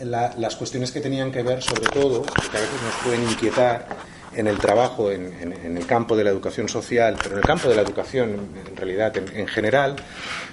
las 0.00 0.56
cuestiones 0.56 0.92
que 0.92 1.00
tenían 1.00 1.30
que 1.32 1.42
ver, 1.42 1.62
sobre 1.62 1.86
todo, 1.88 2.22
que 2.22 2.56
a 2.56 2.60
veces 2.60 2.82
nos 2.82 2.94
pueden 3.04 3.22
inquietar 3.22 3.86
en 4.34 4.46
el 4.46 4.58
trabajo, 4.58 5.10
en, 5.10 5.52
el 5.52 5.86
campo 5.86 6.16
de 6.16 6.24
la 6.24 6.30
educación 6.30 6.68
social, 6.68 7.16
pero 7.20 7.32
en 7.32 7.38
el 7.38 7.44
campo 7.44 7.68
de 7.68 7.74
la 7.74 7.82
educación, 7.82 8.48
en 8.68 8.76
realidad, 8.76 9.16
en, 9.16 9.46
general, 9.48 9.96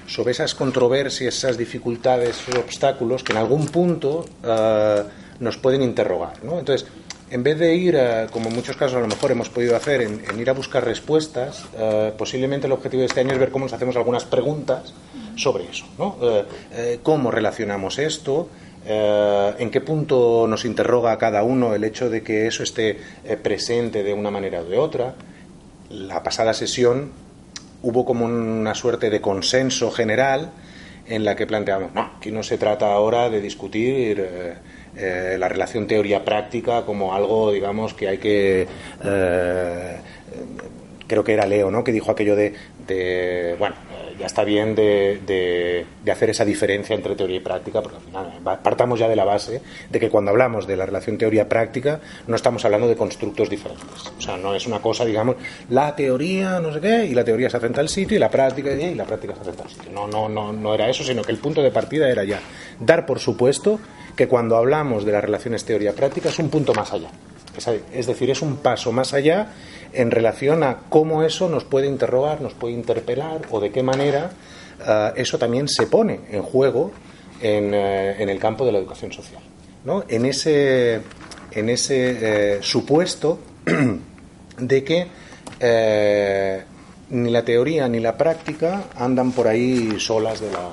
sobre 0.08 0.32
esas 0.32 0.56
controversias, 0.56 1.36
esas 1.36 1.58
dificultades, 1.58 2.42
esos 2.42 2.56
obstáculos 2.56 3.24
que 3.24 3.34
en 3.34 3.38
algún 3.38 3.68
punto 3.68 4.26
eh, 4.44 5.04
nos 5.40 5.58
pueden 5.58 5.82
interrogar. 5.82 6.34
Entonces, 6.42 6.88
en 7.36 7.44
vez 7.44 7.60
de 7.60 7.76
ir, 7.76 8.00
como 8.32 8.48
en 8.48 8.56
muchos 8.56 8.78
casos 8.78 8.96
a 8.96 9.02
lo 9.02 9.08
mejor 9.08 9.30
hemos 9.30 9.50
podido 9.50 9.76
hacer, 9.76 10.02
en, 10.02 10.40
ir 10.40 10.50
a 10.50 10.54
buscar 10.54 10.86
respuestas, 10.86 11.66
eh, 11.78 12.14
posiblemente 12.18 12.66
el 12.66 12.72
objetivo 12.72 13.02
de 13.02 13.08
este 13.08 13.20
año 13.20 13.34
es 13.34 13.40
ver 13.40 13.52
cómo 13.52 13.66
nos 13.66 13.74
hacemos 13.74 13.98
algunas 13.98 14.24
preguntas 14.24 14.94
sobre 15.36 15.66
eso. 15.66 15.86
¿no? 15.98 16.16
Eh, 16.22 16.46
eh, 16.72 17.00
¿Cómo 17.04 17.32
relacionamos 17.32 18.00
esto? 18.00 18.48
¿En 18.88 19.72
qué 19.72 19.82
punto 19.82 20.46
nos 20.48 20.64
interroga 20.64 21.12
a 21.12 21.18
cada 21.18 21.44
uno 21.44 21.74
el 21.74 21.84
hecho 21.84 22.10
de 22.10 22.22
que 22.22 22.46
eso 22.46 22.62
esté 22.62 23.00
presente 23.42 24.04
de 24.04 24.14
una 24.14 24.30
manera 24.30 24.62
o 24.62 24.66
de 24.66 24.78
otra? 24.78 25.16
La 25.90 26.22
pasada 26.22 26.54
sesión 26.54 27.12
hubo 27.82 28.06
como 28.06 28.26
una 28.26 28.76
suerte 28.76 29.10
de 29.10 29.22
consenso 29.22 29.90
general 29.90 30.52
en 31.08 31.26
la 31.26 31.36
que 31.36 31.48
planteamos, 31.48 31.96
no, 31.96 32.12
aquí 32.18 32.30
no 32.30 32.44
se 32.44 32.60
trata 32.60 32.94
ahora 32.94 33.32
de 33.32 33.42
discutir 33.42 34.24
eh, 34.98 35.38
la 35.40 35.48
relación 35.48 35.88
teoría-práctica 35.88 36.86
como 36.86 37.14
algo, 37.14 37.52
digamos, 37.52 37.94
que 37.94 38.08
hay 38.08 38.18
que... 38.18 38.68
Eh, 39.04 39.98
creo 41.08 41.24
que 41.24 41.34
era 41.34 41.46
Leo, 41.46 41.72
¿no? 41.72 41.84
Que 41.84 41.92
dijo 41.92 42.12
aquello 42.12 42.36
de, 42.36 42.54
de 42.88 43.56
bueno, 43.60 43.76
ya 44.20 44.26
está 44.26 44.44
bien 44.44 44.76
de, 44.76 45.20
de, 45.26 46.12
hacer 46.12 46.30
esa 46.30 46.46
diferencia 46.46 46.96
entre 46.96 47.16
teoría 47.16 47.38
y 47.38 47.40
práctica, 47.40 47.82
porque 47.82 47.98
al 47.98 48.04
final 48.04 48.60
partamos 48.64 49.00
ya 49.00 49.08
de 49.08 49.16
la 49.16 49.26
base 49.26 49.62
de 49.90 50.00
que 50.00 50.10
cuando 50.10 50.32
hablamos 50.32 50.68
de 50.68 50.76
la 50.78 50.86
relación 50.86 51.18
teoría-práctica 51.18 52.00
no 52.28 52.36
estamos 52.36 52.64
hablando 52.66 52.88
de 52.88 52.96
constructos 52.96 53.50
diferentes. 53.50 54.14
O 54.18 54.22
sea, 54.22 54.38
no 54.38 54.56
es 54.56 54.68
una 54.68 54.80
cosa, 54.80 55.06
digamos, 55.06 55.36
la 55.70 55.96
teoría, 55.96 56.60
no 56.60 56.74
sé 56.74 56.82
qué, 56.82 57.06
y 57.06 57.14
la 57.14 57.24
teoría 57.24 57.50
se 57.50 57.58
hace 57.58 57.68
en 57.68 57.74
tal 57.74 57.90
sitio, 57.90 58.18
y 58.18 58.20
la 58.20 58.30
práctica, 58.30 58.72
y 58.72 58.96
la 58.96 59.06
práctica 59.06 59.36
se 59.36 59.42
hace 59.42 59.50
en 59.52 59.56
tal 59.56 59.70
sitio. 59.70 59.92
No, 59.92 60.08
no, 60.08 60.30
no, 60.30 60.54
no 60.54 60.74
era 60.74 60.90
eso, 60.90 61.04
sino 61.04 61.22
que 61.22 61.32
el 61.32 61.38
punto 61.38 61.62
de 61.62 61.72
partida 61.72 62.10
era 62.10 62.24
ya 62.24 62.40
dar 62.80 63.06
por 63.06 63.20
supuesto 63.20 63.80
que 64.16 64.28
cuando 64.28 64.56
hablamos 64.56 65.06
de 65.06 65.12
las 65.12 65.24
relaciones 65.24 65.66
teoría-práctica 65.66 66.30
es 66.30 66.40
un 66.40 66.50
punto 66.50 66.74
más 66.74 66.94
allá. 66.94 67.10
Es 67.94 68.08
decir, 68.08 68.30
es 68.30 68.42
un 68.42 68.58
paso 68.58 68.92
más 68.92 69.14
allá 69.14 69.48
en 69.96 70.12
relación 70.12 70.64
a 70.64 70.80
cómo 70.90 71.24
eso 71.24 71.50
nos 71.50 71.64
puede 71.64 71.88
interrogar, 71.88 72.42
nos 72.42 72.54
puede 72.54 72.74
interpelar 72.74 73.42
o 73.52 73.60
de 73.60 73.72
qué 73.72 73.84
manera 73.84 74.32
eh, 74.86 75.14
eso 75.16 75.38
también 75.38 75.68
se 75.68 75.88
pone 75.88 76.22
en 76.32 76.42
juego 76.42 76.92
en, 77.42 77.74
eh, 77.74 78.22
el 78.22 78.40
campo 78.40 78.66
de 78.66 78.72
la 78.72 78.80
educación 78.80 79.12
social. 79.12 79.42
¿no? 79.84 80.04
En 80.08 80.26
ese, 80.26 81.02
en 81.52 81.70
ese 81.70 82.56
eh, 82.56 82.60
supuesto 82.62 83.40
de 84.58 84.84
que 84.84 85.08
ni 87.10 87.30
la 87.30 87.46
teoría 87.46 87.88
ni 87.88 88.00
la 88.00 88.18
práctica 88.18 88.86
andan 88.96 89.32
por 89.32 89.48
ahí 89.48 90.00
solas 90.00 90.42
de 90.42 90.52
la, 90.52 90.70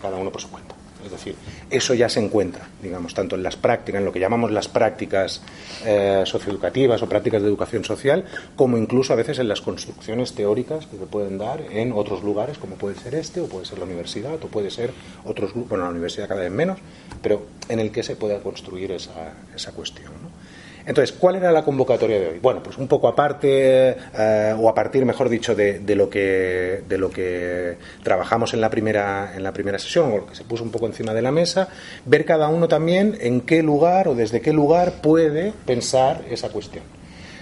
cada 0.00 0.16
uno 0.16 0.30
por 0.30 0.40
su 0.40 0.50
cuenta. 0.50 0.74
Es 1.04 1.10
decir, 1.10 1.36
eso 1.70 1.94
ya 1.94 2.08
se 2.08 2.20
encuentra, 2.20 2.68
digamos, 2.82 3.14
tanto 3.14 3.36
en 3.36 3.42
las 3.42 3.56
prácticas, 3.56 3.98
en 3.98 4.04
lo 4.04 4.12
que 4.12 4.20
llamamos 4.20 4.50
las 4.50 4.68
prácticas 4.68 5.42
eh, 5.84 6.22
socioeducativas 6.24 7.02
o 7.02 7.08
prácticas 7.08 7.42
de 7.42 7.48
educación 7.48 7.84
social, 7.84 8.24
como 8.56 8.76
incluso 8.76 9.12
a 9.12 9.16
veces 9.16 9.38
en 9.38 9.48
las 9.48 9.60
construcciones 9.60 10.34
teóricas 10.34 10.86
que 10.86 10.96
se 10.96 11.06
pueden 11.06 11.38
dar 11.38 11.62
en 11.70 11.92
otros 11.92 12.22
lugares, 12.22 12.58
como 12.58 12.76
puede 12.76 12.96
ser 12.96 13.14
este, 13.14 13.40
o 13.40 13.46
puede 13.46 13.66
ser 13.66 13.78
la 13.78 13.84
universidad, 13.84 14.34
o 14.34 14.48
puede 14.48 14.70
ser 14.70 14.92
otros, 15.24 15.52
bueno, 15.54 15.84
la 15.84 15.90
universidad 15.90 16.28
cada 16.28 16.42
vez 16.42 16.52
menos, 16.52 16.78
pero 17.22 17.46
en 17.68 17.80
el 17.80 17.90
que 17.90 18.02
se 18.02 18.16
pueda 18.16 18.40
construir 18.40 18.92
esa, 18.92 19.32
esa 19.54 19.72
cuestión. 19.72 20.12
¿no? 20.22 20.43
Entonces, 20.86 21.16
¿cuál 21.18 21.36
era 21.36 21.50
la 21.50 21.64
convocatoria 21.64 22.20
de 22.20 22.28
hoy? 22.28 22.38
Bueno, 22.40 22.62
pues 22.62 22.76
un 22.76 22.88
poco 22.88 23.08
aparte, 23.08 23.96
eh, 24.18 24.54
o 24.58 24.68
a 24.68 24.74
partir, 24.74 25.04
mejor 25.06 25.30
dicho, 25.30 25.54
de, 25.54 25.80
lo 25.94 26.10
que, 26.10 26.82
de 26.86 26.98
lo 26.98 27.10
que 27.10 27.76
trabajamos 28.02 28.52
en 28.52 28.60
la, 28.60 28.68
primera, 28.68 29.32
en 29.34 29.42
la 29.42 29.52
primera 29.52 29.78
sesión, 29.78 30.12
o 30.12 30.16
lo 30.18 30.26
que 30.26 30.34
se 30.34 30.44
puso 30.44 30.62
un 30.62 30.70
poco 30.70 30.86
encima 30.86 31.14
de 31.14 31.22
la 31.22 31.30
mesa, 31.30 31.68
ver 32.04 32.26
cada 32.26 32.48
uno 32.48 32.68
también 32.68 33.16
en 33.20 33.40
qué 33.40 33.62
lugar 33.62 34.08
o 34.08 34.14
desde 34.14 34.42
qué 34.42 34.52
lugar 34.52 35.00
puede 35.00 35.54
pensar 35.64 36.22
esa 36.30 36.50
cuestión. 36.50 36.84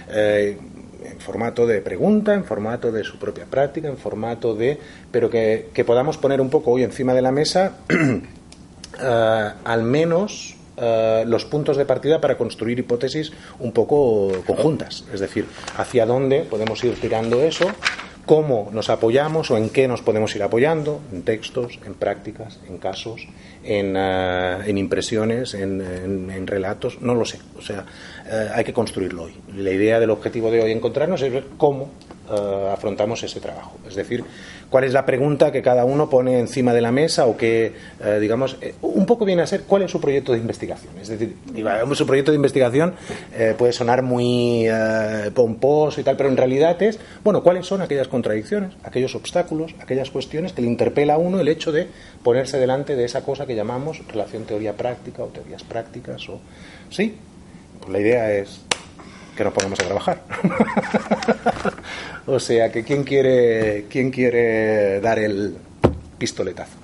Eh, 0.09 0.57
en 1.03 1.19
formato 1.19 1.67
de 1.67 1.81
pregunta, 1.81 2.33
en 2.33 2.45
formato 2.45 2.93
de 2.93 3.03
su 3.03 3.19
propia 3.19 3.45
práctica, 3.45 3.89
en 3.89 3.97
formato 3.97 4.55
de. 4.55 4.79
pero 5.11 5.29
que, 5.29 5.83
podamos 5.85 6.17
poner 6.17 6.39
un 6.39 6.49
poco 6.49 6.71
hoy 6.71 6.83
encima 6.83 7.13
de 7.13 7.21
la 7.21 7.31
mesa, 7.33 7.77
eh, 7.89 9.49
al 9.65 9.83
menos 9.83 10.55
eh, 10.77 11.23
los 11.27 11.45
puntos 11.45 11.77
de 11.77 11.85
partida 11.85 12.19
para 12.19 12.37
construir 12.37 12.79
hipótesis 12.79 13.31
un 13.59 13.71
poco 13.71 14.31
conjuntas, 14.45 15.03
es 15.13 15.19
decir, 15.19 15.45
hacia 15.77 16.05
dónde 16.05 16.41
podemos 16.41 16.83
ir 16.83 16.99
tirando 16.99 17.41
eso, 17.43 17.67
cómo 18.25 18.69
nos 18.71 18.89
apoyamos 18.89 19.51
o 19.51 19.57
en 19.57 19.69
qué 19.69 19.87
nos 19.87 20.01
podemos 20.01 20.35
ir 20.35 20.43
apoyando, 20.43 21.01
en 21.11 21.23
textos, 21.23 21.79
en 21.85 21.93
prácticas, 21.93 22.59
en 22.67 22.77
casos, 22.77 23.27
en, 23.63 23.95
eh, 23.97 24.73
impresiones, 24.75 25.53
en, 25.53 26.47
relatos, 26.47 27.01
no 27.01 27.15
lo 27.15 27.25
sé. 27.25 27.39
O 27.57 27.61
sea, 27.61 27.85
eh, 28.25 28.49
hay 28.53 28.63
que 28.63 28.73
construirlo 28.73 29.23
hoy. 29.23 29.35
La 29.55 29.71
idea 29.71 29.99
del 29.99 30.09
objetivo 30.09 30.51
de 30.51 30.61
hoy 30.61 30.71
encontrarnos 30.71 31.21
es 31.21 31.31
ver 31.31 31.45
cómo 31.57 31.89
afrontamos 32.71 33.21
ese 33.21 33.39
trabajo. 33.41 33.77
Es 33.87 33.95
decir, 33.95 34.23
cuál 34.73 34.85
es 34.85 34.93
la 34.93 35.05
pregunta 35.05 35.51
que 35.51 35.61
cada 35.61 35.85
uno 35.85 36.09
pone 36.09 36.39
encima 36.39 36.73
de 36.73 36.81
la 36.81 36.91
mesa 36.91 37.27
o 37.27 37.37
que, 37.37 37.73
eh, 38.03 38.17
digamos, 38.19 38.57
eh, 38.59 38.73
un 38.81 39.05
poco 39.05 39.23
viene 39.23 39.43
a 39.43 39.45
ser 39.45 39.65
cuál 39.65 39.83
es 39.83 39.91
su 39.91 40.01
proyecto 40.01 40.31
de 40.31 40.39
investigación. 40.39 40.97
Es 40.99 41.09
decir, 41.09 41.35
su 41.93 42.07
proyecto 42.07 42.31
de 42.31 42.37
investigación 42.37 42.95
eh, 43.37 43.53
puede 43.55 43.71
sonar 43.71 44.01
muy 44.01 44.67
pomposo 45.35 46.01
y 46.01 46.03
tal, 46.03 46.17
pero 46.17 46.29
en 46.29 46.37
realidad 46.37 46.81
es, 46.81 46.99
bueno, 47.23 47.43
cuáles 47.43 47.67
son 47.67 47.83
aquellas 47.83 48.07
contradicciones, 48.07 48.71
aquellos 48.83 49.13
obstáculos, 49.13 49.75
aquellas 49.79 50.09
cuestiones 50.09 50.53
que 50.53 50.63
le 50.63 50.69
interpela 50.69 51.13
a 51.13 51.17
uno 51.19 51.39
el 51.39 51.47
hecho 51.47 51.71
de 51.71 51.87
ponerse 52.23 52.57
delante 52.57 52.95
de 52.95 53.05
esa 53.05 53.21
cosa 53.21 53.45
que 53.45 53.55
llamamos 53.55 54.01
relación 54.07 54.45
teoría-práctica 54.45 55.23
o 55.23 55.27
teorías 55.27 55.63
prácticas 55.63 56.27
o... 56.29 56.39
Sí, 56.89 57.15
pues 57.83 57.93
la 57.93 57.99
idea 57.99 58.31
es 58.31 58.61
que 59.35 59.43
nos 59.43 59.53
pongamos 59.53 59.79
a 59.79 59.83
trabajar. 59.83 60.23
o 62.25 62.39
sea, 62.39 62.71
que 62.71 62.83
quién 62.83 63.03
quiere, 63.03 63.87
quién 63.89 64.11
quiere 64.11 65.01
dar 65.01 65.19
el 65.19 65.57
pistoletazo. 66.17 66.77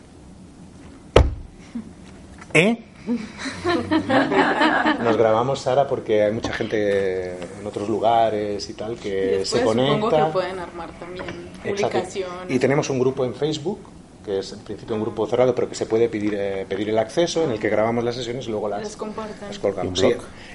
¿Eh? 2.53 2.83
Nos 5.03 5.17
grabamos, 5.17 5.61
Sara, 5.61 5.87
porque 5.87 6.23
hay 6.23 6.31
mucha 6.31 6.51
gente 6.53 7.31
en 7.59 7.65
otros 7.65 7.87
lugares 7.87 8.69
y 8.69 8.73
tal 8.73 8.97
que 8.97 9.45
se 9.45 9.61
conecta. 9.63 9.93
Supongo 9.93 10.25
que 10.25 10.31
pueden 10.33 10.59
armar 10.59 10.91
también 10.99 11.25
publicaciones. 11.63 12.49
Y 12.49 12.59
tenemos 12.59 12.89
un 12.89 12.99
grupo 12.99 13.23
en 13.25 13.33
Facebook 13.33 13.79
que 14.25 14.39
es 14.39 14.51
en 14.53 14.59
principio 14.59 14.95
un 14.95 15.01
grupo 15.01 15.25
cerrado, 15.27 15.55
pero 15.55 15.69
que 15.69 15.75
se 15.75 15.85
puede 15.85 16.09
pedir, 16.09 16.35
eh, 16.35 16.65
pedir 16.67 16.89
el 16.89 16.97
acceso, 16.97 17.43
en 17.43 17.51
el 17.51 17.59
que 17.59 17.69
grabamos 17.69 18.03
las 18.03 18.15
sesiones 18.15 18.47
y 18.47 18.51
luego 18.51 18.67
las, 18.69 18.95
colgamos. 18.95 20.03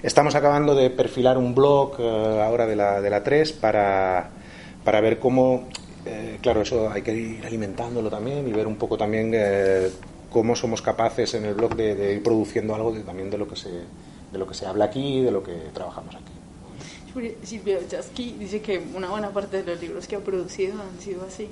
estamos 0.02 0.34
acabando 0.34 0.74
de 0.74 0.90
perfilar 0.90 1.38
un 1.38 1.54
blog 1.54 1.96
eh, 1.98 2.42
ahora 2.42 2.66
de 2.66 2.76
la, 2.76 3.00
de 3.00 3.10
la 3.10 3.22
3 3.22 3.52
para, 3.52 4.30
para 4.84 5.00
ver 5.00 5.18
cómo, 5.18 5.68
eh, 6.04 6.38
claro, 6.42 6.62
eso 6.62 6.90
hay 6.90 7.02
que 7.02 7.14
ir 7.14 7.46
alimentándolo 7.46 8.10
también 8.10 8.46
y 8.46 8.52
ver 8.52 8.66
un 8.66 8.76
poco 8.76 8.96
también 8.98 9.32
cómo 10.30 10.56
somos 10.56 10.82
capaces 10.82 11.34
en 11.34 11.44
el 11.44 11.54
blog 11.54 11.74
de, 11.76 12.14
ir 12.14 12.22
produciendo 12.22 12.74
algo 12.74 12.92
de, 12.92 13.00
también 13.00 13.30
de 13.30 13.38
lo, 13.38 13.48
que 13.48 13.56
se, 13.56 13.70
de 13.70 14.38
lo 14.38 14.46
que 14.46 14.54
se 14.54 14.66
habla 14.66 14.86
aquí, 14.86 15.22
de 15.22 15.30
lo 15.30 15.42
que 15.42 15.52
trabajamos 15.72 16.14
aquí. 16.14 16.32
Silvia 17.44 17.78
Chasky 17.88 18.32
dice 18.40 18.60
que 18.60 18.82
una 18.94 19.08
buena 19.08 19.30
parte 19.30 19.62
de 19.62 19.72
los 19.72 19.80
libros 19.80 20.08
que 20.08 20.16
ha 20.16 20.20
producido 20.20 20.74
han 20.82 21.00
sido 21.00 21.24
así. 21.24 21.48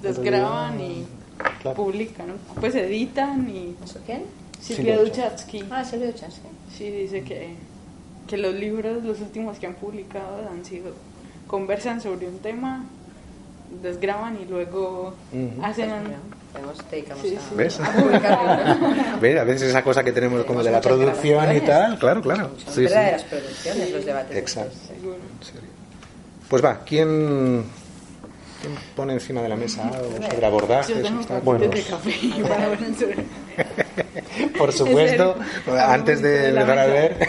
Los 0.00 0.20
graban 0.20 0.80
y 0.80 1.04
publican, 1.74 2.26
pues 2.60 2.74
editan 2.74 3.48
y... 3.48 3.76
¿Quién? 4.06 4.24
Silvia 4.60 4.98
Duchatsky. 4.98 5.64
Ah, 5.70 5.84
Silvia 5.84 6.08
Duchatsky. 6.08 6.48
Sí, 6.76 6.90
dice 6.90 7.22
que, 7.22 7.54
que 8.26 8.36
los 8.36 8.54
libros, 8.54 9.02
los 9.04 9.20
últimos 9.20 9.58
que 9.58 9.66
han 9.66 9.74
publicado, 9.74 10.48
han 10.50 10.64
sido... 10.64 10.92
conversan 11.46 12.00
sobre 12.00 12.28
un 12.28 12.38
tema, 12.38 12.84
desgraban 13.82 14.38
y 14.40 14.44
luego 14.44 15.14
hacen 15.62 15.90
¿Ves? 17.56 17.80
¿Ves? 19.20 19.38
A 19.38 19.44
veces 19.44 19.62
esa 19.62 19.82
cosa 19.82 20.04
que 20.04 20.12
tenemos 20.12 20.44
como 20.44 20.62
de 20.62 20.70
la 20.70 20.80
producción 20.80 21.56
y 21.56 21.60
tal, 21.60 21.98
claro, 21.98 22.20
claro. 22.20 22.50
Sí, 22.58 22.64
sí. 22.74 22.80
de 22.82 23.12
las 23.12 23.22
producciones 23.22 23.90
los 23.90 24.04
debates. 24.04 24.36
Exacto. 24.36 24.76
Pues 26.48 26.62
va, 26.62 26.80
¿quién, 26.84 27.64
¿quién 28.62 28.74
pone 28.96 29.12
encima 29.14 29.42
de 29.42 29.48
la 29.48 29.56
mesa 29.56 29.88
algo 29.88 30.12
sobre 30.30 30.46
abordajes? 30.46 31.12
Bueno, 31.42 31.68
por 34.58 34.72
supuesto, 34.78 35.36
antes 35.86 36.22
de 36.22 36.48
empezar 36.48 36.78
a 36.78 36.86
ver, 36.86 37.28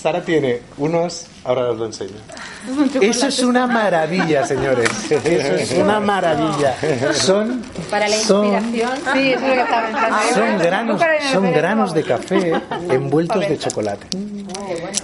Sara 0.00 0.22
tiene 0.22 0.60
unos, 0.76 1.26
ahora 1.42 1.70
os 1.70 1.78
lo 1.78 1.86
enseño. 1.86 2.14
Eso 3.00 3.26
es 3.26 3.40
una 3.40 3.66
maravilla, 3.66 4.46
señores. 4.46 4.88
Eso 5.10 5.54
es 5.54 5.72
una 5.72 5.98
maravilla. 5.98 6.76
Son 7.14 7.62
para 7.90 8.08
la 8.08 8.16
inspiración. 8.16 8.62
Son, 9.04 9.14
sí, 9.14 9.32
eso 9.32 9.44
es 9.44 9.48
lo 9.48 9.54
que 9.54 9.60
estaba 9.60 9.86
pensando. 9.86 10.34
Son 10.34 10.58
granos, 10.58 11.02
son 11.32 11.52
granos 11.52 11.94
de 11.94 12.02
café 12.04 12.52
envueltos 12.90 13.48
de 13.48 13.58
chocolate. 13.58 14.06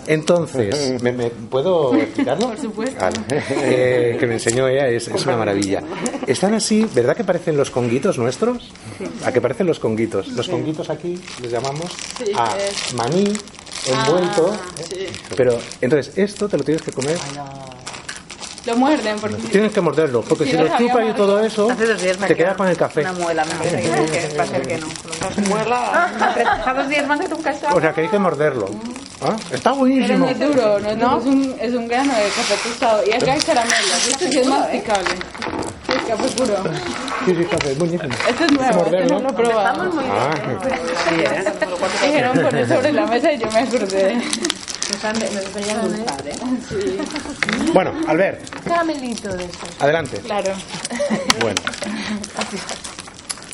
Entonces, 0.06 1.02
¿me, 1.02 1.12
puedo 1.12 1.94
explicarlo? 1.94 2.48
Por 2.48 2.58
supuesto. 2.58 3.00
Vale. 3.00 3.16
Eh, 3.30 4.16
que 4.20 4.26
me 4.26 4.34
enseñó 4.34 4.68
ella 4.68 4.86
es, 4.88 5.08
es, 5.08 5.24
una 5.24 5.36
maravilla. 5.36 5.82
Están 6.26 6.54
así, 6.54 6.86
¿verdad 6.94 7.16
que 7.16 7.24
parecen 7.24 7.56
los 7.56 7.70
conguitos 7.70 8.18
nuestros? 8.18 8.70
¿A 9.24 9.32
qué 9.32 9.40
parecen 9.40 9.66
los 9.66 9.78
conguitos? 9.78 10.28
Los 10.28 10.48
conguitos 10.48 10.90
aquí 10.90 11.18
les 11.40 11.50
llamamos 11.50 11.90
a 12.36 12.54
maní 12.94 13.32
envuelto. 13.86 14.52
Ah, 14.52 14.82
¿eh? 14.92 15.12
Pero 15.36 15.58
entonces 15.80 16.16
esto 16.16 16.48
te 16.48 16.56
lo 16.56 16.64
tienes 16.64 16.82
que 16.82 16.92
comer. 16.92 17.18
Lo 18.66 18.76
muerden 18.76 19.18
porque 19.20 19.36
tienes 19.48 19.72
que 19.72 19.80
morderlo, 19.82 20.22
porque 20.22 20.46
si, 20.46 20.52
lo 20.56 20.66
chupas 20.78 21.06
y 21.10 21.12
todo 21.12 21.38
eso, 21.40 21.68
te 22.26 22.34
quedas 22.34 22.56
con 22.56 22.66
el 22.66 22.76
café. 22.76 23.02
Una 23.02 23.12
muela, 23.12 23.44
me 23.44 23.68
que 23.68 24.36
va 24.38 24.44
a 24.44 24.46
ser 24.46 24.66
que 24.66 24.78
no. 24.78 24.86
muela. 25.48 26.10
A 26.64 26.72
dos 26.72 26.88
días 26.88 27.06
más 27.06 27.18
de 27.18 27.28
tu 27.28 27.40
casa. 27.42 27.74
O 27.74 27.80
sea 27.80 27.92
que 27.92 28.02
hay 28.02 28.08
que 28.08 28.18
morderlo. 28.18 28.70
¿Ah? 29.20 29.36
Está 29.52 29.72
buenísimo. 29.72 30.26
Pero 30.26 30.46
es 30.46 30.56
duro, 30.56 30.80
¿no? 30.80 30.96
¿No? 30.96 31.18
Es, 31.18 31.26
un, 31.26 31.56
es 31.60 31.74
un 31.74 31.88
grano 31.88 32.14
de 32.14 32.22
café 32.22 32.68
tostado 32.68 33.02
y 33.06 33.12
acá 33.12 33.32
hay 33.32 33.40
caramelo. 33.40 33.94
Esto 34.08 34.26
sí 34.30 34.38
es 34.38 34.46
masticable. 34.46 35.10
Es 35.94 36.02
café 36.02 36.28
puro. 36.36 36.56
Sí, 37.24 37.34
sí, 37.34 37.44
café, 37.44 37.74
buenísimo. 37.74 38.14
Esto 38.28 38.44
es 38.44 38.52
nuevo, 38.52 38.84
este 38.84 39.06
no 39.06 39.20
lo 39.20 39.28
he 39.28 39.32
probado. 39.32 39.68
Estamos 39.68 39.94
muy 39.94 40.04
ah. 40.08 40.34
bien. 41.16 41.44
Dijeron 42.02 42.38
poner 42.42 42.68
sobre 42.68 42.92
la 42.92 43.06
mesa 43.06 43.32
y 43.32 43.38
yo 43.38 43.50
me 43.50 43.58
acordé. 43.60 44.12
¿eh? 44.12 44.22
Bueno, 47.72 47.92
Albert. 48.06 48.64
Caramelito 48.64 49.34
de 49.36 49.44
eso. 49.44 49.58
Adelante. 49.80 50.18
Claro. 50.18 50.52
Bueno. 51.40 51.60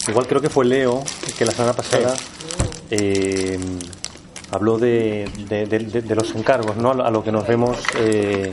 Igual 0.08 0.26
creo 0.26 0.40
que 0.40 0.48
fue 0.50 0.64
Leo 0.64 1.04
que 1.37 1.44
la 1.44 1.52
semana 1.52 1.72
pasada 1.72 2.14
eh, 2.90 3.58
habló 4.50 4.78
de, 4.78 5.31
de, 5.48 6.14
los 6.14 6.34
encargos, 6.34 6.76
¿no? 6.76 6.90
A 6.90 7.10
lo 7.10 7.22
que 7.22 7.31
nos 7.31 7.46
vemos, 7.46 7.78
eh, 7.98 8.52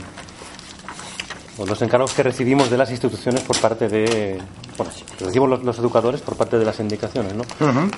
los 1.66 1.82
encargos 1.82 2.12
que 2.12 2.22
recibimos 2.22 2.70
de 2.70 2.76
las 2.78 2.90
instituciones 2.90 3.42
por 3.42 3.58
parte 3.60 3.88
de, 3.88 4.38
bueno, 4.76 4.92
recibimos 5.18 5.62
los, 5.64 5.78
educadores 5.78 6.20
por 6.20 6.36
parte 6.36 6.58
de 6.58 6.64
las 6.64 6.78
indicaciones, 6.80 7.34
¿no? 7.34 7.44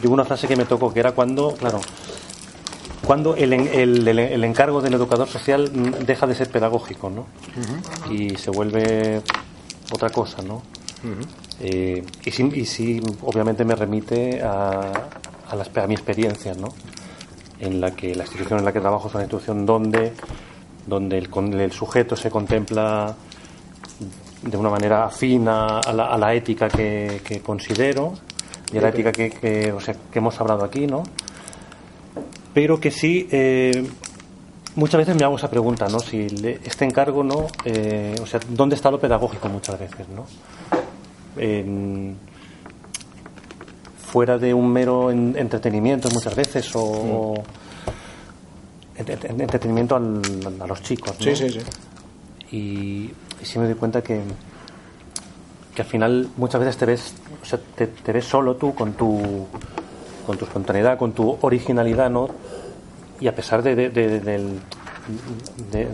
Y 0.03 0.07
hubo 0.07 0.15
una 0.15 0.25
frase 0.25 0.49
que 0.49 0.57
me 0.57 0.65
tocó 0.65 0.93
que 0.93 1.01
era 1.01 1.13
cuando, 1.13 1.55
claro, 1.55 1.81
cuando 3.05 3.35
el, 3.35 3.53
el, 3.53 4.09
el, 4.09 4.45
encargo 4.45 4.81
del 4.81 4.95
educador 4.95 5.29
social 5.29 5.71
deja 6.07 6.27
de 6.27 6.35
ser 6.35 6.51
pedagógico, 6.51 7.11
¿no? 7.11 7.27
Y 8.11 8.37
se 8.37 8.51
vuelve 8.51 9.23
otra 9.93 10.11
cosa, 10.11 10.43
¿no? 10.43 10.63
Eh, 11.61 12.05
y, 12.25 12.31
sí, 12.31 12.51
y, 12.55 12.65
sí, 12.65 13.01
obviamente 13.23 13.65
me 13.65 13.75
remite 13.75 14.43
a, 14.43 14.81
a, 15.51 15.57
las, 15.57 15.77
a 15.77 15.87
mi 15.87 15.95
experiencia, 15.95 16.55
¿no? 16.55 16.69
en 17.61 17.81
la 17.81 17.93
que 17.93 18.15
la 18.15 18.25
institución 18.25 18.59
en 18.59 18.65
la 18.65 18.73
que 18.73 18.81
trabajo 18.81 19.09
es 19.09 19.15
una 19.15 19.25
institución 19.25 19.67
donde, 19.67 20.13
donde 20.87 21.19
el, 21.19 21.61
el 21.61 21.73
sujeto 21.73 22.17
se 22.17 22.31
contempla 22.31 23.15
de 24.43 24.57
una 24.57 24.71
manera 24.71 25.05
afina 25.05 25.81
a 25.81 25.93
la, 25.93 26.07
a 26.07 26.19
la 26.19 26.35
ética 26.35 26.69
que, 26.69 27.21
que, 27.25 27.41
considero 27.41 28.15
y 28.73 28.79
a 28.79 28.83
la 28.83 28.89
ética 28.89 29.13
que, 29.13 29.31
que, 29.31 29.73
o 29.73 29.81
sea, 29.81 29.95
que 30.11 30.19
hemos 30.19 30.41
hablado 30.41 30.65
aquí, 30.65 30.87
¿no? 30.87 31.03
Pero 32.55 32.81
que 32.81 32.91
sí, 32.91 33.29
eh, 33.31 33.87
muchas 34.77 34.99
veces 34.99 35.17
me 35.17 35.25
hago 35.25 35.37
esa 35.37 35.51
pregunta, 35.51 35.89
¿no? 35.89 36.01
Si 36.01 36.27
este 36.65 36.85
encargo, 36.85 37.23
¿no? 37.23 37.47
Eh, 37.65 38.15
o 38.21 38.27
sea, 38.27 38.41
¿dónde 38.49 38.77
está 38.77 38.91
lo 38.91 38.99
pedagógico 38.99 39.49
muchas 39.49 39.79
veces, 39.79 40.07
¿no? 40.09 40.27
En, 41.37 42.17
fuera 44.11 44.39
de 44.39 44.53
un 44.53 44.73
mero 44.73 45.11
entretenimiento 45.13 46.09
muchas 46.11 46.35
veces 46.35 46.69
o, 46.75 47.35
entretenimiento 48.97 49.95
a 49.97 50.67
los 50.67 50.83
chicos. 50.83 51.15
¿no? 51.19 51.25
Sí, 51.25 51.37
sí, 51.37 51.51
sí. 51.51 51.61
Y, 52.57 53.11
sí 53.45 53.59
me 53.59 53.67
doy 53.67 53.75
cuenta 53.75 54.03
que, 54.03 54.21
que 55.75 55.83
al 55.83 55.89
final 55.89 56.29
muchas 56.37 56.61
veces 56.61 56.77
te 56.77 56.87
ves, 56.87 57.15
o 57.43 57.45
sea, 57.45 57.59
te, 57.77 58.13
ves 58.13 58.25
solo 58.25 58.57
tú 58.57 58.75
con 58.75 58.95
tu, 58.95 59.47
con 60.27 60.37
tu 60.37 60.45
espontaneidad, 60.45 60.99
con 60.99 61.13
tu 61.13 61.37
originalidad, 61.41 62.11
¿no? 62.11 62.29
Y 63.21 63.29
a 63.29 63.35
pesar 63.35 63.63
de, 63.63 63.75
de, 63.75 63.91
de, 63.91 64.21
de 64.21 65.89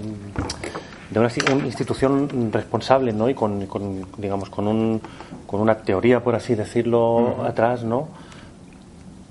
de 1.10 1.20
una, 1.20 1.30
institución 1.64 2.50
responsable 2.52 3.12
¿no? 3.12 3.28
y 3.28 3.34
con, 3.34 3.66
con, 3.66 4.06
digamos 4.18 4.50
con, 4.50 4.66
un, 4.66 5.00
con 5.46 5.60
una 5.60 5.76
teoría 5.76 6.22
por 6.22 6.34
así 6.34 6.54
decirlo 6.54 7.44
atrás 7.44 7.84
no 7.84 8.08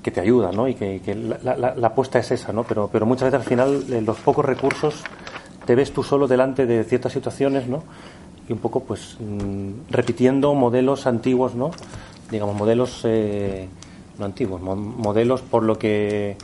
que 0.02 0.12
te 0.12 0.22
ayuda 0.22 0.52
¿no? 0.52 0.68
y 0.68 0.76
que, 0.76 1.02
que 1.02 1.16
la, 1.16 1.38
la, 1.44 1.76
la, 1.76 1.88
apuesta 1.88 2.20
es 2.20 2.32
esa 2.32 2.54
¿no? 2.54 2.64
pero, 2.64 2.90
pero 2.92 3.06
muchas 3.06 3.32
veces 3.32 3.42
al 3.42 3.48
final 3.48 3.84
eh, 3.92 4.02
los 4.02 4.18
pocos 4.18 4.46
recursos 4.46 5.04
te 5.66 5.76
ves 5.76 5.92
tú 5.92 6.04
solo 6.04 6.28
delante 6.28 6.66
de 6.66 6.84
ciertas 6.84 7.14
situaciones 7.14 7.68
¿no? 7.68 7.84
y 8.48 8.54
un 8.54 8.60
poco 8.60 8.82
pues 8.82 9.18
mm, 9.20 9.92
repitiendo 9.92 10.54
modelos 10.54 11.08
antiguos 11.08 11.56
¿no? 11.56 11.72
digamos 12.32 12.56
modelos 12.56 13.02
eh, 13.04 13.68
no 14.18 14.26
antiguos 14.26 14.62
modelos 14.62 15.42
por 15.42 15.64
lo 15.64 15.78
que 15.78 16.38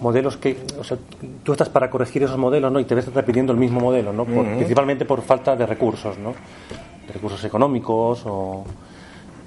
modelos 0.00 0.36
que, 0.36 0.58
o 0.78 0.84
sea, 0.84 0.98
tú 1.42 1.52
estás 1.52 1.68
para 1.68 1.90
corregir 1.90 2.22
esos 2.22 2.38
modelos, 2.38 2.72
¿no? 2.72 2.80
Y 2.80 2.84
te 2.84 2.94
ves 2.94 3.12
repitiendo 3.12 3.52
el 3.52 3.58
mismo 3.58 3.80
modelo, 3.80 4.12
¿no? 4.12 4.24
Principalmente 4.24 5.04
por 5.04 5.22
falta 5.22 5.56
de 5.56 5.66
recursos, 5.66 6.18
¿no? 6.18 6.34
De 7.06 7.12
recursos 7.12 7.42
económicos 7.44 8.22
o 8.26 8.64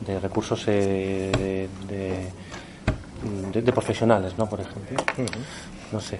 de 0.06 0.20
recursos 0.20 0.64
eh, 0.68 1.68
de, 1.88 3.62
de, 3.62 3.72
profesionales, 3.72 4.38
¿no? 4.38 4.48
Por 4.48 4.62
ejemplo. 4.62 4.98
No 5.92 6.00
sé. 6.00 6.20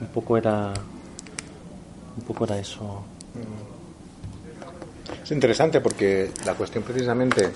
Un 0.00 0.06
poco 0.08 0.36
era, 0.36 0.72
un 2.16 2.22
poco 2.24 2.44
era 2.44 2.58
eso. 2.58 3.04
Es 5.22 5.30
interesante 5.30 5.80
porque 5.80 6.30
la 6.44 6.54
cuestión 6.54 6.82
precisamente 6.84 7.50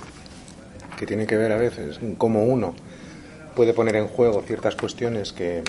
que 0.96 1.06
tiene 1.06 1.26
que 1.26 1.36
ver 1.36 1.52
a 1.52 1.56
veces 1.56 1.98
en 2.00 2.14
cómo 2.14 2.44
uno 2.44 2.74
puede 3.54 3.74
poner 3.74 3.96
en 3.96 4.08
juego 4.08 4.42
ciertas 4.42 4.76
cuestiones 4.76 5.32
que, 5.32 5.62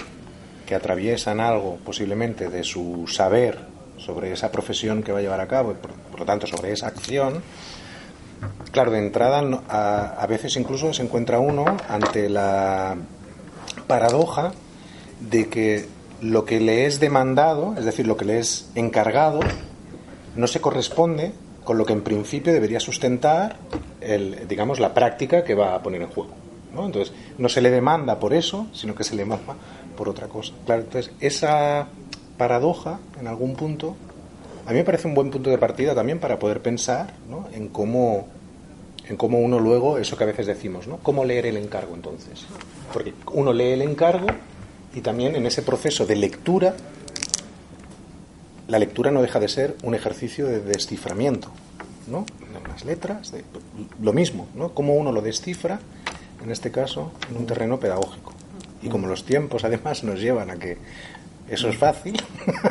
que 0.65 0.75
atraviesan 0.75 1.39
algo 1.39 1.77
posiblemente 1.77 2.49
de 2.49 2.63
su 2.63 3.07
saber 3.07 3.59
sobre 3.97 4.31
esa 4.31 4.51
profesión 4.51 5.03
que 5.03 5.11
va 5.11 5.19
a 5.19 5.21
llevar 5.21 5.41
a 5.41 5.47
cabo 5.47 5.71
y 5.71 5.75
por, 5.75 6.19
lo 6.19 6.25
tanto 6.25 6.47
sobre 6.47 6.71
esa 6.71 6.87
acción, 6.87 7.41
claro, 8.71 8.91
de 8.91 8.99
entrada 8.99 9.41
a, 9.69 10.21
a, 10.21 10.27
veces 10.27 10.55
incluso 10.57 10.93
se 10.93 11.03
encuentra 11.03 11.39
uno 11.39 11.65
ante 11.89 12.29
la 12.29 12.95
paradoja 13.87 14.51
de 15.19 15.47
que 15.47 15.85
lo 16.21 16.45
que 16.45 16.59
le 16.59 16.86
es 16.86 17.00
demandado, 17.00 17.75
es 17.77 17.86
decir, 17.86 18.07
lo 18.07 18.17
que 18.17 18.25
le 18.25 18.39
es 18.39 18.69
encargado, 18.75 19.39
no 20.36 20.47
se 20.47 20.62
corresponde 20.62 21.31
con 21.63 21.77
lo 21.77 21.86
que 21.86 21.93
en 21.93 22.01
principio 22.01 22.53
debería 22.53 22.79
sustentar 22.79 23.57
el, 24.01 24.47
digamos, 24.47 24.79
la 24.79 24.93
práctica 24.93 25.43
que 25.43 25.55
va 25.55 25.75
a 25.75 25.83
poner 25.83 26.01
en 26.01 26.09
juego. 26.09 26.31
Entonces, 26.77 27.13
no 27.38 27.50
se 27.50 27.62
le 27.62 27.71
demanda 27.71 28.19
por 28.19 28.33
eso, 28.33 28.67
sino 28.71 28.93
que 28.93 29.03
se 29.03 29.15
le 29.15 29.25
manda 29.25 29.55
por 29.95 30.09
otra 30.09 30.27
cosa. 30.27 30.53
Claro, 30.65 30.83
entonces, 30.83 31.12
esa 31.19 31.88
paradoja, 32.38 33.00
en 33.19 33.27
algún 33.27 33.55
punto, 33.55 33.95
a 34.67 34.71
mí 34.71 34.77
me 34.77 34.83
parece 34.83 35.07
un 35.07 35.15
buen 35.15 35.31
punto 35.31 35.50
de 35.50 35.57
partida 35.57 35.95
también 35.95 36.19
para 36.19 36.38
poder 36.38 36.62
pensar 36.62 37.13
en 37.53 37.69
cómo 37.69 38.27
en 39.09 39.15
cómo 39.15 39.39
uno 39.39 39.59
luego, 39.59 39.97
eso 39.97 40.17
que 40.17 40.25
a 40.25 40.27
veces 40.27 40.45
decimos, 40.45 40.88
¿no? 40.88 40.97
¿Cómo 40.97 41.24
leer 41.24 41.45
el 41.45 41.57
encargo 41.57 41.95
entonces? 41.95 42.45
Porque 42.91 43.13
uno 43.31 43.53
lee 43.53 43.71
el 43.71 43.81
encargo 43.81 44.27
y 44.97 45.01
también 45.01 45.35
en 45.35 45.45
ese 45.45 45.61
proceso 45.61 46.07
de 46.07 46.15
lectura, 46.15 46.73
la 48.67 48.79
lectura 48.79 49.11
no 49.11 49.21
deja 49.21 49.39
de 49.39 49.47
ser 49.47 49.75
un 49.83 49.93
ejercicio 49.93 50.47
de 50.47 50.59
desciframiento, 50.59 51.49
¿no? 52.07 52.25
De 52.51 52.57
unas 52.57 52.83
letras, 52.83 53.31
de, 53.31 53.43
lo 54.01 54.11
mismo, 54.11 54.47
¿no? 54.55 54.69
Cómo 54.69 54.95
uno 54.95 55.11
lo 55.11 55.21
descifra 55.21 55.79
en 56.43 56.49
este 56.49 56.71
caso, 56.71 57.11
en 57.29 57.37
un 57.37 57.45
terreno 57.45 57.79
pedagógico. 57.79 58.33
Y 58.81 58.89
como 58.89 59.05
los 59.05 59.23
tiempos 59.23 59.63
además 59.65 60.03
nos 60.03 60.19
llevan 60.19 60.49
a 60.49 60.55
que 60.55 60.79
eso 61.47 61.69
es 61.69 61.77
fácil, 61.77 62.19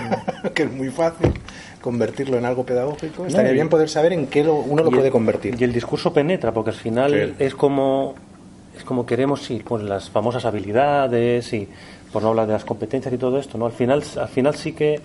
que 0.55 0.65
es 0.65 0.73
muy 0.73 0.91
fácil, 0.91 1.33
convertirlo 1.81 2.39
en 2.39 2.45
algo 2.45 2.67
pedagógico, 2.67 3.25
estaría 3.27 3.53
bien 3.53 3.69
poder 3.69 3.89
saber 3.89 4.13
en 4.13 4.27
qué 4.27 4.43
uno 4.43 4.83
lo 4.83 4.91
puede 4.91 5.13
convertir. 5.13 5.55
Y 5.61 5.63
el 5.63 5.73
discurso 5.73 6.13
penetra, 6.13 6.53
porque 6.53 6.71
al 6.71 6.77
final 6.77 7.37
es 7.39 7.55
como 7.55 8.17
es 8.77 8.85
como 8.85 9.07
queremos, 9.07 9.43
sí, 9.43 9.63
pues 9.65 9.83
las 9.83 10.11
famosas 10.11 10.45
habilidades 10.45 11.53
y 11.53 11.69
por 12.13 12.23
no 12.23 12.31
hablar 12.31 12.47
de 12.47 12.53
las 12.55 12.65
competencias 12.65 13.13
y 13.13 13.19
todo 13.19 13.39
esto, 13.39 13.59
¿no? 13.59 13.67
Al 13.67 13.73
final, 13.73 14.03
al 14.19 14.29
final 14.29 14.55
sí 14.55 14.73
que 14.73 15.01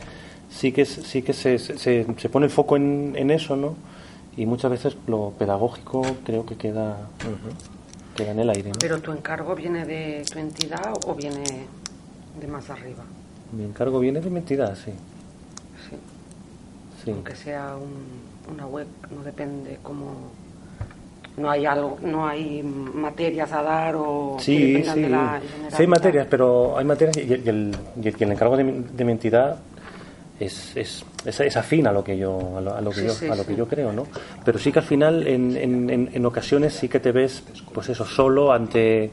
sí 0.50 0.72
que 0.72 0.86
sí 0.86 1.22
que 1.22 1.34
se, 1.34 1.58
se, 1.60 1.78
se 1.78 2.30
pone 2.30 2.46
el 2.46 2.52
foco 2.52 2.76
en, 2.76 3.14
en, 3.16 3.32
eso, 3.32 3.56
¿no? 3.56 3.76
Y 4.38 4.46
muchas 4.46 4.72
veces 4.72 4.98
lo 5.08 5.34
pedagógico 5.38 6.02
creo 6.26 6.46
que 6.46 6.56
queda 6.56 7.10
queda 8.16 8.32
en 8.32 8.40
el 8.40 8.50
aire. 8.50 8.70
¿no? 8.70 8.80
Pero 8.80 9.00
tu 9.00 9.12
encargo 9.12 9.56
viene 9.56 9.86
de 9.86 10.24
tu 10.32 10.40
entidad 10.40 10.94
o 11.06 11.16
viene 11.16 11.44
de 12.40 12.48
más 12.48 12.70
arriba. 12.70 13.04
Mi 13.52 13.64
encargo 13.64 14.00
viene 14.00 14.22
de 14.22 14.30
mi 14.30 14.40
entidad, 14.40 14.76
sí. 14.76 14.92
Sí. 15.90 15.98
sí. 17.04 17.12
Aunque 17.12 17.36
sea 17.36 17.76
un, 17.76 18.54
una 18.54 18.66
web, 18.66 18.88
no 19.14 19.24
depende 19.24 19.80
cómo 19.84 20.32
no 21.38 21.50
hay 21.50 21.66
algo, 21.66 21.98
no 22.02 22.28
hay 22.28 22.62
materias 22.64 23.52
a 23.52 23.64
dar 23.64 23.96
o 23.96 24.38
sí, 24.40 24.84
sí. 24.84 24.92
sí 24.94 25.78
hay 25.78 25.88
materias, 25.88 26.28
pero 26.30 26.78
hay 26.78 26.86
materias 26.86 27.18
y, 27.18 27.34
el, 27.34 27.76
y 28.02 28.24
el, 28.24 28.32
encargo 28.32 28.58
de 28.58 28.64
mi, 28.64 28.86
de 28.92 29.06
mi 29.06 29.12
entidad 29.14 29.58
es, 30.40 30.76
es, 30.76 31.06
es, 31.26 31.58
afín 31.58 31.88
a 31.88 31.92
lo 31.92 32.04
que 32.04 32.18
yo 32.18 32.58
a 32.58 32.62
lo, 32.62 32.76
a 32.76 32.82
lo 32.82 32.92
que 32.92 33.06
yo 33.06 33.32
a 33.32 33.36
lo 33.36 33.46
que 33.46 33.56
yo 33.56 33.68
creo, 33.68 33.94
¿no? 33.94 34.08
Pero 34.44 34.58
sí 34.60 34.72
que 34.72 34.80
al 34.80 34.86
final 34.86 35.28
en, 35.28 35.56
en, 35.56 36.10
en 36.12 36.26
ocasiones 36.26 36.74
sí 36.74 36.90
que 36.90 37.00
te 37.00 37.12
ves, 37.12 37.44
pues 37.74 37.90
eso, 37.90 38.06
solo 38.06 38.52
ante 38.52 39.12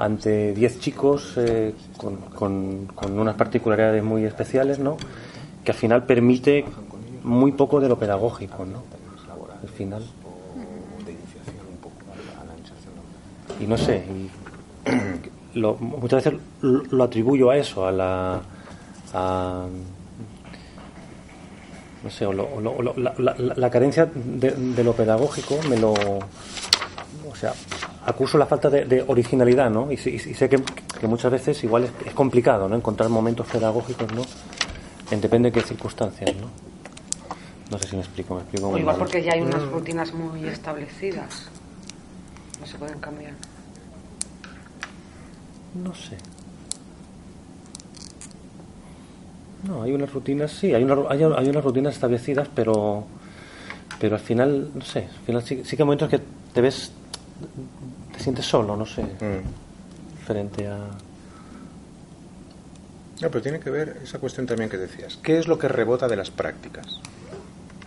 ante 0.00 0.54
10 0.54 0.80
chicos 0.80 1.34
eh, 1.36 1.74
con, 1.96 2.16
con, 2.16 2.86
con 2.86 3.18
unas 3.18 3.36
particularidades 3.36 4.02
muy 4.02 4.24
especiales, 4.24 4.78
¿no? 4.78 4.96
Que 5.62 5.72
al 5.72 5.76
final 5.76 6.04
permite 6.06 6.64
muy 7.22 7.52
poco 7.52 7.80
de 7.80 7.88
lo 7.88 7.98
pedagógico, 7.98 8.64
¿no? 8.64 8.82
Al 9.62 9.68
final. 9.68 10.02
Y 13.60 13.66
no 13.66 13.76
sé, 13.76 14.02
lo, 15.54 15.74
muchas 15.74 16.24
veces 16.24 16.40
lo, 16.62 17.04
atribuyo 17.04 17.50
a 17.50 17.56
eso, 17.56 17.86
a 17.86 17.92
la... 17.92 18.40
A, 19.12 19.66
no 22.02 22.08
sé, 22.10 22.24
o, 22.24 22.32
lo, 22.32 22.44
o 22.44 22.82
la, 22.82 23.14
la, 23.18 23.34
la, 23.36 23.70
carencia 23.70 24.08
de, 24.14 24.52
de, 24.52 24.84
lo 24.84 24.94
pedagógico 24.94 25.58
me 25.68 25.76
lo... 25.76 25.92
O 25.92 27.34
sea, 27.38 27.52
acuso 28.06 28.38
la 28.38 28.46
falta 28.46 28.70
de, 28.70 28.86
de 28.86 29.04
originalidad, 29.06 29.70
¿no? 29.70 29.92
Y, 29.92 29.96
y, 29.96 30.14
y 30.14 30.34
sé 30.34 30.48
que, 30.48 30.62
que, 30.98 31.06
muchas 31.06 31.30
veces 31.30 31.62
igual 31.62 31.84
es, 31.84 31.90
es, 32.06 32.14
complicado, 32.14 32.68
¿no? 32.68 32.76
Encontrar 32.76 33.10
momentos 33.10 33.46
pedagógicos, 33.48 34.10
¿no? 34.14 34.22
En 35.10 35.20
depende 35.20 35.50
de 35.50 35.60
qué 35.60 35.66
circunstancias, 35.66 36.34
¿no? 36.36 36.48
No 37.70 37.78
sé 37.78 37.88
si 37.88 37.96
me 37.96 38.02
explico, 38.02 38.34
me 38.34 38.40
explico. 38.40 38.68
O 38.68 38.78
igual 38.78 38.96
mal. 38.96 38.96
porque 38.96 39.22
ya 39.22 39.34
hay 39.34 39.42
unas 39.42 39.62
rutinas 39.62 40.12
muy 40.12 40.44
establecidas. 40.46 41.48
No 42.60 42.66
se 42.66 42.78
pueden 42.78 42.98
cambiar. 42.98 43.34
No 45.74 45.94
sé. 45.94 46.16
No, 49.64 49.82
hay 49.82 49.92
unas 49.92 50.12
rutinas, 50.12 50.52
sí, 50.52 50.74
hay, 50.74 50.82
una, 50.82 50.96
hay, 51.08 51.22
hay, 51.22 51.48
unas 51.48 51.62
rutinas 51.62 51.94
establecidas, 51.94 52.48
pero 52.54 53.06
pero 54.00 54.16
al 54.16 54.22
final, 54.22 54.70
no 54.74 54.80
sé, 54.80 55.00
al 55.00 55.24
final 55.26 55.42
sí, 55.42 55.62
sí 55.64 55.76
que 55.76 55.82
hay 55.82 55.86
momentos 55.86 56.08
que 56.08 56.20
te 56.54 56.60
ves, 56.62 56.90
te 58.12 58.20
sientes 58.20 58.46
solo, 58.46 58.74
no 58.74 58.86
sé, 58.86 59.02
mm. 59.02 60.24
frente 60.24 60.66
a... 60.66 60.78
No, 63.20 63.28
pero 63.28 63.42
tiene 63.42 63.60
que 63.60 63.68
ver 63.68 64.00
esa 64.02 64.18
cuestión 64.18 64.46
también 64.46 64.70
que 64.70 64.78
decías. 64.78 65.18
¿Qué 65.22 65.38
es 65.38 65.46
lo 65.46 65.58
que 65.58 65.68
rebota 65.68 66.08
de 66.08 66.16
las 66.16 66.30
prácticas? 66.30 66.98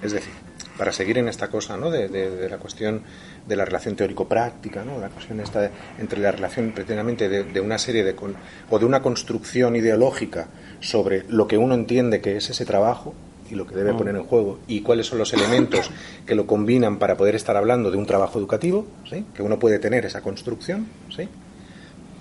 Es 0.04 0.12
decir, 0.12 0.34
para 0.78 0.92
seguir 0.92 1.18
en 1.18 1.28
esta 1.28 1.50
cosa 1.50 1.78
¿no? 1.78 1.92
de, 1.92 2.08
de, 2.08 2.30
de 2.30 2.50
la 2.50 2.58
cuestión 2.58 3.04
de 3.48 3.56
la 3.56 3.66
relación 3.66 3.96
teórico-práctica, 3.96 4.84
¿no? 4.84 5.00
la 5.00 5.10
cuestión 5.10 5.40
esta 5.40 5.62
de, 5.62 5.70
entre 6.00 6.20
la 6.20 6.32
relación 6.32 6.72
precisamente 6.72 7.30
de, 7.30 7.44
de, 7.44 7.62
una 7.62 7.78
serie 7.78 8.04
de 8.04 8.16
con, 8.16 8.36
o 8.70 8.80
de 8.80 8.86
una 8.86 9.02
construcción 9.02 9.76
ideológica 9.76 10.48
sobre 10.80 11.24
lo 11.30 11.48
que 11.48 11.58
uno 11.58 11.76
entiende 11.76 12.22
que 12.22 12.38
es 12.38 12.50
ese 12.50 12.66
trabajo 12.66 13.14
y 13.50 13.56
lo 13.56 13.68
que 13.68 13.76
debe 13.76 13.94
poner 13.94 14.16
en 14.16 14.24
juego 14.24 14.60
y 14.68 14.82
cuáles 14.82 15.08
son 15.08 15.20
los 15.20 15.34
elementos 15.34 15.92
que 16.26 16.36
lo 16.36 16.48
combinan 16.48 16.98
para 16.98 17.18
poder 17.18 17.36
estar 17.36 17.56
hablando 17.56 17.92
de 17.92 17.98
un 17.98 18.06
trabajo 18.06 18.40
educativo, 18.40 18.88
¿sí? 19.10 19.26
que 19.36 19.44
uno 19.44 19.60
puede 19.60 19.80
tener 19.80 20.06
esa 20.06 20.22
construcción, 20.22 20.88
¿sí? 21.16 21.30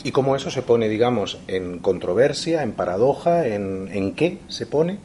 y 0.05 0.11
cómo 0.11 0.37
eso 0.37 0.51
se 0.51 0.63
pone, 0.63 0.89
digamos, 0.89 1.39
en 1.47 1.79
controversia, 1.79 2.63
en 2.63 2.73
paradoja, 2.73 3.47
en, 3.47 3.89
en 3.93 4.15
qué 4.15 4.39
se 4.49 4.67
pone, 4.67 4.99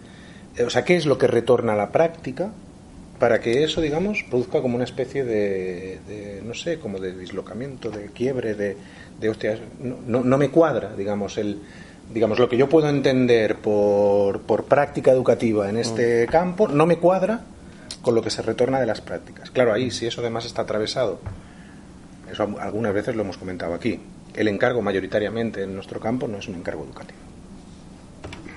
o 0.65 0.69
sea, 0.71 0.83
qué 0.83 0.95
es 0.95 1.05
lo 1.05 1.19
que 1.19 1.27
retorna 1.27 1.73
a 1.73 1.75
la 1.75 1.91
práctica 1.91 2.51
para 3.19 3.39
que 3.39 3.63
eso, 3.63 3.81
digamos, 3.81 4.23
produzca 4.29 4.61
como 4.61 4.75
una 4.75 4.83
especie 4.83 5.23
de, 5.23 5.99
de 6.07 6.41
no 6.45 6.53
sé, 6.53 6.79
como 6.79 6.99
de 6.99 7.17
dislocamiento, 7.17 7.89
de 7.89 8.07
quiebre, 8.07 8.53
de, 8.53 8.77
de 9.19 9.29
hostias, 9.29 9.59
no, 9.79 9.97
no, 10.05 10.23
no, 10.23 10.37
me 10.37 10.49
cuadra, 10.49 10.95
digamos, 10.95 11.37
el, 11.37 11.59
digamos, 12.13 12.37
lo 12.37 12.47
que 12.47 12.57
yo 12.57 12.69
puedo 12.69 12.89
entender 12.89 13.55
por, 13.55 14.41
por 14.41 14.65
práctica 14.65 15.11
educativa 15.11 15.69
en 15.69 15.77
este 15.77 16.27
mm. 16.27 16.29
campo, 16.29 16.67
no 16.67 16.85
me 16.85 16.97
cuadra 16.97 17.41
con 18.01 18.13
lo 18.13 18.21
que 18.21 18.29
se 18.29 18.41
retorna 18.41 18.79
de 18.79 18.85
las 18.85 19.01
prácticas. 19.01 19.49
Claro, 19.49 19.73
ahí, 19.73 19.89
si 19.89 20.05
eso 20.05 20.21
además 20.21 20.45
está 20.45 20.61
atravesado, 20.61 21.19
eso 22.31 22.47
algunas 22.59 22.93
veces 22.93 23.15
lo 23.15 23.23
hemos 23.23 23.37
comentado 23.37 23.73
aquí, 23.73 23.99
el 24.35 24.47
encargo 24.47 24.83
mayoritariamente 24.83 25.63
en 25.63 25.73
nuestro 25.73 25.99
campo 25.99 26.27
no 26.27 26.37
es 26.37 26.47
un 26.47 26.55
encargo 26.55 26.83
educativo, 26.83 27.19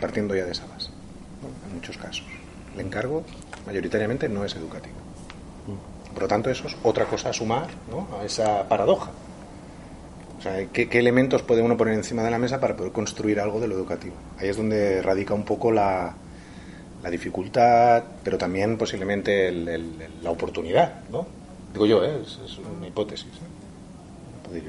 partiendo 0.00 0.34
ya 0.34 0.44
de 0.44 0.52
esa 0.52 0.66
base, 0.66 0.90
en 1.66 1.74
muchos 1.74 1.96
casos. 1.96 2.39
Encargo 2.80 3.24
mayoritariamente 3.66 4.28
no 4.28 4.44
es 4.44 4.54
educativo. 4.54 4.96
Por 6.12 6.22
lo 6.22 6.28
tanto, 6.28 6.50
eso 6.50 6.66
es 6.66 6.76
otra 6.82 7.04
cosa 7.04 7.30
a 7.30 7.32
sumar 7.32 7.68
¿no? 7.90 8.08
a 8.18 8.24
esa 8.24 8.68
paradoja. 8.68 9.10
O 10.38 10.42
sea, 10.42 10.66
¿qué, 10.72 10.88
¿qué, 10.88 10.98
elementos 10.98 11.42
puede 11.42 11.62
uno 11.62 11.76
poner 11.76 11.94
encima 11.94 12.22
de 12.22 12.30
la 12.30 12.38
mesa 12.38 12.60
para 12.60 12.76
poder 12.76 12.92
construir 12.92 13.38
algo 13.40 13.60
de 13.60 13.68
lo 13.68 13.74
educativo? 13.74 14.14
Ahí 14.38 14.48
es 14.48 14.56
donde 14.56 15.02
radica 15.02 15.34
un 15.34 15.44
poco 15.44 15.70
la, 15.70 16.14
la 17.02 17.10
dificultad, 17.10 18.02
pero 18.24 18.38
también 18.38 18.76
posiblemente 18.76 19.52
la 20.22 20.30
oportunidad, 20.30 21.04
¿no? 21.10 21.26
Digo 21.72 21.86
yo, 21.86 22.04
¿eh? 22.04 22.20
es, 22.22 22.38
es, 22.44 22.58
una 22.58 22.86
hipótesis. 22.86 23.28
¿eh? 24.52 24.62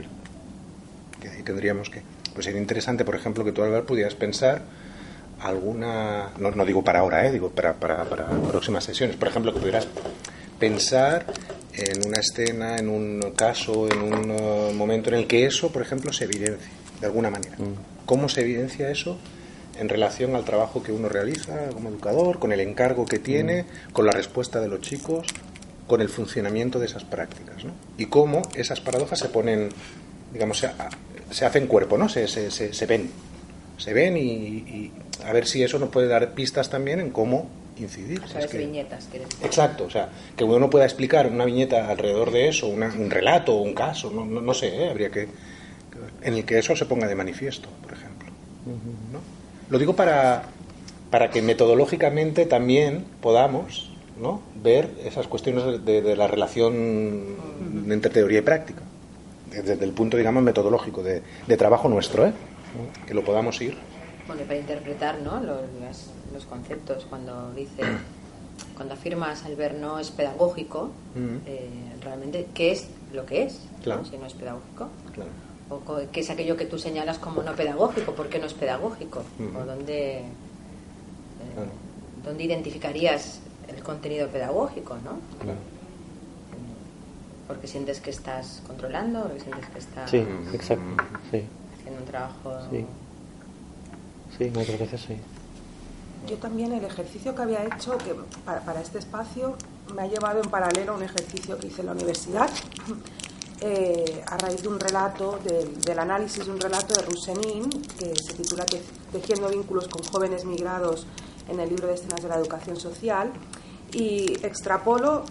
Que 1.19 1.29
ahí 1.29 1.43
tendríamos 1.43 1.89
que... 1.89 2.01
Pues 2.33 2.45
sería 2.45 2.61
interesante, 2.61 3.03
por 3.03 3.15
ejemplo, 3.15 3.43
que 3.43 3.51
tú, 3.51 3.63
Álvaro, 3.63 3.85
pudieras 3.85 4.15
pensar 4.15 4.61
alguna, 5.41 6.31
no, 6.37 6.51
no 6.51 6.65
digo 6.65 6.83
para 6.83 6.99
ahora, 6.99 7.25
¿eh? 7.25 7.31
digo 7.31 7.49
para, 7.49 7.73
para, 7.73 8.03
para, 8.05 8.27
próximas 8.27 8.83
sesiones, 8.83 9.15
por 9.15 9.27
ejemplo, 9.27 9.53
que 9.53 9.59
pudieras 9.59 9.87
pensar 10.59 11.25
en 11.73 12.07
una 12.07 12.19
escena, 12.19 12.77
en 12.77 12.89
un 12.89 13.33
caso, 13.35 13.87
en 13.87 14.01
un 14.01 14.31
uh, 14.31 14.73
momento 14.73 15.09
en 15.09 15.15
el 15.15 15.27
que 15.27 15.45
eso, 15.45 15.71
por 15.71 15.81
ejemplo, 15.81 16.13
se 16.13 16.25
evidencie, 16.25 16.69
de 16.99 17.07
alguna 17.07 17.29
manera. 17.29 17.55
Mm. 17.57 18.05
¿Cómo 18.05 18.29
se 18.29 18.41
evidencia 18.41 18.89
eso 18.91 19.17
en 19.79 19.89
relación 19.89 20.35
al 20.35 20.43
trabajo 20.43 20.83
que 20.83 20.91
uno 20.91 21.09
realiza 21.09 21.69
como 21.73 21.89
educador, 21.89 22.37
con 22.39 22.51
el 22.51 22.59
encargo 22.59 23.05
que 23.05 23.17
tiene, 23.17 23.63
mm. 23.63 23.93
con 23.93 24.05
la 24.05 24.11
respuesta 24.11 24.59
de 24.59 24.67
los 24.67 24.81
chicos, 24.81 25.27
con 25.87 26.01
el 26.01 26.09
funcionamiento 26.09 26.77
de 26.77 26.85
esas 26.85 27.03
prácticas? 27.03 27.63
¿no? 27.63 27.71
Y 27.97 28.05
cómo 28.05 28.43
esas 28.53 28.79
paradojas 28.79 29.17
se 29.17 29.29
ponen, 29.29 29.69
digamos, 30.33 30.59
se, 30.59 30.69
se 31.31 31.45
hacen 31.45 31.65
cuerpo, 31.65 31.97
¿no? 31.97 32.09
Se, 32.09 32.27
se, 32.27 32.51
se, 32.51 32.73
se 32.73 32.85
ven. 32.85 33.09
Se 33.81 33.93
ven 33.93 34.15
y, 34.15 34.21
y 34.21 34.91
a 35.25 35.33
ver 35.33 35.47
si 35.47 35.63
eso 35.63 35.79
nos 35.79 35.89
puede 35.89 36.07
dar 36.07 36.33
pistas 36.33 36.69
también 36.69 36.99
en 36.99 37.09
cómo 37.09 37.47
incidir. 37.79 38.21
O 38.23 38.27
sea, 38.27 38.41
es 38.41 38.47
que... 38.47 38.57
viñetas, 38.57 39.07
Exacto, 39.43 39.85
o 39.85 39.89
sea, 39.89 40.09
que 40.35 40.43
uno 40.43 40.69
pueda 40.69 40.85
explicar 40.85 41.27
una 41.27 41.45
viñeta 41.45 41.89
alrededor 41.89 42.31
de 42.31 42.47
eso, 42.47 42.67
una, 42.67 42.87
un 42.87 43.09
relato 43.09 43.55
o 43.55 43.61
un 43.61 43.73
caso, 43.73 44.11
no, 44.11 44.25
no, 44.25 44.41
no 44.41 44.53
sé, 44.53 44.83
¿eh? 44.83 44.89
habría 44.89 45.09
que, 45.09 45.27
en 46.21 46.33
el 46.33 46.45
que 46.45 46.59
eso 46.59 46.75
se 46.75 46.85
ponga 46.85 47.07
de 47.07 47.15
manifiesto, 47.15 47.69
por 47.81 47.93
ejemplo. 47.93 48.29
¿no? 49.11 49.19
Lo 49.69 49.79
digo 49.79 49.95
para, 49.95 50.43
para 51.09 51.29
que 51.31 51.41
metodológicamente 51.41 52.45
también 52.45 53.05
podamos 53.21 53.91
¿no? 54.21 54.41
ver 54.61 54.89
esas 55.03 55.27
cuestiones 55.27 55.83
de, 55.83 56.01
de 56.01 56.15
la 56.15 56.27
relación 56.27 57.35
entre 57.89 58.11
teoría 58.11 58.39
y 58.39 58.43
práctica, 58.43 58.81
desde, 59.49 59.73
desde 59.73 59.85
el 59.85 59.91
punto, 59.91 60.17
digamos, 60.17 60.43
metodológico, 60.43 61.03
de, 61.03 61.21
de 61.47 61.57
trabajo 61.57 61.89
nuestro, 61.89 62.27
¿eh? 62.27 62.33
Que 63.05 63.13
lo 63.13 63.23
podamos 63.23 63.61
ir 63.61 63.77
bueno, 64.27 64.43
para 64.43 64.59
interpretar 64.59 65.19
¿no? 65.19 65.39
los, 65.41 65.61
los, 66.33 66.45
conceptos 66.45 67.05
cuando 67.09 67.51
dice 67.53 67.83
cuando 68.75 68.93
afirmas 68.93 69.45
el 69.45 69.55
ver 69.55 69.73
no 69.73 69.99
es 69.99 70.11
pedagógico 70.11 70.91
mm. 71.15 71.35
eh, 71.45 71.69
realmente 72.01 72.47
qué 72.53 72.71
es 72.71 72.87
lo 73.13 73.25
que 73.25 73.43
es 73.43 73.59
claro. 73.83 74.01
¿no? 74.01 74.07
si 74.07 74.17
no 74.17 74.25
es 74.25 74.33
pedagógico 74.33 74.89
claro. 75.13 75.29
o 75.69 76.11
qué 76.11 76.19
es 76.21 76.29
aquello 76.29 76.55
que 76.55 76.65
tú 76.65 76.77
señalas 76.77 77.17
como 77.19 77.43
no 77.43 77.55
pedagógico 77.55 78.13
por 78.13 78.29
qué 78.29 78.39
no 78.39 78.45
es 78.45 78.53
pedagógico 78.53 79.23
mm. 79.39 79.55
o 79.55 79.65
dónde 79.65 80.19
eh, 80.19 80.23
claro. 81.53 81.71
dónde 82.23 82.43
identificarías 82.43 83.39
el 83.67 83.81
contenido 83.83 84.27
pedagógico 84.27 84.95
no 85.03 85.19
porque 87.47 87.67
sientes 87.67 87.99
que 87.99 88.11
estás 88.11 88.61
controlando 88.65 89.23
porque 89.23 89.41
sientes 89.41 89.65
que 89.67 89.79
estás 89.79 90.09
sí 90.09 90.25
exacto 90.53 91.03
sí. 91.31 91.43
Haciendo 91.81 92.01
un 92.01 92.07
trabajo 92.07 92.57
sí 92.69 92.85
Sí, 94.37 94.49
muchas 94.53 94.79
veces 94.79 95.01
sí. 95.01 95.17
yo 96.29 96.37
también 96.37 96.71
el 96.71 96.85
ejercicio 96.85 97.35
que 97.35 97.41
había 97.41 97.65
hecho 97.65 97.97
que 97.97 98.15
para, 98.45 98.81
este 98.81 98.99
espacio 98.99 99.55
me 99.93 100.03
ha 100.03 100.07
llevado 100.07 100.41
en 100.41 100.49
paralelo 100.49 100.93
a 100.93 100.95
un 100.95 101.03
ejercicio 101.03 101.57
que 101.57 101.67
hice 101.67 101.81
en 101.81 101.87
la 101.87 101.93
universidad 101.93 102.49
eh, 103.61 104.23
a 104.25 104.37
raíz 104.37 104.61
de 104.61 104.69
un 104.69 104.79
relato, 104.79 105.39
del 105.43 105.99
análisis 105.99 106.45
de 106.45 106.51
un 106.51 106.59
relato 106.59 106.93
de 106.93 107.01
Rusenin 107.01 107.69
que 107.69 108.13
se 108.15 108.33
titula 108.33 108.65
Tejiendo 109.11 109.49
vínculos 109.49 109.87
con 109.89 110.01
jóvenes 110.03 110.45
migrados 110.45 111.05
en 111.49 111.59
el 111.59 111.69
libro 111.69 111.87
de 111.87 111.95
escenas 111.95 112.23
de 112.23 112.29
la 112.29 112.37
educación 112.37 112.77
social 112.77 113.31
y 113.91 114.33
extrapolo 114.45 115.25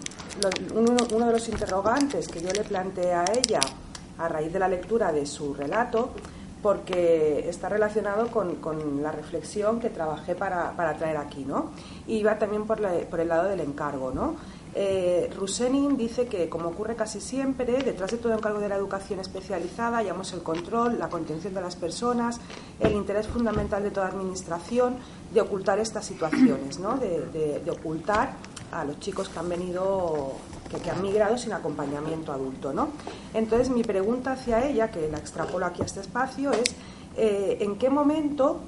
uno, 0.75 1.25
de 1.25 1.31
los 1.31 1.49
interrogantes 1.49 2.27
que 2.27 2.41
yo 2.41 2.51
le 2.51 2.63
planteé 2.63 3.13
a 3.13 3.25
ella 3.33 3.59
a 4.17 4.27
raíz 4.27 4.53
de 4.53 4.59
la 4.59 4.67
lectura 4.67 5.11
de 5.11 5.25
su 5.25 5.53
relato 5.53 6.11
porque 6.61 7.49
está 7.49 7.69
relacionado 7.69 8.27
con, 8.27 9.01
la 9.01 9.11
reflexión 9.11 9.79
que 9.79 9.89
trabajé 9.89 10.35
para, 10.35 10.73
traer 10.97 11.17
aquí, 11.17 11.45
¿no? 11.45 11.71
Y 12.07 12.23
va 12.23 12.37
también 12.37 12.65
por, 12.65 12.79
por 13.05 13.19
el 13.19 13.27
lado 13.27 13.49
del 13.49 13.61
encargo, 13.61 14.11
¿no? 14.11 14.35
Eh, 14.73 15.29
Rusenin 15.37 15.97
dice 15.97 16.27
que, 16.27 16.47
como 16.47 16.69
ocurre 16.69 16.95
casi 16.95 17.19
siempre, 17.19 17.83
detrás 17.83 18.11
de 18.11 18.17
todo 18.17 18.33
encargo 18.33 18.59
de 18.59 18.69
la 18.69 18.75
educación 18.75 19.19
especializada 19.19 19.97
hallamos 19.97 20.31
el 20.31 20.43
control, 20.43 20.97
la 20.97 21.09
contención 21.09 21.53
de 21.53 21.61
las 21.61 21.75
personas, 21.75 22.39
el 22.79 22.93
interés 22.93 23.27
fundamental 23.27 23.83
de 23.83 23.91
toda 23.91 24.07
administración 24.07 24.95
de 25.33 25.41
ocultar 25.41 25.79
estas 25.79 26.05
situaciones, 26.05 26.79
¿no? 26.79 26.97
de, 26.97 27.61
ocultar 27.69 28.35
a 28.71 28.85
los 28.85 28.99
chicos 28.99 29.27
que 29.27 29.39
han 29.39 29.49
venido, 29.49 30.33
que, 30.79 30.89
han 30.89 31.01
migrado 31.01 31.37
sin 31.37 31.53
acompañamiento 31.53 32.31
adulto. 32.31 32.73
¿no? 32.73 32.89
Entonces, 33.33 33.69
mi 33.69 33.83
pregunta 33.83 34.33
hacia 34.33 34.65
ella, 34.65 34.91
que 34.91 35.09
la 35.09 35.17
extrapolo 35.17 35.65
aquí 35.65 35.81
a 35.81 35.85
este 35.85 35.99
espacio, 35.99 36.51
es 36.51 36.75
eh, 37.17 37.57
¿en 37.59 37.77
qué 37.77 37.89
momento 37.89 38.59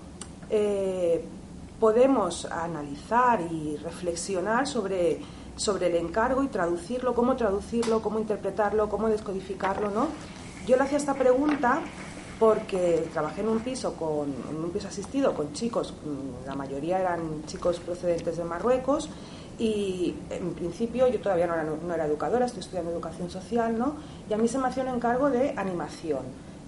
eh, 0.50 1.24
podemos 1.80 2.46
analizar 2.46 3.42
y 3.42 3.78
reflexionar 3.78 4.68
sobre 4.68 5.20
sobre 5.56 5.88
el 5.88 5.96
encargo 5.96 6.44
y 6.44 6.48
traducirlo, 6.48 7.14
cómo 7.14 7.36
traducirlo, 7.36 8.02
cómo 8.02 8.20
interpretarlo, 8.20 8.90
cómo 8.90 9.10
descodificarlo, 9.10 9.92
¿no? 9.92 10.08
Yo 10.66 10.78
le 10.78 10.84
hacía 10.84 10.98
esta 10.98 11.14
pregunta 11.14 11.82
porque 12.40 13.08
trabajé 13.14 13.42
en 13.42 13.50
un 13.50 13.60
piso 13.60 13.94
con 13.94 14.34
en 14.50 14.64
un 14.64 14.72
piso 14.72 14.88
asistido 14.88 15.34
con 15.34 15.54
chicos, 15.54 15.94
mm, 15.94 16.48
la 16.48 16.56
mayoría 16.56 17.00
eran 17.00 17.44
chicos 17.46 17.80
procedentes 17.80 18.38
de 18.38 18.44
Marruecos 18.44 19.10
y 19.60 20.16
en 20.30 20.54
principio 20.54 21.08
yo 21.08 21.20
todavía 21.20 21.48
no 21.48 21.94
era, 21.94 22.06
educadora, 22.06 22.46
estoy 22.46 22.62
estudiando 22.62 22.92
educación 22.92 23.30
social, 23.30 23.78
¿no? 23.78 23.96
Y 24.30 24.34
a 24.34 24.38
mí 24.38 24.48
se 24.48 24.58
me 24.58 24.68
hacía 24.68 24.84
un 24.84 24.90
encargo 24.90 25.30
de 25.30 25.54
animación, 25.58 26.22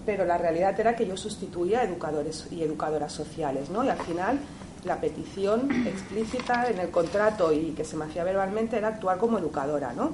pero 0.04 0.24
la 0.24 0.38
realidad 0.38 0.78
era 0.78 0.94
que 0.94 1.06
yo 1.06 1.16
sustituía 1.16 1.80
a 1.80 1.84
educadores 1.84 2.46
y 2.50 2.62
educadoras 2.62 3.12
sociales, 3.12 3.70
¿no? 3.70 3.84
Y 3.84 3.88
al 3.88 3.98
final 3.98 4.38
la 4.84 5.00
petición 5.00 5.70
explícita 5.86 6.70
en 6.70 6.78
el 6.78 6.90
contrato 6.90 7.52
y 7.52 7.72
que 7.72 7.84
se 7.84 7.96
me 7.96 8.04
hacía 8.04 8.22
verbalmente 8.22 8.78
era 8.78 8.88
actuar 8.88 9.18
como 9.18 9.38
educadora, 9.38 9.92
¿no? 9.92 10.12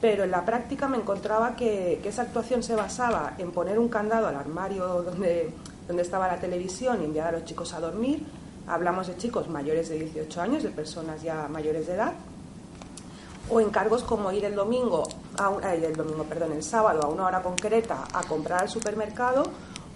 Pero 0.00 0.24
en 0.24 0.30
la 0.30 0.44
práctica 0.44 0.88
me 0.88 0.98
encontraba 0.98 1.56
que, 1.56 2.00
esa 2.04 2.22
actuación 2.22 2.62
se 2.62 2.74
basaba 2.74 3.34
en 3.38 3.50
poner 3.50 3.78
un 3.78 3.88
candado 3.88 4.28
al 4.28 4.36
armario 4.36 5.02
donde, 5.02 5.52
donde 5.86 6.02
estaba 6.02 6.28
la 6.28 6.38
televisión 6.38 7.00
y 7.00 7.06
enviar 7.06 7.28
a 7.28 7.32
los 7.32 7.44
chicos 7.44 7.72
a 7.72 7.80
dormir. 7.80 8.24
Hablamos 8.66 9.06
de 9.08 9.16
chicos 9.16 9.48
mayores 9.48 9.88
de 9.88 9.98
18 9.98 10.40
años, 10.40 10.62
de 10.62 10.70
personas 10.70 11.22
ya 11.22 11.48
mayores 11.48 11.86
de 11.86 11.94
edad. 11.94 12.12
O 13.48 13.60
encargos 13.60 14.02
como 14.04 14.30
ir 14.30 14.44
el 14.44 14.54
domingo, 14.54 15.08
a 15.38 15.74
el 15.74 15.96
domingo, 15.96 16.24
perdón, 16.24 16.52
el 16.52 16.62
sábado 16.62 17.02
a 17.02 17.08
una 17.08 17.26
hora 17.26 17.42
concreta 17.42 18.04
a 18.12 18.22
comprar 18.22 18.62
al 18.62 18.68
supermercado 18.68 19.42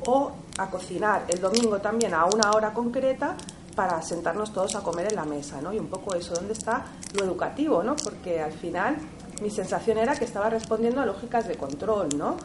o 0.06 0.32
a 0.58 0.70
cocinar 0.70 1.24
el 1.28 1.40
domingo 1.40 1.78
también 1.78 2.14
a 2.14 2.24
una 2.26 2.50
hora 2.50 2.72
concreta 2.72 3.36
para 3.74 4.00
sentarnos 4.02 4.52
todos 4.52 4.74
a 4.76 4.80
comer 4.80 5.08
en 5.08 5.16
la 5.16 5.24
mesa, 5.24 5.60
¿no? 5.60 5.72
Y 5.72 5.78
un 5.78 5.88
poco 5.88 6.14
eso, 6.14 6.34
¿dónde 6.34 6.52
está 6.52 6.84
lo 7.14 7.24
educativo, 7.24 7.82
¿no? 7.82 7.96
Porque 7.96 8.40
al 8.40 8.52
final 8.52 8.96
mi 9.42 9.50
sensación 9.50 9.98
era 9.98 10.14
que 10.14 10.24
estaba 10.24 10.48
respondiendo 10.48 11.00
a 11.00 11.06
lógicas 11.06 11.48
de 11.48 11.56
control, 11.56 12.08
¿no? 12.16 12.36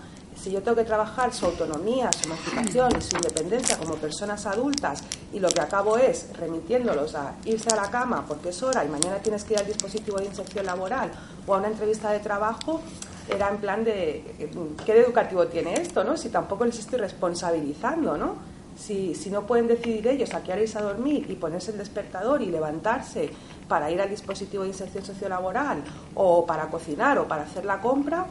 Si 0.42 0.52
yo 0.52 0.62
tengo 0.62 0.78
que 0.78 0.86
trabajar 0.86 1.34
su 1.34 1.48
autonomía, 1.48 2.10
su 2.14 2.26
emancipación 2.26 2.98
y 2.98 3.02
su 3.02 3.18
independencia 3.18 3.78
como 3.78 3.96
personas 3.96 4.46
adultas 4.46 5.04
y 5.34 5.40
lo 5.42 5.50
que 5.50 5.60
acabo 5.60 5.98
es 5.98 6.30
remitiéndolos 6.38 7.14
a 7.16 7.36
irse 7.44 7.70
a 7.70 7.76
la 7.76 7.92
cama 7.92 8.24
porque 8.26 8.50
es 8.50 8.64
hora 8.64 8.86
y 8.86 8.88
mañana 8.88 9.18
tienes 9.18 9.44
que 9.44 9.56
ir 9.56 9.60
al 9.60 9.68
dispositivo 9.68 10.18
de 10.18 10.28
inserción 10.28 10.66
laboral 10.66 11.12
o 11.46 11.56
a 11.56 11.58
una 11.58 11.68
entrevista 11.68 12.12
de 12.12 12.20
trabajo, 12.20 12.80
era 13.28 13.50
en 13.50 13.58
plan 13.58 13.84
de 13.84 14.48
¿qué 14.86 15.02
educativo 15.02 15.46
tiene 15.48 15.74
esto, 15.74 16.06
no? 16.06 16.16
Si 16.16 16.30
tampoco 16.30 16.64
les 16.64 16.80
estoy 16.80 17.00
responsabilizando, 17.00 18.18
¿no? 18.18 18.36
Si, 18.78 19.16
si 19.16 19.30
no 19.30 19.46
pueden 19.46 19.68
decidir 19.68 20.08
ellos 20.08 20.34
a 20.34 20.42
qué 20.42 20.54
hora 20.54 20.62
irse 20.62 20.78
a 20.78 20.84
dormir 20.84 21.30
y 21.30 21.36
ponerse 21.36 21.72
el 21.72 21.78
despertador 21.78 22.42
y 22.42 22.46
levantarse 22.46 23.30
para 23.68 23.92
ir 23.92 24.02
al 24.02 24.10
dispositivo 24.10 24.64
de 24.64 24.70
inserción 24.70 25.04
sociolaboral 25.04 25.84
o 26.16 26.46
para 26.46 26.68
cocinar 26.68 27.18
o 27.20 27.28
para 27.28 27.44
hacer 27.44 27.66
la 27.66 27.82
compra, 27.82 28.26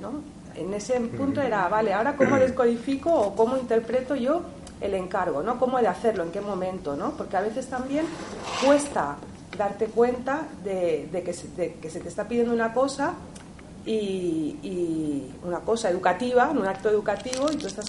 ¿no? 0.00 0.35
En 0.56 0.72
ese 0.74 0.98
punto 1.00 1.40
era, 1.40 1.68
vale, 1.68 1.92
ahora 1.92 2.16
cómo 2.16 2.36
descodifico 2.38 3.12
o 3.12 3.34
cómo 3.34 3.56
interpreto 3.56 4.14
yo 4.14 4.42
el 4.80 4.94
encargo, 4.94 5.42
¿no? 5.42 5.58
Cómo 5.58 5.78
de 5.78 5.88
hacerlo, 5.88 6.24
en 6.24 6.30
qué 6.30 6.40
momento, 6.40 6.96
¿no? 6.96 7.12
Porque 7.12 7.36
a 7.36 7.40
veces 7.40 7.66
también 7.66 8.06
cuesta 8.64 9.16
darte 9.56 9.86
cuenta 9.86 10.42
de, 10.62 11.08
que, 11.24 11.32
se, 11.32 11.74
que 11.80 11.90
se 11.90 12.00
te 12.00 12.08
está 12.08 12.28
pidiendo 12.28 12.52
una 12.52 12.72
cosa 12.74 13.14
y, 13.86 14.58
y, 14.62 15.34
una 15.44 15.60
cosa 15.60 15.88
educativa, 15.88 16.50
un 16.50 16.66
acto 16.66 16.90
educativo, 16.90 17.50
y 17.50 17.56
tú 17.56 17.66
estás 17.66 17.86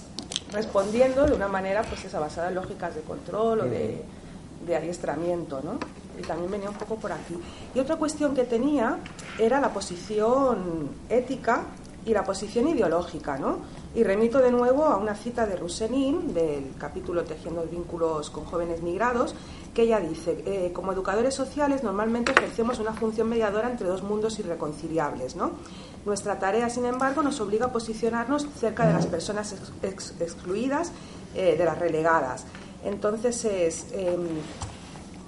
respondiendo 0.51 1.25
de 1.25 1.34
una 1.34 1.47
manera 1.47 1.82
pues 1.84 2.06
esa 2.06 2.19
basada 2.19 2.49
en 2.49 2.56
lógicas 2.56 2.95
de 2.95 3.01
control 3.01 3.62
o 3.62 3.65
de, 3.65 4.01
de 4.65 4.75
adiestramiento, 4.75 5.62
¿no? 5.62 5.80
Y 6.17 6.21
también 6.21 6.49
venía 6.49 6.69
un 6.69 6.75
poco 6.75 6.95
por 6.95 7.12
aquí. 7.12 7.36
Y 7.75 7.80
otra 7.80 7.97
cuestión 7.97 8.34
que 8.34 8.43
tenía 8.43 8.97
era 9.38 9.60
la 9.60 9.69
posición 9.69 10.89
ética 11.10 11.65
y 12.08 12.13
la 12.13 12.24
posición 12.24 12.70
ideológica, 12.70 13.38
¿no? 13.38 13.60
Y 13.93 14.02
remito 14.04 14.39
de 14.39 14.50
nuevo 14.50 14.86
a 14.86 14.96
una 14.96 15.13
cita 15.13 15.46
de 15.46 15.58
Rusenin, 15.58 16.34
del 16.34 16.74
capítulo 16.78 17.24
Tejiendo 17.26 17.63
vínculos 17.63 18.30
con 18.30 18.46
jóvenes 18.46 18.82
migrados, 18.82 19.36
que 19.74 19.84
ella 19.84 20.00
dice, 20.00 20.41
eh, 20.46 20.72
como 20.74 20.93
educadores 20.93 21.36
sociales 21.36 21.84
normalmente 21.84 22.32
ejercemos 22.32 22.80
una 22.80 22.93
función 22.93 23.28
mediadora 23.28 23.70
entre 23.70 23.89
dos 23.89 24.04
mundos 24.04 24.39
irreconciliables, 24.39 25.36
¿no? 25.36 25.52
Nuestra 26.06 26.39
tarea, 26.39 26.70
sin 26.70 26.86
embargo, 26.86 27.22
nos 27.22 27.41
obliga 27.41 27.65
a 27.65 27.72
posicionarnos 27.74 28.48
cerca 28.58 28.88
de 28.88 28.93
las 28.93 29.06
personas 29.06 29.54
excluidas, 30.22 30.93
eh, 31.36 31.56
de 31.58 31.65
las 31.65 31.78
relegadas. 31.78 32.46
Entonces, 32.86 33.43
es, 33.43 33.88
em, 33.91 34.22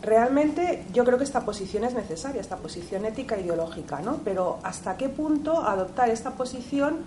realmente 0.02 0.86
yo 0.94 1.04
creo 1.06 1.18
que 1.18 1.24
esta 1.24 1.42
posición 1.42 1.84
es 1.84 1.94
necesaria, 1.94 2.42
esta 2.42 2.58
posición 2.58 3.06
ética 3.06 3.36
e 3.36 3.42
ideológica, 3.42 4.00
¿no? 4.02 4.20
Pero 4.24 4.60
¿hasta 4.64 4.98
qué 4.98 5.10
punto 5.10 5.66
adoptar 5.66 6.10
esta 6.10 6.32
posición 6.32 6.98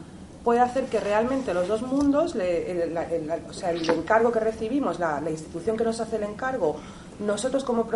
puede 0.44 0.60
hacer 0.60 0.86
que 0.86 0.98
realmente 1.00 1.54
los 1.54 1.68
dos 1.68 1.82
mundos, 1.82 2.34
el, 2.34 2.98
o 3.48 3.52
sea, 3.52 3.70
el 3.70 3.88
encargo 3.88 4.32
que 4.32 4.40
recibimos, 4.40 4.98
la, 4.98 5.20
la 5.20 5.30
institución 5.30 5.76
que 5.76 5.84
nos 5.84 6.00
hace 6.00 6.16
el 6.16 6.24
encargo 6.24 6.76
nosotros 7.20 7.64
como, 7.64 7.88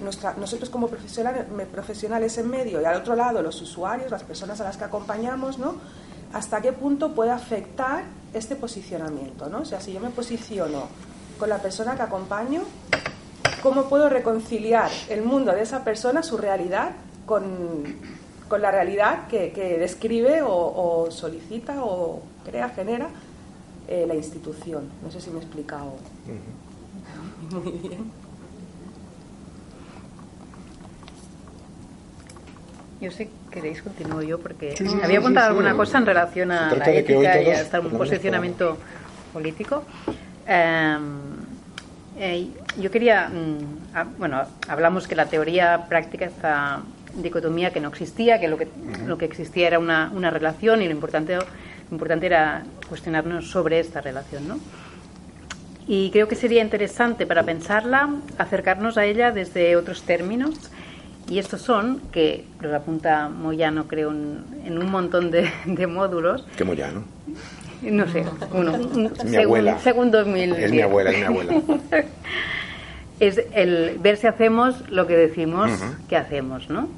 nuestra, 0.00 0.34
nosotros 0.34 0.70
como 0.70 0.88
profesionales, 0.88 1.46
profesionales 1.70 2.36
en 2.38 2.48
medio 2.48 2.80
y 2.80 2.84
al 2.84 2.96
otro 2.96 3.14
lado 3.14 3.42
los 3.42 3.60
usuarios, 3.60 4.10
las 4.10 4.24
personas 4.24 4.60
a 4.60 4.64
las 4.64 4.76
que 4.76 4.84
acompañamos, 4.84 5.58
¿no? 5.58 5.76
¿Hasta 6.32 6.60
qué 6.60 6.72
punto 6.72 7.14
puede 7.14 7.30
afectar 7.30 8.04
este 8.32 8.56
posicionamiento? 8.56 9.48
¿no? 9.48 9.60
O 9.60 9.64
sea, 9.64 9.80
si 9.80 9.92
yo 9.92 10.00
me 10.00 10.10
posiciono 10.10 10.88
con 11.38 11.50
la 11.50 11.58
persona 11.58 11.94
que 11.94 12.02
acompaño, 12.02 12.62
¿cómo 13.62 13.88
puedo 13.88 14.08
reconciliar 14.08 14.90
el 15.08 15.22
mundo 15.22 15.52
de 15.52 15.62
esa 15.62 15.84
persona, 15.84 16.22
su 16.22 16.36
realidad, 16.36 16.92
con, 17.26 17.84
con 18.48 18.60
la 18.60 18.70
realidad 18.70 19.28
que, 19.28 19.76
describe 19.78 20.42
o, 20.44 21.08
solicita 21.10 21.82
o 21.84 22.22
crea, 22.44 22.68
genera 22.70 23.08
eh, 23.88 24.04
la 24.06 24.14
institución? 24.14 24.90
No 25.02 25.10
sé 25.10 25.20
si 25.20 25.30
me 25.30 25.38
he 25.38 25.42
explicado 25.42 25.94
muy 27.50 27.72
bien. 27.72 28.10
Yo 33.00 33.10
sé 33.10 33.30
queréis 33.50 33.82
continúo 33.82 34.22
yo 34.22 34.38
porque 34.38 34.74
había 35.02 35.18
apuntado 35.18 35.48
alguna 35.48 35.76
cosa 35.76 35.98
en 35.98 36.06
relación 36.06 36.52
a 36.52 36.72
la 36.72 36.90
ética 36.90 37.42
y 37.42 37.50
a 37.50 37.80
un 37.80 37.90
posicionamiento 37.90 38.78
político. 39.32 39.82
Em, 40.46 41.41
eh, 42.18 42.48
yo 42.78 42.90
quería, 42.90 43.28
mm, 43.28 44.18
bueno, 44.18 44.42
hablamos 44.68 45.08
que 45.08 45.14
la 45.14 45.26
teoría 45.26 45.86
práctica 45.88 46.26
esta 46.26 46.82
dicotomía 47.14 47.72
que 47.72 47.80
no 47.80 47.88
existía, 47.88 48.40
que 48.40 48.48
lo 48.48 48.56
que, 48.56 48.68
lo 49.06 49.18
que 49.18 49.24
existía 49.24 49.66
era 49.66 49.78
una, 49.78 50.10
una 50.14 50.30
relación 50.30 50.82
y 50.82 50.86
lo 50.86 50.92
importante, 50.92 51.36
lo 51.36 51.44
importante 51.90 52.26
era 52.26 52.62
cuestionarnos 52.88 53.50
sobre 53.50 53.80
esta 53.80 54.00
relación, 54.00 54.48
¿no? 54.48 54.58
Y 55.86 56.10
creo 56.10 56.28
que 56.28 56.36
sería 56.36 56.62
interesante 56.62 57.26
para 57.26 57.42
pensarla 57.42 58.08
acercarnos 58.38 58.96
a 58.96 59.04
ella 59.04 59.32
desde 59.32 59.74
otros 59.76 60.02
términos 60.02 60.70
y 61.28 61.38
estos 61.38 61.62
son, 61.62 62.00
que 62.12 62.44
los 62.60 62.72
apunta 62.72 63.28
Moyano, 63.28 63.86
creo, 63.86 64.10
en, 64.10 64.78
un 64.78 64.90
montón 64.90 65.30
de, 65.30 65.50
módulos. 65.86 66.46
¿Qué 66.56 66.64
Moyano? 66.64 67.04
No 67.82 68.06
sé, 68.08 68.24
uno. 68.52 68.78
mi 69.24 69.36
abuela. 69.36 69.78
Según 69.78 70.10
2010. 70.10 70.64
Es 70.64 70.70
mi 70.70 70.80
abuela, 70.80 71.10
es 71.10 71.18
mi 71.18 71.24
abuela. 71.24 71.52
es 73.20 73.40
el 73.54 73.98
ver 74.00 74.16
si 74.16 74.26
hacemos 74.26 74.88
lo 74.90 75.06
que 75.06 75.16
decimos 75.16 75.70
que 76.08 76.16
hacemos, 76.16 76.70
¿no? 76.70 76.88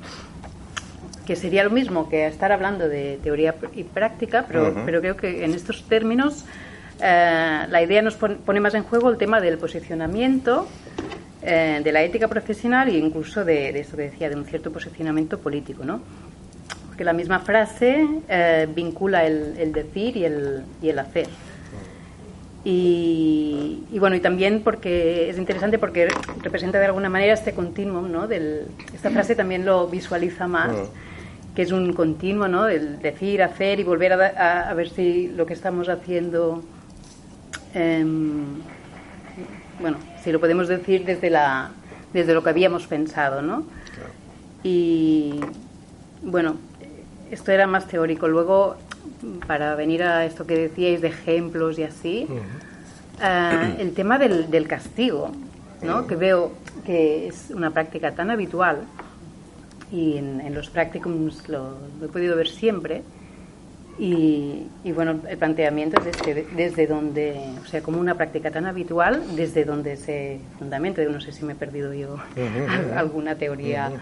Que 1.27 1.37
sería 1.37 1.65
lo 1.65 1.71
mismo 1.71 2.09
que 2.09 2.27
estar 2.27 2.53
hablando 2.53 2.89
de 2.89 3.19
teoría 3.23 3.55
y 3.75 3.85
práctica, 3.85 4.45
pero, 4.47 4.75
pero 4.85 5.01
creo 5.01 5.17
que 5.17 5.45
en 5.45 5.55
estos 5.55 5.85
términos 5.85 6.45
eh, 7.01 7.67
la 7.69 7.83
idea 7.83 8.03
nos 8.03 8.15
pone, 8.15 8.61
más 8.61 8.75
en 8.75 8.85
juego 8.85 9.11
el 9.11 9.17
tema 9.17 9.41
del 9.41 9.59
posicionamiento, 9.59 10.69
eh, 11.43 11.81
de 11.83 11.93
la 11.93 12.03
ética 12.03 12.29
profesional 12.29 12.89
e 12.89 12.99
incluso 12.99 13.45
de, 13.45 13.73
de, 13.73 13.81
esto 13.81 13.97
que 13.97 14.05
decía, 14.05 14.29
de 14.29 14.37
un 14.37 14.45
cierto 14.45 14.71
posicionamiento 14.71 15.39
político, 15.39 15.85
¿no? 15.85 16.01
Porque 16.95 17.05
la 17.05 17.13
misma 17.13 17.41
frase 17.41 18.07
eh, 18.29 18.69
vincula 18.73 19.27
el, 19.27 19.73
decir 19.73 20.17
y 20.17 20.25
el, 20.25 20.63
y 20.81 20.91
el 20.91 20.99
hacer. 21.01 21.27
Y, 22.65 23.83
bueno, 23.99 24.17
y 24.17 24.21
también 24.21 24.63
porque 24.63 25.29
es 25.29 25.37
interesante 25.37 25.79
porque 25.79 26.09
representa 26.43 26.79
de 26.79 26.87
alguna 26.87 27.11
manera 27.11 27.35
este 27.35 27.53
continuum, 27.53 28.11
¿no? 28.11 28.27
Del, 28.29 28.69
esta 28.95 29.11
frase 29.11 29.35
también 29.35 29.67
lo 29.67 29.89
visualiza 29.89 30.47
más, 30.47 30.73
que 31.55 31.63
es 31.63 31.73
un 31.73 31.93
continuo, 31.93 32.49
¿no? 32.49 32.65
Del 32.65 33.01
decir, 33.01 33.43
hacer 33.43 33.81
y 33.81 33.83
volver 33.83 34.13
a, 34.15 34.71
a 34.71 34.75
ver 34.75 34.89
si 34.89 35.29
lo 35.29 35.45
que 35.45 35.53
estamos 35.53 35.89
haciendo 35.89 36.63
Em, 37.75 38.45
bueno, 39.81 39.99
si 40.23 40.31
lo 40.31 40.39
podemos 40.39 40.69
decir 40.69 41.05
desde, 41.05 41.29
la, 41.29 41.73
desde 42.13 42.33
lo 42.33 42.43
que 42.43 42.51
habíamos 42.51 42.87
pensado, 42.87 43.43
¿no? 43.43 43.65
Y 44.63 45.41
bueno, 46.23 46.57
esto 47.31 47.53
era 47.53 47.67
más 47.67 47.87
teórico. 47.87 48.29
Luego, 48.29 48.77
para 49.47 49.75
venir 49.75 50.03
a 50.03 50.25
esto 50.25 50.47
que 50.47 50.57
decíais 50.57 51.01
de 51.01 51.09
ejemplos 51.09 51.79
y 51.79 51.85
así, 51.85 52.29
eh, 53.23 53.77
el 53.79 53.93
tema 53.95 54.19
del, 54.19 54.67
castigo, 54.67 55.31
¿no? 55.83 56.07
Que 56.07 56.17
veo 56.17 56.53
que 56.85 57.29
es 57.29 57.51
una 57.51 57.71
práctica 57.71 58.13
tan 58.13 58.31
habitual 58.31 58.85
y 59.91 60.17
en, 60.17 60.55
los 60.55 60.71
practicums 60.71 61.49
lo, 61.49 61.77
he 62.03 62.09
podido 62.09 62.37
ver 62.37 62.49
siempre. 62.49 63.03
Y, 63.97 64.67
bueno, 64.93 65.21
el 65.29 65.39
planteamiento 65.39 66.01
es 66.01 66.07
desde, 66.07 66.47
desde 66.57 66.87
donde, 66.89 67.37
o 67.63 67.67
sea, 67.67 67.81
como 67.81 68.01
una 68.01 68.17
práctica 68.17 68.51
tan 68.51 68.67
habitual, 68.67 69.23
desde 69.37 69.65
donde 69.65 69.97
se 69.97 70.41
fundamenta, 70.59 71.01
no 71.05 71.21
sé 71.21 71.31
si 71.31 71.45
me 71.45 71.53
he 71.53 71.57
perdido 71.57 71.95
yo 71.95 72.17
alguna 72.97 73.37
teoría, 73.37 73.93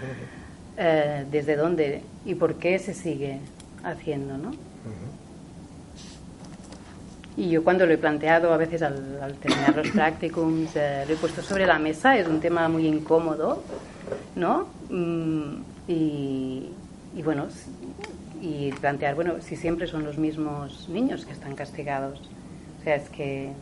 eh, 0.76 1.24
desde 1.30 1.56
dónde 1.56 2.02
y 2.24 2.34
por 2.34 2.54
qué 2.54 2.78
se 2.78 2.94
sigue 2.94 3.38
haciendo, 3.84 4.38
¿no? 4.38 4.52
Y 7.34 7.48
yo 7.48 7.64
cuando 7.64 7.86
lo 7.86 7.94
he 7.94 7.98
planteado, 7.98 8.52
a 8.52 8.58
veces 8.58 8.82
al, 8.82 9.34
terminar 9.40 9.74
los 9.74 9.88
practicums, 9.94 10.76
eh, 10.76 11.04
lo 11.06 11.14
he 11.14 11.16
puesto 11.16 11.42
sobre 11.42 11.66
la 11.66 11.78
mesa, 11.78 12.16
es 12.16 12.28
un 12.28 12.40
tema 12.40 12.68
muy 12.68 12.86
incómodo, 12.86 13.62
¿no? 14.36 14.66
Mm, 14.90 15.62
y, 15.88 16.68
y 17.16 17.22
bueno, 17.22 17.46
y 18.42 18.72
plantear, 18.72 19.14
bueno, 19.14 19.34
si 19.40 19.56
siempre 19.56 19.86
son 19.86 20.04
los 20.04 20.18
mismos 20.18 20.88
niños 20.88 21.24
que 21.24 21.32
están 21.32 21.54
castigados. 21.54 22.20
O 22.80 22.84
sea, 22.84 22.96
es 22.96 23.08
que 23.08 23.52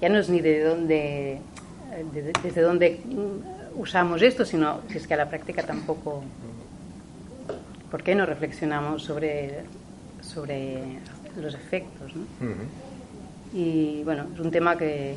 ya 0.00 0.08
no 0.08 0.18
es 0.18 0.28
ni 0.28 0.40
de 0.40 0.64
dónde, 0.64 1.38
desde 2.42 2.60
dónde 2.60 3.00
usamos 3.76 4.20
esto, 4.22 4.44
sino 4.44 4.80
si 4.88 4.98
es 4.98 5.06
que 5.06 5.14
a 5.14 5.18
la 5.18 5.28
práctica 5.28 5.62
tampoco. 5.62 6.24
¿Por 7.94 8.02
qué 8.02 8.16
no 8.16 8.26
reflexionamos 8.26 9.04
sobre, 9.04 9.60
sobre 10.20 10.98
los 11.40 11.54
efectos? 11.54 12.12
¿no? 12.16 12.24
Y 13.52 14.02
bueno, 14.02 14.26
es 14.34 14.40
un 14.40 14.50
tema 14.50 14.76
que, 14.76 15.14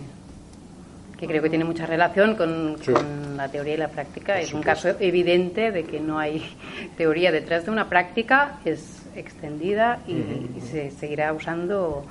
que 1.17 1.25
creo 1.25 1.41
que 1.41 1.49
tiene 1.49 1.65
mucha 1.65 1.87
relación 1.87 2.35
con, 2.35 2.77
con, 2.85 3.35
la 3.35 3.49
teoría 3.49 3.73
y 3.73 3.77
la 3.77 3.87
práctica. 3.87 4.39
Es 4.39 4.53
un 4.53 4.61
caso 4.61 4.89
evidente 4.99 5.71
de 5.71 5.85
que 5.85 5.99
no 5.99 6.19
hay 6.19 6.55
teoría 6.97 7.31
detrás 7.31 7.65
de 7.65 7.71
una 7.71 7.89
práctica. 7.89 8.59
Es 8.63 9.07
extendida 9.15 9.97
y, 10.07 10.61
se 10.61 10.91
seguirá 10.91 11.33
usando 11.33 12.05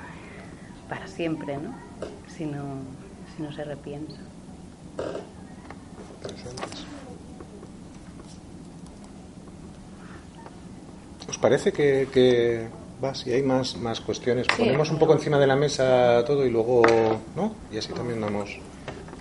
para 0.89 1.07
siempre, 1.07 1.59
¿no? 1.59 1.77
Si 2.27 2.45
no, 2.45 2.81
si 3.37 3.43
no 3.45 3.53
se 3.53 3.63
repiensa. 3.63 4.19
¿Os 11.37 11.43
parece 11.43 11.71
que, 11.71 12.09
que 12.11 12.67
va, 13.05 13.15
si 13.15 13.31
hay 13.31 13.43
más, 13.43 13.77
más 13.77 14.01
cuestiones, 14.01 14.47
ponemos 14.57 14.91
un 14.91 14.99
poco 14.99 15.13
encima 15.13 15.39
de 15.39 15.47
la 15.47 15.55
mesa 15.55 16.25
todo 16.25 16.47
y 16.47 16.51
luego, 16.51 16.83
¿no? 17.37 17.55
Y 17.71 17.77
así 17.77 17.93
también 17.93 18.23
damos 18.23 18.59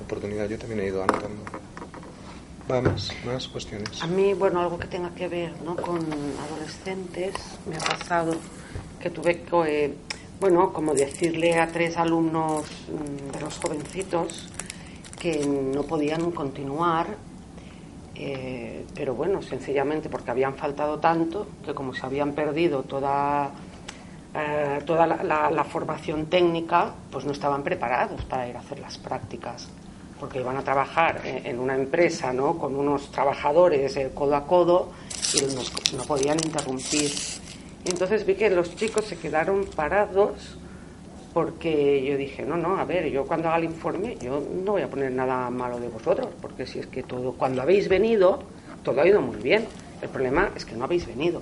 oportunidad. 0.01 0.47
Yo 0.47 0.57
también 0.57 0.79
he 0.79 0.87
ido 0.87 1.03
anotando. 1.03 1.43
Vamos, 2.69 3.11
más 3.25 3.49
cuestiones. 3.49 4.01
A 4.01 4.07
mí, 4.07 4.33
bueno, 4.33 4.61
algo 4.61 4.79
que 4.79 4.87
tenga 4.87 5.09
que 5.13 5.27
ver 5.27 5.61
¿no? 5.61 5.75
con 5.75 5.99
adolescentes, 6.47 7.33
me 7.69 7.75
ha 7.75 7.79
pasado 7.79 8.33
que 9.01 9.09
tuve 9.09 9.41
que, 9.41 9.95
bueno, 10.39 10.71
como 10.71 10.93
decirle 10.93 11.59
a 11.59 11.67
tres 11.67 11.97
alumnos 11.97 12.63
mm, 12.63 13.33
de 13.33 13.41
los 13.41 13.57
jovencitos 13.57 14.47
que 15.19 15.45
no 15.45 15.83
podían 15.83 16.31
continuar, 16.31 17.07
eh, 18.15 18.85
pero 18.93 19.13
bueno, 19.15 19.41
sencillamente 19.41 20.09
porque 20.09 20.31
habían 20.31 20.55
faltado 20.55 20.99
tanto 20.99 21.47
que 21.65 21.73
como 21.73 21.93
se 21.93 22.05
habían 22.05 22.33
perdido 22.33 22.83
toda, 22.83 23.51
eh, 24.33 24.81
toda 24.85 25.05
la 25.05 25.63
formación 25.63 26.27
técnica, 26.27 26.93
pues 27.11 27.25
no 27.25 27.31
estaban 27.31 27.63
preparados 27.63 28.23
para 28.25 28.47
ir 28.47 28.55
a 28.55 28.59
hacer 28.59 28.79
las 28.79 28.97
prácticas 28.97 29.69
porque 30.19 30.39
iban 30.39 30.57
a 30.57 30.63
trabajar 30.63 31.21
en 31.25 31.59
una 31.59 31.75
empresa 31.75 32.31
¿no? 32.31 32.57
con 32.57 32.75
unos 32.75 33.11
trabajadores 33.11 33.95
eh, 33.97 34.11
codo 34.13 34.35
a 34.35 34.45
codo 34.45 34.91
y 35.33 35.95
no, 35.95 36.03
podían 36.03 36.37
interrumpir. 36.43 37.11
Entonces 37.83 38.25
vi 38.25 38.35
que 38.35 38.49
los 38.49 38.75
chicos 38.75 39.05
se 39.05 39.17
quedaron 39.17 39.65
parados 39.75 40.57
porque 41.35 42.01
yo 42.01 42.15
dije, 42.15 42.45
no, 42.45 42.55
no, 42.55 42.77
a 42.77 42.85
ver, 42.85 43.09
yo 43.09 43.25
cuando 43.25 43.49
haga 43.49 43.57
el 43.57 43.65
informe, 43.65 44.15
yo 44.21 44.41
no 44.63 44.71
voy 44.71 44.83
a 44.83 44.87
poner 44.89 45.11
nada 45.11 45.49
malo 45.49 45.81
de 45.81 45.89
vosotros, 45.89 46.29
porque 46.41 46.65
si 46.65 46.79
es 46.79 46.87
que 46.87 47.03
todo, 47.03 47.33
cuando 47.33 47.61
habéis 47.61 47.89
venido, 47.89 48.39
todo 48.83 49.01
ha 49.01 49.05
ido 49.05 49.21
muy 49.21 49.35
bien. 49.41 49.65
El 50.01 50.07
problema 50.07 50.51
es 50.55 50.63
que 50.63 50.77
no 50.77 50.85
habéis 50.85 51.05
venido 51.05 51.41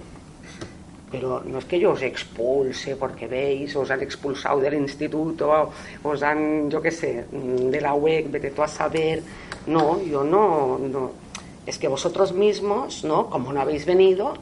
pero 1.12 1.43
no 1.45 1.60
es 1.60 1.65
que 1.65 1.79
yo 1.79 1.91
os 1.91 2.01
expulse 2.01 2.95
porque 2.95 3.27
veis, 3.27 3.75
os 3.75 3.91
han 3.91 4.01
expulsado 4.01 4.60
del 4.60 4.73
instituto, 4.73 5.69
os 6.01 6.23
han, 6.23 6.71
yo 6.71 6.82
qué 6.82 6.89
sé, 6.89 7.25
de 7.32 7.79
la 7.79 7.93
web, 7.93 8.32
vete 8.32 8.49
tú 8.49 8.63
a 8.63 8.67
saber. 8.67 9.21
No, 9.67 10.01
yo 10.01 10.23
no, 10.23 10.79
no. 10.79 11.12
Es 11.67 11.77
que 11.77 11.88
vosotros 11.88 12.34
mismos, 12.34 13.03
¿no? 13.03 13.29
Como 13.29 13.53
no 13.53 13.62
habéis 13.62 13.86
venido, 13.86 14.34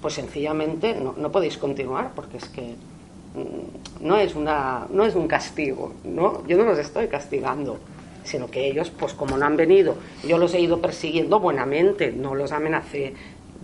pues 0.00 0.14
sencillamente 0.14 0.94
no, 0.94 1.12
no 1.14 1.30
podéis 1.30 1.58
continuar 1.58 2.12
porque 2.14 2.38
es 2.38 2.48
que 2.48 2.74
no 4.00 4.16
es, 4.16 4.34
una, 4.34 4.86
no 4.90 5.04
es 5.04 5.14
un 5.14 5.26
castigo, 5.26 5.92
¿no? 6.04 6.46
Yo 6.46 6.56
no 6.56 6.64
los 6.64 6.78
estoy 6.78 7.08
castigando 7.08 7.78
sino 8.24 8.50
que 8.50 8.66
ellos, 8.66 8.88
pues 8.88 9.12
como 9.12 9.36
no 9.36 9.44
han 9.44 9.54
venido, 9.54 9.96
yo 10.26 10.38
los 10.38 10.54
he 10.54 10.60
ido 10.60 10.80
persiguiendo 10.80 11.40
buenamente, 11.40 12.10
no 12.10 12.34
los 12.34 12.52
amenacé 12.52 13.12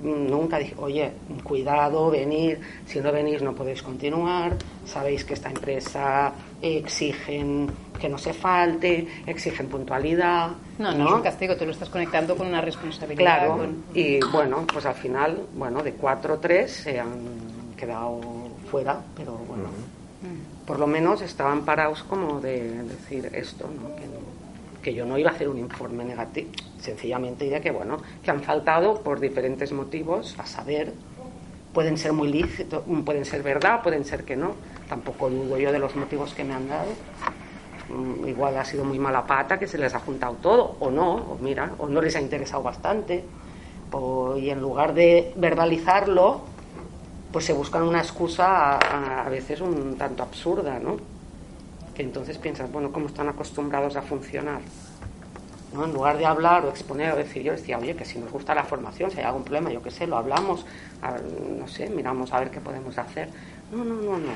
nunca 0.03 0.59
dije, 0.59 0.75
oye, 0.79 1.13
cuidado, 1.43 2.11
venir, 2.11 2.61
si 2.87 3.01
no 3.01 3.13
venís 3.13 3.43
no 3.43 3.55
podéis 3.55 3.83
continuar, 3.83 4.57
sabéis 4.85 5.25
que 5.25 5.35
esta 5.35 5.51
empresa 5.51 6.33
exigen 6.63 7.71
que 8.01 8.09
no 8.09 8.17
se 8.17 8.33
falte, 8.33 9.07
exigen 9.27 9.67
puntualidad. 9.69 10.51
No, 10.79 10.93
no, 10.93 11.07
es 11.07 11.15
un 11.15 11.23
castigo, 11.23 11.57
tú 11.57 11.67
lo 11.67 11.73
estás 11.73 11.91
conectando 11.91 12.35
con 12.37 12.47
una 12.47 12.61
responsabilidad. 12.61 13.47
Claro, 13.47 13.67
y 13.93 14.21
bueno, 14.33 14.65
pues 14.73 14.87
al 14.87 14.95
final, 14.95 15.47
bueno, 15.55 15.83
de 15.83 15.93
cuatro 15.93 16.35
o 16.35 16.39
tres 16.39 16.73
se 16.73 16.99
han 16.99 17.60
quedado 17.81 18.21
fuera, 18.71 19.01
pero 19.17 19.33
bueno, 19.49 19.69
por 20.67 20.79
lo 20.79 20.87
menos 20.87 21.23
estaban 21.23 21.65
parados 21.65 22.03
como 22.03 22.41
de 22.41 22.83
decir 22.83 23.31
esto, 23.33 23.67
¿no? 23.67 23.97
Que, 23.97 24.05
que 24.83 24.95
yo 24.95 25.05
no 25.05 25.19
iba 25.19 25.31
a 25.31 25.35
hacer 25.35 25.49
un 25.49 25.59
informe 25.59 26.05
negativo 26.05 26.51
sencillamente 26.81 27.45
diré 27.45 27.61
que 27.61 27.71
bueno, 27.71 27.99
que 28.23 28.31
han 28.31 28.43
faltado 28.43 29.03
por 29.03 29.21
diferentes 29.21 29.73
motivos, 29.73 30.35
a 30.39 30.47
saber, 30.47 30.93
pueden 31.73 31.99
ser 31.99 32.13
muy 32.13 32.29
lícitos, 32.29 32.83
pueden 33.05 33.25
ser 33.25 33.43
verdad, 33.43 33.83
pueden 33.83 34.05
ser 34.05 34.25
que 34.25 34.37
no, 34.37 34.55
tampoco 34.89 35.31
dudo 35.31 35.59
yo 35.59 35.73
de 35.73 35.79
los 35.79 35.95
motivos 35.95 36.35
que 36.35 36.45
me 36.45 36.55
han 36.55 36.69
dado. 36.69 36.91
Mm, 37.89 38.29
igual 38.29 38.57
ha 38.57 38.65
sido 38.65 38.85
muy 38.85 38.99
mala 38.99 39.27
pata 39.27 39.59
que 39.59 39.67
se 39.67 39.79
les 39.79 39.95
ha 39.95 40.01
juntado 40.01 40.37
todo, 40.43 40.77
o 40.81 40.91
no, 40.91 41.15
o 41.15 41.39
mira, 41.41 41.73
o 41.79 41.89
no 41.89 42.01
les 42.01 42.17
ha 42.17 42.21
interesado 42.21 42.63
bastante, 42.63 43.25
y 44.39 44.51
en 44.51 44.61
lugar 44.61 44.95
de 44.95 45.33
verbalizarlo, 45.37 46.43
pues 47.33 47.45
se 47.45 47.53
buscan 47.53 47.83
una 47.83 48.01
excusa 48.01 48.77
a, 48.77 49.27
a 49.27 49.29
veces 49.29 49.61
un 49.61 49.97
tanto 49.97 50.23
absurda, 50.23 50.79
¿no? 50.79 50.97
Que 51.95 52.03
entonces 52.03 52.39
piensas, 52.39 52.71
bueno, 52.73 52.91
¿cómo 52.93 53.07
están 53.07 53.29
acostumbrados 53.29 53.97
a 53.97 54.03
funcionar? 54.03 54.61
En 55.73 55.93
lugar 55.93 56.19
de 56.19 56.27
hablar 56.27 56.65
o 56.65 56.71
exponer 56.71 57.13
o 57.13 57.17
decir, 57.17 57.43
yo 57.43 57.53
decía, 57.53 57.79
oye, 57.79 57.95
que 57.95 58.05
si 58.05 58.19
nos 58.19 58.33
gusta 58.33 58.55
la 58.57 58.65
formación, 58.65 59.11
si 59.13 59.19
hay 59.19 59.25
algún 59.25 59.45
problema, 59.45 59.71
yo 59.71 59.81
qué 59.81 59.93
sé, 59.93 60.07
lo 60.07 60.17
hablamos, 60.17 60.67
no 61.59 61.69
sé, 61.69 61.89
miramos 61.89 62.33
a 62.33 62.41
ver 62.41 62.51
qué 62.51 62.61
podemos 62.61 62.99
hacer. 62.99 63.29
No, 63.71 63.85
no, 63.85 63.95
no, 63.95 64.19
no. 64.19 64.33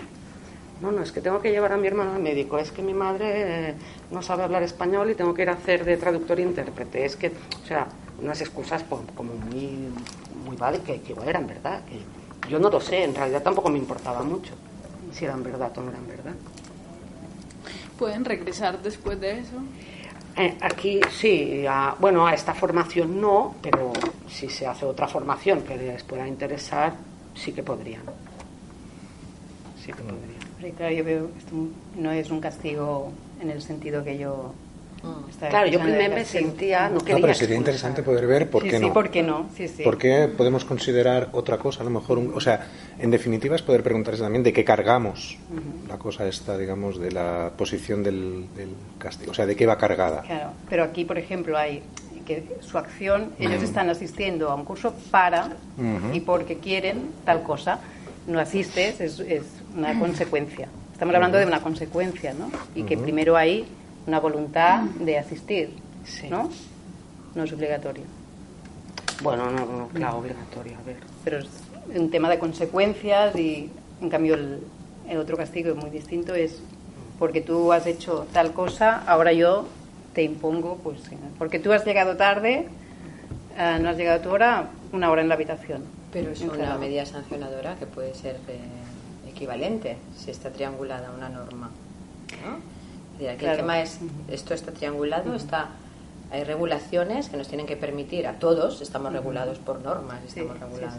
no, 0.80 0.92
no, 0.92 1.02
es 1.02 1.10
que 1.10 1.20
tengo 1.20 1.40
que 1.40 1.50
llevar 1.50 1.72
a 1.72 1.76
mi 1.76 1.88
hermano 1.88 2.14
al 2.14 2.22
médico, 2.22 2.58
es 2.58 2.70
que 2.70 2.82
mi 2.82 2.94
madre 2.94 3.70
eh, 3.70 3.74
no 4.12 4.22
sabe 4.22 4.44
hablar 4.44 4.62
español 4.62 5.10
y 5.10 5.16
tengo 5.16 5.34
que 5.34 5.42
ir 5.42 5.50
a 5.50 5.54
hacer 5.54 5.84
de 5.84 5.96
traductor 5.96 6.38
e 6.38 6.42
intérprete. 6.42 7.04
Es 7.04 7.16
que, 7.16 7.28
o 7.28 7.66
sea, 7.66 7.88
unas 8.22 8.40
excusas 8.40 8.84
pues, 8.84 9.02
como 9.16 9.34
muy, 9.34 9.88
muy 10.46 10.56
vale 10.56 10.82
que, 10.82 11.00
que 11.00 11.16
eran 11.26 11.48
verdad. 11.48 11.82
Que 11.86 11.98
yo 12.48 12.58
no 12.58 12.70
lo 12.70 12.80
sé, 12.80 13.04
en 13.04 13.14
realidad 13.14 13.42
tampoco 13.42 13.68
me 13.68 13.78
importaba 13.78 14.22
mucho 14.22 14.52
si 15.12 15.24
eran 15.24 15.42
verdad 15.42 15.76
o 15.78 15.80
no 15.80 15.90
eran 15.90 16.06
verdad. 16.06 16.34
¿Pueden 17.98 18.24
regresar 18.24 18.82
después 18.82 19.20
de 19.20 19.38
eso? 19.38 19.56
Eh, 20.36 20.58
aquí 20.60 21.00
sí, 21.10 21.64
bueno, 22.00 22.26
a 22.26 22.34
esta 22.34 22.54
formación 22.54 23.20
no, 23.20 23.54
pero 23.62 23.92
si 24.28 24.48
se 24.48 24.66
hace 24.66 24.84
otra 24.84 25.06
formación 25.06 25.62
que 25.62 25.76
les 25.76 26.02
pueda 26.02 26.26
interesar, 26.26 26.94
sí 27.34 27.52
que 27.52 27.62
podrían. 27.62 28.02
Sí 29.80 29.92
que 29.92 30.02
podrían 30.02 30.44
yo 30.96 31.04
veo 31.04 31.30
esto 31.36 31.54
no 31.96 32.10
es 32.10 32.30
un 32.30 32.40
castigo 32.40 33.12
en 33.40 33.50
el 33.50 33.62
sentido 33.62 34.02
que 34.02 34.18
yo. 34.18 34.52
Claro, 35.38 35.68
yo 35.68 35.80
primero 35.80 36.14
me 36.14 36.24
sentía, 36.24 36.88
no 36.88 37.00
quería. 37.00 37.14
No, 37.16 37.20
pero 37.20 37.34
sería 37.34 37.56
interesante 37.56 38.02
poder 38.02 38.26
ver 38.26 38.50
por 38.50 38.62
qué 38.62 38.78
no. 38.78 38.86
Sí, 38.86 38.92
por 38.92 39.10
qué 39.10 39.22
no. 39.22 39.48
Sí, 39.56 39.68
sí. 39.68 39.82
¿Por 39.82 39.98
qué 39.98 40.28
podemos 40.34 40.64
considerar 40.64 41.28
otra 41.32 41.58
cosa? 41.58 41.82
A 41.82 41.84
lo 41.84 41.90
mejor, 41.90 42.18
o 42.18 42.40
sea, 42.40 42.66
en 42.98 43.10
definitiva 43.10 43.56
es 43.56 43.62
poder 43.62 43.82
preguntarse 43.82 44.22
también 44.22 44.42
de 44.42 44.52
qué 44.52 44.64
cargamos 44.64 45.38
la 45.88 45.98
cosa 45.98 46.26
esta, 46.26 46.56
digamos, 46.56 46.98
de 46.98 47.12
la 47.12 47.52
posición 47.56 48.02
del, 48.02 48.46
castigo. 48.98 49.32
O 49.32 49.34
sea, 49.34 49.46
de 49.46 49.56
qué 49.56 49.66
va 49.66 49.76
cargada. 49.76 50.22
Claro, 50.22 50.52
pero 50.68 50.84
aquí, 50.84 51.04
por 51.04 51.18
ejemplo, 51.18 51.58
hay 51.58 51.82
que 52.24 52.56
su 52.60 52.78
acción, 52.78 53.32
ellos 53.38 53.62
están 53.62 53.90
asistiendo 53.90 54.50
a 54.50 54.54
un 54.54 54.64
curso 54.64 54.94
para 55.10 55.50
y 56.12 56.20
porque 56.20 56.58
quieren 56.58 57.10
tal 57.24 57.42
cosa. 57.42 57.80
No 58.26 58.40
asistes, 58.40 59.00
es, 59.00 59.20
es 59.20 59.42
una 59.76 59.98
consecuencia. 60.00 60.68
Estamos 60.92 61.14
hablando 61.14 61.36
de 61.36 61.44
una 61.44 61.60
consecuencia, 61.60 62.32
¿no? 62.32 62.50
Y 62.74 62.84
que 62.84 62.96
primero 62.96 63.36
hay 63.36 63.66
una 64.06 64.20
voluntad 64.20 64.82
de 64.82 65.18
asistir, 65.18 65.70
¿no? 66.30 66.50
No 67.34 67.44
es 67.44 67.52
obligatorio. 67.52 68.04
Bueno, 69.22 69.50
no, 69.50 69.64
no, 69.64 69.88
claro, 69.88 70.18
obligatorio, 70.18 70.76
a 70.78 70.82
ver. 70.82 70.96
Pero 71.24 71.38
es 71.38 71.48
un 71.94 72.10
tema 72.10 72.28
de 72.28 72.38
consecuencias 72.38 73.36
y, 73.36 73.70
en 74.00 74.10
cambio, 74.10 74.34
el, 74.34 75.18
otro 75.18 75.36
castigo 75.36 75.70
es 75.70 75.76
muy 75.76 75.90
distinto, 75.90 76.34
es 76.34 76.60
porque 77.18 77.40
tú 77.40 77.72
has 77.72 77.86
hecho 77.86 78.26
tal 78.32 78.52
cosa, 78.52 79.04
ahora 79.06 79.32
yo 79.32 79.66
te 80.12 80.22
impongo, 80.22 80.76
pues, 80.82 80.98
porque 81.38 81.58
tú 81.58 81.72
has 81.72 81.84
llegado 81.84 82.16
tarde, 82.16 82.68
eh, 83.56 83.78
no 83.80 83.88
has 83.88 83.96
llegado 83.96 84.20
a 84.20 84.22
tu 84.22 84.30
hora, 84.30 84.70
una 84.92 85.10
hora 85.10 85.22
en 85.22 85.28
la 85.28 85.34
habitación. 85.34 85.82
Pero 86.12 86.30
es 86.30 86.40
una 86.42 86.76
medida 86.76 87.06
sancionadora 87.06 87.76
que 87.76 87.86
puede 87.86 88.14
ser... 88.14 88.36
Eh, 88.48 88.58
equivalente 89.34 89.96
si 90.16 90.30
está 90.30 90.50
triangulada 90.50 91.10
una 91.10 91.28
norma. 91.28 91.70
¿no? 92.44 92.73
Aquí 93.16 93.46
el 93.46 93.56
tema 93.56 93.80
es, 93.80 93.98
esto 94.28 94.54
está 94.54 94.72
triangulado, 94.72 95.34
está 95.34 95.70
hay 96.34 96.42
regulaciones 96.42 97.28
que 97.28 97.36
nos 97.36 97.46
tienen 97.46 97.64
que 97.64 97.76
permitir 97.76 98.26
a 98.26 98.40
todos, 98.40 98.80
estamos 98.80 99.12
regulados 99.12 99.58
por 99.58 99.80
normas, 99.80 100.18
estamos 100.26 100.58
regulados. 100.58 100.98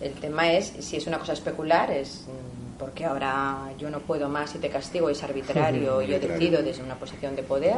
El 0.00 0.14
tema 0.14 0.50
es 0.52 0.72
si 0.80 0.96
es 0.96 1.06
una 1.06 1.18
cosa 1.18 1.34
especular, 1.34 1.90
es 1.90 2.24
mm, 2.26 2.78
porque 2.78 3.04
ahora 3.04 3.70
yo 3.78 3.90
no 3.90 4.00
puedo 4.00 4.30
más 4.30 4.54
y 4.54 4.58
te 4.58 4.70
castigo, 4.70 5.10
es 5.10 5.22
arbitrario, 5.22 6.00
y 6.00 6.06
yo 6.06 6.18
decido 6.18 6.62
desde 6.62 6.82
una 6.82 6.94
posición 6.94 7.36
de 7.36 7.42
poder, 7.42 7.76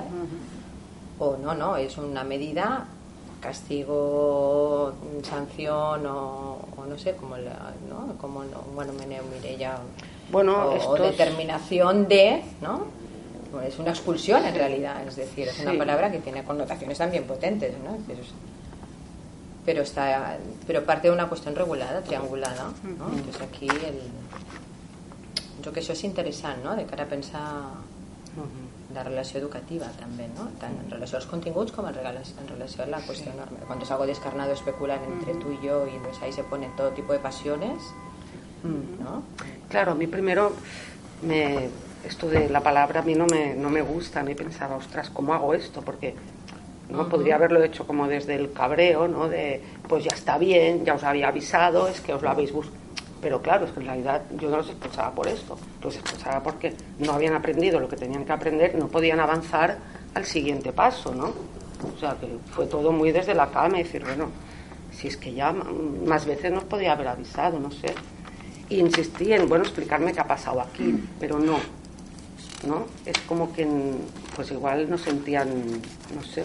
o 1.19 1.37
no, 1.39 1.55
no, 1.57 1.77
es 1.77 1.99
una 1.99 2.23
medida 2.23 2.87
castigo, 3.41 4.93
sanción 5.25 6.07
o, 6.07 6.87
no 6.89 6.97
sé, 6.97 7.17
como, 7.17 7.37
la, 7.37 7.73
¿no? 7.89 8.17
como 8.19 8.45
bueno, 8.77 8.93
Meneo 8.93 9.25
Mirella, 9.25 9.79
bueno, 10.33 10.71
o, 10.71 10.97
determinación 10.97 12.09
de, 12.09 12.43
¿no? 12.61 12.87
es 13.67 13.79
una 13.79 13.91
expulsión 13.91 14.45
en 14.45 14.55
realidad, 14.55 15.07
es 15.07 15.17
decir, 15.17 15.47
es 15.47 15.61
una 15.61 15.77
palabra 15.77 16.11
que 16.11 16.19
tiene 16.19 16.43
connotaciones 16.43 16.99
también 16.99 17.25
potentes, 17.25 17.75
¿no? 17.79 17.99
pero 19.65 19.83
está 19.83 20.39
pero 20.67 20.85
parte 20.85 21.09
de 21.09 21.15
una 21.15 21.29
cuestión 21.29 21.55
regulada, 21.55 22.01
triangulada, 22.01 22.73
¿no? 22.99 23.13
Entonces 23.13 23.43
aquí 23.43 23.69
el 23.69 24.01
yo 25.63 25.73
que 25.73 25.79
eso 25.79 25.93
es 25.93 26.03
interesante, 26.03 26.65
no? 26.65 26.75
De 26.75 26.85
cara 26.85 27.05
a 27.05 27.07
pensar 27.07 27.63
la 28.95 29.03
relació 29.05 29.41
educativa 29.41 29.87
també, 29.97 30.27
no? 30.37 30.49
tant 30.61 30.75
en 30.83 30.91
relació 30.91 31.19
als 31.19 31.27
continguts 31.29 31.73
com 31.73 31.87
en 31.89 31.95
relació, 31.97 32.37
en 32.43 32.49
relació 32.49 32.85
a 32.85 32.87
la 32.93 33.01
qüestió 33.07 33.33
sí. 33.33 33.61
Cuando 33.67 33.85
es 33.85 33.91
algo 33.91 34.07
descarnado 34.07 34.53
especulan 34.53 35.05
entre 35.05 35.35
tú 35.35 35.53
y 35.53 35.67
yo 35.67 35.87
y 35.87 35.97
entonces 35.97 36.23
ahí 36.23 36.33
se 36.33 36.45
ponen 36.45 36.75
todo 36.77 36.91
tipo 36.91 37.13
de 37.13 37.19
pasiones. 37.19 37.83
¿No? 38.65 39.23
Claro, 39.69 39.93
a 39.93 39.95
mí 39.95 40.07
primero 40.07 40.53
me, 41.23 41.69
esto 42.07 42.29
de 42.29 42.49
la 42.49 42.61
palabra 42.61 43.01
a 43.01 43.03
mí 43.03 43.15
no 43.15 43.27
me, 43.27 43.55
no 43.55 43.71
me 43.71 43.83
gusta, 43.83 44.21
a 44.21 44.23
mí 44.23 44.35
pensaba, 44.35 44.77
ostras, 44.77 45.11
¿cómo 45.11 45.35
hago 45.35 45.55
esto? 45.55 45.83
Porque 45.83 46.15
no 46.91 47.09
podría 47.09 47.37
haberlo 47.37 47.63
hecho 47.63 47.87
como 47.87 48.07
desde 48.07 48.35
el 48.35 48.53
cabreo, 48.53 49.09
¿no? 49.09 49.29
De, 49.29 49.63
pues 49.89 50.05
ya 50.05 50.15
está 50.15 50.37
bien, 50.39 50.85
ya 50.85 50.95
os 50.95 51.05
había 51.05 51.29
avisado, 51.29 51.89
es 51.89 52.01
que 52.01 52.13
os 52.13 52.23
lo 52.23 52.31
habéis 52.31 52.53
buscado 52.53 52.83
pero 53.23 53.41
claro, 53.41 53.67
es 53.67 53.71
que 53.71 53.79
en 53.79 53.87
realidad 53.87 54.23
yo 54.37 54.51
no 54.51 54.57
los 54.57 54.69
expulsaba 54.69 55.13
por 55.13 55.29
esto, 55.29 55.57
los 55.81 55.95
expulsaba 55.95 56.43
porque 56.43 56.75
no 56.99 57.13
habían 57.13 57.35
aprendido 57.35 57.79
lo 57.79 57.89
que 57.89 57.97
tenían 57.97 58.25
que 58.25 58.33
aprender, 58.33 58.75
no 58.75 58.89
podían 58.89 59.21
avanzar 59.21 59.79
al 60.13 60.25
siguiente 60.27 60.73
paso, 60.73 61.15
¿no? 61.15 61.27
O 61.27 61.99
sea, 62.01 62.17
que 62.21 62.27
fue 62.51 62.67
todo 62.67 62.91
muy 62.91 63.13
desde 63.13 63.33
la 63.33 63.49
calma 63.49 63.79
y 63.79 63.85
decir, 63.85 64.03
bueno, 64.05 64.29
si 64.91 65.07
es 65.07 65.17
que 65.17 65.33
ya 65.33 65.53
más 65.53 66.27
veces 66.27 66.51
nos 66.51 66.65
podía 66.65 66.93
haber 66.93 67.09
avisado, 67.09 67.61
no 67.61 67.71
sé. 67.71 67.95
Y 68.73 68.81
insistí 68.81 69.33
en, 69.33 69.49
bueno, 69.49 69.65
explicarme 69.65 70.13
qué 70.13 70.21
ha 70.21 70.27
pasado 70.27 70.61
aquí, 70.61 71.05
pero 71.21 71.39
no, 71.39 71.59
¿no? 72.67 72.87
Es 73.05 73.19
como 73.29 73.53
que, 73.53 73.67
pues 74.35 74.51
igual 74.51 74.89
no 74.89 74.97
sentían, 74.97 75.49
no 76.15 76.23
sé, 76.23 76.45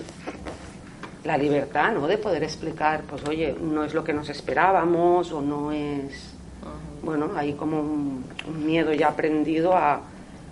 la 1.24 1.38
libertad, 1.38 1.94
¿no? 1.94 2.08
De 2.08 2.18
poder 2.18 2.44
explicar, 2.44 3.04
pues 3.10 3.24
oye, 3.28 3.56
no 3.62 3.84
es 3.84 3.94
lo 3.94 4.04
que 4.04 4.14
nos 4.14 4.30
esperábamos 4.30 5.32
o 5.32 5.42
no 5.42 5.72
es 5.72 6.38
bueno, 7.08 7.32
hay 7.38 7.54
como 7.54 7.80
un, 7.80 8.26
miedo 8.66 8.94
ya 8.94 9.08
aprendido 9.08 9.74
a, 9.76 10.02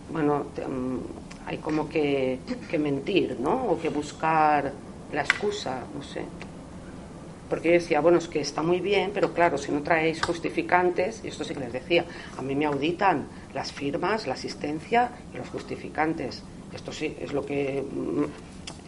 bueno, 0.09 0.45
mm, 0.55 1.47
hay 1.47 1.57
como 1.57 1.89
que, 1.89 2.39
mentir, 2.79 3.37
¿no? 3.39 3.65
O 3.65 3.79
que 3.79 3.89
buscar 3.89 4.71
la 5.11 5.21
excusa, 5.21 5.83
no 5.93 6.01
sé. 6.01 6.23
Porque 7.49 7.69
yo 7.69 7.73
decía, 7.73 8.01
bueno, 8.01 8.17
es 8.17 8.27
que 8.27 8.39
está 8.41 8.61
muy 8.63 8.79
bien, 8.79 9.11
pero 9.13 9.33
claro, 9.33 9.57
si 9.57 9.71
no 9.71 9.81
traéis 9.81 10.21
justificantes, 10.21 11.21
y 11.23 11.27
esto 11.27 11.43
sí 11.43 11.53
que 11.53 11.59
les 11.59 11.73
decía, 11.73 12.05
a 12.37 12.41
mí 12.41 12.55
me 12.55 12.65
auditan 12.65 13.27
las 13.53 13.71
firmas, 13.71 14.25
la 14.25 14.33
asistencia 14.33 15.11
y 15.33 15.37
los 15.37 15.49
justificantes. 15.49 16.43
Esto 16.73 16.91
sí, 16.91 17.15
es 17.19 17.33
lo 17.33 17.45
que, 17.45 17.83
mm, 17.83 18.23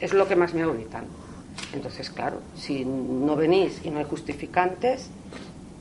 es 0.02 0.14
lo 0.14 0.28
que 0.28 0.36
más 0.36 0.54
me 0.54 0.64
auditan. 0.64 1.06
Entonces, 1.74 2.10
claro, 2.10 2.42
si 2.56 2.86
no 2.86 3.36
venís 3.36 3.82
y 3.84 3.90
no 3.90 4.00
hay 4.00 4.06
justificantes, 4.06 5.10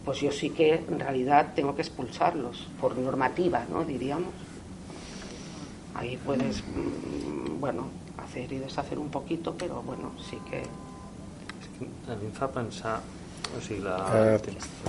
pues 0.04 0.20
yo 0.20 0.30
sí 0.30 0.50
que 0.50 0.74
en 0.74 1.00
realidad 1.00 1.52
tengo 1.54 1.74
que 1.74 1.82
expulsarlos 1.82 2.68
por 2.80 2.96
normativa, 2.96 3.64
¿no? 3.70 3.84
Diríamos. 3.84 4.32
Ahí 5.94 6.18
puedes, 6.18 6.62
mm, 6.62 7.58
bueno, 7.58 7.88
hacer 8.18 8.52
y 8.52 8.58
deshacer 8.58 8.98
un 8.98 9.08
poquito, 9.08 9.54
pero 9.56 9.82
bueno, 9.82 10.12
sí 10.28 10.38
que... 10.48 10.62
a 11.80 12.14
mí 12.16 12.26
me 12.26 12.32
fa 12.32 12.48
pensar... 12.48 13.00
O 13.56 13.60
sigui, 13.60 13.80
la... 13.80 14.34
Eh, 14.34 14.40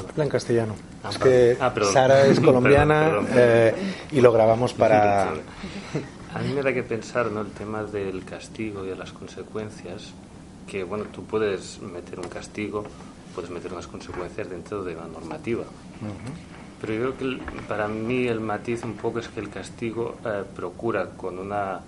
habla 0.09 0.23
en 0.23 0.29
castellano. 0.29 0.75
Ah, 1.03 1.09
es 1.11 1.17
que 1.19 1.57
ah, 1.59 1.73
Sara 1.93 2.25
es 2.25 2.39
colombiana 2.47 3.21
eh, 3.29 3.73
y 4.11 4.19
lo 4.19 4.31
grabamos 4.31 4.73
para... 4.73 5.29
A 6.33 6.39
mí 6.39 6.53
me 6.53 6.61
da 6.61 6.73
que 6.73 6.83
pensar 6.83 7.31
¿no? 7.31 7.41
el 7.41 7.51
tema 7.51 7.83
del 7.83 8.25
castigo 8.25 8.83
y 8.83 8.89
de 8.89 8.95
las 8.95 9.11
consecuencias, 9.11 10.13
que 10.67 10.83
bueno, 10.83 11.05
tú 11.11 11.23
puedes 11.23 11.79
meter 11.81 12.19
un 12.19 12.27
castigo 12.27 12.83
puedes 13.37 13.51
meter 13.51 13.71
unas 13.71 13.85
consecuencias 13.85 14.49
dentro 14.49 14.83
de 14.83 14.95
la 14.95 15.05
normativa. 15.05 15.63
Pero 16.81 16.93
yo 16.93 17.13
creo 17.13 17.37
que 17.37 17.61
para 17.67 17.87
mí 17.87 18.25
el 18.25 18.39
matiz 18.39 18.83
un 18.83 18.95
poco 18.95 19.19
es 19.19 19.27
que 19.27 19.39
el 19.39 19.49
castigo 19.51 20.15
eh, 20.25 20.43
procura 20.55 21.11
con 21.11 21.37
una 21.37 21.79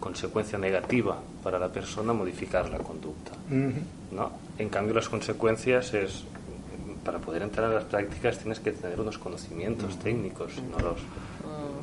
consecuencia 0.00 0.58
negativa 0.58 1.18
para 1.42 1.58
la 1.58 1.68
persona 1.68 2.12
modificar 2.12 2.68
la 2.70 2.78
conducta. 2.78 3.32
¿no? 3.48 4.30
En 4.58 4.68
cambio 4.68 4.94
las 4.94 5.08
consecuencias 5.08 5.94
es 5.94 6.24
para 7.04 7.18
poder 7.18 7.42
entrar 7.42 7.70
a 7.70 7.74
las 7.74 7.84
prácticas 7.84 8.38
tienes 8.38 8.58
que 8.58 8.72
tener 8.72 9.00
unos 9.00 9.16
conocimientos 9.18 9.96
técnicos, 9.98 10.52
no 10.70 10.78
los 10.80 10.98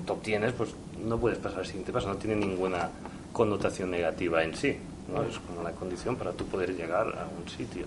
obtienes, 0.07 0.51
pues 0.51 0.75
no 1.05 1.17
puedes 1.17 1.37
pasar 1.37 1.59
al 1.59 1.65
siguiente 1.65 1.93
paso, 1.93 2.09
no 2.09 2.17
tiene 2.17 2.35
ninguna 2.35 2.89
connotación 3.31 3.89
negativa 3.89 4.43
en 4.43 4.53
sí, 4.53 4.75
¿no? 5.13 5.23
es 5.23 5.39
como 5.39 5.61
una 5.61 5.71
condición 5.71 6.17
para 6.17 6.33
tú 6.33 6.45
poder 6.45 6.75
llegar 6.75 7.07
a 7.07 7.25
un 7.41 7.49
sitio 7.49 7.85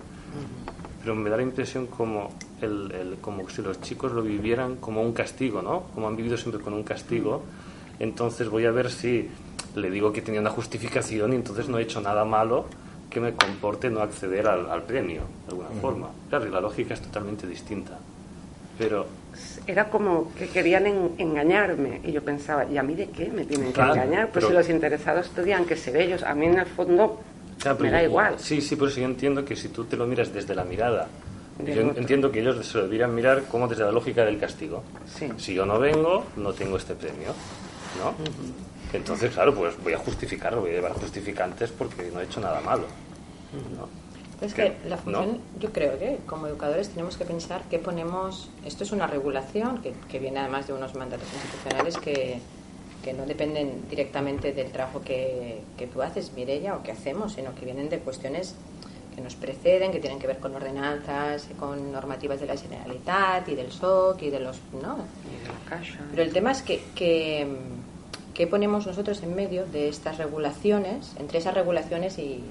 pero 1.07 1.15
me 1.15 1.29
da 1.29 1.37
la 1.37 1.43
impresión 1.43 1.87
como, 1.87 2.31
el, 2.61 3.17
como 3.21 3.47
si 3.49 3.61
los 3.61 3.79
chicos 3.79 4.11
lo 4.11 4.21
vivieran 4.21 4.75
como 4.75 5.01
un 5.01 5.13
castigo, 5.13 5.61
¿no? 5.61 5.83
Como 5.95 6.05
han 6.05 6.17
vivido 6.17 6.35
siempre 6.35 6.61
con 6.61 6.73
un 6.73 6.83
castigo. 6.83 7.43
Entonces 7.97 8.49
voy 8.49 8.65
a 8.65 8.71
ver 8.71 8.91
si 8.91 9.29
le 9.77 9.89
digo 9.89 10.11
que 10.11 10.21
tenía 10.21 10.41
una 10.41 10.49
justificación 10.49 11.33
y 11.33 11.35
entonces 11.35 11.69
no 11.69 11.77
he 11.77 11.83
hecho 11.83 12.01
nada 12.01 12.25
malo 12.25 12.65
que 13.09 13.19
me 13.19 13.33
comporte 13.33 13.89
no 13.89 14.01
acceder 14.01 14.47
al, 14.47 14.83
premio, 14.83 15.21
de 15.45 15.51
alguna 15.51 15.69
forma. 15.81 16.09
Claro, 16.29 16.47
y 16.47 16.49
la 16.49 16.59
lógica 16.59 16.93
es 16.93 17.01
totalmente 17.01 17.47
distinta. 17.47 17.97
Pero 18.77 19.07
era 19.65 19.89
como 19.89 20.33
que 20.33 20.47
querían 20.47 20.85
engañarme. 21.17 22.01
Y 22.03 22.11
yo 22.11 22.21
pensaba, 22.21 22.65
¿y 22.65 22.77
a 22.77 22.83
mí 22.83 22.95
de 22.95 23.09
qué 23.09 23.29
me 23.29 23.45
tienen 23.45 23.71
que 23.71 23.81
engañar? 23.81 24.29
Pues 24.31 24.45
si 24.45 24.51
los 24.51 24.69
interesados 24.69 25.27
estudian 25.27 25.65
que 25.65 25.75
ser 25.75 25.95
ellos, 25.97 26.23
a 26.23 26.33
mí 26.33 26.47
en 26.47 26.59
el 26.59 26.65
fondo 26.65 27.21
me 27.79 27.89
da 27.89 28.03
igual. 28.03 28.35
Sí, 28.39 28.61
sí, 28.61 28.75
por 28.75 28.89
eso 28.89 28.99
yo 28.99 29.05
entiendo 29.05 29.45
que 29.45 29.55
si 29.55 29.69
tú 29.69 29.85
te 29.85 29.95
lo 29.95 30.05
miras 30.05 30.33
desde 30.33 30.53
la 30.53 30.63
mirada, 30.63 31.07
yo 31.65 31.81
entiendo 31.81 32.31
que 32.31 32.41
ellos 32.41 32.65
se 32.65 32.77
lo 32.77 32.83
deberían 32.83 33.15
mirar 33.15 33.43
como 33.43 33.67
desde 33.67 33.83
la 33.83 33.91
lógica 33.91 34.25
del 34.25 34.37
castigo. 34.37 34.83
Si 35.37 35.53
yo 35.53 35.65
no 35.65 35.79
vengo, 35.79 36.25
no 36.35 36.53
tengo 36.53 36.77
este 36.77 36.93
premio. 36.93 37.33
¿no? 37.97 38.13
Entonces, 38.93 39.33
claro, 39.33 39.53
pues 39.53 39.81
voy 39.83 39.93
a 39.93 39.97
justificarlo, 39.97 40.61
voy 40.61 40.71
a 40.71 40.73
llevar 40.73 40.93
justificantes 40.93 41.71
porque 41.71 42.09
no 42.13 42.21
he 42.21 42.23
hecho 42.23 42.39
nada 42.39 42.61
malo. 42.61 42.85
Es 44.41 44.53
que 44.53 44.77
la 44.87 44.97
función, 44.97 45.39
yo 45.59 45.71
creo 45.71 45.97
que 45.97 46.19
como 46.25 46.47
educadores 46.47 46.89
tenemos 46.89 47.17
que 47.17 47.25
pensar 47.25 47.63
que 47.63 47.79
ponemos, 47.79 48.49
esto 48.65 48.83
es 48.83 48.91
una 48.91 49.07
regulación 49.07 49.81
que, 49.81 49.93
que 50.09 50.19
viene 50.19 50.39
además 50.39 50.67
de 50.67 50.73
unos 50.73 50.93
mandatos 50.95 51.27
institucionales 51.33 51.97
que, 51.97 52.39
que 53.03 53.13
no 53.13 53.25
dependen 53.25 53.87
directamente 53.89 54.53
del 54.53 54.71
trabajo 54.71 55.01
que, 55.01 55.61
que 55.77 55.87
tú 55.87 56.01
haces, 56.01 56.33
Mireya, 56.33 56.75
o 56.75 56.83
que 56.83 56.91
hacemos, 56.91 57.33
sino 57.33 57.55
que 57.55 57.65
vienen 57.65 57.89
de 57.89 57.99
cuestiones 57.99 58.53
que 59.15 59.21
nos 59.23 59.33
preceden, 59.33 59.91
que 59.91 59.99
tienen 59.99 60.19
que 60.19 60.27
ver 60.27 60.37
con 60.37 60.53
ordenanzas, 60.53 61.47
con 61.57 61.91
normativas 61.91 62.39
de 62.39 62.45
la 62.45 62.55
Generalitat 62.55 63.49
y 63.49 63.55
del 63.55 63.71
SOC 63.71 64.21
y 64.21 64.29
de 64.29 64.39
los... 64.39 64.59
¿no? 64.79 64.99
Pero 66.11 66.21
el 66.21 66.31
tema 66.31 66.51
es 66.51 66.61
que, 66.61 66.83
que, 66.93 67.47
que, 68.37 68.47
ponemos 68.47 68.85
nosotros 68.85 69.23
en 69.23 69.35
medio 69.35 69.65
de 69.65 69.89
estas 69.89 70.17
regulaciones, 70.17 71.13
entre 71.19 71.39
esas 71.39 71.53
regulaciones 71.53 72.17
y, 72.19 72.43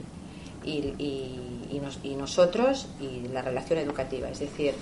y 0.65 0.83
y, 2.03 2.15
nosotros 2.15 2.89
y 3.01 3.29
la 3.29 3.43
relación 3.43 3.79
educativa. 3.79 4.29
Es 4.29 4.41
decir, 4.41 4.75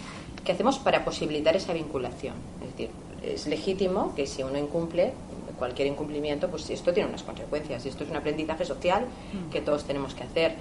¿qué 0.44 0.52
hacemos 0.52 0.78
para 0.78 1.04
posibilitar 1.04 1.56
esa 1.56 1.72
vinculación? 1.72 2.34
Es 2.62 2.70
decir, 2.70 2.90
es 3.22 3.46
legítimo 3.46 4.14
que 4.14 4.26
si 4.26 4.42
uno 4.42 4.58
incumple 4.58 5.12
cualquier 5.58 5.88
incumplimiento, 5.88 6.48
pues 6.48 6.68
esto 6.70 6.92
tiene 6.92 7.08
unas 7.08 7.22
consecuencias. 7.22 7.84
Y 7.86 7.88
esto 7.88 8.04
es 8.04 8.10
un 8.10 8.16
aprendizaje 8.16 8.64
social 8.64 9.04
mm. 9.04 9.50
que 9.50 9.60
todos 9.60 9.84
tenemos 9.84 10.14
que 10.14 10.24
hacer. 10.24 10.54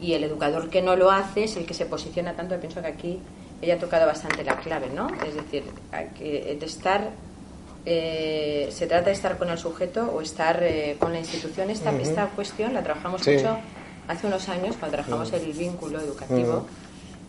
Y 0.00 0.14
el 0.14 0.24
educador 0.24 0.68
que 0.68 0.82
no 0.82 0.96
lo 0.96 1.10
hace 1.10 1.44
es 1.44 1.56
el 1.56 1.64
que 1.64 1.74
se 1.74 1.86
posiciona 1.86 2.34
tanto. 2.34 2.58
Pienso 2.58 2.82
que 2.82 2.88
aquí 2.88 3.18
ella 3.60 3.74
ha 3.74 3.78
tocado 3.78 4.06
bastante 4.06 4.42
la 4.42 4.56
clave, 4.56 4.88
¿no? 4.94 5.08
Es 5.26 5.34
decir, 5.34 5.62
de 5.92 6.66
estar 6.66 7.10
eh, 7.84 8.68
se 8.70 8.86
trata 8.86 9.06
de 9.06 9.12
estar 9.12 9.38
con 9.38 9.50
el 9.50 9.58
sujeto 9.58 10.12
o 10.14 10.20
estar 10.20 10.62
eh, 10.62 10.96
con 10.98 11.12
la 11.12 11.18
institución. 11.18 11.70
Esta, 11.70 11.90
esta 11.92 12.26
cuestión 12.28 12.74
la 12.74 12.82
trabajamos 12.82 13.26
mucho 13.26 13.58
hace 14.08 14.26
unos 14.26 14.48
años, 14.48 14.76
cuando 14.78 14.98
trabajamos 14.98 15.32
el 15.32 15.52
vínculo 15.52 16.00
educativo 16.00 16.66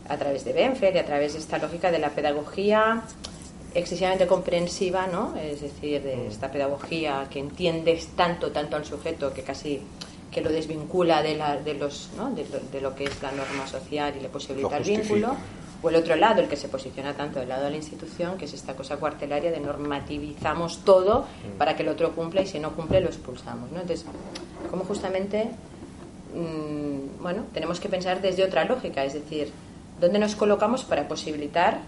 a 0.10 0.18
través 0.18 0.44
de 0.44 0.54
Benfer 0.54 0.96
y 0.96 1.00
a 1.00 1.06
través 1.06 1.34
de 1.34 1.40
esta 1.40 1.58
lógica 1.58 1.92
de 1.92 2.00
la 2.00 2.10
pedagogía 2.10 3.04
excesivamente 3.74 4.28
comprensiva, 4.28 5.08
¿no? 5.08 5.36
Es 5.36 5.62
decir, 5.62 6.04
de 6.04 6.28
esta 6.28 6.52
pedagogía 6.52 7.28
que 7.30 7.40
entiendes 7.40 8.10
tanto, 8.16 8.52
tanto 8.52 8.76
al 8.76 8.86
sujeto 8.86 9.34
que 9.34 9.44
casi 9.44 9.82
que 10.32 10.42
lo 10.42 10.52
desvincula 10.52 11.22
de, 11.22 11.36
la, 11.36 11.58
de, 11.58 11.76
los, 11.76 12.10
¿no? 12.18 12.32
de, 12.32 12.82
lo, 12.82 12.96
que 12.96 13.06
es 13.06 13.22
la 13.22 13.32
norma 13.32 13.68
social 13.68 14.14
y 14.18 14.22
le 14.22 14.30
posibilita 14.30 14.78
el 14.78 14.84
vínculo, 14.84 15.36
o 15.84 15.90
el 15.90 15.96
otro 15.96 16.16
lado, 16.16 16.42
el 16.42 16.48
que 16.48 16.56
se 16.56 16.70
posiciona 16.70 17.14
tanto 17.14 17.40
del 17.40 17.50
lado 17.50 17.66
de 17.66 17.72
la 17.72 17.78
institución, 17.78 18.38
que 18.38 18.46
es 18.46 18.54
esta 18.54 18.76
cosa 18.76 18.98
cuartelaria 18.98 19.52
de 19.52 19.60
normativizamos 19.60 20.80
todo 20.86 21.28
para 21.58 21.76
que 21.76 21.84
el 21.84 21.90
otro 21.90 22.14
cumpla 22.14 22.42
y 22.42 22.48
si 22.48 22.58
no 22.58 22.72
cumple 22.76 23.02
lo 23.02 23.08
expulsamos. 23.08 23.72
¿no? 23.72 23.82
Entonces, 23.82 24.06
como 24.72 24.86
justamente 24.86 25.50
Mm, 26.34 27.22
bueno, 27.22 27.44
tenemos 27.54 27.80
que 27.80 27.90
pensar 27.90 28.22
desde 28.22 28.44
otra 28.44 28.66
lógica, 28.66 29.06
es 29.06 29.14
decir, 29.14 29.52
¿dónde 30.00 30.20
nos 30.20 30.36
colocamos 30.36 30.84
para 30.84 31.08
posibilitar 31.08 31.80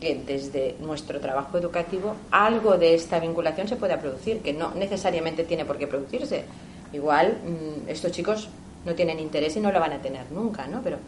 que 0.00 0.14
desde 0.26 0.76
nuestro 0.80 1.20
trabajo 1.20 1.58
educativo 1.58 2.16
algo 2.30 2.76
de 2.78 2.94
esta 2.94 3.20
vinculación 3.20 3.68
se 3.68 3.76
pueda 3.76 4.00
producir, 4.00 4.40
que 4.40 4.52
no 4.52 4.74
necesariamente 4.74 5.44
tiene 5.44 5.64
por 5.64 5.78
qué 5.78 5.86
producirse. 5.86 6.44
Igual 6.92 7.38
mm, 7.44 7.88
estos 7.88 8.12
chicos 8.12 8.48
no 8.84 8.94
tienen 8.94 9.20
interés 9.20 9.56
y 9.56 9.60
no 9.60 9.70
lo 9.70 9.80
van 9.80 9.92
a 9.92 10.02
tener 10.02 10.30
nunca, 10.32 10.66
¿no? 10.66 10.80
Pero 10.82 10.98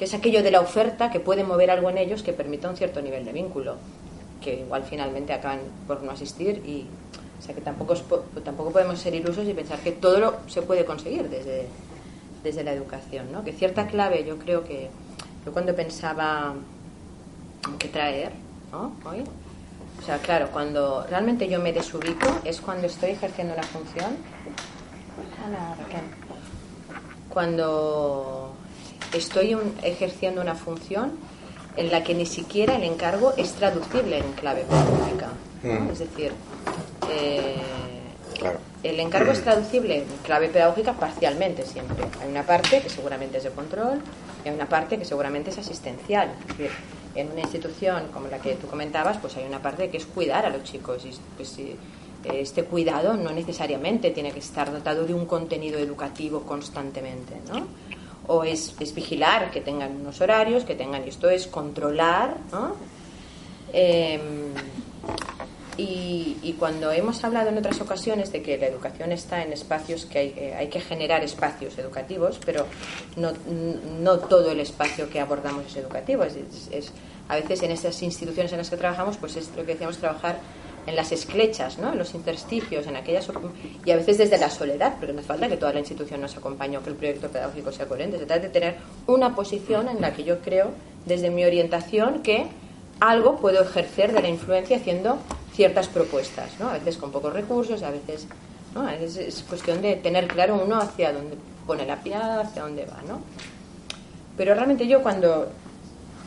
que 0.00 0.06
es 0.06 0.14
aquello 0.14 0.42
de 0.42 0.50
la 0.50 0.62
oferta 0.62 1.10
que 1.10 1.20
puede 1.20 1.44
mover 1.44 1.70
algo 1.70 1.90
en 1.90 1.98
ellos 1.98 2.22
que 2.22 2.32
permita 2.32 2.70
un 2.70 2.74
cierto 2.74 3.02
nivel 3.02 3.22
de 3.26 3.34
vínculo, 3.34 3.76
que 4.40 4.60
igual 4.60 4.82
finalmente 4.82 5.34
acaban 5.34 5.60
por 5.86 6.02
no 6.02 6.10
asistir 6.10 6.62
y 6.66 6.86
o 7.38 7.42
sea 7.42 7.54
que 7.54 7.60
tampoco 7.60 7.94
tampoco 8.42 8.70
podemos 8.70 8.98
ser 8.98 9.14
ilusos 9.14 9.46
y 9.46 9.52
pensar 9.52 9.78
que 9.80 9.92
todo 9.92 10.18
lo 10.18 10.36
se 10.46 10.62
puede 10.62 10.86
conseguir 10.86 11.28
desde 11.28 11.66
desde 12.42 12.64
la 12.64 12.72
educación, 12.72 13.30
¿no? 13.30 13.44
Que 13.44 13.52
cierta 13.52 13.88
clave 13.88 14.24
yo 14.24 14.38
creo 14.38 14.64
que 14.64 14.88
yo 15.44 15.52
cuando 15.52 15.76
pensaba 15.76 16.54
qué 17.78 17.88
traer, 17.88 18.32
¿no? 18.72 18.94
Hoy, 19.04 19.22
o 19.98 20.02
sea, 20.02 20.16
claro, 20.16 20.48
cuando 20.50 21.04
realmente 21.10 21.46
yo 21.46 21.60
me 21.60 21.74
desubico 21.74 22.26
es 22.44 22.62
cuando 22.62 22.86
estoy 22.86 23.10
ejerciendo 23.10 23.52
una 23.52 23.64
función. 23.64 24.16
Cuando 27.28 28.49
estoy 29.12 29.56
ejerciendo 29.82 30.40
una 30.40 30.54
función 30.54 31.12
en 31.76 31.90
la 31.90 32.02
que 32.02 32.14
ni 32.14 32.26
siquiera 32.26 32.76
el 32.76 32.84
encargo 32.84 33.32
es 33.36 33.52
traducible 33.52 34.18
en 34.18 34.32
clave 34.32 34.64
política. 34.64 35.28
Mm. 35.62 35.90
Es 35.90 35.98
decir, 36.00 36.32
eh, 37.10 37.56
claro 38.38 38.58
el 38.82 38.98
encargo 38.98 39.32
es 39.32 39.42
traducible 39.42 39.98
en 39.98 40.04
clave 40.24 40.48
pedagógica 40.48 40.94
parcialmente 40.94 41.64
siempre. 41.66 42.04
Hay 42.22 42.30
una 42.30 42.44
parte 42.44 42.80
que 42.80 42.88
seguramente 42.88 43.38
es 43.38 43.44
de 43.44 43.50
control 43.50 44.00
y 44.44 44.48
hay 44.48 44.54
una 44.54 44.68
parte 44.68 44.98
que 44.98 45.04
seguramente 45.04 45.50
es 45.50 45.58
asistencial. 45.58 46.30
en 47.16 47.32
una 47.32 47.40
institución 47.40 48.04
como 48.12 48.28
la 48.28 48.38
que 48.38 48.54
tú 48.54 48.68
comentabas, 48.68 49.18
pues 49.18 49.36
hay 49.36 49.44
una 49.44 49.60
parte 49.60 49.90
que 49.90 49.96
es 49.96 50.06
cuidar 50.06 50.46
a 50.46 50.50
los 50.50 50.62
chicos. 50.62 51.04
Y 51.04 51.10
pues, 51.36 51.58
este 52.24 52.64
cuidado 52.64 53.14
no 53.14 53.32
necesariamente 53.32 54.10
tiene 54.10 54.30
que 54.30 54.38
estar 54.38 54.70
dotado 54.70 55.04
de 55.04 55.12
un 55.12 55.26
contenido 55.26 55.78
educativo 55.78 56.42
constantemente, 56.42 57.34
¿no? 57.48 57.66
O 58.32 58.44
es, 58.44 58.76
vigilar 58.94 59.50
que 59.50 59.60
tengan 59.60 59.96
unos 59.96 60.20
horarios, 60.20 60.62
que 60.62 60.76
tengan, 60.76 61.02
esto 61.02 61.28
es 61.28 61.48
controlar, 61.48 62.36
¿no? 62.52 62.76
Em, 63.72 64.54
y, 65.76 66.54
cuando 66.58 66.92
hemos 66.92 67.24
hablado 67.24 67.48
en 67.48 67.58
otras 67.58 67.80
ocasiones 67.80 68.30
de 68.32 68.42
que 68.42 68.58
la 68.58 68.66
educación 68.66 69.12
está 69.12 69.42
en 69.42 69.52
espacios 69.52 70.04
que 70.04 70.18
hay, 70.18 70.34
eh, 70.36 70.54
hay 70.54 70.68
que 70.68 70.80
generar 70.80 71.24
espacios 71.24 71.78
educativos, 71.78 72.38
pero 72.44 72.66
no, 73.16 73.32
no, 74.00 74.18
todo 74.18 74.50
el 74.50 74.60
espacio 74.60 75.08
que 75.08 75.20
abordamos 75.20 75.66
es 75.66 75.76
educativo. 75.76 76.22
Es, 76.24 76.92
a 77.28 77.36
veces 77.36 77.62
en 77.62 77.70
estas 77.70 78.02
instituciones 78.02 78.52
en 78.52 78.58
las 78.58 78.70
que 78.70 78.76
trabajamos, 78.76 79.16
pues 79.16 79.36
es 79.36 79.48
lo 79.56 79.64
que 79.64 79.72
decíamos, 79.72 79.98
trabajar 79.98 80.38
en 80.86 80.96
las 80.96 81.12
esclechas, 81.12 81.78
¿no? 81.78 81.92
en 81.92 81.98
los 81.98 82.14
intersticios, 82.14 82.86
en 82.86 82.96
aquellas 82.96 83.28
y 83.84 83.90
a 83.90 83.96
veces 83.96 84.18
desde 84.18 84.38
la 84.38 84.50
soledad, 84.50 84.96
pero 85.00 85.12
no 85.12 85.20
hace 85.20 85.28
falta 85.28 85.48
que 85.48 85.56
toda 85.56 85.72
la 85.72 85.80
institución 85.80 86.20
nos 86.20 86.36
acompañe 86.36 86.78
o 86.78 86.82
que 86.82 86.90
el 86.90 86.96
proyecto 86.96 87.28
pedagógico 87.28 87.72
sea 87.72 87.86
coherente. 87.86 88.18
Se 88.18 88.26
trata 88.26 88.42
de 88.42 88.48
tener 88.48 88.76
una 89.06 89.34
posición 89.34 89.88
en 89.88 90.00
la 90.00 90.12
que 90.12 90.24
yo 90.24 90.40
creo, 90.40 90.70
desde 91.06 91.30
mi 91.30 91.44
orientación, 91.44 92.22
que 92.22 92.46
algo 93.00 93.36
puedo 93.36 93.62
ejercer 93.62 94.12
de 94.12 94.22
la 94.22 94.28
influencia 94.28 94.76
haciendo 94.76 95.18
ciertas 95.54 95.88
propuestas, 95.88 96.58
¿no? 96.58 96.68
A 96.68 96.74
veces 96.74 96.96
con 96.96 97.10
pocos 97.10 97.32
recursos, 97.32 97.82
a 97.82 97.90
veces, 97.90 98.26
¿no? 98.74 98.82
A 98.82 98.94
es 98.94 99.44
cuestión 99.48 99.82
de 99.82 99.96
tener 99.96 100.28
claro 100.28 100.60
uno 100.62 100.78
hacia 100.78 101.12
dónde 101.12 101.36
pone 101.66 101.86
la 101.86 102.02
piada, 102.02 102.42
hacia 102.42 102.62
dónde 102.62 102.84
va, 102.86 103.02
¿no? 103.06 103.20
Pero 104.36 104.54
realmente 104.54 104.86
yo 104.86 105.02
cuando 105.02 105.50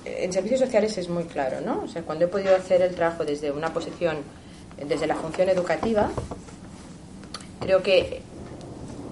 en 0.05 0.33
servicios 0.33 0.59
sociales 0.59 0.97
es 0.97 1.09
muy 1.09 1.23
claro, 1.25 1.61
¿no? 1.61 1.83
O 1.83 1.87
sea, 1.87 2.01
cuando 2.03 2.25
he 2.25 2.27
podido 2.27 2.55
hacer 2.55 2.81
el 2.81 2.93
trabajo 2.95 3.23
desde 3.25 3.51
una 3.51 3.73
posición, 3.73 4.17
desde 4.87 5.07
la 5.07 5.15
función 5.15 5.49
educativa, 5.49 6.09
creo 7.59 7.81
que 7.81 8.21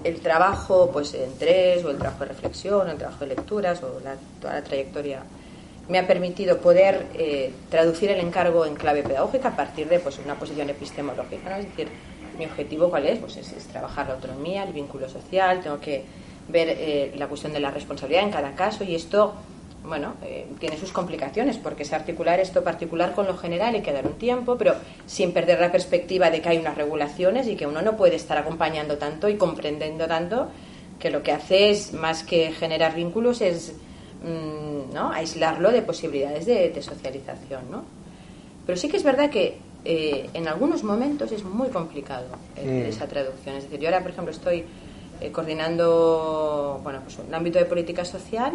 el 0.03 0.19
trabajo 0.19 0.89
pues 0.91 1.13
en 1.13 1.37
tres, 1.37 1.83
o 1.85 1.91
el 1.91 1.97
trabajo 1.97 2.23
de 2.23 2.29
reflexión, 2.29 2.87
o 2.87 2.91
el 2.91 2.97
trabajo 2.97 3.19
de 3.19 3.35
lecturas, 3.35 3.83
o 3.83 3.87
toda 4.39 4.53
la 4.55 4.63
trayectoria 4.63 5.23
me 5.89 5.99
ha 5.99 6.07
permitido 6.07 6.59
poder 6.59 7.07
eh, 7.15 7.51
traducir 7.69 8.11
el 8.11 8.19
encargo 8.19 8.65
en 8.65 8.75
clave 8.75 9.03
pedagógica 9.03 9.49
a 9.49 9.55
partir 9.55 9.89
de 9.89 9.99
pues, 9.99 10.19
una 10.19 10.35
posición 10.35 10.69
epistemológica. 10.69 11.59
Es 11.59 11.65
decir, 11.65 11.89
mi 12.37 12.45
objetivo 12.45 12.89
cuál 12.89 13.07
es? 13.07 13.19
Pues 13.19 13.37
es, 13.37 13.67
trabajar 13.67 14.07
la 14.07 14.13
autonomía, 14.13 14.63
el 14.63 14.73
vínculo 14.73 15.09
social, 15.09 15.61
tengo 15.61 15.79
que 15.79 16.03
ver 16.47 16.69
eh, 16.69 17.13
la 17.17 17.27
cuestión 17.27 17.51
de 17.53 17.59
la 17.59 17.71
responsabilidad 17.71 18.23
en 18.23 18.31
cada 18.31 18.55
caso 18.55 18.83
y 18.83 18.95
esto, 18.95 19.33
bueno, 19.83 20.15
eh, 20.23 20.47
tiene 20.59 20.77
sus 20.77 20.91
complicaciones 20.91 21.57
porque 21.57 21.83
es 21.83 21.93
articular 21.93 22.39
esto 22.39 22.63
particular 22.63 23.13
con 23.13 23.25
lo 23.25 23.37
general 23.37 23.75
y 23.75 23.81
que 23.81 23.91
dar 23.91 24.05
un 24.05 24.13
tiempo, 24.13 24.57
pero 24.57 24.75
sin 25.05 25.31
perder 25.31 25.59
la 25.59 25.71
perspectiva 25.71 26.29
de 26.29 26.41
que 26.41 26.49
hay 26.49 26.57
unas 26.57 26.75
regulaciones 26.75 27.47
y 27.47 27.55
que 27.55 27.65
uno 27.65 27.81
no 27.81 27.97
puede 27.97 28.15
estar 28.15 28.37
acompañando 28.37 28.97
tanto 28.97 29.27
y 29.27 29.37
comprendiendo 29.37 30.07
tanto 30.07 30.49
que 30.99 31.09
lo 31.09 31.23
que 31.23 31.31
hace 31.31 31.71
es, 31.71 31.93
más 31.93 32.23
que 32.23 32.51
generar 32.51 32.93
vínculos, 32.93 33.41
es 33.41 33.73
Mm, 34.23 34.93
¿no? 34.93 35.11
aislarlo 35.11 35.71
de 35.71 35.81
posibilidades 35.81 36.45
de, 36.45 36.81
socialización. 36.81 37.71
¿no? 37.71 37.83
Pero 38.65 38.77
sí 38.77 38.87
que 38.87 38.97
es 38.97 39.03
verdad 39.03 39.31
que 39.31 39.57
eh, 39.83 40.29
en 40.35 40.47
algunos 40.47 40.83
momentos 40.83 41.31
es 41.31 41.43
muy 41.43 41.69
complicado 41.69 42.27
eh, 42.55 42.85
esa 42.87 43.07
traducción. 43.07 43.55
Es 43.55 43.63
decir, 43.63 43.79
yo 43.79 43.87
ahora, 43.87 44.01
por 44.01 44.11
ejemplo, 44.11 44.31
estoy 44.31 44.63
eh, 45.19 45.31
coordinando 45.31 46.79
bueno, 46.83 46.99
pues 47.03 47.17
un 47.17 47.33
ámbito 47.33 47.57
de 47.57 47.65
política 47.65 48.05
social 48.05 48.53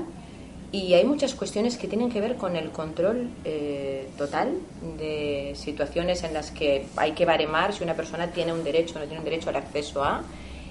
y 0.76 0.92
hay 0.92 1.04
muchas 1.04 1.34
cuestiones 1.34 1.78
que 1.78 1.88
tienen 1.88 2.10
que 2.10 2.20
ver 2.20 2.36
con 2.36 2.54
el 2.54 2.68
control 2.70 3.30
eh, 3.44 4.08
total 4.18 4.58
de 4.98 5.54
situaciones 5.54 6.22
en 6.22 6.34
las 6.34 6.50
que 6.50 6.84
hay 6.96 7.12
que 7.12 7.24
baremar 7.24 7.72
si 7.72 7.82
una 7.82 7.94
persona 7.94 8.30
tiene 8.30 8.52
un 8.52 8.62
derecho 8.62 8.96
o 8.96 8.98
no 8.98 9.06
tiene 9.06 9.20
un 9.20 9.24
derecho 9.24 9.48
al 9.48 9.56
acceso 9.56 10.04
a, 10.04 10.22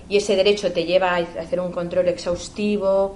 y 0.08 0.18
ese 0.18 0.36
derecho 0.36 0.72
te 0.72 0.86
lleva 0.86 1.16
a 1.16 1.18
hacer 1.18 1.60
un 1.60 1.72
control 1.72 2.08
exhaustivo 2.08 3.16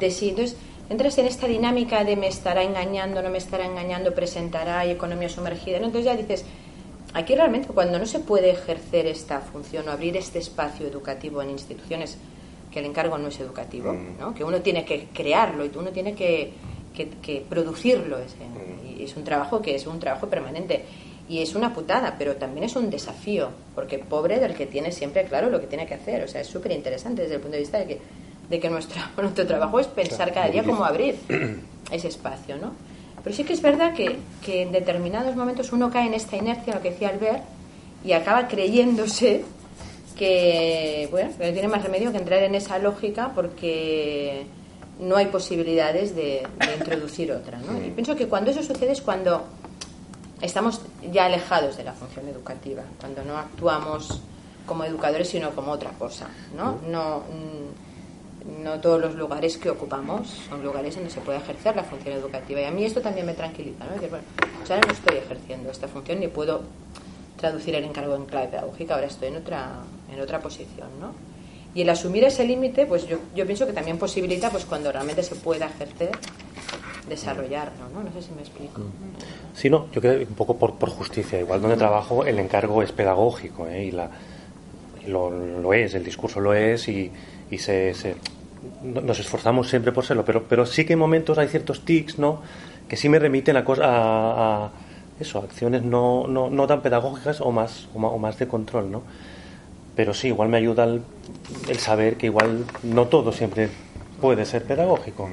de 0.00 0.10
si. 0.10 0.30
Entonces, 0.30 0.56
entras 0.88 1.18
en 1.18 1.26
esta 1.26 1.46
dinámica 1.46 2.02
de 2.02 2.16
me 2.16 2.28
estará 2.28 2.62
engañando, 2.62 3.20
no 3.20 3.28
me 3.28 3.36
estará 3.36 3.66
engañando, 3.66 4.14
presentará 4.14 4.86
y 4.86 4.90
economía 4.90 5.28
sumergida. 5.28 5.76
Entonces 5.76 6.06
ya 6.06 6.16
dices, 6.16 6.46
aquí 7.12 7.34
realmente 7.34 7.68
cuando 7.68 7.98
no 7.98 8.06
se 8.06 8.20
puede 8.20 8.48
ejercer 8.52 9.06
esta 9.06 9.40
función 9.40 9.86
o 9.86 9.90
abrir 9.90 10.16
este 10.16 10.38
espacio 10.38 10.86
educativo 10.86 11.42
en 11.42 11.50
instituciones 11.50 12.16
que 12.72 12.80
el 12.80 12.86
encargo 12.86 13.18
no 13.18 13.28
es 13.28 13.38
educativo, 13.38 13.92
mm. 13.92 14.18
¿no? 14.18 14.34
que 14.34 14.44
uno 14.44 14.60
tiene 14.60 14.84
que 14.84 15.08
crearlo 15.12 15.64
y 15.64 15.70
uno 15.76 15.90
tiene 15.90 16.14
que, 16.14 16.52
que, 16.94 17.44
producirlo. 17.48 18.18
Ese, 18.18 18.36
mm. 18.36 19.00
y 19.00 19.04
es 19.04 19.16
un 19.16 19.24
trabajo 19.24 19.60
que 19.60 19.74
es 19.74 19.86
un 19.86 20.00
trabajo 20.00 20.28
permanente. 20.28 20.84
Y 21.28 21.38
es 21.38 21.54
una 21.54 21.72
putada, 21.72 22.16
pero 22.18 22.36
también 22.36 22.64
es 22.64 22.74
un 22.74 22.90
desafío, 22.90 23.50
porque 23.74 23.98
pobre 23.98 24.40
del 24.40 24.54
que 24.54 24.66
tiene 24.66 24.90
siempre 24.90 25.24
claro 25.24 25.48
lo 25.48 25.60
que 25.60 25.66
tiene 25.66 25.86
que 25.86 25.94
hacer. 25.94 26.22
O 26.24 26.28
sea, 26.28 26.40
es 26.40 26.48
súper 26.48 26.72
interesante 26.72 27.22
desde 27.22 27.36
el 27.36 27.40
punto 27.40 27.54
de 27.54 27.60
vista 27.60 27.78
de 27.78 27.86
que, 27.86 28.00
de 28.50 28.60
que 28.60 28.68
nuestro, 28.68 29.00
nuestro 29.16 29.46
trabajo 29.46 29.78
es 29.78 29.86
pensar 29.86 30.32
cada 30.32 30.48
día 30.48 30.64
cómo 30.64 30.84
abrir 30.84 31.16
ese 31.90 32.08
espacio, 32.08 32.56
¿no? 32.56 32.72
Pero 33.22 33.36
sí 33.36 33.44
que 33.44 33.52
es 33.52 33.62
verdad 33.62 33.94
que, 33.94 34.18
que 34.44 34.62
en 34.62 34.72
determinados 34.72 35.36
momentos 35.36 35.72
uno 35.72 35.90
cae 35.90 36.08
en 36.08 36.14
esta 36.14 36.36
inercia, 36.36 36.74
lo 36.74 36.82
que 36.82 36.90
decía 36.90 37.10
Albert, 37.10 37.44
y 38.04 38.12
acaba 38.12 38.48
creyéndose 38.48 39.44
que, 40.12 41.08
bueno, 41.10 41.30
que 41.36 41.46
no 41.46 41.52
tiene 41.52 41.68
más 41.68 41.82
remedio 41.82 42.12
que 42.12 42.18
entrar 42.18 42.42
en 42.42 42.54
esa 42.54 42.78
lógica 42.78 43.32
porque 43.34 44.46
no 45.00 45.16
hay 45.16 45.26
posibilidades 45.26 46.14
de, 46.14 46.46
introducir 46.78 47.32
otra. 47.32 47.58
¿no? 47.58 47.84
Y 47.84 47.90
pienso 47.90 48.14
que 48.16 48.28
cuando 48.28 48.50
eso 48.50 48.62
sucede 48.62 48.92
es 48.92 49.02
cuando 49.02 49.44
estamos 50.40 50.80
ya 51.10 51.26
alejados 51.26 51.76
de 51.76 51.84
la 51.84 51.92
función 51.92 52.28
educativa, 52.28 52.82
cuando 53.00 53.24
no 53.24 53.36
actuamos 53.36 54.20
como 54.66 54.84
educadores 54.84 55.28
sino 55.28 55.50
como 55.50 55.72
otra 55.72 55.90
cosa. 55.90 56.28
¿no? 56.56 56.78
No, 56.88 57.18
mm, 57.18 58.62
no 58.62 58.80
todos 58.80 59.00
los 59.00 59.14
lugares 59.14 59.58
que 59.58 59.70
ocupamos 59.70 60.28
son 60.48 60.62
lugares 60.62 60.94
donde 60.94 61.10
se 61.10 61.20
puede 61.20 61.38
ejercer 61.38 61.76
la 61.76 61.84
función 61.84 62.14
educativa. 62.14 62.60
Y 62.60 62.64
a 62.64 62.70
mí 62.70 62.84
esto 62.84 63.00
también 63.00 63.26
me 63.26 63.34
tranquiliza. 63.34 63.84
¿no? 63.84 63.94
Decir, 63.94 64.10
bueno, 64.10 64.24
ahora 64.68 64.80
no 64.86 64.92
estoy 64.92 65.16
ejerciendo 65.16 65.70
esta 65.70 65.88
función 65.88 66.20
ni 66.20 66.28
puedo 66.28 66.62
traducir 67.42 67.74
el 67.74 67.84
encargo 67.84 68.14
en 68.14 68.24
clave 68.24 68.48
pedagógica, 68.48 68.94
ahora 68.94 69.08
estoy 69.08 69.28
en 69.28 69.36
otra, 69.36 69.80
en 70.12 70.20
otra 70.20 70.40
posición, 70.40 70.88
¿no? 71.00 71.12
Y 71.74 71.82
el 71.82 71.90
asumir 71.90 72.24
ese 72.24 72.44
límite, 72.44 72.86
pues 72.86 73.06
yo, 73.06 73.18
yo 73.34 73.46
pienso 73.46 73.66
que 73.66 73.72
también 73.72 73.98
posibilita, 73.98 74.50
pues 74.50 74.64
cuando 74.66 74.92
realmente 74.92 75.22
se 75.22 75.34
pueda 75.36 75.66
ejercer, 75.66 76.10
desarrollarlo, 77.08 77.88
¿no? 77.94 78.02
No 78.02 78.12
sé 78.12 78.22
si 78.22 78.32
me 78.32 78.42
explico. 78.42 78.80
Mm. 78.80 79.54
Sí, 79.54 79.70
no, 79.70 79.90
yo 79.90 80.00
creo 80.00 80.20
un 80.20 80.34
poco 80.34 80.58
por, 80.58 80.74
por 80.74 80.90
justicia. 80.90 81.40
Igual 81.40 81.62
donde 81.62 81.76
trabajo 81.76 82.24
el 82.24 82.38
encargo 82.38 82.82
es 82.82 82.92
pedagógico, 82.92 83.66
¿eh? 83.68 83.84
Y, 83.86 83.90
la, 83.90 84.10
lo, 85.06 85.30
lo, 85.30 85.72
es, 85.72 85.94
el 85.94 86.04
discurso 86.04 86.40
lo 86.40 86.54
es 86.54 86.88
y, 86.88 87.10
y 87.50 87.58
se, 87.58 87.94
se, 87.94 88.16
nos 88.82 89.18
esforzamos 89.18 89.68
siempre 89.68 89.92
por 89.92 90.04
serlo, 90.04 90.24
pero, 90.24 90.44
pero 90.44 90.66
sí 90.66 90.84
que 90.84 90.92
en 90.92 90.98
momentos 90.98 91.38
hay 91.38 91.48
ciertos 91.48 91.84
tics, 91.84 92.18
¿no? 92.18 92.42
Que 92.88 92.96
sí 92.96 93.08
me 93.08 93.18
remiten 93.18 93.56
a, 93.56 93.64
cosa, 93.64 93.84
a, 93.84 94.64
a 94.66 94.70
eso, 95.18 95.38
acciones 95.38 95.82
no, 95.82 96.26
no, 96.26 96.50
no 96.50 96.66
tan 96.66 96.82
pedagógicas 96.82 97.40
o 97.40 97.50
más, 97.50 97.88
o 97.94 98.18
más, 98.18 98.38
de 98.38 98.48
control, 98.48 98.90
¿no? 98.90 99.02
Pero 99.96 100.14
sí, 100.14 100.28
igual 100.28 100.48
me 100.48 100.56
ayuda 100.56 100.84
el, 100.84 101.02
saber 101.78 102.16
que 102.16 102.26
igual 102.26 102.64
no 102.82 103.06
todo 103.08 103.32
siempre 103.32 103.68
puede 104.20 104.44
ser 104.46 104.64
pedagógico. 104.64 105.28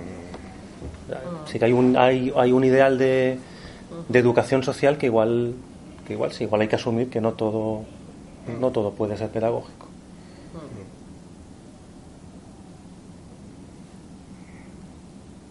Sí 1.46 1.60
que 1.60 1.66
hay 1.66 1.72
un, 1.72 1.98
hay, 1.98 2.32
hay 2.36 2.52
un 2.52 2.64
ideal 2.64 2.98
de, 2.98 3.40
de 4.08 4.20
educación 4.20 4.64
social 4.64 4.98
que 4.98 5.08
igual, 5.08 5.54
que 6.06 6.14
igual 6.14 6.32
sí, 6.32 6.44
igual 6.44 6.62
hay 6.62 6.68
que 6.68 6.76
asumir 6.76 7.10
que 7.10 7.22
no 7.22 7.34
todo, 7.34 7.84
no 8.60 8.72
todo 8.72 8.92
puede 8.92 9.18
ser 9.18 9.30
pedagógico. 9.30 9.89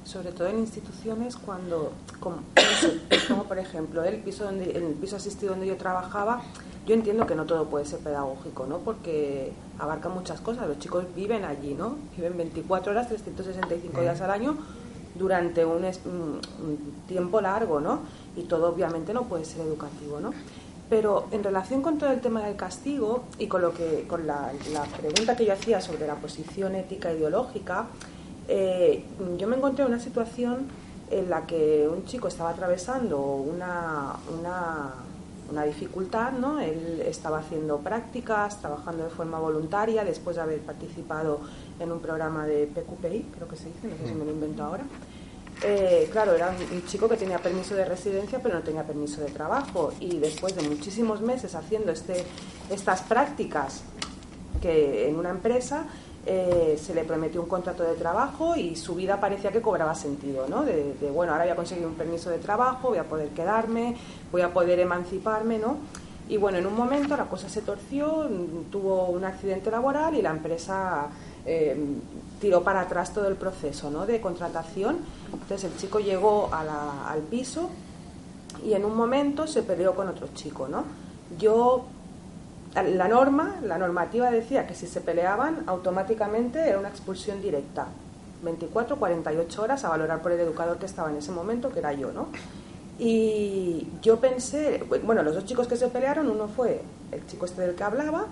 Sobre 0.08 0.32
todo 0.32 0.48
en 0.48 0.58
instituciones 0.58 1.36
cuando, 1.36 1.92
como, 2.18 2.38
por 3.48 3.58
ejemplo 3.58 4.02
el 4.04 4.16
piso 4.16 4.44
donde, 4.44 4.70
el 4.70 4.94
piso 4.94 5.16
asistido 5.16 5.50
donde 5.50 5.66
yo 5.66 5.76
trabajaba, 5.76 6.42
yo 6.86 6.94
entiendo 6.94 7.26
que 7.26 7.34
no 7.34 7.44
todo 7.44 7.66
puede 7.66 7.84
ser 7.84 7.98
pedagógico, 7.98 8.66
¿no? 8.66 8.78
Porque 8.78 9.52
abarca 9.78 10.08
muchas 10.08 10.40
cosas. 10.40 10.66
Los 10.66 10.78
chicos 10.78 11.04
viven 11.14 11.44
allí, 11.44 11.74
¿no? 11.74 11.96
Viven 12.16 12.38
24 12.38 12.92
horas, 12.92 13.08
365 13.08 14.00
días 14.00 14.18
al 14.22 14.30
año 14.30 14.56
durante 15.14 15.66
un, 15.66 15.84
tiempo 17.06 17.42
largo, 17.42 17.78
¿no? 17.78 18.00
Y 18.34 18.44
todo 18.44 18.70
obviamente 18.72 19.12
no 19.12 19.24
puede 19.24 19.44
ser 19.44 19.60
educativo, 19.60 20.20
¿no? 20.20 20.32
Pero 20.88 21.26
en 21.32 21.44
relación 21.44 21.82
con 21.82 21.98
todo 21.98 22.10
el 22.10 22.22
tema 22.22 22.42
del 22.46 22.56
castigo 22.56 23.24
y 23.38 23.46
con 23.46 23.60
lo 23.60 23.74
que 23.74 24.06
con 24.08 24.26
la, 24.26 24.54
la 24.72 24.84
pregunta 24.84 25.36
que 25.36 25.44
yo 25.44 25.52
hacía 25.52 25.82
sobre 25.82 26.06
la 26.06 26.14
posición 26.14 26.74
ética 26.76 27.12
ideológica, 27.12 27.88
eh, 28.48 29.04
yo 29.38 29.46
me 29.46 29.56
encontré 29.56 29.84
en 29.84 29.92
una 29.92 30.00
situación 30.00 30.66
en 31.10 31.30
la 31.30 31.46
que 31.46 31.88
un 31.88 32.04
chico 32.04 32.28
estaba 32.28 32.50
atravesando 32.50 33.18
una, 33.18 34.14
una, 35.50 35.64
dificultad, 35.64 36.32
¿no? 36.32 36.60
Él 36.60 37.02
estaba 37.06 37.38
haciendo 37.38 37.78
prácticas, 37.78 38.60
trabajando 38.60 39.04
de 39.04 39.10
forma 39.10 39.38
voluntaria, 39.38 40.04
después 40.04 40.36
de 40.36 40.42
haber 40.42 40.60
participado 40.60 41.40
en 41.80 41.90
un 41.90 42.00
programa 42.00 42.46
de 42.46 42.66
PQPI, 42.66 43.28
creo 43.34 43.48
que 43.48 43.56
se 43.56 43.66
dice, 43.66 43.88
no 43.88 43.96
sé 43.96 44.08
si 44.08 44.14
me 44.14 44.24
lo 44.24 44.30
invento 44.30 44.62
ahora. 44.62 44.84
Eh, 45.64 46.08
claro, 46.12 46.34
era 46.34 46.50
un 46.50 46.86
chico 46.86 47.08
que 47.08 47.16
tenía 47.16 47.38
permiso 47.38 47.74
de 47.74 47.84
residencia, 47.84 48.40
pero 48.40 48.54
no 48.54 48.62
tenía 48.62 48.84
permiso 48.84 49.20
de 49.20 49.30
trabajo. 49.30 49.92
Y 50.00 50.18
después 50.18 50.54
de 50.54 50.62
muchísimos 50.62 51.20
meses 51.20 51.54
haciendo 51.54 51.90
este, 51.90 52.24
estas 52.70 53.02
prácticas 53.02 53.82
que 54.60 55.08
en 55.08 55.16
una 55.16 55.30
empresa, 55.30 55.86
eh, 56.26 56.78
se 56.80 56.94
le 56.94 57.04
prometió 57.04 57.40
un 57.40 57.48
contrato 57.48 57.82
de 57.82 57.94
trabajo 57.94 58.56
y 58.56 58.76
su 58.76 58.94
vida 58.94 59.20
parecía 59.20 59.50
que 59.50 59.62
cobraba 59.62 59.94
sentido, 59.94 60.46
¿no? 60.48 60.64
De, 60.64 60.94
bueno, 61.12 61.32
ahora 61.32 61.44
voy 61.44 61.52
a 61.52 61.56
conseguir 61.56 61.86
un 61.86 61.94
permiso 61.94 62.28
de 62.30 62.38
trabajo, 62.38 62.88
voy 62.88 62.98
a 62.98 63.04
poder 63.04 63.28
quedarme, 63.30 63.96
voy 64.30 64.42
a 64.42 64.52
poder 64.52 64.80
emanciparme, 64.80 65.58
¿no? 65.58 65.78
Y 66.28 66.36
bueno, 66.36 66.58
en 66.58 66.66
un 66.66 66.76
momento 66.76 67.16
la 67.16 67.24
cosa 67.24 67.48
se 67.48 67.62
torció, 67.62 68.28
tuvo 68.70 69.06
un 69.06 69.24
accidente 69.24 69.70
laboral 69.70 70.14
y 70.14 70.20
la 70.20 70.30
empresa 70.30 71.08
eh, 71.46 71.74
tiró 72.38 72.62
para 72.62 72.82
atrás 72.82 73.14
todo 73.14 73.26
el 73.28 73.36
proceso 73.36 73.90
¿no? 73.90 74.04
de 74.04 74.20
contratación. 74.20 74.98
Entonces 75.32 75.64
el 75.64 75.78
chico 75.78 75.98
llegó 75.98 76.50
al 76.52 77.20
piso 77.30 77.70
y 78.62 78.74
en 78.74 78.84
un 78.84 78.94
momento 78.94 79.46
se 79.46 79.62
peleó 79.62 79.94
con 79.94 80.08
otro 80.08 80.28
chico, 80.34 80.68
¿no? 80.68 80.84
Yo 81.38 81.86
la 82.74 83.08
norma, 83.08 83.56
la 83.62 83.78
normativa 83.78 84.30
decía 84.30 84.66
que 84.66 84.74
si 84.74 84.86
se 84.86 85.00
peleaban, 85.00 85.64
automáticamente 85.66 86.68
era 86.68 86.78
una 86.78 86.88
expulsión 86.88 87.40
directa. 87.40 87.86
24, 88.42 88.96
48 88.96 89.62
horas 89.62 89.84
a 89.84 89.88
valorar 89.88 90.22
por 90.22 90.32
el 90.32 90.40
educador 90.40 90.78
que 90.78 90.86
estaba 90.86 91.10
en 91.10 91.16
ese 91.16 91.32
momento, 91.32 91.70
que 91.70 91.80
era 91.80 91.92
yo, 91.92 92.12
¿no? 92.12 92.28
Y 92.98 93.88
yo 94.02 94.18
pensé, 94.18 94.84
bueno, 95.04 95.22
los 95.22 95.34
dos 95.34 95.44
chicos 95.44 95.66
que 95.66 95.76
se 95.76 95.88
pelearon, 95.88 96.28
uno 96.28 96.48
fue 96.48 96.82
el 97.12 97.26
chico 97.26 97.46
este 97.46 97.62
del 97.62 97.74
que 97.74 97.84
hablaba, 97.84 98.26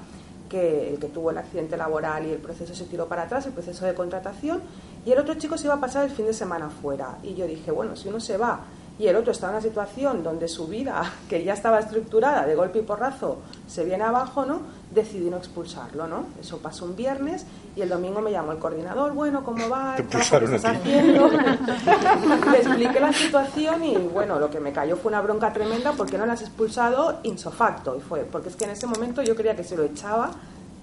que 0.48 0.90
el 0.92 0.98
que 0.98 1.08
tuvo 1.08 1.30
el 1.30 1.38
accidente 1.38 1.76
laboral 1.76 2.26
y 2.26 2.30
el 2.30 2.38
proceso 2.38 2.74
se 2.74 2.84
tiró 2.84 3.06
para 3.06 3.22
atrás, 3.22 3.46
el 3.46 3.52
proceso 3.52 3.86
de 3.86 3.94
contratación, 3.94 4.60
y 5.04 5.12
el 5.12 5.18
otro 5.18 5.34
chico 5.34 5.56
se 5.56 5.66
iba 5.66 5.74
a 5.74 5.80
pasar 5.80 6.04
el 6.04 6.10
fin 6.10 6.26
de 6.26 6.32
semana 6.32 6.68
fuera. 6.68 7.18
Y 7.22 7.34
yo 7.34 7.46
dije, 7.46 7.70
bueno, 7.70 7.96
si 7.96 8.08
uno 8.08 8.20
se 8.20 8.36
va 8.36 8.60
y 8.98 9.08
el 9.08 9.16
otro 9.16 9.32
está 9.32 9.46
en 9.48 9.52
una 9.52 9.60
situación 9.60 10.22
donde 10.22 10.48
su 10.48 10.66
vida, 10.66 11.12
que 11.28 11.44
ya 11.44 11.52
estaba 11.52 11.78
estructurada 11.78 12.46
de 12.46 12.54
golpe 12.54 12.78
y 12.78 12.82
porrazo, 12.82 13.38
se 13.66 13.84
viene 13.84 14.04
abajo, 14.04 14.44
¿no? 14.44 14.60
Decidí 14.90 15.28
no 15.28 15.36
expulsarlo, 15.36 16.06
¿no? 16.06 16.24
Eso 16.40 16.58
pasó 16.58 16.86
un 16.86 16.96
viernes 16.96 17.44
y 17.74 17.82
el 17.82 17.88
domingo 17.88 18.22
me 18.22 18.30
llamó 18.30 18.52
el 18.52 18.58
coordinador, 18.58 19.12
bueno, 19.12 19.44
¿cómo 19.44 19.68
va? 19.68 19.96
¿Qué 19.96 20.02
estás 20.02 20.32
haciendo? 20.64 21.28
Le 22.52 22.58
expliqué 22.58 23.00
la 23.00 23.12
situación 23.12 23.84
y, 23.84 23.96
bueno, 23.96 24.38
lo 24.38 24.48
que 24.48 24.60
me 24.60 24.72
cayó 24.72 24.96
fue 24.96 25.10
una 25.10 25.20
bronca 25.20 25.52
tremenda 25.52 25.92
porque 25.92 26.16
no 26.16 26.24
la 26.24 26.32
has 26.32 26.42
expulsado 26.42 27.18
insofacto. 27.24 27.96
Y 27.96 28.00
fue, 28.00 28.20
porque 28.20 28.48
es 28.48 28.56
que 28.56 28.64
en 28.64 28.70
ese 28.70 28.86
momento 28.86 29.22
yo 29.22 29.36
creía 29.36 29.54
que 29.54 29.64
se 29.64 29.76
lo 29.76 29.84
echaba 29.84 30.30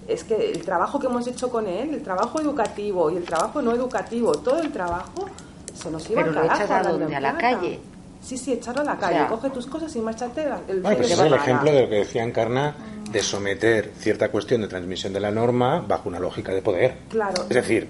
es 0.06 0.22
que 0.22 0.50
el 0.50 0.62
trabajo 0.62 1.00
que 1.00 1.06
hemos 1.06 1.26
hecho 1.26 1.48
con 1.48 1.66
él, 1.66 1.94
el 1.94 2.02
trabajo 2.02 2.40
educativo 2.40 3.10
y 3.10 3.16
el 3.16 3.24
trabajo 3.24 3.62
no 3.62 3.72
educativo, 3.72 4.32
todo 4.32 4.60
el 4.60 4.70
trabajo 4.70 5.26
se 5.74 5.90
nos 5.90 6.08
iba 6.10 6.22
Pero 6.22 6.38
a 6.38 6.44
lo 6.44 6.44
echas 6.44 6.70
a 6.70 6.80
a 6.80 7.20
la 7.20 7.38
calle. 7.38 7.80
Sí, 8.24 8.38
sí, 8.38 8.54
echarlo 8.54 8.80
a 8.80 8.84
la 8.84 8.96
calle, 8.96 9.26
coge 9.28 9.50
tus 9.50 9.66
cosas 9.66 9.94
y 9.96 10.00
márchate. 10.00 10.46
El 10.68 10.80
bueno, 10.80 10.96
pues 10.96 11.10
es 11.10 11.18
el 11.18 11.34
ejemplo 11.34 11.70
de 11.70 11.82
lo 11.82 11.88
que 11.90 11.96
decía 11.96 12.22
Encarna, 12.22 12.74
de 13.10 13.22
someter 13.22 13.92
cierta 13.98 14.30
cuestión 14.30 14.62
de 14.62 14.68
transmisión 14.68 15.12
de 15.12 15.20
la 15.20 15.30
norma 15.30 15.84
bajo 15.86 16.08
una 16.08 16.18
lógica 16.18 16.52
de 16.52 16.62
poder. 16.62 16.96
Claro. 17.10 17.42
Es 17.42 17.54
decir, 17.54 17.86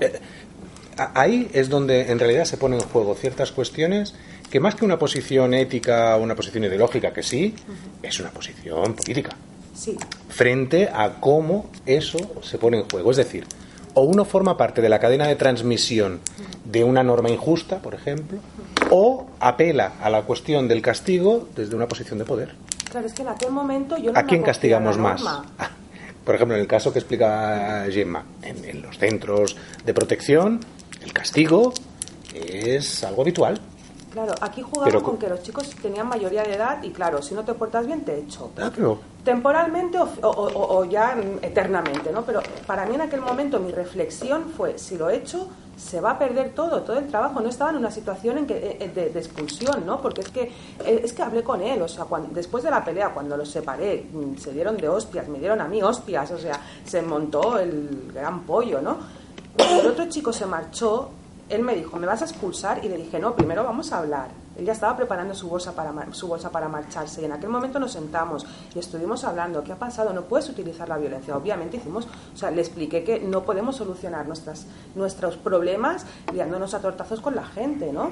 eh, 0.00 0.20
ahí 1.14 1.48
es 1.52 1.68
donde 1.68 2.10
en 2.10 2.18
realidad 2.18 2.44
se 2.44 2.56
ponen 2.56 2.80
en 2.80 2.88
juego 2.88 3.14
ciertas 3.14 3.52
cuestiones 3.52 4.14
que 4.50 4.58
más 4.58 4.74
que 4.74 4.84
una 4.84 4.98
posición 4.98 5.54
ética 5.54 6.16
o 6.16 6.22
una 6.22 6.34
posición 6.34 6.64
ideológica, 6.64 7.12
que 7.12 7.22
sí, 7.22 7.54
es 8.02 8.18
una 8.18 8.30
posición 8.30 8.94
política. 8.94 9.30
Sí. 9.74 9.96
Frente 10.28 10.88
a 10.92 11.20
cómo 11.20 11.70
eso 11.86 12.18
se 12.42 12.58
pone 12.58 12.78
en 12.78 12.88
juego. 12.88 13.12
Es 13.12 13.18
decir, 13.18 13.46
o 13.94 14.02
uno 14.02 14.24
forma 14.24 14.56
parte 14.56 14.80
de 14.80 14.88
la 14.88 14.98
cadena 14.98 15.26
de 15.26 15.36
transmisión 15.36 16.20
de 16.64 16.84
una 16.84 17.02
norma 17.02 17.30
injusta, 17.30 17.78
por 17.78 17.94
ejemplo, 17.94 18.38
o 18.90 19.26
apela 19.40 19.92
a 20.02 20.10
la 20.10 20.22
cuestión 20.22 20.68
del 20.68 20.82
castigo 20.82 21.48
desde 21.54 21.76
una 21.76 21.86
posición 21.86 22.18
de 22.18 22.24
poder. 22.24 22.54
Claro, 22.90 23.06
es 23.06 23.12
que 23.12 23.22
en 23.22 23.28
aquel 23.28 23.50
momento 23.50 23.96
yo 23.96 24.12
no 24.12 24.18
¿A 24.18 24.22
quién 24.22 24.42
castigamos 24.42 24.96
más? 24.98 25.22
Por 26.24 26.34
ejemplo, 26.34 26.56
en 26.56 26.60
el 26.60 26.68
caso 26.68 26.92
que 26.92 26.98
explica 26.98 27.86
Gemma, 27.90 28.24
en 28.42 28.82
los 28.82 28.98
centros 28.98 29.56
de 29.84 29.94
protección, 29.94 30.60
el 31.02 31.12
castigo 31.12 31.72
es 32.34 33.04
algo 33.04 33.22
habitual. 33.22 33.60
Claro, 34.12 34.34
aquí 34.40 34.62
jugaron 34.62 35.02
con 35.02 35.18
que 35.18 35.28
los 35.28 35.42
chicos 35.42 35.68
tenían 35.82 36.08
mayoría 36.08 36.42
de 36.42 36.54
edad 36.54 36.82
y 36.82 36.90
claro, 36.90 37.22
si 37.22 37.34
no 37.34 37.44
te 37.44 37.52
portas 37.54 37.86
bien 37.86 38.04
te 38.04 38.18
echo. 38.18 38.50
Claro. 38.54 39.00
Temporalmente 39.22 39.98
o, 40.22 40.84
ya 40.84 41.16
eternamente, 41.42 42.10
¿no? 42.10 42.24
Pero 42.24 42.40
para 42.66 42.86
mí 42.86 42.94
en 42.94 43.02
aquel 43.02 43.20
momento 43.20 43.60
mi 43.60 43.70
reflexión 43.70 44.46
fue, 44.56 44.78
si 44.78 44.96
lo 44.96 45.10
echo, 45.10 45.48
se 45.78 46.00
va 46.00 46.10
a 46.12 46.18
perder 46.18 46.50
todo, 46.54 46.82
todo 46.82 46.98
el 46.98 47.06
trabajo. 47.06 47.40
No 47.40 47.48
estaba 47.48 47.70
en 47.70 47.76
una 47.76 47.90
situación 47.90 48.38
en 48.38 48.46
que, 48.46 48.56
eh, 48.56 48.76
eh, 48.80 49.10
de, 49.12 49.18
expulsión, 49.18 49.86
¿no? 49.86 50.02
Porque 50.02 50.22
es 50.22 50.28
que, 50.28 50.42
eh, 50.84 51.00
es 51.04 51.12
que 51.12 51.22
hablé 51.22 51.42
con 51.42 51.62
él, 51.62 51.80
o 51.80 51.88
sea, 51.88 52.04
cuando, 52.04 52.28
después 52.34 52.64
de 52.64 52.70
la 52.70 52.84
pelea, 52.84 53.14
cuando 53.14 53.36
los 53.36 53.48
separé, 53.48 54.06
mm, 54.12 54.36
se 54.36 54.52
dieron 54.52 54.76
de 54.76 54.88
hostias, 54.88 55.28
me 55.28 55.38
dieron 55.38 55.60
a 55.60 55.68
mí 55.68 55.82
hostias, 55.82 56.30
o 56.32 56.38
sea, 56.38 56.60
se 56.84 57.00
montó 57.00 57.58
el 57.58 58.10
gran 58.12 58.42
pollo, 58.42 58.82
¿no? 58.82 58.98
Cuando 59.56 59.80
el 59.82 59.86
otro 59.86 60.08
chico 60.08 60.32
se 60.32 60.46
marchó, 60.46 61.10
él 61.48 61.62
me 61.62 61.74
dijo, 61.74 61.96
¿me 61.96 62.06
vas 62.06 62.22
a 62.22 62.24
expulsar? 62.24 62.84
Y 62.84 62.88
le 62.88 62.96
dije, 62.96 63.18
no, 63.18 63.34
primero 63.34 63.64
vamos 63.64 63.92
a 63.92 63.98
hablar. 63.98 64.28
Él 64.58 64.66
ya 64.66 64.72
estaba 64.72 64.96
preparando 64.96 65.34
su 65.34 65.48
bolsa 65.48 65.72
para, 65.72 66.12
su 66.12 66.26
bolsa 66.26 66.50
para 66.50 66.68
marcharse 66.68 67.22
y 67.22 67.24
en 67.24 67.32
aquel 67.32 67.48
momento 67.48 67.78
nos 67.78 67.92
sentamos 67.92 68.44
y 68.74 68.80
estuvimos 68.80 69.22
hablando, 69.22 69.62
¿qué 69.62 69.72
ha 69.72 69.78
pasado? 69.78 70.12
No 70.12 70.22
puedes 70.22 70.48
utilizar 70.48 70.88
la 70.88 70.98
violencia. 70.98 71.36
Obviamente 71.36 71.76
hicimos, 71.76 72.08
o 72.34 72.36
sea, 72.36 72.50
le 72.50 72.60
expliqué 72.60 73.04
que 73.04 73.20
no 73.20 73.44
podemos 73.44 73.76
solucionar 73.76 74.26
nuestras, 74.26 74.66
nuestros 74.96 75.36
problemas 75.36 76.04
liándonos 76.32 76.74
a 76.74 76.80
tortazos 76.80 77.20
con 77.20 77.36
la 77.36 77.44
gente, 77.44 77.92
¿no? 77.92 78.10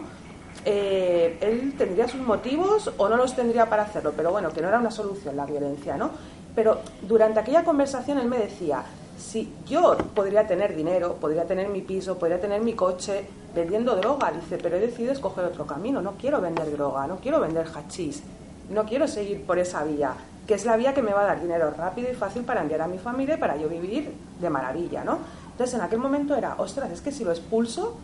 Eh, 0.65 1.37
él 1.41 1.75
tendría 1.77 2.07
sus 2.07 2.21
motivos 2.21 2.93
o 2.97 3.09
no 3.09 3.17
los 3.17 3.35
tendría 3.35 3.69
para 3.69 3.83
hacerlo, 3.83 4.13
pero 4.17 4.31
bueno, 4.31 4.51
que 4.51 4.63
no 4.63 4.69
era 4.69 4.79
una 4.79 4.93
solución 4.93 5.37
la 5.37 5.47
violencia, 5.47 5.97
¿no? 5.97 6.11
Pero 6.55 6.81
durante 7.03 7.41
aquella 7.41 7.65
conversación 7.65 8.19
él 8.19 8.29
me 8.29 8.39
decía, 8.39 8.85
si 9.19 9.53
yo 9.67 9.97
podría 10.15 10.47
tener 10.47 10.77
dinero, 10.77 11.15
podría 11.15 11.45
tener 11.45 11.69
mi 11.69 11.81
piso, 11.81 12.19
podría 12.19 12.41
tener 12.41 12.61
mi 12.61 12.75
coche 12.75 13.27
vendiendo 13.55 13.97
droga, 13.97 14.31
dice, 14.33 14.59
pero 14.59 14.77
he 14.77 14.81
decidido 14.81 15.13
escoger 15.13 15.45
otro 15.45 15.67
camino, 15.67 16.03
no 16.03 16.13
quiero 16.13 16.41
vender 16.41 16.71
droga, 16.71 17.07
no 17.07 17.17
quiero 17.17 17.41
vender 17.41 17.67
hachís, 17.75 18.23
no 18.71 18.85
quiero 18.85 19.09
seguir 19.09 19.45
por 19.45 19.59
esa 19.59 19.85
vía, 19.85 20.13
que 20.47 20.55
es 20.55 20.65
la 20.65 20.77
vía 20.77 20.93
que 20.93 21.03
me 21.03 21.13
va 21.13 21.23
a 21.23 21.27
dar 21.27 21.41
dinero 21.41 21.73
rápido 21.77 22.11
y 22.11 22.15
fácil 22.15 22.43
para 22.43 22.61
enviar 22.61 22.83
a 22.83 22.89
mi 22.89 22.99
familia 22.99 23.37
y 23.37 23.39
para 23.39 23.57
yo 23.57 23.69
vivir 23.69 24.13
de 24.41 24.51
maravilla, 24.51 25.05
¿no? 25.05 25.19
Entonces 25.53 25.75
en 25.75 25.81
aquel 25.81 25.99
momento 25.99 26.37
era, 26.37 26.55
ostras, 26.59 26.91
es 26.91 27.01
que 27.01 27.11
si 27.11 27.25
lo 27.25 27.31
expulso, 27.31 27.97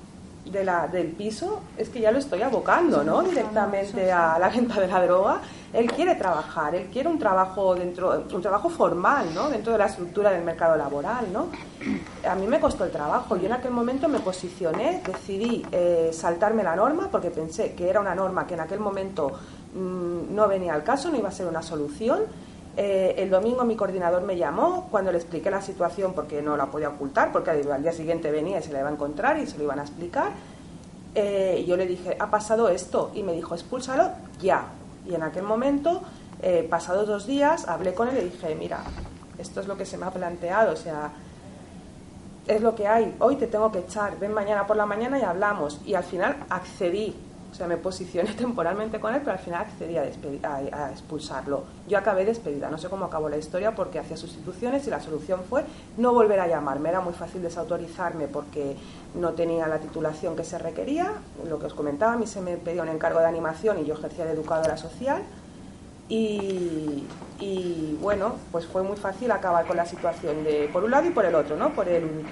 de 0.44 0.64
la, 0.64 0.88
del 0.88 1.08
piso 1.08 1.60
es 1.76 1.88
que 1.88 2.00
ya 2.00 2.10
lo 2.10 2.18
estoy 2.18 2.42
abocando, 2.42 3.04
¿no? 3.04 3.22
Directamente 3.22 4.10
a 4.10 4.38
la 4.38 4.48
venta 4.48 4.80
de 4.80 4.88
la 4.88 5.04
droga. 5.04 5.40
Él 5.72 5.90
quiere 5.90 6.16
trabajar, 6.16 6.74
él 6.74 6.88
quiere 6.92 7.08
un 7.08 7.18
trabajo 7.18 7.74
dentro, 7.74 8.24
un 8.32 8.42
trabajo 8.42 8.68
formal, 8.68 9.32
¿no? 9.34 9.48
Dentro 9.48 9.72
de 9.72 9.78
la 9.78 9.86
estructura 9.86 10.30
del 10.30 10.42
mercado 10.44 10.76
laboral, 10.76 11.32
¿no? 11.32 11.46
A 12.28 12.34
mí 12.34 12.46
me 12.46 12.60
costó 12.60 12.84
el 12.84 12.90
trabajo. 12.90 13.36
Yo 13.36 13.46
en 13.46 13.52
aquel 13.52 13.70
momento 13.70 14.08
me 14.08 14.18
posicioné, 14.18 15.02
decidí 15.06 15.64
eh, 15.70 16.10
saltarme 16.12 16.62
la 16.62 16.76
norma 16.76 17.08
porque 17.10 17.30
pensé 17.30 17.74
que 17.74 17.88
era 17.88 18.00
una 18.00 18.14
norma 18.14 18.46
que 18.46 18.54
en 18.54 18.60
aquel 18.60 18.80
momento 18.80 19.32
mm, 19.74 20.34
no 20.34 20.48
venía 20.48 20.74
al 20.74 20.82
caso, 20.82 21.10
no 21.10 21.16
iba 21.16 21.28
a 21.28 21.32
ser 21.32 21.46
una 21.46 21.62
solución 21.62 22.20
eh, 22.76 23.14
el 23.18 23.28
domingo 23.28 23.64
mi 23.64 23.76
coordinador 23.76 24.22
me 24.22 24.36
llamó 24.36 24.88
cuando 24.90 25.12
le 25.12 25.18
expliqué 25.18 25.50
la 25.50 25.60
situación 25.60 26.14
porque 26.14 26.40
no 26.40 26.56
la 26.56 26.66
podía 26.66 26.88
ocultar, 26.88 27.30
porque 27.30 27.50
al 27.50 27.82
día 27.82 27.92
siguiente 27.92 28.30
venía 28.30 28.60
y 28.60 28.62
se 28.62 28.72
la 28.72 28.80
iba 28.80 28.88
a 28.88 28.92
encontrar 28.92 29.38
y 29.38 29.46
se 29.46 29.58
lo 29.58 29.64
iban 29.64 29.78
a 29.78 29.82
explicar. 29.82 30.32
Eh, 31.14 31.64
yo 31.68 31.76
le 31.76 31.86
dije, 31.86 32.16
ha 32.18 32.30
pasado 32.30 32.68
esto, 32.70 33.10
y 33.14 33.22
me 33.22 33.32
dijo, 33.32 33.54
expúlsalo 33.54 34.10
ya. 34.40 34.64
Y 35.06 35.14
en 35.14 35.22
aquel 35.22 35.42
momento, 35.42 36.00
eh, 36.40 36.66
pasados 36.68 37.06
dos 37.06 37.26
días, 37.26 37.68
hablé 37.68 37.92
con 37.92 38.08
él 38.08 38.14
y 38.14 38.18
le 38.18 38.24
dije, 38.24 38.54
mira, 38.54 38.82
esto 39.36 39.60
es 39.60 39.66
lo 39.66 39.76
que 39.76 39.84
se 39.84 39.98
me 39.98 40.06
ha 40.06 40.10
planteado, 40.10 40.72
o 40.72 40.76
sea, 40.76 41.12
es 42.46 42.60
lo 42.62 42.74
que 42.74 42.88
hay, 42.88 43.14
hoy 43.18 43.36
te 43.36 43.46
tengo 43.46 43.70
que 43.70 43.80
echar, 43.80 44.18
ven 44.18 44.32
mañana 44.32 44.66
por 44.66 44.76
la 44.76 44.86
mañana 44.86 45.18
y 45.18 45.22
hablamos. 45.22 45.80
Y 45.84 45.94
al 45.94 46.04
final 46.04 46.36
accedí, 46.48 47.14
o 47.52 47.54
sea, 47.54 47.66
me 47.66 47.76
posicioné 47.76 48.32
temporalmente 48.38 48.98
con 48.98 49.14
él, 49.14 49.20
pero 49.20 49.32
al 49.32 49.38
final 49.38 49.60
accedí 49.60 49.96
a, 49.98 50.54
a, 50.56 50.90
expulsarlo. 50.90 51.64
Yo 51.86 51.98
acabé 51.98 52.24
despedida, 52.24 52.70
no 52.70 52.78
sé 52.78 52.88
cómo 52.88 53.04
acabó 53.04 53.28
la 53.28 53.36
historia 53.36 53.74
porque 53.74 53.98
hacía 53.98 54.16
sustituciones 54.16 54.86
y 54.86 54.90
la 54.90 55.00
solución 55.00 55.40
fue 55.48 55.64
no 55.98 56.14
volver 56.14 56.40
a 56.40 56.48
llamarme. 56.48 56.88
Era 56.88 57.00
muy 57.00 57.12
fácil 57.12 57.42
desautorizarme 57.42 58.26
porque 58.26 58.76
no 59.14 59.32
tenía 59.32 59.66
la 59.68 59.78
titulación 59.78 60.34
que 60.34 60.44
se 60.44 60.58
requería. 60.58 61.12
Lo 61.46 61.58
que 61.58 61.66
os 61.66 61.74
comentaba, 61.74 62.14
a 62.14 62.16
mí 62.16 62.26
se 62.26 62.40
me 62.40 62.56
pedía 62.56 62.82
un 62.82 62.88
encargo 62.88 63.20
de 63.20 63.26
animación 63.26 63.78
y 63.80 63.84
yo 63.84 63.94
ejercía 63.94 64.24
de 64.24 64.32
educadora 64.32 64.78
social. 64.78 65.22
Y, 66.08 67.06
y 67.38 67.98
bueno, 68.00 68.36
pues 68.50 68.66
fue 68.66 68.82
muy 68.82 68.96
fácil 68.96 69.30
acabar 69.30 69.66
con 69.66 69.76
la 69.76 69.86
situación 69.86 70.42
de 70.42 70.68
por 70.72 70.84
un 70.84 70.90
lado 70.90 71.06
y 71.06 71.10
por 71.10 71.24
el 71.26 71.34
otro, 71.34 71.56
¿no? 71.56 71.72
Por 71.72 71.88
el 71.88 72.24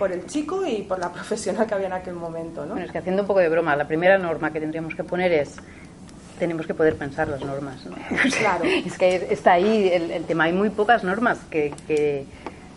por 0.00 0.12
el 0.12 0.26
chico 0.26 0.66
y 0.66 0.82
por 0.82 0.98
la 0.98 1.12
profesional 1.18 1.66
que 1.66 1.74
había 1.74 1.88
en 1.88 1.92
aquel 1.92 2.14
momento. 2.14 2.62
¿no? 2.62 2.72
Bueno, 2.72 2.86
es 2.86 2.90
que 2.90 2.98
haciendo 2.98 3.22
un 3.22 3.28
poco 3.28 3.40
de 3.40 3.50
broma, 3.50 3.76
la 3.76 3.86
primera 3.86 4.16
norma 4.18 4.50
que 4.50 4.58
tendríamos 4.58 4.94
que 4.94 5.04
poner 5.04 5.30
es 5.30 5.56
tenemos 6.38 6.66
que 6.66 6.72
poder 6.72 6.96
pensar 6.96 7.28
las 7.28 7.44
normas. 7.44 7.84
¿no? 7.84 7.94
Claro. 8.38 8.64
es 8.64 8.96
que 8.96 9.28
está 9.30 9.52
ahí 9.52 9.90
el, 9.92 10.24
tema. 10.24 10.44
Hay 10.44 10.54
muy 10.54 10.70
pocas 10.70 11.04
normas 11.04 11.38
que, 11.50 11.74
que 11.86 12.24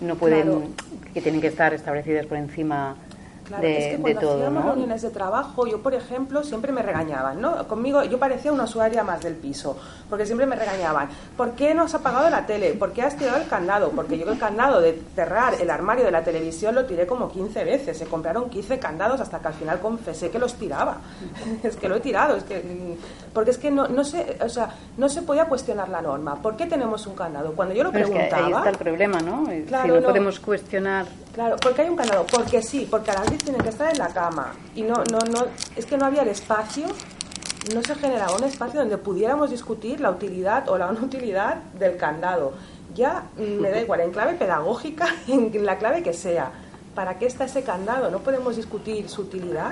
no 0.02 0.16
pueden, 0.16 0.76
que 1.14 1.22
tienen 1.22 1.40
que 1.40 1.48
estar 1.48 1.74
establecidas 1.74 2.26
por 2.26 2.38
encima 2.38 2.98
Claro, 3.46 3.68
es 3.68 3.96
que 3.96 4.02
cuando 4.02 4.34
hacíamos 4.34 4.66
reuniones 4.66 5.02
de 5.02 5.10
trabajo, 5.10 5.68
yo, 5.68 5.82
por 5.82 5.94
ejemplo, 5.94 6.44
siempre 6.44 6.72
me 6.72 6.82
regañaban, 6.82 7.42
¿no? 7.42 7.68
Conmigo, 7.68 8.04
yo 8.04 8.18
parecía 8.18 8.52
una 8.52 8.64
usuaria 8.64 9.04
más 9.04 9.22
del 9.22 9.36
piso, 9.36 9.78
porque 10.10 10.26
siempre 10.26 10.46
me 10.46 10.56
regañaban. 10.56 11.10
¿Por 11.36 11.52
qué 11.52 11.74
no 11.74 11.84
has 11.84 11.94
apagado 11.94 12.30
la 12.30 12.46
tele? 12.46 12.74
¿Por 12.74 12.94
qué 12.94 13.02
has 13.02 13.18
tirado 13.18 13.38
el 13.38 13.48
candado? 13.48 13.92
Porque 13.92 14.18
yo 14.18 14.32
el 14.32 14.38
candado 14.38 14.82
de 14.82 15.02
cerrar 15.16 15.56
el 15.60 15.70
armario 15.70 16.06
de 16.06 16.12
la 16.12 16.24
televisión 16.24 16.76
lo 16.76 16.86
tiré 16.86 17.06
como 17.06 17.30
15 17.30 17.64
veces. 17.64 17.98
Se 17.98 18.06
compraron 18.06 18.50
15 18.50 18.80
candados 18.80 19.20
hasta 19.20 19.40
que 19.40 19.48
al 19.48 19.54
final 19.54 19.80
confesé 19.80 20.30
que 20.30 20.40
los 20.40 20.56
tiraba. 20.56 20.98
es 21.64 21.76
que 21.76 21.90
lo 21.90 21.96
he 21.96 22.00
tirado, 22.00 22.36
es 22.36 22.44
que... 22.44 22.98
Porque 23.34 23.52
es 23.52 23.58
que 23.58 23.72
no, 23.72 23.88
no, 23.88 24.04
se, 24.04 24.38
o 24.42 24.50
sea, 24.50 24.70
no 24.98 25.10
se 25.10 25.22
podía 25.22 25.46
cuestionar 25.46 25.90
la 25.90 26.02
norma. 26.02 26.36
¿Por 26.42 26.56
qué 26.56 26.66
tenemos 26.66 27.06
un 27.08 27.16
candado? 27.16 27.54
Cuando 27.54 27.74
yo 27.74 27.84
lo 27.84 27.92
preguntaba... 27.92 28.26
Es 28.26 28.30
que 28.30 28.36
ahí 28.36 28.52
está 28.52 28.70
el 28.70 28.78
problema, 28.78 29.20
¿no? 29.20 29.44
Claro, 29.68 29.96
si 29.96 30.02
no, 30.02 30.08
podemos 30.08 30.40
cuestionar... 30.40 31.06
Claro, 31.34 31.56
porque 31.62 31.82
hay 31.82 31.90
un 31.90 31.96
candado. 31.96 32.26
Porque 32.32 32.62
sí, 32.62 32.88
porque 32.90 33.10
a 33.10 33.16
las 33.16 33.32
tienen 33.38 33.62
que 33.62 33.70
estar 33.70 33.92
en 33.92 33.98
la 33.98 34.10
cama. 34.10 34.54
Y 34.76 34.84
no, 34.84 35.04
no, 35.12 35.20
no, 35.20 35.46
es 35.76 35.86
que 35.86 35.98
no 35.98 36.06
había 36.06 36.22
el 36.24 36.30
espacio, 36.30 36.88
no 37.74 37.82
se 37.82 37.96
generaba 37.96 38.36
un 38.36 38.44
espacio 38.44 38.80
donde 38.80 38.98
pudiéramos 38.98 39.50
discutir 39.50 40.00
la 40.02 40.12
utilidad 40.12 40.68
o 40.70 40.78
la 40.78 40.92
no 40.92 41.06
utilidad 41.06 41.56
del 41.80 41.98
candado. 41.98 42.54
Ya 42.96 43.24
me 43.38 43.72
da 43.72 43.82
igual, 43.82 44.02
en 44.02 44.12
clave 44.12 44.34
pedagógica, 44.36 45.08
en 45.28 45.66
la 45.66 45.78
clave 45.78 46.04
que 46.04 46.14
sea. 46.14 46.52
¿Para 46.96 47.18
qué 47.18 47.26
está 47.26 47.46
ese 47.46 47.64
candado? 47.64 48.12
¿No 48.12 48.20
podemos 48.20 48.56
discutir 48.56 49.10
su 49.10 49.22
utilidad? 49.24 49.72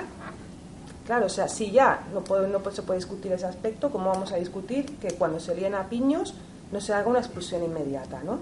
Claro, 1.06 1.26
o 1.26 1.28
sea, 1.28 1.48
si 1.48 1.70
ya 1.70 2.00
no, 2.12 2.22
puede, 2.22 2.48
no 2.48 2.60
se 2.70 2.82
puede 2.82 2.98
discutir 2.98 3.32
ese 3.32 3.46
aspecto, 3.46 3.90
¿cómo 3.90 4.10
vamos 4.10 4.32
a 4.32 4.36
discutir 4.36 4.86
que 4.98 5.12
cuando 5.12 5.40
se 5.40 5.54
líen 5.54 5.74
a 5.74 5.88
piños 5.88 6.34
no 6.72 6.80
se 6.80 6.94
haga 6.94 7.08
una 7.08 7.18
expulsión 7.18 7.62
inmediata, 7.62 8.22
¿no? 8.24 8.38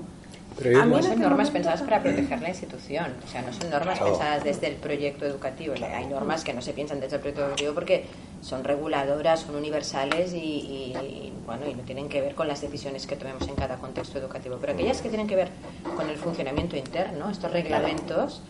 Pero 0.62 0.84
no 0.84 1.02
son 1.02 1.20
normas 1.20 1.50
pensadas 1.50 1.82
para 1.82 2.02
proteger 2.02 2.40
la 2.42 2.50
institución, 2.50 3.14
o 3.24 3.30
sea, 3.30 3.42
no 3.42 3.52
son 3.52 3.70
normas 3.70 3.98
pensadas 3.98 4.44
desde 4.44 4.66
el 4.68 4.76
proyecto 4.76 5.24
educativo. 5.24 5.74
Hay 5.74 6.06
normas 6.06 6.44
que 6.44 6.52
no 6.52 6.60
se 6.60 6.72
piensan 6.72 7.00
desde 7.00 7.16
el 7.16 7.20
proyecto 7.20 7.42
educativo 7.42 7.74
porque 7.74 8.04
son 8.42 8.64
reguladoras, 8.64 9.40
son 9.40 9.56
universales 9.56 10.32
y, 10.34 11.32
bueno, 11.46 11.66
y 11.68 11.74
no 11.74 11.82
tienen 11.82 12.08
que 12.08 12.20
ver 12.20 12.34
con 12.34 12.48
las 12.48 12.60
decisiones 12.60 13.06
que 13.06 13.16
tomemos 13.16 13.48
en 13.48 13.54
cada 13.54 13.76
contexto 13.76 14.18
educativo. 14.18 14.58
Pero 14.60 14.74
aquellas 14.74 15.00
que 15.00 15.08
tienen 15.08 15.26
que 15.26 15.36
ver 15.36 15.48
con 15.96 16.08
el 16.10 16.16
funcionamiento 16.16 16.76
interno, 16.76 17.30
estos 17.30 17.50
reglamentos. 17.52 18.42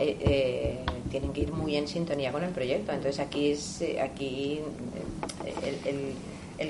Eh, 0.00 0.16
eh, 0.20 0.78
tienen 1.10 1.34
que 1.34 1.42
ir 1.42 1.52
muy 1.52 1.76
en 1.76 1.86
sintonía 1.86 2.32
con 2.32 2.42
el 2.42 2.50
proyecto. 2.50 2.92
Entonces 2.92 3.20
aquí 3.20 3.50
es 3.50 3.82
eh, 3.82 4.00
aquí 4.00 4.60
el 5.62 5.74
el 5.86 6.14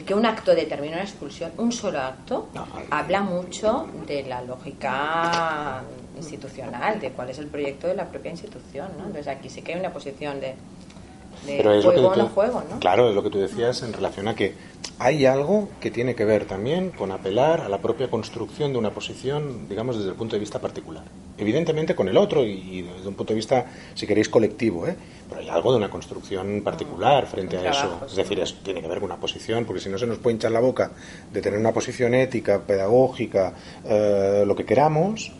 que 0.04 0.14
un 0.14 0.26
acto 0.26 0.54
determine 0.54 0.94
una 0.94 1.02
expulsión, 1.02 1.52
un 1.58 1.72
solo 1.72 2.00
acto, 2.00 2.48
habla 2.90 3.20
mucho 3.20 3.86
de 4.06 4.24
la 4.24 4.42
lógica 4.42 5.82
institucional, 6.16 6.98
de 7.00 7.10
cuál 7.10 7.30
es 7.30 7.38
el 7.38 7.46
proyecto 7.46 7.86
de 7.86 7.94
la 7.94 8.06
propia 8.06 8.30
institución. 8.30 8.88
¿no? 8.98 9.06
Entonces 9.06 9.28
aquí 9.28 9.48
sí 9.48 9.62
que 9.62 9.74
hay 9.74 9.80
una 9.80 9.92
posición 9.92 10.40
de, 10.40 10.54
juego 11.62 12.08
o 12.08 12.16
no 12.16 12.28
juego. 12.28 12.62
¿no? 12.68 12.80
Claro, 12.80 13.08
es 13.08 13.14
lo 13.14 13.22
que 13.22 13.30
tú 13.30 13.38
decías 13.38 13.82
en 13.82 13.92
relación 13.92 14.26
a 14.28 14.34
que 14.34 14.54
hay 14.98 15.26
algo 15.26 15.68
que 15.80 15.90
tiene 15.90 16.14
que 16.14 16.24
ver 16.24 16.46
también 16.46 16.90
con 16.90 17.12
apelar 17.12 17.60
a 17.60 17.68
la 17.68 17.78
propia 17.78 18.08
construcción 18.08 18.72
de 18.72 18.78
una 18.78 18.90
posición, 18.90 19.68
digamos, 19.68 19.98
desde 19.98 20.10
el 20.10 20.16
punto 20.16 20.36
de 20.36 20.40
vista 20.40 20.58
particular. 20.58 21.04
Evidentemente 21.38 21.94
con 21.94 22.08
el 22.08 22.16
otro 22.16 22.44
y, 22.44 22.82
desde 22.82 23.08
un 23.08 23.14
punto 23.14 23.34
de 23.34 23.36
vista, 23.36 23.66
si 23.94 24.06
queréis, 24.06 24.28
colectivo, 24.28 24.86
¿eh? 24.86 24.96
Pero 25.28 25.40
hay 25.40 25.48
algo 25.48 25.72
de 25.72 25.78
una 25.78 25.90
construcción 25.90 26.62
particular 26.62 27.26
frente 27.26 27.56
a 27.58 27.70
eso. 27.70 28.00
Es 28.06 28.16
decir, 28.16 28.42
tiene 28.62 28.80
que 28.80 28.88
ver 28.88 28.98
con 28.98 29.10
una 29.10 29.20
posición, 29.20 29.64
porque 29.64 29.80
si 29.80 29.88
no 29.88 29.98
se 29.98 30.06
nos 30.06 30.18
puede 30.18 30.34
hinchar 30.34 30.52
la 30.52 30.60
boca 30.60 30.92
de 31.32 31.40
tener 31.40 31.58
una 31.58 31.72
posición 31.72 32.14
ética, 32.14 32.60
pedagógica, 32.60 33.52
eh, 33.84 34.44
lo 34.46 34.54
que 34.54 34.64
queramos, 34.64 35.32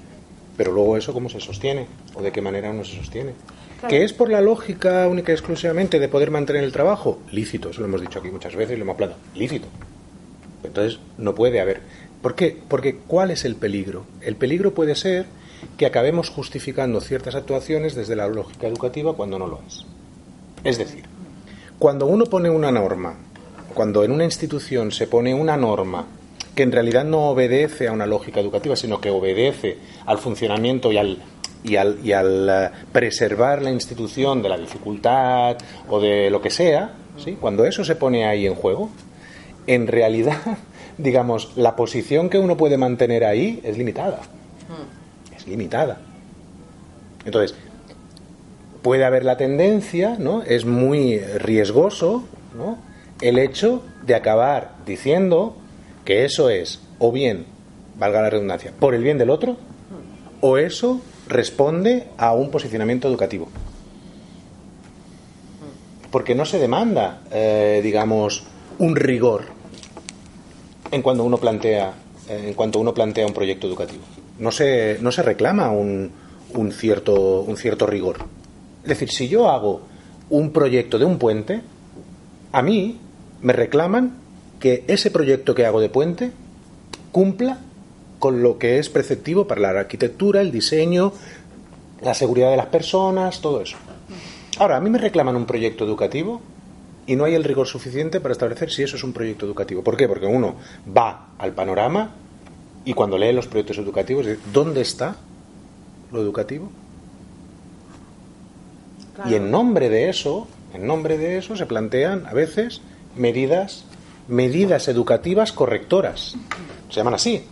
Pero 0.56 0.72
luego 0.72 0.96
eso 0.96 1.12
cómo 1.12 1.28
se 1.28 1.38
sostiene 1.38 1.86
o 2.14 2.22
de 2.22 2.32
qué 2.32 2.40
manera 2.40 2.70
uno 2.70 2.82
se 2.82 2.96
sostiene. 2.96 3.32
¿Que 3.88 4.04
es 4.04 4.14
por 4.14 4.30
la 4.30 4.40
lógica 4.40 5.06
única 5.06 5.32
y 5.32 5.34
exclusivamente 5.34 5.98
de 5.98 6.08
poder 6.08 6.30
mantener 6.30 6.64
el 6.64 6.72
trabajo? 6.72 7.18
Lícito, 7.30 7.68
eso 7.68 7.82
lo 7.82 7.88
hemos 7.88 8.00
dicho 8.00 8.20
aquí 8.20 8.30
muchas 8.30 8.56
veces 8.56 8.74
y 8.74 8.78
lo 8.78 8.84
hemos 8.84 8.94
hablado. 8.94 9.16
Lícito. 9.34 9.68
Entonces 10.64 10.98
no 11.18 11.34
puede 11.34 11.60
haber. 11.60 11.82
¿Por 12.22 12.34
qué? 12.34 12.56
Porque 12.68 12.96
¿cuál 13.06 13.30
es 13.30 13.44
el 13.44 13.54
peligro? 13.56 14.06
El 14.22 14.36
peligro 14.36 14.72
puede 14.72 14.94
ser 14.94 15.26
que 15.76 15.86
acabemos 15.86 16.30
justificando 16.30 17.00
ciertas 17.00 17.34
actuaciones 17.34 17.94
desde 17.94 18.16
la 18.16 18.28
lógica 18.28 18.66
educativa 18.66 19.14
cuando 19.14 19.38
no 19.38 19.46
lo 19.46 19.60
es. 19.66 19.84
Es 20.64 20.78
decir, 20.78 21.04
cuando 21.78 22.06
uno 22.06 22.26
pone 22.26 22.50
una 22.50 22.72
norma, 22.72 23.16
cuando 23.74 24.04
en 24.04 24.12
una 24.12 24.24
institución 24.24 24.92
se 24.92 25.06
pone 25.06 25.34
una 25.34 25.56
norma 25.56 26.06
que 26.54 26.62
en 26.62 26.72
realidad 26.72 27.04
no 27.04 27.28
obedece 27.28 27.88
a 27.88 27.92
una 27.92 28.06
lógica 28.06 28.40
educativa, 28.40 28.76
sino 28.76 29.00
que 29.00 29.10
obedece 29.10 29.76
al 30.06 30.18
funcionamiento 30.18 30.90
y 30.90 30.98
al 30.98 31.18
y 31.66 31.76
al, 31.76 31.98
y 32.02 32.12
al 32.12 32.48
eh, 32.48 32.70
preservar 32.92 33.62
la 33.62 33.70
institución 33.70 34.42
de 34.42 34.48
la 34.48 34.56
dificultad 34.56 35.56
o 35.88 36.00
de 36.00 36.30
lo 36.30 36.40
que 36.40 36.50
sea, 36.50 36.92
¿sí? 37.22 37.36
cuando 37.40 37.64
eso 37.64 37.84
se 37.84 37.96
pone 37.96 38.24
ahí 38.24 38.46
en 38.46 38.54
juego, 38.54 38.90
en 39.66 39.86
realidad, 39.86 40.38
digamos, 40.98 41.56
la 41.56 41.76
posición 41.76 42.30
que 42.30 42.38
uno 42.38 42.56
puede 42.56 42.76
mantener 42.76 43.24
ahí 43.24 43.60
es 43.64 43.76
limitada. 43.76 44.20
Limitada. 45.46 46.00
Entonces, 47.24 47.56
puede 48.82 49.04
haber 49.04 49.24
la 49.24 49.36
tendencia, 49.36 50.16
¿no? 50.18 50.42
Es 50.42 50.64
muy 50.64 51.18
riesgoso, 51.18 52.24
¿no? 52.56 52.78
El 53.20 53.38
hecho 53.38 53.82
de 54.04 54.14
acabar 54.14 54.76
diciendo 54.86 55.56
que 56.04 56.24
eso 56.24 56.50
es, 56.50 56.80
o 56.98 57.10
bien, 57.10 57.46
valga 57.98 58.22
la 58.22 58.30
redundancia, 58.30 58.72
por 58.78 58.94
el 58.94 59.02
bien 59.02 59.18
del 59.18 59.30
otro, 59.30 59.56
o 60.40 60.58
eso 60.58 61.00
responde 61.28 62.08
a 62.16 62.32
un 62.34 62.50
posicionamiento 62.50 63.08
educativo. 63.08 63.48
Porque 66.10 66.34
no 66.34 66.44
se 66.44 66.58
demanda, 66.58 67.22
eh, 67.32 67.80
digamos, 67.82 68.44
un 68.78 68.94
rigor 68.94 69.46
en 70.90 71.02
cuando 71.02 71.24
uno 71.24 71.38
plantea, 71.38 71.92
eh, 72.28 72.44
en 72.48 72.54
cuanto 72.54 72.78
uno 72.78 72.94
plantea 72.94 73.26
un 73.26 73.34
proyecto 73.34 73.66
educativo. 73.66 74.04
No 74.38 74.50
se, 74.50 74.98
no 75.00 75.12
se 75.12 75.22
reclama 75.22 75.70
un, 75.70 76.10
un, 76.54 76.72
cierto, 76.72 77.40
un 77.40 77.56
cierto 77.56 77.86
rigor. 77.86 78.18
Es 78.82 78.90
decir, 78.90 79.10
si 79.10 79.28
yo 79.28 79.50
hago 79.50 79.82
un 80.30 80.52
proyecto 80.52 80.98
de 80.98 81.04
un 81.04 81.18
puente, 81.18 81.62
a 82.52 82.62
mí 82.62 82.98
me 83.42 83.52
reclaman 83.52 84.18
que 84.60 84.84
ese 84.88 85.10
proyecto 85.10 85.54
que 85.54 85.66
hago 85.66 85.80
de 85.80 85.88
puente 85.88 86.32
cumpla 87.12 87.58
con 88.18 88.42
lo 88.42 88.58
que 88.58 88.78
es 88.78 88.88
preceptivo 88.88 89.46
para 89.46 89.60
la 89.60 89.80
arquitectura, 89.80 90.40
el 90.40 90.50
diseño, 90.50 91.12
la 92.02 92.14
seguridad 92.14 92.50
de 92.50 92.56
las 92.56 92.66
personas, 92.66 93.40
todo 93.40 93.60
eso. 93.60 93.76
Ahora, 94.58 94.76
a 94.76 94.80
mí 94.80 94.88
me 94.88 94.98
reclaman 94.98 95.36
un 95.36 95.46
proyecto 95.46 95.84
educativo 95.84 96.40
y 97.06 97.14
no 97.16 97.24
hay 97.24 97.34
el 97.34 97.44
rigor 97.44 97.66
suficiente 97.66 98.20
para 98.20 98.32
establecer 98.32 98.70
si 98.70 98.82
eso 98.82 98.96
es 98.96 99.04
un 99.04 99.12
proyecto 99.12 99.46
educativo. 99.46 99.82
¿Por 99.82 99.96
qué? 99.96 100.08
Porque 100.08 100.26
uno 100.26 100.56
va 100.96 101.30
al 101.38 101.52
panorama 101.52 102.14
y 102.86 102.94
cuando 102.94 103.18
lee 103.18 103.32
los 103.32 103.48
proyectos 103.48 103.76
educativos, 103.78 104.26
¿dónde 104.52 104.80
está 104.80 105.16
lo 106.12 106.22
educativo? 106.22 106.70
Y 109.26 109.34
en 109.34 109.50
nombre 109.50 109.90
de 109.90 110.08
eso, 110.08 110.46
en 110.72 110.86
nombre 110.86 111.18
de 111.18 111.36
eso 111.36 111.56
se 111.56 111.66
plantean 111.66 112.26
a 112.26 112.32
veces 112.32 112.80
medidas 113.16 113.84
medidas 114.28 114.88
educativas 114.88 115.52
correctoras. 115.52 116.36
Se 116.88 116.96
llaman 116.96 117.14
así. 117.14 117.44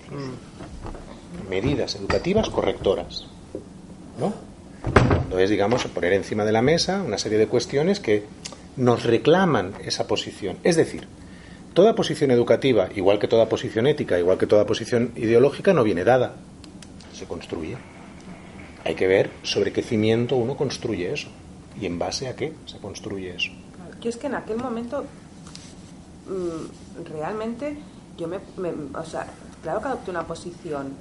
Medidas 1.51 1.97
educativas 1.97 2.49
correctoras. 2.49 3.27
¿No? 4.19 4.33
Cuando 5.09 5.39
es, 5.39 5.51
digamos, 5.51 5.85
poner 5.87 6.13
encima 6.13 6.45
de 6.45 6.53
la 6.53 6.63
mesa 6.63 7.03
una 7.03 7.19
serie 7.19 7.39
de 7.39 7.49
cuestiones 7.49 7.99
que 7.99 8.25
nos 8.77 9.03
reclaman 9.03 9.75
esa 9.85 10.07
posición. 10.07 10.59
Es 10.63 10.77
decir, 10.77 11.09
toda 11.75 11.95
posición 11.95 12.31
educativa, 12.31 12.89
igual 12.95 13.19
que 13.19 13.29
toda 13.29 13.49
posición 13.49 13.87
ética, 13.87 14.19
igual 14.19 14.39
que 14.39 14.47
toda 14.47 14.65
posición 14.65 15.13
ideológica, 15.17 15.75
no 15.75 15.83
viene 15.83 16.05
dada, 16.05 16.37
se 17.13 17.27
construye. 17.27 17.77
Hay 18.85 18.95
que 18.95 19.07
ver 19.07 19.31
sobre 19.43 19.73
qué 19.73 19.83
cimiento 19.83 20.37
uno 20.37 20.57
construye 20.57 21.13
eso 21.13 21.29
y 21.81 21.87
en 21.87 21.99
base 21.99 22.29
a 22.29 22.37
qué 22.37 22.53
se 22.67 22.79
construye 22.79 23.35
eso. 23.35 23.51
Yo 24.01 24.09
es 24.09 24.17
que 24.17 24.29
en 24.29 24.37
aquel 24.37 24.59
momento 24.59 25.05
mm, 26.29 27.11
realmente 27.11 27.77
yo 28.17 28.29
me, 28.29 28.39
me, 28.57 28.71
o 28.97 29.05
sea, 29.05 29.27
claro 29.63 29.81
que 29.81 29.89
adopté 29.89 30.11
una 30.11 30.27
posición 30.27 30.93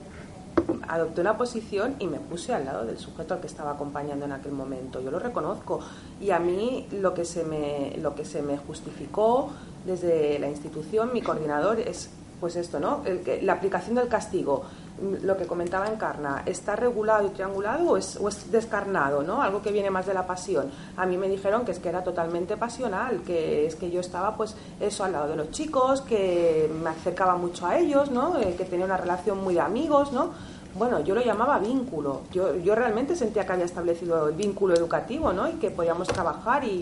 adopté 0.87 1.21
una 1.21 1.37
posición 1.37 1.95
y 1.99 2.07
me 2.07 2.19
puse 2.19 2.53
al 2.53 2.65
lado 2.65 2.85
del 2.85 2.97
sujeto 2.97 3.33
al 3.33 3.41
que 3.41 3.47
estaba 3.47 3.71
acompañando 3.71 4.25
en 4.25 4.31
aquel 4.31 4.51
momento. 4.51 5.01
Yo 5.01 5.11
lo 5.11 5.19
reconozco 5.19 5.79
y 6.21 6.31
a 6.31 6.39
mí 6.39 6.87
lo 6.91 7.13
que 7.13 7.25
se 7.25 7.43
me, 7.43 7.95
lo 8.01 8.15
que 8.15 8.25
se 8.25 8.41
me 8.41 8.57
justificó 8.57 9.51
desde 9.85 10.39
la 10.39 10.49
institución, 10.49 11.11
mi 11.13 11.21
coordinador, 11.21 11.79
es 11.79 12.09
pues 12.39 12.55
esto, 12.57 12.79
¿no? 12.79 13.03
El, 13.05 13.45
la 13.45 13.53
aplicación 13.53 13.95
del 13.95 14.09
castigo 14.09 14.63
lo 15.01 15.37
que 15.37 15.45
comentaba 15.45 15.87
Encarna, 15.87 16.43
¿está 16.45 16.75
regulado 16.75 17.27
y 17.27 17.31
triangulado 17.31 17.91
o 17.91 17.97
es, 17.97 18.17
o 18.17 18.27
es, 18.29 18.51
descarnado, 18.51 19.23
¿no? 19.23 19.41
Algo 19.41 19.61
que 19.61 19.71
viene 19.71 19.89
más 19.89 20.05
de 20.05 20.13
la 20.13 20.27
pasión. 20.27 20.69
A 20.97 21.05
mí 21.05 21.17
me 21.17 21.27
dijeron 21.27 21.65
que 21.65 21.71
es 21.71 21.79
que 21.79 21.89
era 21.89 22.03
totalmente 22.03 22.57
pasional, 22.57 23.21
que 23.25 23.65
es 23.65 23.75
que 23.75 23.89
yo 23.89 23.99
estaba, 23.99 24.37
pues, 24.37 24.55
eso 24.79 25.03
al 25.03 25.13
lado 25.13 25.29
de 25.29 25.35
los 25.35 25.49
chicos, 25.51 26.01
que 26.01 26.71
me 26.81 26.91
acercaba 26.91 27.35
mucho 27.37 27.65
a 27.65 27.77
ellos, 27.77 28.11
¿no? 28.11 28.39
Eh, 28.39 28.55
que 28.55 28.65
tenía 28.65 28.85
una 28.85 28.97
relación 28.97 29.43
muy 29.43 29.55
de 29.55 29.61
amigos, 29.61 30.11
¿no? 30.11 30.31
Bueno, 30.75 31.01
yo 31.01 31.15
lo 31.15 31.21
llamaba 31.21 31.59
vínculo. 31.59 32.21
Yo, 32.31 32.55
yo 32.57 32.75
realmente 32.75 33.15
sentía 33.15 33.45
que 33.45 33.53
había 33.53 33.65
establecido 33.65 34.29
el 34.29 34.35
vínculo 34.35 34.75
educativo, 34.75 35.33
¿no? 35.33 35.49
Y 35.49 35.53
que 35.53 35.69
podíamos 35.71 36.07
trabajar 36.07 36.63
y 36.63 36.79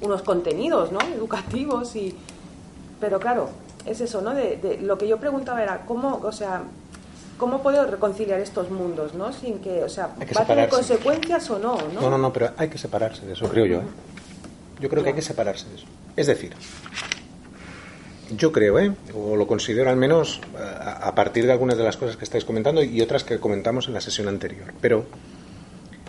unos 0.00 0.22
contenidos, 0.22 0.90
¿no? 0.90 1.00
Educativos 1.00 1.94
y... 1.96 2.16
Pero 3.02 3.18
claro, 3.18 3.50
es 3.84 4.00
eso, 4.00 4.22
¿no? 4.22 4.32
De, 4.32 4.56
de, 4.56 4.78
lo 4.80 4.96
que 4.96 5.08
yo 5.08 5.18
preguntaba 5.18 5.62
era, 5.62 5.84
¿cómo, 5.86 6.20
o 6.22 6.32
sea, 6.32 6.62
¿Cómo 7.42 7.60
puedo 7.60 7.84
reconciliar 7.86 8.38
estos 8.38 8.70
mundos, 8.70 9.14
no? 9.14 9.32
Sin 9.32 9.58
que, 9.58 9.82
o 9.82 9.88
sea, 9.88 10.10
¿va 10.36 10.42
a 10.42 10.46
tener 10.46 10.68
consecuencias 10.68 11.50
o 11.50 11.58
no, 11.58 11.76
no? 11.92 12.00
No, 12.00 12.10
no, 12.10 12.16
no, 12.16 12.32
pero 12.32 12.50
hay 12.56 12.68
que 12.68 12.78
separarse 12.78 13.26
de 13.26 13.32
eso, 13.32 13.48
creo 13.48 13.66
yo, 13.66 13.78
¿eh? 13.78 13.86
Yo 14.78 14.88
creo 14.88 15.02
que 15.02 15.08
hay 15.08 15.16
que 15.16 15.22
separarse 15.22 15.68
de 15.68 15.74
eso. 15.74 15.86
Es 16.16 16.28
decir, 16.28 16.52
yo 18.36 18.52
creo, 18.52 18.78
¿eh? 18.78 18.94
o 19.12 19.34
lo 19.34 19.48
considero 19.48 19.90
al 19.90 19.96
menos 19.96 20.40
a 20.56 21.12
partir 21.16 21.46
de 21.46 21.50
algunas 21.50 21.76
de 21.76 21.82
las 21.82 21.96
cosas 21.96 22.16
que 22.16 22.22
estáis 22.22 22.44
comentando 22.44 22.80
y 22.80 23.00
otras 23.00 23.24
que 23.24 23.40
comentamos 23.40 23.88
en 23.88 23.94
la 23.94 24.00
sesión 24.00 24.28
anterior. 24.28 24.72
Pero 24.80 25.04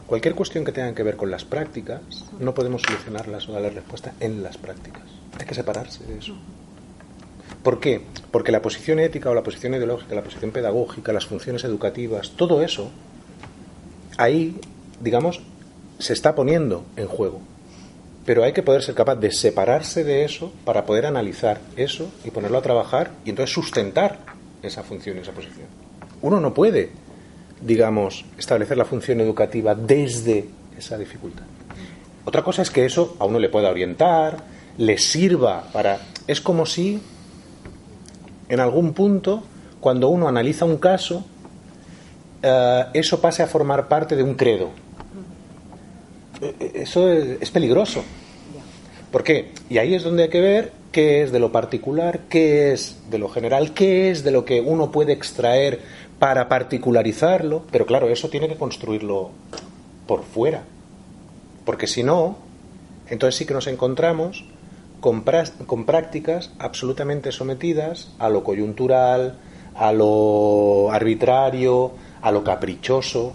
cualquier 0.05 0.35
cuestión 0.35 0.63
que 0.63 0.71
tenga 0.71 0.93
que 0.93 1.01
ver 1.01 1.17
con 1.17 1.31
las 1.31 1.45
prácticas, 1.45 2.01
no 2.39 2.53
podemos 2.53 2.83
solucionarlas 2.83 3.49
o 3.49 3.53
darle 3.53 3.71
respuesta 3.71 4.13
en 4.19 4.43
las 4.43 4.59
prácticas. 4.59 5.03
Hay 5.39 5.47
que 5.47 5.55
separarse 5.55 6.03
de 6.03 6.19
eso. 6.19 6.35
¿Por 7.63 7.79
qué? 7.79 8.01
Porque 8.29 8.51
la 8.51 8.61
posición 8.61 8.99
ética 8.99 9.29
o 9.29 9.33
la 9.33 9.41
posición 9.41 9.73
ideológica, 9.73 10.15
la 10.15 10.23
posición 10.23 10.51
pedagógica, 10.51 11.13
las 11.13 11.25
funciones 11.25 11.63
educativas, 11.63 12.31
todo 12.31 12.61
eso, 12.61 12.91
ahí, 14.17 14.59
digamos, 14.99 15.41
se 15.97 16.11
está 16.11 16.35
poniendo 16.35 16.83
en 16.97 17.07
juego. 17.07 17.39
Pero 18.25 18.43
hay 18.43 18.51
que 18.51 18.63
poder 18.63 18.83
ser 18.83 18.95
capaz 18.95 19.15
de 19.15 19.31
separarse 19.31 20.03
de 20.03 20.25
eso 20.25 20.51
para 20.65 20.85
poder 20.85 21.05
analizar 21.05 21.61
eso 21.77 22.11
y 22.25 22.31
ponerlo 22.31 22.57
a 22.57 22.61
trabajar 22.61 23.11
y 23.25 23.29
entonces 23.29 23.53
sustentar 23.53 24.19
esa 24.61 24.83
función, 24.83 25.17
esa 25.17 25.31
posición. 25.31 25.67
Uno 26.21 26.41
no 26.41 26.53
puede, 26.53 26.91
digamos, 27.61 28.25
establecer 28.37 28.77
la 28.77 28.85
función 28.85 29.21
educativa 29.21 29.73
desde 29.73 30.49
esa 30.77 30.97
dificultad. 30.97 31.43
Otra 32.25 32.43
cosa 32.43 32.61
es 32.61 32.71
que 32.71 32.85
eso 32.85 33.15
a 33.19 33.25
uno 33.25 33.39
le 33.39 33.49
pueda 33.49 33.69
orientar, 33.69 34.43
le 34.77 34.97
sirva 34.97 35.69
para... 35.71 35.99
Es 36.25 36.39
como 36.39 36.65
si 36.65 37.01
en 38.53 38.59
algún 38.59 38.93
punto, 38.93 39.43
cuando 39.79 40.09
uno 40.09 40.27
analiza 40.27 40.65
un 40.65 40.77
caso, 40.77 41.25
eh, 42.41 42.85
eso 42.93 43.19
pase 43.19 43.41
a 43.41 43.47
formar 43.47 43.87
parte 43.87 44.15
de 44.15 44.21
un 44.21 44.35
credo. 44.35 44.69
Eh, 46.39 46.55
eh, 46.59 46.71
eso 46.75 47.11
es, 47.11 47.49
peligroso. 47.49 48.03
¿Por 49.11 49.23
qué? 49.23 49.51
Y 49.69 49.79
ahí 49.79 49.95
es 49.95 50.03
donde 50.03 50.23
hay 50.23 50.29
que 50.29 50.41
ver 50.41 50.71
qué 50.91 51.23
es 51.23 51.31
de 51.31 51.39
lo 51.39 51.51
particular, 51.51 52.21
qué 52.29 52.73
es 52.73 52.97
de 53.09 53.17
lo 53.17 53.27
general, 53.27 53.73
qué 53.73 54.11
es 54.11 54.23
de 54.23 54.31
lo 54.31 54.45
que 54.45 54.61
uno 54.61 54.91
puede 54.91 55.13
extraer 55.13 55.79
para 56.19 56.47
particularizarlo, 56.47 57.63
pero 57.71 57.85
claro, 57.85 58.09
eso 58.09 58.29
tiene 58.29 58.47
que 58.47 58.55
construirlo 58.55 59.31
por 60.05 60.23
fuera, 60.23 60.63
porque 61.65 61.87
si 61.87 62.03
no, 62.03 62.37
entonces 63.09 63.35
sí 63.35 63.45
que 63.45 63.53
nos 63.53 63.67
encontramos 63.67 64.45
con, 65.03 65.85
prácticas 65.85 66.51
absolutamente 66.59 67.33
sometidas 67.33 68.13
a 68.19 68.29
lo 68.29 68.41
coyuntural, 68.45 69.37
a 69.75 69.91
lo 69.91 70.89
arbitrario, 70.91 71.91
a 72.21 72.31
lo 72.31 72.41
caprichoso. 72.41 73.33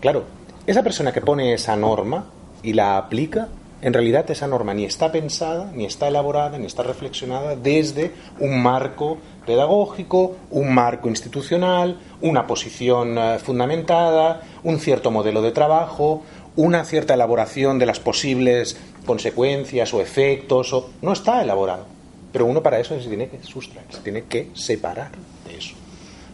Claro, 0.00 0.22
esa 0.68 0.84
persona 0.84 1.12
que 1.12 1.20
pone 1.20 1.52
esa 1.52 1.74
norma 1.74 2.26
y 2.62 2.74
la 2.74 2.96
aplica, 2.96 3.48
en 3.82 3.92
realidad 3.92 4.30
esa 4.30 4.46
norma 4.46 4.72
ni 4.72 4.84
está 4.84 5.10
pensada, 5.10 5.72
ni 5.74 5.84
está 5.84 6.06
elaborada, 6.06 6.58
ni 6.58 6.66
está 6.66 6.84
reflexionada 6.84 7.56
desde 7.56 8.12
un 8.38 8.62
marco 8.62 9.18
pedagógico, 9.46 10.36
un 10.50 10.72
marco 10.72 11.08
institucional, 11.08 11.98
una 12.20 12.46
posición 12.46 13.18
eh, 13.18 13.38
fundamentada, 13.40 14.42
un 14.62 14.78
cierto 14.78 15.10
modelo 15.10 15.42
de 15.42 15.50
trabajo, 15.50 16.22
una 16.58 16.84
cierta 16.84 17.14
elaboración 17.14 17.78
de 17.78 17.86
las 17.86 18.00
posibles 18.00 18.76
consecuencias 19.06 19.94
o 19.94 20.00
efectos. 20.00 20.74
No 21.00 21.12
está 21.12 21.40
elaborado. 21.40 21.86
Pero 22.32 22.46
uno 22.46 22.64
para 22.64 22.80
eso 22.80 23.00
se 23.00 23.08
tiene 23.08 23.28
que 23.28 23.40
sustraer, 23.44 23.86
se 23.90 24.00
tiene 24.00 24.24
que 24.24 24.50
separar 24.54 25.12
de 25.46 25.56
eso. 25.56 25.76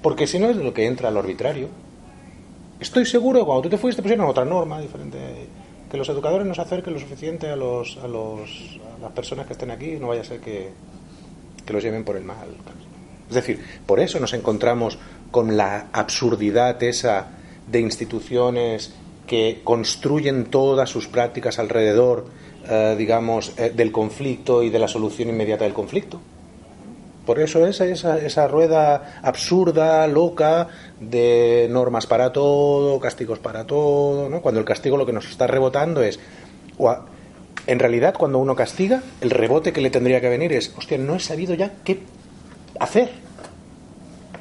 Porque 0.01 0.27
si 0.27 0.39
no 0.39 0.49
es 0.49 0.57
lo 0.57 0.73
que 0.73 0.87
entra 0.87 1.09
al 1.09 1.19
arbitrario. 1.19 1.69
Estoy 2.81 3.05
seguro 3.05 3.41
que 3.41 3.45
cuando 3.45 3.63
tú 3.63 3.69
te 3.69 3.79
fuiste 3.79 4.01
pusieron 4.03 4.27
otra 4.27 4.47
norma 4.47 4.81
diferente 4.81 5.19
que 5.91 5.97
los 5.99 6.09
educadores 6.09 6.47
nos 6.47 6.59
acerquen 6.59 6.95
lo 6.95 7.01
suficiente 7.01 7.49
a, 7.51 7.57
los, 7.57 7.99
a, 7.99 8.09
los, 8.09 8.81
las 9.01 9.13
personas 9.13 9.47
que 9.47 9.53
estén 9.53 9.71
aquí, 9.71 9.93
no 10.01 10.09
vaya 10.09 10.23
a 10.23 10.25
ser 10.25 10.41
que, 10.41 10.71
que 11.65 11.73
los 11.73 11.83
lleven 11.83 12.03
por 12.03 12.17
el 12.17 12.25
mal. 12.25 12.49
Es 13.29 13.35
decir, 13.35 13.63
por 13.87 14.01
eso 14.01 14.19
nos 14.19 14.33
encontramos 14.33 14.99
con 15.31 15.57
la 15.57 15.89
absurdidad 15.93 16.83
esa 16.83 17.29
de 17.71 17.81
instituciones 17.81 18.95
que 19.27 19.61
construyen 19.65 20.47
todas 20.47 20.91
sus 20.91 21.09
prácticas 21.09 21.59
alrededor, 21.59 22.27
eh, 22.69 22.95
digamos, 22.99 23.53
eh, 23.57 23.73
del 23.75 23.93
conflicto 23.93 24.63
y 24.63 24.71
de 24.71 24.79
la 24.79 24.89
solución 24.89 25.29
inmediata 25.29 25.65
del 25.65 25.75
conflicto. 25.75 26.21
Por 27.25 27.41
eso 27.41 27.67
es 27.67 27.81
esa, 27.81 28.19
esa 28.19 28.49
rueda 28.49 29.21
absurda, 29.23 30.07
loca, 30.07 30.69
de 31.01 31.69
normas 31.71 32.07
para 32.07 32.33
todo, 32.33 33.01
castigos 33.01 33.39
para 33.39 33.67
todo, 33.67 34.29
¿no? 34.29 34.43
Cuando 34.43 34.61
el 34.61 34.67
castigo 34.67 34.99
lo 34.99 35.07
que 35.07 35.13
nos 35.13 35.29
está 35.31 35.47
rebotando 35.47 36.03
es... 36.03 36.21
En 37.67 37.79
realidad, 37.79 38.15
cuando 38.19 38.39
uno 38.39 38.55
castiga, 38.55 39.03
el 39.23 39.31
rebote 39.31 39.73
que 39.73 39.81
le 39.81 39.89
tendría 39.89 40.21
que 40.21 40.29
venir 40.29 40.53
es, 40.53 40.75
hostia, 40.77 40.99
no 40.99 41.15
he 41.15 41.21
sabido 41.21 41.55
ya 41.55 41.73
qué 41.83 42.01
hacer. 42.79 43.11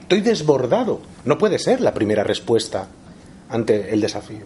Estoy 0.01 0.19
desbordado. 0.19 0.99
No 1.23 1.37
puede 1.37 1.59
ser 1.59 1.79
la 1.79 1.93
primera 1.93 2.23
respuesta 2.23 2.87
ante 3.47 3.93
el 3.93 4.01
desafío. 4.01 4.45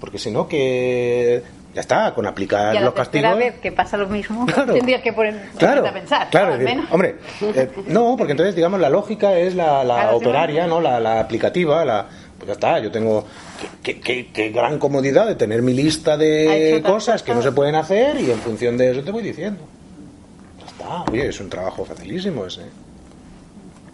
Porque 0.00 0.18
si 0.18 0.30
no, 0.30 0.46
que 0.46 1.42
ya 1.76 1.82
está, 1.82 2.14
con 2.14 2.24
aplicar 2.24 2.80
los 2.80 2.94
castigos. 2.94 3.36
Vez 3.36 3.58
que 3.60 3.70
pasa 3.70 3.98
lo 3.98 4.08
mismo, 4.08 4.46
tendrías 4.66 5.02
que 5.02 5.12
poner 5.12 5.50
claro, 5.58 5.86
a 5.86 5.92
pensar. 5.92 6.30
Claro, 6.30 6.54
hombre, 6.90 7.16
eh, 7.42 7.70
no, 7.88 8.16
porque 8.16 8.32
entonces, 8.32 8.56
digamos, 8.56 8.80
la 8.80 8.88
lógica 8.88 9.36
es 9.36 9.54
la, 9.54 10.14
operaria, 10.14 10.66
¿no? 10.66 10.80
La, 10.80 11.20
aplicativa, 11.20 11.84
la. 11.84 12.06
Pues 12.38 12.46
ya 12.48 12.52
está, 12.54 12.78
yo 12.78 12.90
tengo. 12.90 13.26
Qué, 13.82 14.50
gran 14.54 14.78
comodidad 14.78 15.26
de 15.26 15.34
tener 15.34 15.60
mi 15.60 15.74
lista 15.74 16.16
de 16.16 16.82
cosas 16.84 17.22
que 17.22 17.34
no 17.34 17.42
se 17.42 17.52
pueden 17.52 17.74
hacer 17.74 18.18
y 18.22 18.30
en 18.30 18.38
función 18.38 18.78
de 18.78 18.92
eso 18.92 19.02
te 19.02 19.10
voy 19.10 19.22
diciendo. 19.22 19.60
Ya 20.58 20.66
está, 20.66 21.04
oye, 21.10 21.28
es 21.28 21.40
un 21.40 21.50
trabajo 21.50 21.84
facilísimo 21.84 22.46
ese. 22.46 22.62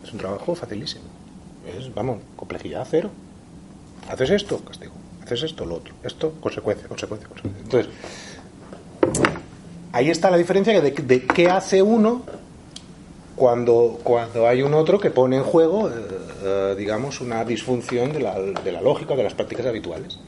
Es 0.04 0.12
un 0.12 0.18
trabajo 0.18 0.54
facilísimo. 0.54 1.04
Es, 1.76 1.92
vamos, 1.92 2.18
complejidad 2.36 2.86
cero. 2.88 3.10
Haces 4.08 4.30
esto, 4.30 4.58
castigo 4.64 5.01
haces 5.22 5.44
esto, 5.44 5.64
lo 5.64 5.76
otro. 5.76 5.94
Esto, 6.02 6.32
consecuencia, 6.40 6.88
consecuencia, 6.88 7.28
consecuencia. 7.28 7.62
Entonces, 7.64 7.92
ahí 9.92 10.10
está 10.10 10.30
la 10.30 10.36
diferencia 10.36 10.80
de, 10.80 10.90
de 10.90 11.26
qué 11.26 11.48
hace 11.48 11.82
uno 11.82 12.22
cuando, 13.36 14.00
cuando 14.02 14.46
hay 14.46 14.62
un 14.62 14.74
otro 14.74 14.98
que 15.00 15.10
pone 15.10 15.36
en 15.36 15.42
juego, 15.42 15.88
eh, 15.88 15.92
eh, 16.44 16.74
digamos, 16.76 17.20
una 17.20 17.44
disfunción 17.44 18.12
de 18.12 18.20
la, 18.20 18.38
de 18.38 18.72
la 18.72 18.82
lógica, 18.82 19.16
de 19.16 19.22
las 19.22 19.34
prácticas 19.34 19.66
habituales. 19.66 20.18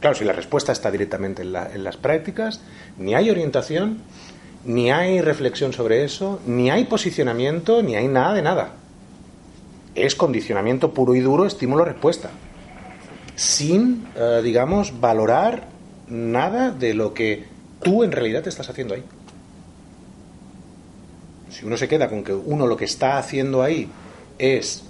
Claro, 0.00 0.16
si 0.16 0.24
la 0.24 0.32
respuesta 0.32 0.72
está 0.72 0.90
directamente 0.90 1.42
en, 1.42 1.54
en, 1.56 1.84
las 1.84 1.96
prácticas, 1.96 2.60
ni 2.98 3.14
hay 3.14 3.30
orientación, 3.30 3.98
ni 4.64 4.90
hay 4.90 5.20
reflexión 5.20 5.72
sobre 5.72 6.04
eso, 6.04 6.40
ni 6.46 6.70
hay 6.70 6.84
posicionamiento, 6.84 7.82
ni 7.82 7.96
hay 7.96 8.08
nada 8.08 8.34
de 8.34 8.42
nada. 8.42 8.72
Es 9.94 10.14
condicionamiento 10.14 10.94
puro 10.94 11.16
y 11.16 11.20
duro, 11.20 11.46
estímulo-respuesta 11.46 12.30
sin, 13.38 14.08
eh, 14.16 14.40
digamos, 14.42 14.98
valorar 14.98 15.68
nada 16.08 16.72
de 16.72 16.92
lo 16.92 17.14
que 17.14 17.44
tú 17.80 18.02
en 18.02 18.10
realidad 18.10 18.42
te 18.42 18.48
estás 18.48 18.68
haciendo 18.68 18.94
ahí. 18.94 19.04
Si 21.48 21.64
uno 21.64 21.76
se 21.76 21.86
queda 21.86 22.08
con 22.08 22.24
que 22.24 22.34
uno 22.34 22.66
lo 22.66 22.76
que 22.76 22.84
está 22.84 23.16
haciendo 23.16 23.62
ahí 23.62 23.88
es 24.38 24.82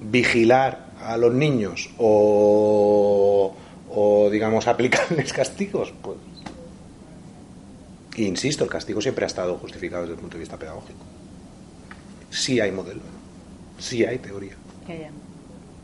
vigilar 0.00 0.92
a 1.02 1.16
los 1.16 1.34
niños 1.34 1.90
o, 1.98 3.52
o 3.90 4.30
digamos, 4.30 4.68
aplicarles 4.68 5.32
castigos, 5.32 5.92
pues. 6.00 6.18
insisto, 8.16 8.62
el 8.62 8.70
castigo 8.70 9.00
siempre 9.00 9.24
ha 9.24 9.26
estado 9.26 9.58
justificado 9.58 10.02
desde 10.02 10.14
el 10.14 10.20
punto 10.20 10.36
de 10.36 10.40
vista 10.40 10.56
pedagógico. 10.56 11.00
Sí 12.30 12.60
hay 12.60 12.70
modelo, 12.70 13.02
sí 13.76 14.04
hay 14.04 14.18
teoría. 14.18 14.54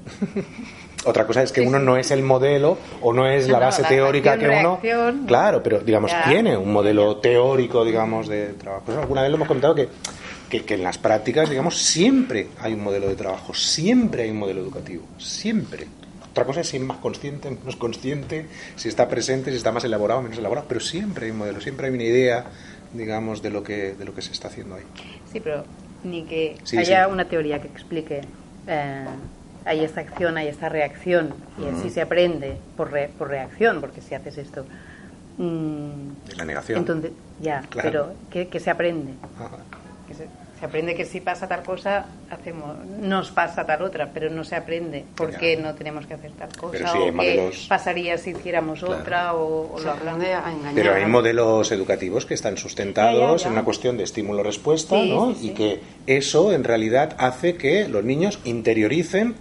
Otra 1.05 1.27
cosa 1.27 1.43
es 1.43 1.53
que 1.53 1.61
uno 1.61 1.79
no 1.79 1.97
es 1.97 2.11
el 2.11 2.23
modelo 2.23 2.79
o 3.03 3.13
no 3.13 3.27
es 3.27 3.49
la 3.49 3.59
base 3.59 3.83
teórica 3.85 4.39
que 4.39 4.49
uno. 4.49 4.81
Claro, 5.27 5.63
pero 5.63 5.81
digamos, 5.81 6.13
tiene 6.27 6.57
un 6.57 6.73
modelo 6.73 7.17
teórico, 7.19 7.85
digamos, 7.85 8.29
de 8.29 8.55
trabajo. 8.55 8.85
Pues 8.87 8.99
alguna 8.99 9.23
vez 9.23 9.31
lo 9.31 9.37
hemos 9.37 9.49
comentado 9.49 9.75
que, 9.75 9.89
que, 10.49 10.75
en 10.75 10.83
las 10.83 10.99
prácticas, 10.99 11.51
digamos, 11.51 11.77
siempre 11.77 12.49
hay 12.61 12.75
un 12.75 12.83
modelo 12.83 13.09
de 13.09 13.17
trabajo, 13.17 13.53
siempre 13.55 14.25
hay 14.25 14.31
un 14.31 14.39
modelo 14.39 14.61
educativo, 14.61 15.05
siempre. 15.19 15.87
Otra 16.31 16.45
cosa 16.45 16.63
es 16.63 16.69
si 16.69 16.79
es 16.79 16.83
más 16.83 16.99
consciente, 16.99 17.51
menos 17.51 17.77
consciente, 17.77 18.47
si 18.77 18.89
está 18.89 19.09
presente, 19.09 19.51
si 19.51 19.57
está 19.57 19.73
más 19.73 19.85
elaborado, 19.85 20.23
menos 20.23 20.39
elaborado, 20.39 20.67
pero 20.69 20.81
siempre 20.81 21.27
hay 21.27 21.33
un 21.33 21.39
modelo, 21.39 21.61
siempre 21.61 21.87
hay 21.87 21.93
una 21.93 22.03
idea, 22.03 22.47
digamos, 22.93 23.43
de 23.43 23.51
lo 23.51 23.63
que, 23.63 23.93
de 23.93 24.05
lo 24.05 24.15
que 24.15 24.23
se 24.23 24.33
está 24.33 24.49
haciendo 24.49 24.75
ahí. 24.75 24.83
Sí, 25.33 25.41
pero 25.41 25.65
ni 26.03 26.25
que 26.25 26.57
haya 26.77 27.09
una 27.09 27.29
teoría 27.29 27.61
que 27.61 27.69
explique. 27.69 28.23
Eh, 28.67 29.05
hay 29.65 29.85
esta 29.85 30.01
acción, 30.01 30.37
hay 30.37 30.49
esta 30.49 30.69
reacción, 30.69 31.35
y 31.59 31.67
así 31.67 31.91
se 31.91 32.03
aprende 32.03 32.57
por, 32.77 32.91
por 33.19 33.29
reacción, 33.29 33.81
porque 33.81 34.01
si 34.01 34.15
haces 34.15 34.39
esto. 34.39 34.65
Mm, 35.39 36.37
la 36.37 36.45
negación. 36.45 36.79
Entonces, 36.79 37.13
ya, 37.41 37.63
pero 37.75 38.13
¿qué, 38.31 38.49
se 38.61 38.71
aprende? 38.71 39.13
se, 40.15 40.65
aprende 40.65 40.95
que 40.95 41.05
si 41.05 41.21
pasa 41.21 41.49
tal 41.49 41.63
cosa, 41.63 42.07
hacemos, 42.31 42.77
nos 42.87 43.31
pasa 43.33 43.67
tal 43.67 43.83
otra, 43.83 44.11
pero 44.15 44.31
no 44.31 44.45
se 44.45 44.55
aprende 44.55 45.05
por 45.17 45.35
qué 45.37 45.57
no 45.57 45.75
tenemos 45.75 46.07
que 46.07 46.15
hacer 46.15 46.31
tal 46.33 46.55
cosa, 46.57 46.93
o 46.93 47.13
qué 47.19 47.51
pasaría 47.69 48.17
si 48.19 48.31
hiciéramos 48.31 48.83
otra, 48.83 49.35
o, 49.35 49.77
lo 49.81 49.95
Pero 50.75 50.95
hay 50.95 51.07
modelos 51.07 51.73
educativos 51.73 52.27
que 52.27 52.35
están 52.35 52.57
sustentados 52.57 53.45
en 53.45 53.53
una 53.53 53.65
cuestión 53.65 53.97
de 53.97 54.05
estímulo-respuesta, 54.05 55.03
¿no? 55.03 55.35
y 55.41 55.51
que 55.51 55.81
eso 56.07 56.53
en 56.53 56.65
realidad 56.65 57.17
hace 57.19 57.57
que 57.57 57.89
los 57.89 58.05
niños 58.05 58.39
interioricen 58.45 59.35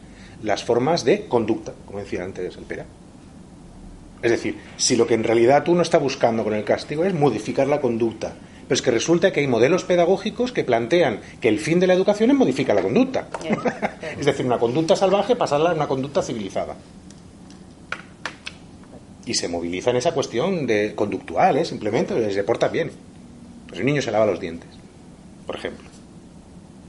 las 0.43 0.63
formas 0.63 1.03
de 1.05 1.27
conducta, 1.27 1.73
como 1.85 1.99
decía 1.99 2.23
antes 2.23 2.57
el 2.57 2.65
Pera. 2.65 2.85
Es 4.21 4.31
decir, 4.31 4.57
si 4.77 4.95
lo 4.95 5.07
que 5.07 5.15
en 5.15 5.23
realidad 5.23 5.67
uno 5.67 5.81
está 5.81 5.97
buscando 5.97 6.43
con 6.43 6.53
el 6.53 6.63
castigo 6.63 7.03
es 7.03 7.13
modificar 7.13 7.67
la 7.67 7.81
conducta, 7.81 8.33
pero 8.67 8.75
es 8.75 8.81
que 8.81 8.91
resulta 8.91 9.31
que 9.31 9.41
hay 9.41 9.47
modelos 9.47 9.83
pedagógicos 9.83 10.51
que 10.51 10.63
plantean 10.63 11.19
que 11.41 11.49
el 11.49 11.59
fin 11.59 11.79
de 11.79 11.87
la 11.87 11.93
educación 11.93 12.31
es 12.31 12.37
modificar 12.37 12.75
la 12.75 12.81
conducta. 12.81 13.27
es 14.17 14.25
decir, 14.25 14.45
una 14.45 14.59
conducta 14.59 14.95
salvaje 14.95 15.35
pasarla 15.35 15.71
a 15.71 15.73
una 15.73 15.87
conducta 15.87 16.21
civilizada. 16.21 16.75
Y 19.25 19.33
se 19.33 19.47
moviliza 19.47 19.89
en 19.89 19.97
esa 19.97 20.13
cuestión 20.13 20.67
de 20.67 20.95
conductual, 20.95 21.57
¿eh? 21.57 21.65
simplemente, 21.65 22.31
se 22.33 22.43
porta 22.43 22.67
bien. 22.67 22.91
Pues 23.67 23.79
el 23.79 23.85
niño 23.85 24.01
se 24.01 24.11
lava 24.11 24.25
los 24.25 24.39
dientes, 24.39 24.69
por 25.45 25.55
ejemplo. 25.55 25.89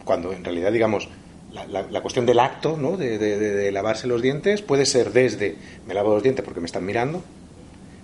Cuando 0.05 0.33
en 0.33 0.45
realidad, 0.45 0.71
digamos, 0.73 1.09
la, 1.55 2.01
cuestión 2.01 2.27
del 2.27 2.41
acto, 2.41 2.77
¿no? 2.77 2.97
De, 2.97 3.71
lavarse 3.73 4.07
los 4.07 4.23
dientes, 4.23 4.63
puede 4.63 4.87
ser 4.87 5.13
desde 5.13 5.57
me 5.87 5.95
lavo 5.95 6.15
los 6.15 6.23
dientes 6.23 6.45
porque 6.45 6.61
me 6.61 6.67
están 6.67 6.85
mirando, 6.85 7.23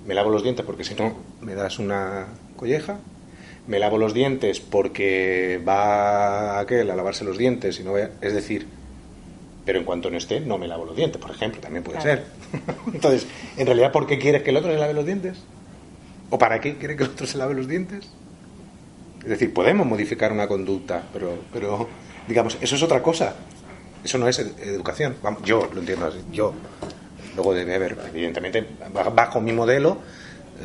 me 0.07 0.15
lavo 0.15 0.31
los 0.31 0.43
dientes 0.43 0.65
porque 0.65 0.85
si 0.85 0.95
no 0.95 1.15
me 1.41 1.55
das 1.55 1.79
una 1.79 2.27
colleja, 2.57 2.99
me 3.67 3.79
lavo 3.79 3.99
los 3.99 4.15
dientes 4.15 4.61
porque 4.61 5.61
va 5.67 6.59
aquel 6.61 6.91
a 6.91 6.97
lavarse 6.97 7.25
los 7.25 7.39
dientes 7.39 7.79
y 7.81 7.83
no 7.83 7.97
es 7.99 8.35
decir, 8.35 8.67
pero 9.65 9.79
en 9.79 9.85
cuanto 9.85 10.11
no 10.11 10.17
esté, 10.17 10.41
no 10.41 10.59
me 10.59 10.69
lavo 10.69 10.85
los 10.85 10.97
dientes, 10.97 11.21
por 11.21 11.31
ejemplo, 11.31 11.61
también 11.61 11.85
puede 11.85 12.01
ser. 12.01 12.25
Entonces, 12.93 13.27
en 13.57 13.67
realidad, 13.67 13.93
¿por 13.93 14.07
qué 14.07 14.19
quieres 14.19 14.43
que 14.43 14.51
el 14.51 14.57
otro 14.57 14.73
se 14.73 14.79
lave 14.79 14.95
los 14.95 15.07
dientes? 15.07 15.39
¿O 16.31 16.39
para 16.39 16.61
qué 16.61 16.77
quiere 16.77 16.97
que 16.97 17.05
el 17.05 17.11
otro 17.11 17.27
se 17.27 17.39
lave 17.39 17.55
los 17.55 17.69
dientes? 17.69 18.11
Es 19.23 19.29
decir, 19.29 19.53
podemos 19.53 19.87
modificar 19.87 20.33
una 20.33 20.49
conducta, 20.49 21.03
pero, 21.13 21.39
pero 21.53 21.89
digamos, 22.31 22.57
eso 22.61 22.77
es 22.77 22.83
otra 22.83 23.03
cosa. 23.03 23.35
Eso 24.03 24.17
no 24.17 24.29
es 24.29 24.39
educación. 24.39 25.17
Yo 25.45 25.69
lo 25.73 25.81
entiendo 25.81 26.07
así. 26.07 26.19
Yo. 26.33 26.55
Luego 27.35 27.55
debe 27.55 27.75
haber, 27.75 27.99
evidentemente, 28.13 28.67
bajo 29.15 29.41
mi 29.41 29.53
modelo, 29.53 29.99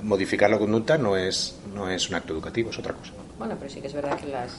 modificar 0.04 0.50
la 0.50 0.58
conducta 0.58 0.98
no 0.98 1.16
es, 1.16 1.58
no 1.74 1.90
es 1.90 2.10
un 2.10 2.16
acto 2.16 2.34
educativo, 2.34 2.70
es 2.70 2.80
otra 2.80 2.94
cosa. 2.94 3.12
Bueno, 3.38 3.56
pero 3.60 3.70
sí 3.70 3.82
que 3.82 3.88
es 3.88 3.94
verdad 3.94 4.20
que 4.20 4.28
las, 4.28 4.58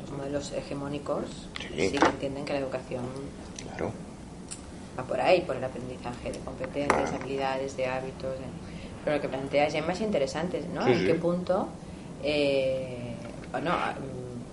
los 0.00 0.10
modelos 0.10 0.52
hegemónicos 0.52 1.24
sí. 1.58 1.92
entienden 1.94 2.44
que 2.44 2.52
la 2.52 2.58
educación 2.58 3.04
claro. 3.68 3.92
va 4.98 5.04
por 5.04 5.20
ahí, 5.20 5.42
por 5.42 5.56
el 5.56 5.64
aprendizaje 5.64 6.32
de 6.32 6.38
competencias, 6.40 7.12
habilidades, 7.12 7.76
de 7.76 7.86
hábitos. 7.86 8.34
Pero 9.04 9.16
lo 9.16 9.22
que 9.22 9.28
plantea 9.28 9.70
Gemma 9.70 9.92
es 9.92 10.00
interesante, 10.00 10.64
¿no? 10.74 10.86
¿En 10.86 11.06
qué 11.06 11.14
punto, 11.14 11.68
eh, 12.22 13.14
bueno, 13.52 13.72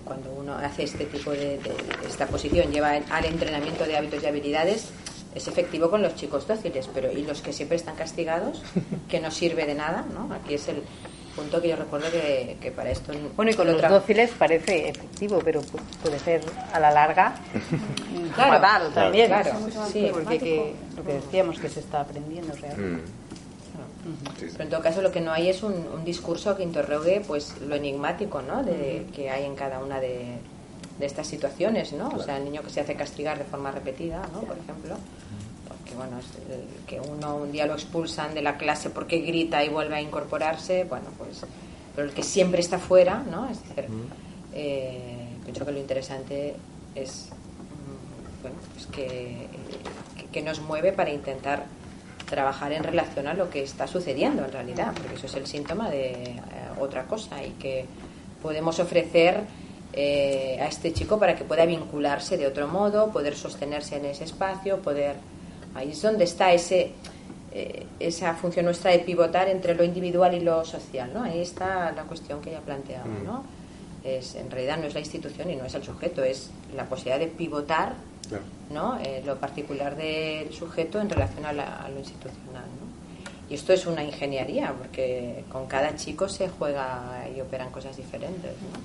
cuando 0.08 0.32
uno 0.32 0.54
hace 0.54 0.84
este 0.84 1.04
tipo 1.04 1.30
de, 1.30 1.60
esta 2.08 2.26
posición, 2.26 2.72
lleva 2.72 2.92
al 3.10 3.24
entrenamiento 3.26 3.84
de 3.84 3.96
hábitos 3.96 4.22
y 4.22 4.26
habilidades, 4.26 4.88
es 5.34 5.46
efectivo 5.46 5.90
con 5.90 6.02
los 6.02 6.16
chicos 6.16 6.48
dóciles, 6.48 6.88
pero 6.92 7.12
¿y 7.12 7.22
los 7.24 7.42
que 7.42 7.52
siempre 7.52 7.76
están 7.76 7.94
castigados? 7.94 8.62
Que 9.08 9.20
no 9.20 9.30
sirve 9.30 9.66
de 9.66 9.74
nada, 9.74 10.04
¿no? 10.12 10.34
Aquí 10.34 10.54
es 10.54 10.68
el 10.68 10.82
punto 11.36 11.62
que 11.62 11.68
yo 11.68 11.76
recuerdo 11.76 12.10
que, 12.10 12.72
para 12.74 12.90
esto... 12.90 13.12
Bueno, 13.36 13.52
y 13.52 13.54
con 13.54 13.66
los 13.66 13.80
dóciles 13.80 14.30
parece 14.36 14.88
efectivo, 14.88 15.40
pero 15.44 15.60
puede 16.02 16.18
ser 16.18 16.40
a 16.72 16.80
la 16.80 16.90
larga 16.90 17.36
claro, 18.34 18.88
también. 18.88 19.28
Claro, 19.28 19.52
sí, 19.92 20.10
porque 20.12 20.74
lo 20.96 21.04
que 21.04 21.12
decíamos 21.14 21.58
que 21.58 21.68
se 21.68 21.80
está 21.80 22.00
aprendiendo 22.00 22.54
realmente. 22.56 23.02
Mm. 23.02 23.27
Pero 24.38 24.64
en 24.64 24.70
todo 24.70 24.80
caso 24.82 25.02
lo 25.02 25.12
que 25.12 25.20
no 25.20 25.32
hay 25.32 25.48
es 25.48 25.62
un, 25.62 26.04
discurso 26.04 26.56
que 26.56 26.62
interrogue 26.62 27.22
pues 27.26 27.60
lo 27.60 27.74
enigmático 27.74 28.42
¿no? 28.42 28.62
de, 28.62 29.06
que 29.14 29.30
hay 29.30 29.44
en 29.44 29.54
cada 29.54 29.80
una 29.80 30.00
de, 30.00 30.38
estas 31.00 31.26
situaciones, 31.28 31.92
¿no? 31.92 32.08
O 32.08 32.20
sea, 32.20 32.38
el 32.38 32.44
niño 32.44 32.60
que 32.62 32.70
se 32.70 32.80
hace 32.80 32.96
castigar 32.96 33.38
de 33.38 33.44
forma 33.44 33.70
repetida, 33.70 34.28
¿no? 34.32 34.40
Por 34.40 34.58
ejemplo, 34.58 34.96
porque 35.68 35.94
bueno, 35.94 36.18
que 36.88 36.98
uno 36.98 37.36
un 37.36 37.52
día 37.52 37.66
lo 37.66 37.74
expulsan 37.74 38.34
de 38.34 38.42
la 38.42 38.56
clase 38.56 38.90
porque 38.90 39.18
grita 39.18 39.62
y 39.62 39.68
vuelve 39.68 39.94
a 39.94 40.00
incorporarse, 40.00 40.82
bueno, 40.82 41.06
pues, 41.16 41.44
pero 41.94 42.08
el 42.08 42.14
que 42.14 42.24
siempre 42.24 42.60
está 42.60 42.80
fuera, 42.80 43.22
¿no? 43.30 43.48
Es 43.48 43.62
decir, 43.62 43.88
eh, 44.54 45.28
creo 45.52 45.66
que 45.66 45.72
lo 45.72 45.78
interesante 45.78 46.56
es, 46.96 47.28
mm, 47.30 48.42
bueno, 48.42 48.56
pues 48.74 48.86
que, 48.86 49.46
que 50.32 50.42
nos 50.42 50.60
mueve 50.60 50.92
para 50.92 51.10
intentar 51.10 51.66
trabajar 52.28 52.72
en 52.72 52.84
relación 52.84 53.26
a 53.26 53.34
lo 53.34 53.50
que 53.50 53.62
está 53.62 53.86
sucediendo 53.86 54.44
en 54.44 54.52
realidad, 54.52 54.92
porque 54.94 55.14
eso 55.14 55.26
es 55.26 55.34
el 55.34 55.46
síntoma 55.46 55.90
de 55.90 56.12
eh, 56.12 56.40
otra 56.78 57.04
cosa 57.04 57.42
y 57.42 57.50
que 57.52 57.86
podemos 58.42 58.78
ofrecer 58.78 59.42
eh, 59.92 60.58
a 60.60 60.66
este 60.66 60.92
chico 60.92 61.18
para 61.18 61.34
que 61.34 61.44
pueda 61.44 61.64
vincularse 61.64 62.36
de 62.36 62.46
otro 62.46 62.68
modo, 62.68 63.10
poder 63.10 63.34
sostenerse 63.34 63.96
en 63.96 64.06
ese 64.06 64.24
espacio, 64.24 64.78
poder... 64.78 65.16
Ahí 65.74 65.90
es 65.90 66.02
donde 66.02 66.24
está 66.24 66.52
ese, 66.52 66.92
eh, 67.52 67.86
esa 68.00 68.34
función 68.34 68.64
nuestra 68.64 68.90
de 68.90 69.00
pivotar 69.00 69.48
entre 69.48 69.74
lo 69.74 69.84
individual 69.84 70.34
y 70.34 70.40
lo 70.40 70.64
social, 70.64 71.10
¿no? 71.12 71.22
Ahí 71.22 71.40
está 71.40 71.92
la 71.92 72.02
cuestión 72.04 72.40
que 72.40 72.50
ya 72.50 72.60
planteaba, 72.60 73.06
¿no? 73.24 73.40
Mm. 73.40 73.46
Es, 74.04 74.34
en 74.34 74.50
realidad 74.50 74.78
no 74.78 74.86
es 74.86 74.94
la 74.94 75.00
institución 75.00 75.50
y 75.50 75.56
no 75.56 75.64
es 75.64 75.74
el 75.74 75.82
sujeto, 75.82 76.22
es 76.22 76.50
la 76.74 76.84
posibilidad 76.86 77.18
de 77.18 77.26
pivotar 77.26 77.94
¿no? 78.70 78.98
Eh, 79.00 79.22
lo 79.24 79.36
particular 79.36 79.96
del 79.96 80.52
sujeto 80.52 81.00
en 81.00 81.10
relación 81.10 81.44
a, 81.46 81.52
lo 81.52 81.98
institucional. 81.98 82.64
¿no? 82.64 83.50
Y 83.50 83.54
esto 83.54 83.72
es 83.72 83.86
una 83.86 84.04
ingeniería, 84.04 84.74
porque 84.76 85.44
con 85.50 85.66
cada 85.66 85.96
chico 85.96 86.28
se 86.28 86.48
juega 86.48 87.26
y 87.34 87.40
operan 87.40 87.70
cosas 87.70 87.96
diferentes. 87.96 88.52
¿no? 88.52 88.78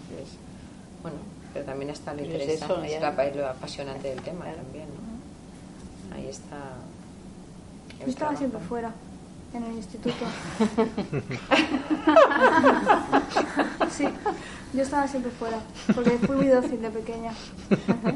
bueno, 1.01 1.17
pero 1.53 1.65
también 1.65 1.91
está 1.91 2.13
lo 2.13 2.23
interesante, 2.23 2.99
lo 3.35 3.47
apasionante 3.47 4.09
del 4.09 4.21
tema 4.21 4.45
también. 4.45 4.87
¿no? 4.87 6.15
Ahí 6.15 6.27
está. 6.27 6.57
Yo 7.99 8.07
estaba 8.07 8.35
siempre 8.35 8.59
fuera 8.61 8.93
en 9.53 9.63
el 9.63 9.73
instituto. 9.73 10.25
sí, 13.89 14.07
yo 14.73 14.81
estaba 14.81 15.07
siempre 15.07 15.31
fuera, 15.31 15.57
porque 15.93 16.11
fui 16.25 16.35
muy 16.35 16.47
dócil 16.47 16.81
de 16.81 16.89
pequeña. 16.89 17.31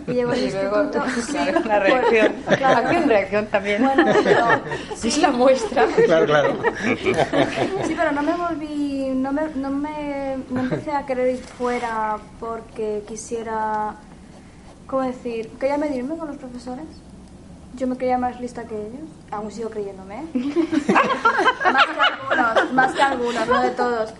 Y 0.07 0.13
llegó 0.13 0.31
al 0.31 0.41
instituto. 0.41 1.03
sí, 1.27 1.37
la 1.65 1.79
reacción. 1.79 2.33
Claro. 2.57 2.87
Aquí 2.87 2.95
reacción 3.07 3.45
también. 3.47 3.83
Bueno, 3.83 4.05
pero, 4.23 4.45
sí. 4.95 5.09
Es 5.09 5.17
la 5.19 5.31
muestra. 5.31 5.85
Claro, 5.85 6.25
claro. 6.25 6.57
Sí, 7.85 7.93
pero 7.95 8.11
no 8.11 8.23
me 8.23 8.33
volví, 8.33 9.11
no 9.13 9.31
me, 9.31 9.43
no 9.55 9.69
me 9.69 10.37
no 10.49 10.61
empecé 10.61 10.91
a 10.91 11.05
querer 11.05 11.35
ir 11.35 11.43
fuera 11.43 12.17
porque 12.39 13.03
quisiera, 13.07 13.95
¿cómo 14.87 15.03
decir? 15.03 15.49
Quería 15.59 15.77
medirme 15.77 16.17
con 16.17 16.27
los 16.27 16.37
profesores 16.37 16.85
yo 17.77 17.87
me 17.87 17.95
creía 17.95 18.17
más 18.17 18.39
lista 18.41 18.63
que 18.63 18.75
ellos, 18.75 19.07
aún 19.29 19.51
sigo 19.51 19.69
creyéndome, 19.69 20.15
¿eh? 20.15 20.27
más 21.63 21.85
que 21.85 22.01
algunos, 22.01 22.73
más 22.73 22.93
que 22.93 23.01
algunos, 23.01 23.47
no 23.47 23.61
de 23.61 23.69
todos, 23.69 24.13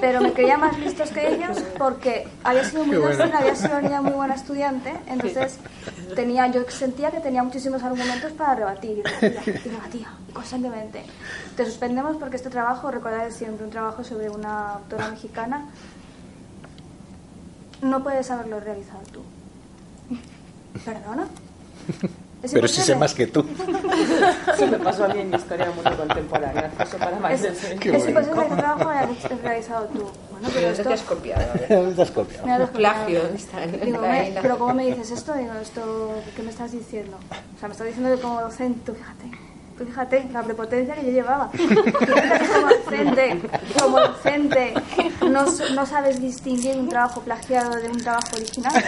pero 0.00 0.20
me 0.22 0.32
creía 0.32 0.56
más 0.56 0.78
listos 0.78 1.10
que 1.10 1.34
ellos 1.34 1.58
porque 1.78 2.26
había 2.42 2.64
sido 2.64 2.84
muy 2.84 2.96
dócil, 2.96 3.30
había 3.34 3.54
sido 3.54 3.72
una 3.72 3.82
niña 3.82 4.02
muy 4.02 4.12
buena 4.12 4.34
estudiante, 4.34 4.94
entonces 5.06 5.58
tenía, 6.16 6.46
yo 6.46 6.62
sentía 6.70 7.10
que 7.10 7.20
tenía 7.20 7.42
muchísimos 7.42 7.82
argumentos 7.82 8.32
para 8.32 8.54
rebatir, 8.54 8.98
y 8.98 9.02
rebatía, 9.02 9.60
y 9.64 9.68
rebatía 9.68 10.08
constantemente. 10.32 11.04
Te 11.54 11.66
suspendemos 11.66 12.16
porque 12.16 12.36
este 12.36 12.48
trabajo, 12.48 12.90
recordad 12.90 13.30
siempre, 13.30 13.66
un 13.66 13.70
trabajo 13.70 14.02
sobre 14.02 14.30
una 14.30 14.72
autora 14.74 15.08
mexicana, 15.08 15.66
no 17.82 18.02
puedes 18.02 18.30
haberlo 18.30 18.58
realizado 18.58 19.02
tú. 19.12 19.22
¿Perdona? 20.84 21.26
Pero 22.50 22.68
si 22.68 22.80
sé 22.80 22.96
más 22.96 23.14
que 23.14 23.26
tú. 23.26 23.44
Se 24.56 24.66
me 24.66 24.78
pasó 24.78 25.04
a 25.04 25.08
mí 25.08 25.20
en 25.20 25.34
historia 25.34 25.70
muy 25.70 25.84
contemporánea. 25.84 26.70
Eso 26.80 26.98
para 26.98 27.18
más 27.18 27.32
es, 27.32 27.44
ese 27.44 27.76
posible 27.76 28.22
que 28.22 28.56
trabajo 28.56 28.88
hayas 28.88 29.42
realizado 29.42 29.86
tú. 29.86 30.10
Bueno, 30.30 30.48
pero 30.52 30.68
esto... 30.68 30.82
te 30.88 30.94
has 30.94 31.02
copiado. 31.02 31.44
te 31.68 32.02
has 32.02 32.10
copiado. 32.10 32.66
Plagio. 32.68 33.20
Digo, 33.84 34.00
me, 34.00 34.34
pero 34.40 34.58
¿cómo 34.58 34.74
me 34.74 34.86
dices 34.86 35.10
esto? 35.10 35.34
Digo, 35.34 35.52
esto, 35.60 36.14
¿qué 36.34 36.42
me 36.42 36.50
estás 36.50 36.72
diciendo? 36.72 37.16
O 37.56 37.58
sea, 37.58 37.68
me 37.68 37.72
estás 37.72 37.86
diciendo 37.86 38.14
que 38.14 38.20
como 38.20 38.40
docente, 38.40 38.92
fíjate 38.92 39.51
fíjate 39.86 40.28
la 40.32 40.42
prepotencia 40.42 40.94
que 40.94 41.04
yo 41.06 41.12
llevaba. 41.12 41.50
como 42.54 42.68
docente, 42.68 43.42
como 43.80 44.00
docente, 44.00 44.74
no, 45.28 45.44
no 45.74 45.86
sabes 45.86 46.20
distinguir 46.20 46.76
un 46.76 46.88
trabajo 46.88 47.20
plagiado 47.22 47.70
de 47.76 47.88
un 47.88 47.98
trabajo 47.98 48.28
original. 48.36 48.72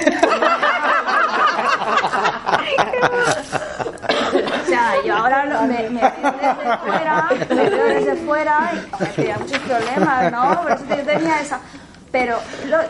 o 4.63 4.67
sea, 4.67 4.95
yo 5.05 5.17
ahora 5.17 5.45
me, 5.67 5.91
me 5.91 6.01
veo 6.01 6.15
desde 6.41 6.77
fuera, 6.79 7.29
me 7.49 7.71
veo 7.71 7.87
desde 7.87 8.17
fuera 8.17 8.73
y 9.01 9.05
tenía 9.17 9.39
muchos 9.39 9.59
problemas, 9.59 10.33
¿no? 10.33 10.63
Por 10.63 10.73
eso 10.73 10.85
yo 10.89 11.05
tenía 11.05 11.41
esa... 11.41 11.61
Pero 12.13 12.39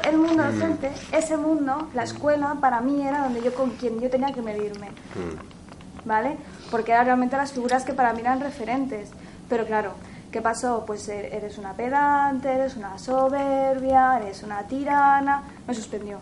el 0.02 0.18
mundo 0.18 0.42
docente, 0.42 0.92
ese 1.10 1.38
mundo, 1.38 1.88
la 1.94 2.02
escuela, 2.02 2.56
para 2.60 2.82
mí 2.82 3.06
era 3.06 3.20
donde 3.20 3.40
yo 3.40 3.54
con 3.54 3.70
quien 3.70 3.98
yo 3.98 4.10
tenía 4.10 4.34
que 4.34 4.42
medirme. 4.42 4.88
Mm. 4.88 6.06
¿Vale? 6.06 6.36
Porque 6.74 6.90
eran 6.90 7.06
realmente 7.06 7.36
las 7.36 7.52
figuras 7.52 7.84
que 7.84 7.92
para 7.92 8.12
mí 8.12 8.18
eran 8.18 8.40
referentes. 8.40 9.08
Pero 9.48 9.64
claro, 9.64 9.92
¿qué 10.32 10.42
pasó? 10.42 10.82
Pues 10.84 11.08
er, 11.08 11.26
eres 11.26 11.56
una 11.56 11.72
pedante, 11.72 12.52
eres 12.52 12.74
una 12.74 12.98
soberbia, 12.98 14.18
eres 14.20 14.42
una 14.42 14.64
tirana. 14.64 15.44
Me 15.68 15.72
suspendió 15.72 16.18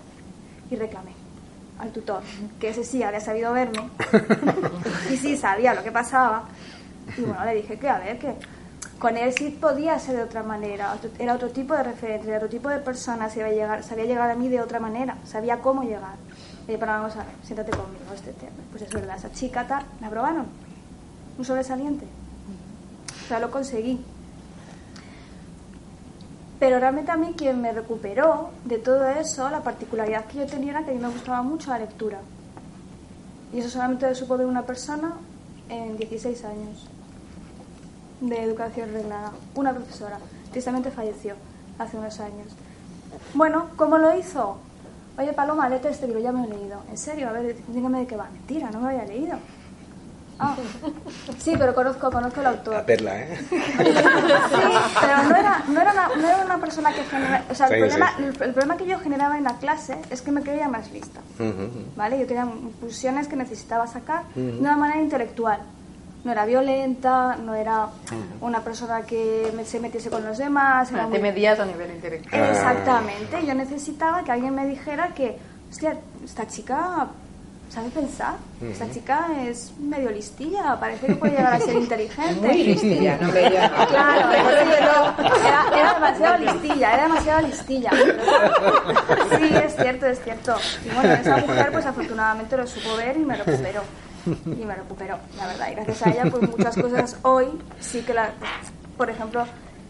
y 0.70 0.76
reclamé 0.76 1.12
al 1.78 1.90
tutor, 1.90 2.20
que 2.60 2.68
ese 2.68 2.84
sí 2.84 3.02
había 3.02 3.20
sabido 3.20 3.54
verme 3.54 3.88
y 5.10 5.16
sí 5.16 5.38
sabía 5.38 5.72
lo 5.72 5.82
que 5.82 5.90
pasaba. 5.90 6.44
Y 7.16 7.22
bueno, 7.22 7.46
le 7.46 7.54
dije 7.54 7.78
que 7.78 7.88
a 7.88 7.98
ver, 8.00 8.18
que 8.18 8.34
con 8.98 9.16
él 9.16 9.32
sí 9.32 9.56
podía 9.58 9.98
ser 9.98 10.16
de 10.16 10.22
otra 10.24 10.42
manera, 10.42 10.98
era 11.18 11.32
otro 11.32 11.48
tipo 11.48 11.74
de 11.74 11.82
referente, 11.82 12.28
era 12.28 12.36
otro 12.36 12.50
tipo 12.50 12.68
de 12.68 12.80
persona, 12.80 13.30
sabía 13.30 13.48
llegar, 13.48 13.82
sabía 13.84 14.04
llegar 14.04 14.30
a 14.30 14.34
mí 14.34 14.50
de 14.50 14.60
otra 14.60 14.80
manera, 14.80 15.16
sabía 15.24 15.60
cómo 15.60 15.82
llegar. 15.82 16.16
Y 16.68 16.76
pero 16.76 16.86
vamos 16.86 17.16
a 17.16 17.24
ver, 17.24 17.34
siéntate 17.42 17.70
conmigo, 17.72 18.04
este 18.14 18.32
tema. 18.32 18.52
Pues 18.70 18.82
es 18.82 18.92
verdad, 18.92 19.16
esa 19.16 19.32
chica 19.32 19.66
la 20.00 20.06
aprobaron. 20.06 20.46
Un 21.38 21.44
sobresaliente. 21.44 22.06
O 23.24 23.28
sea, 23.28 23.40
lo 23.40 23.50
conseguí. 23.50 24.00
Pero 26.60 26.78
realmente 26.78 27.10
a 27.10 27.16
mí 27.16 27.34
quien 27.36 27.60
me 27.60 27.72
recuperó 27.72 28.50
de 28.64 28.78
todo 28.78 29.08
eso, 29.08 29.50
la 29.50 29.62
particularidad 29.62 30.26
que 30.26 30.38
yo 30.38 30.46
tenía 30.46 30.70
era 30.70 30.84
que 30.84 30.92
a 30.92 30.94
mí 30.94 31.00
me 31.00 31.08
gustaba 31.08 31.42
mucho 31.42 31.70
la 31.70 31.78
lectura. 31.78 32.20
Y 33.52 33.58
eso 33.58 33.68
solamente 33.68 34.08
lo 34.08 34.14
supo 34.14 34.36
ver 34.36 34.46
una 34.46 34.62
persona 34.62 35.14
en 35.68 35.96
16 35.96 36.44
años 36.44 36.88
de 38.20 38.42
educación 38.42 38.92
reglada. 38.92 39.32
Una 39.56 39.72
profesora. 39.72 40.18
Tristemente 40.52 40.90
falleció 40.92 41.34
hace 41.78 41.96
unos 41.96 42.20
años. 42.20 42.46
Bueno, 43.34 43.68
¿cómo 43.76 43.98
lo 43.98 44.16
hizo? 44.16 44.58
Oye, 45.18 45.32
Paloma, 45.32 45.68
léete 45.68 45.90
este 45.90 46.06
libro, 46.06 46.20
ya 46.20 46.32
me 46.32 46.46
lo 46.46 46.54
he 46.54 46.58
leído. 46.58 46.82
¿En 46.90 46.96
serio? 46.96 47.28
A 47.28 47.32
ver, 47.32 47.56
dígame 47.68 48.00
de 48.00 48.06
qué 48.06 48.16
va. 48.16 48.28
Mentira, 48.30 48.70
no 48.70 48.80
me 48.80 48.84
lo 48.84 49.00
había 49.00 49.04
leído. 49.04 49.36
Ah, 50.38 50.56
sí, 51.38 51.54
pero 51.58 51.74
conozco, 51.74 52.10
conozco 52.10 52.40
el 52.40 52.46
autor. 52.46 52.74
La 52.74 52.86
perla, 52.86 53.20
¿eh? 53.20 53.38
Sí, 53.38 53.56
pero 55.00 55.22
no 55.28 55.36
era, 55.36 55.62
no 55.68 55.80
era, 55.80 55.92
una, 55.92 56.08
no 56.08 56.28
era 56.28 56.44
una 56.44 56.58
persona 56.58 56.92
que 56.92 57.04
generaba... 57.04 57.44
O 57.50 57.54
sea, 57.54 57.68
el, 57.68 57.80
problema, 57.80 58.14
el, 58.18 58.52
problema 58.52 58.76
que 58.76 58.86
yo 58.86 58.98
generaba 58.98 59.38
en 59.38 59.44
la 59.44 59.58
clase 59.58 59.98
es 60.10 60.22
que 60.22 60.32
me 60.32 60.42
creía 60.42 60.68
más 60.68 60.90
lista. 60.90 61.20
¿Vale? 61.96 62.18
Yo 62.18 62.26
tenía 62.26 62.48
pulsiones 62.80 63.28
que 63.28 63.36
necesitaba 63.36 63.86
sacar 63.86 64.24
de 64.34 64.58
una 64.58 64.76
manera 64.76 65.00
intelectual 65.00 65.60
no 66.24 66.32
era 66.32 66.44
violenta, 66.46 67.36
no 67.36 67.54
era 67.54 67.88
una 68.40 68.60
persona 68.60 69.02
que 69.02 69.52
se 69.64 69.80
metiese 69.80 70.10
con 70.10 70.24
los 70.24 70.38
demás. 70.38 70.90
Era 70.92 71.08
te 71.08 71.18
medías 71.18 71.58
a 71.58 71.66
nivel 71.66 71.90
intelectual. 71.90 72.50
Exactamente, 72.50 73.44
yo 73.46 73.54
necesitaba 73.54 74.22
que 74.22 74.32
alguien 74.32 74.54
me 74.54 74.66
dijera 74.66 75.08
que, 75.08 75.36
hostia, 75.70 75.96
esta 76.24 76.46
chica 76.46 77.08
sabe 77.72 77.88
pensar. 77.88 78.34
Esta 78.60 78.90
chica 78.90 79.28
es 79.46 79.72
medio 79.80 80.10
listilla, 80.10 80.78
parece 80.78 81.06
que 81.06 81.14
puede 81.16 81.36
llegar 81.36 81.54
a 81.54 81.60
ser 81.60 81.74
inteligente. 81.78 82.46
Muy 82.46 82.64
listilla, 82.64 83.16
no 83.20 83.32
me 83.32 83.48
Claro, 83.48 84.32
era, 84.32 84.62
era, 85.74 85.94
demasiado 85.94 86.38
listilla, 86.38 86.92
era 86.92 87.02
demasiado 87.04 87.46
listilla. 87.46 87.90
Sí, 87.90 89.50
es 89.64 89.76
cierto, 89.76 90.06
es 90.06 90.22
cierto. 90.22 90.54
Y 90.84 90.94
bueno, 90.94 91.14
esa 91.14 91.38
mujer 91.38 91.72
pues 91.72 91.86
afortunadamente 91.86 92.56
lo 92.56 92.66
supo 92.66 92.94
ver 92.96 93.16
y 93.16 93.20
me 93.20 93.36
recuperó. 93.36 93.82
Y 94.46 94.64
me 94.64 94.74
recuperó, 94.74 95.18
la 95.36 95.46
verdad. 95.46 95.68
Y 95.70 95.74
gracias 95.74 96.06
a 96.06 96.10
ella 96.10 96.24
pues 96.30 96.48
muchas 96.48 96.76
cosas 96.76 97.16
hoy 97.22 97.46
sí 97.80 98.02
que 98.02 98.14
la... 98.14 98.30
Por 98.96 99.10
ejemplo, 99.10 99.44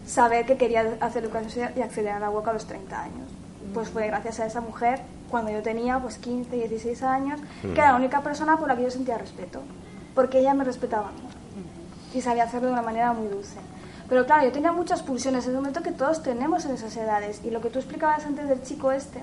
saber 0.05 0.45
que 0.45 0.57
quería 0.57 0.97
hacer 1.01 1.23
educación 1.23 1.71
y 1.75 1.81
acceder 1.81 2.13
a 2.13 2.19
la 2.19 2.29
UOC 2.29 2.47
a 2.47 2.53
los 2.53 2.65
30 2.65 3.01
años. 3.01 3.31
Pues 3.73 3.89
fue 3.89 4.07
gracias 4.07 4.39
a 4.39 4.45
esa 4.45 4.61
mujer 4.61 5.01
cuando 5.29 5.51
yo 5.51 5.61
tenía 5.63 5.99
pues 5.99 6.17
15, 6.17 6.55
16 6.55 7.03
años, 7.03 7.39
que 7.61 7.71
era 7.71 7.91
la 7.91 7.95
única 7.95 8.21
persona 8.21 8.57
por 8.57 8.67
la 8.67 8.75
que 8.75 8.83
yo 8.83 8.91
sentía 8.91 9.17
respeto, 9.17 9.61
porque 10.13 10.39
ella 10.39 10.53
me 10.53 10.63
respetaba 10.63 11.11
y 12.13 12.21
sabía 12.21 12.43
hacerlo 12.43 12.67
de 12.67 12.73
una 12.73 12.81
manera 12.83 13.13
muy 13.13 13.27
dulce. 13.27 13.57
Pero 14.07 14.25
claro, 14.25 14.43
yo 14.45 14.51
tenía 14.51 14.71
muchas 14.71 15.01
pulsiones, 15.01 15.45
es 15.45 15.49
un 15.49 15.55
momento 15.55 15.81
que 15.81 15.91
todos 15.91 16.21
tenemos 16.21 16.65
en 16.65 16.71
esas 16.71 16.95
edades. 16.97 17.41
Y 17.43 17.49
lo 17.49 17.61
que 17.61 17.69
tú 17.69 17.79
explicabas 17.79 18.25
antes 18.25 18.47
del 18.47 18.61
chico 18.61 18.91
este, 18.91 19.21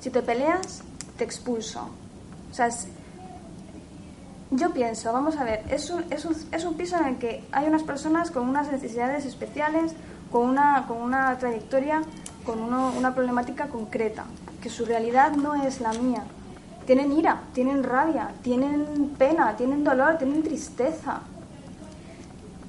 si 0.00 0.10
te 0.10 0.20
peleas, 0.20 0.82
te 1.16 1.24
expulso. 1.24 1.88
O 2.50 2.54
sea, 2.54 2.68
yo 4.52 4.70
pienso, 4.72 5.12
vamos 5.12 5.38
a 5.38 5.44
ver, 5.44 5.64
es 5.70 5.88
un, 5.90 6.04
es, 6.10 6.24
un, 6.24 6.36
es 6.52 6.64
un 6.64 6.74
piso 6.74 6.96
en 6.98 7.06
el 7.06 7.16
que 7.18 7.44
hay 7.52 7.66
unas 7.66 7.82
personas 7.82 8.30
con 8.30 8.48
unas 8.48 8.70
necesidades 8.70 9.24
especiales, 9.24 9.94
con 10.30 10.48
una, 10.48 10.84
con 10.86 10.98
una 10.98 11.36
trayectoria, 11.38 12.02
con 12.44 12.60
una 12.60 13.14
problemática 13.14 13.68
concreta 13.68 14.24
que 14.60 14.68
su 14.68 14.84
realidad 14.84 15.32
no 15.32 15.54
es 15.54 15.80
la 15.80 15.92
mía. 15.92 16.24
Tienen 16.86 17.12
ira, 17.12 17.42
tienen 17.52 17.82
rabia, 17.82 18.32
tienen 18.42 19.14
pena, 19.16 19.56
tienen 19.56 19.84
dolor, 19.84 20.18
tienen 20.18 20.42
tristeza. 20.42 21.20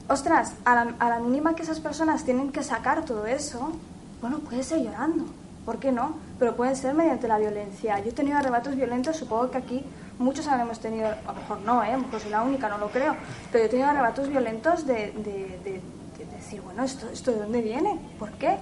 Ostras, 0.08 0.54
a 0.66 0.76
la, 0.76 0.96
a 1.00 1.10
la 1.10 1.20
mínima 1.20 1.56
que 1.56 1.64
esas 1.64 1.80
personas 1.80 2.24
tienen 2.24 2.52
que 2.52 2.64
sacar 2.64 3.04
todo 3.04 3.26
eso, 3.26 3.74
bueno, 4.22 4.40
puede 4.40 4.64
ser 4.64 4.82
llorando, 4.84 5.26
¿por 5.66 5.80
qué 5.80 5.92
no? 5.92 6.16
Pero 6.40 6.56
pueden 6.56 6.76
ser 6.76 6.94
mediante 6.94 7.28
la 7.28 7.38
violencia. 7.38 8.00
Yo 8.00 8.10
he 8.10 8.14
tenido 8.14 8.38
arrebatos 8.38 8.76
violentos, 8.76 9.18
supongo 9.18 9.52
que 9.52 9.58
aquí 9.58 9.86
muchos 10.20 10.48
habremos 10.48 10.80
tenido, 10.80 11.08
a 11.08 11.34
lo 11.34 11.40
mejor 11.40 11.62
no, 11.62 11.84
¿eh? 11.84 11.90
a 11.90 11.98
lo 11.98 12.04
mejor 12.04 12.20
soy 12.20 12.32
la 12.32 12.42
única, 12.42 12.70
no 12.70 12.78
lo 12.78 12.90
creo, 12.90 13.16
pero 13.52 13.66
he 13.66 13.70
tenido 13.70 13.90
arrebatos 13.90 14.30
violentos 14.30 14.86
de, 14.86 15.12
de, 15.12 15.60
de, 15.64 15.82
decir, 16.36 16.62
bueno, 16.62 16.84
¿esto, 16.84 17.10
¿esto 17.10 17.32
de 17.32 17.40
dónde 17.40 17.62
viene? 17.62 18.00
¿Por 18.18 18.32
qué? 18.34 18.58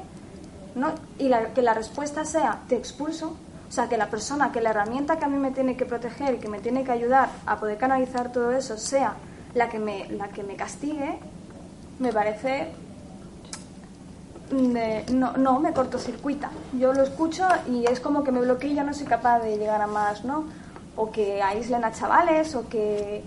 ¿no? 0.75 0.93
y 1.17 1.29
que 1.53 1.61
la 1.61 1.73
respuesta 1.73 2.25
sea 2.25 2.59
te 2.67 2.75
expulso, 2.75 3.35
o 3.67 3.71
sea, 3.71 3.87
que 3.87 3.97
la 3.97 4.09
persona, 4.09 4.51
que 4.51 4.61
la 4.61 4.71
herramienta 4.71 5.17
que 5.17 5.25
a 5.25 5.27
mí 5.27 5.37
me 5.37 5.51
tiene 5.51 5.77
que 5.77 5.85
proteger 5.85 6.35
y 6.35 6.37
que 6.37 6.49
me 6.49 6.59
tiene 6.59 6.83
que 6.83 6.91
ayudar 6.91 7.29
a 7.45 7.57
poder 7.57 7.77
canalizar 7.77 8.31
todo 8.31 8.51
eso 8.51 8.77
sea 8.77 9.15
la 9.53 9.69
que 9.69 9.79
me, 9.79 10.07
la 10.09 10.27
que 10.27 10.43
me 10.43 10.55
castigue, 10.55 11.19
me 11.99 12.11
parece... 12.11 12.69
Mm, 14.51 15.17
no, 15.17 15.37
no, 15.37 15.59
me 15.59 15.71
cortocircuita. 15.71 16.51
Yo 16.77 16.91
lo 16.91 17.03
escucho 17.03 17.47
y 17.69 17.85
es 17.85 18.01
como 18.01 18.23
que 18.23 18.33
me 18.33 18.41
bloqueo 18.41 18.71
y 18.71 18.75
ya 18.75 18.83
no 18.83 18.93
soy 18.93 19.05
capaz 19.07 19.39
de 19.39 19.57
llegar 19.57 19.81
a 19.81 19.87
más, 19.87 20.25
¿no? 20.25 20.45
O 20.95 21.11
que 21.11 21.41
aíslen 21.41 21.83
a 21.83 21.91
chavales 21.91 22.55
o 22.55 22.67
que 22.67 23.23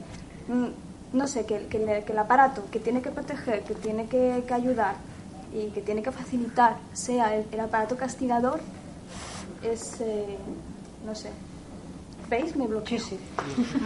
mm, 0.48 1.16
no 1.16 1.26
sé, 1.26 1.46
que, 1.46 1.66
que, 1.68 1.78
el 1.78 2.18
aparato 2.18 2.64
que 2.70 2.80
tiene 2.80 3.00
que 3.00 3.10
proteger, 3.10 3.62
que 3.62 3.74
tiene 3.74 4.06
que, 4.06 4.42
que 4.46 4.54
ayudar, 4.54 4.96
y 5.54 5.68
que 5.70 5.80
tiene 5.80 6.02
que 6.02 6.10
facilitar 6.10 6.76
sea 6.92 7.34
el, 7.34 7.60
aparato 7.60 7.96
castigador 7.96 8.60
es, 9.62 10.00
eh, 10.00 10.36
no 11.06 11.14
sé, 11.14 11.30
¿Veis? 12.28 12.56
Me 12.56 12.66
bloqueo. 12.66 12.98
Sí, 12.98 13.18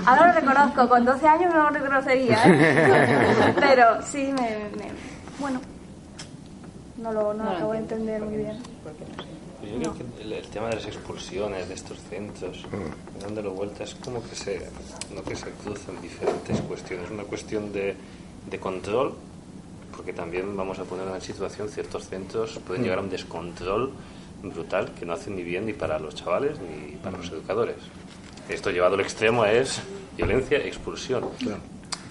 Ahora 0.07 0.29
lo 0.29 0.33
reconozco, 0.33 0.89
con 0.89 1.05
12 1.05 1.27
años 1.27 1.53
no 1.53 1.65
lo 1.65 1.71
reconocería, 1.71 2.39
¿eh? 2.47 3.55
pero 3.61 4.01
sí, 4.03 4.33
me, 4.33 4.69
bueno, 5.41 5.61
no 6.99 7.13
lo, 7.13 7.35
no 7.35 7.51
acabo 7.51 7.73
de 7.73 7.79
entender 7.79 8.23
muy 8.23 8.37
bien. 8.37 8.63
Yo 9.63 9.79
creo 9.79 9.95
que 9.95 10.37
el, 10.37 10.47
tema 10.49 10.69
de 10.69 10.77
las 10.77 10.87
expulsiones 10.87 11.69
de 11.69 11.75
estos 11.75 11.99
centros, 12.09 12.65
mm. 12.65 13.21
dándolo 13.21 13.53
vuelta, 13.53 13.85
es 13.85 13.95
como 13.97 14.23
que 14.23 14.37
se, 14.37 14.69
no 15.15 15.23
que 15.23 15.35
se 15.35 15.51
cruzan 15.51 16.01
diferentes 16.01 16.61
cuestiones. 16.63 17.11
Una 17.11 17.25
cuestión 17.25 17.73
de, 17.73 17.97
de 18.49 18.59
control 18.59 19.15
porque 19.99 20.13
también 20.13 20.57
vamos 20.57 20.79
a 20.79 20.85
poner 20.85 21.09
en 21.09 21.21
situación 21.21 21.69
ciertos 21.69 22.07
centros 22.07 22.61
pueden 22.65 22.85
llegar 22.85 23.01
a 23.01 23.03
un 23.03 23.11
descontrol 23.11 23.91
brutal 24.45 24.93
que 24.95 25.05
no 25.05 25.13
hacen 25.13 25.35
ni 25.35 25.43
bien 25.43 25.67
ni 25.67 25.73
para 25.73 25.99
los 25.99 26.15
chavales 26.15 26.57
ni 26.61 26.95
para 26.97 27.19
los 27.19 27.29
educadores. 27.31 27.75
Esto 28.49 28.71
llevado 28.71 28.95
al 28.95 29.01
extremo 29.01 29.45
es 29.45 29.83
violencia 30.17 30.65
y 30.65 30.69
expulsión. 30.69 31.25
Creo 31.41 31.59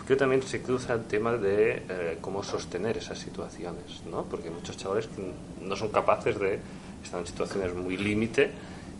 que 0.06 0.16
también 0.18 0.44
se 0.44 0.62
cruza 0.62 0.96
el 0.96 1.06
tema 1.06 1.38
de 1.38 1.84
eh, 1.88 2.18
cómo 2.20 2.44
sostener 2.44 2.98
esas 2.98 3.20
situaciones, 3.20 4.04
¿no? 4.12 4.24
porque 4.24 4.50
muchos 4.50 4.76
chavales 4.76 5.08
no 5.62 5.76
son 5.78 5.88
capaces 5.88 6.38
de 6.38 6.60
estar 7.04 7.20
en 7.20 7.28
situaciones 7.28 7.74
muy 7.74 7.98
límite 7.98 8.52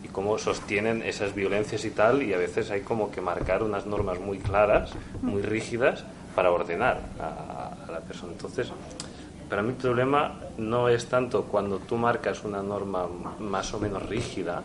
y 0.04 0.08
cómo 0.08 0.38
sostienen 0.38 1.02
esas 1.02 1.34
violencias 1.34 1.84
y 1.84 1.90
tal, 1.90 2.22
y 2.22 2.32
a 2.32 2.38
veces 2.38 2.70
hay 2.70 2.82
como 2.82 3.10
que 3.10 3.20
marcar 3.20 3.62
unas 3.62 3.86
normas 3.86 4.20
muy 4.20 4.38
claras, 4.38 4.92
muy 5.22 5.42
rígidas, 5.42 6.04
para 6.34 6.52
ordenar 6.52 7.00
a, 7.18 7.90
la 7.90 7.98
persona. 8.00 8.32
Entonces, 8.32 8.68
para 9.48 9.60
mí 9.62 9.70
el 9.70 9.74
problema 9.74 10.38
no 10.56 10.88
es 10.88 11.06
tanto 11.06 11.42
cuando 11.44 11.78
tú 11.78 11.96
marcas 11.96 12.44
una 12.44 12.62
norma 12.62 13.08
más 13.40 13.74
o 13.74 13.80
menos 13.80 14.06
rígida, 14.06 14.62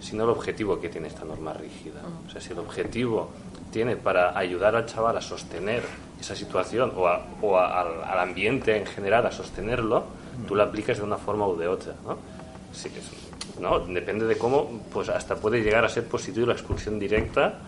sino 0.00 0.24
el 0.24 0.30
objetivo 0.30 0.80
que 0.80 0.88
tiene 0.88 1.06
esta 1.06 1.24
norma 1.24 1.52
rígida. 1.52 2.00
O 2.26 2.30
sea, 2.30 2.40
si 2.40 2.52
el 2.52 2.58
objetivo 2.58 3.30
tiene 3.70 3.96
para 3.96 4.36
ayudar 4.36 4.74
al 4.74 4.86
chaval 4.86 5.16
a 5.16 5.20
sostener 5.20 5.84
esa 6.20 6.34
situación 6.34 6.92
o, 6.96 7.58
al, 7.58 8.18
ambiente 8.18 8.76
en 8.76 8.86
general 8.86 9.24
a 9.26 9.30
sostenerlo, 9.30 10.04
tú 10.48 10.56
lo 10.56 10.64
aplicas 10.64 10.98
de 10.98 11.04
una 11.04 11.16
forma 11.16 11.46
u 11.46 11.56
de 11.56 11.68
otra. 11.68 11.94
¿no? 12.04 12.16
¿No? 13.60 13.80
Depende 13.80 14.26
de 14.26 14.36
cómo, 14.36 14.82
pues 14.92 15.08
hasta 15.08 15.36
puede 15.36 15.62
llegar 15.62 15.84
a 15.84 15.88
ser 15.88 16.04
positivo 16.04 16.46
la 16.46 16.54
expulsión 16.54 16.98
directa 16.98 17.60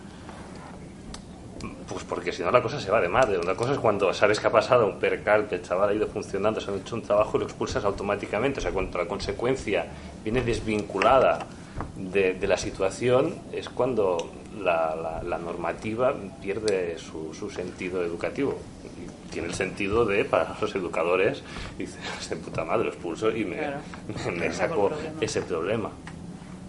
pues 1.87 2.03
porque 2.03 2.31
si 2.31 2.43
no 2.43 2.51
la 2.51 2.61
cosa 2.61 2.79
se 2.79 2.91
va 2.91 3.01
de 3.01 3.07
madre. 3.07 3.39
Una 3.39 3.55
cosa 3.55 3.73
es 3.73 3.79
cuando 3.79 4.13
sabes 4.13 4.39
que 4.39 4.47
ha 4.47 4.51
pasado 4.51 4.85
un 4.85 4.99
percal, 4.99 5.47
que 5.47 5.55
el 5.55 5.63
chaval 5.63 5.89
ha 5.89 5.93
ido 5.93 6.07
funcionando, 6.07 6.59
se 6.59 6.69
ha 6.69 6.75
hecho 6.75 6.95
un 6.95 7.01
trabajo 7.01 7.37
y 7.37 7.39
lo 7.39 7.45
expulsas 7.45 7.83
automáticamente. 7.85 8.59
O 8.59 8.61
sea, 8.61 8.71
cuando 8.71 8.97
la 8.97 9.07
consecuencia 9.07 9.85
viene 10.23 10.41
desvinculada 10.41 11.47
de, 11.95 12.37
la 12.47 12.57
situación, 12.57 13.35
es 13.51 13.69
cuando 13.69 14.31
la, 14.61 15.39
normativa 15.39 16.13
pierde 16.41 16.97
su, 16.97 17.49
sentido 17.49 18.03
educativo. 18.03 18.57
Tiene 19.37 19.49
el 19.49 19.53
sentido 19.53 20.03
de, 20.03 20.25
para 20.25 20.57
los 20.59 20.73
educadores, 20.73 21.43
dice, 21.77 21.99
de 22.27 22.35
puta 22.37 22.65
madre, 22.65 22.85
lo 22.85 22.89
expulso 22.89 23.29
y 23.29 23.45
me, 23.45 23.57
me, 24.35 24.51
saco 24.51 24.89
ese 25.21 25.43
problema. 25.43 25.91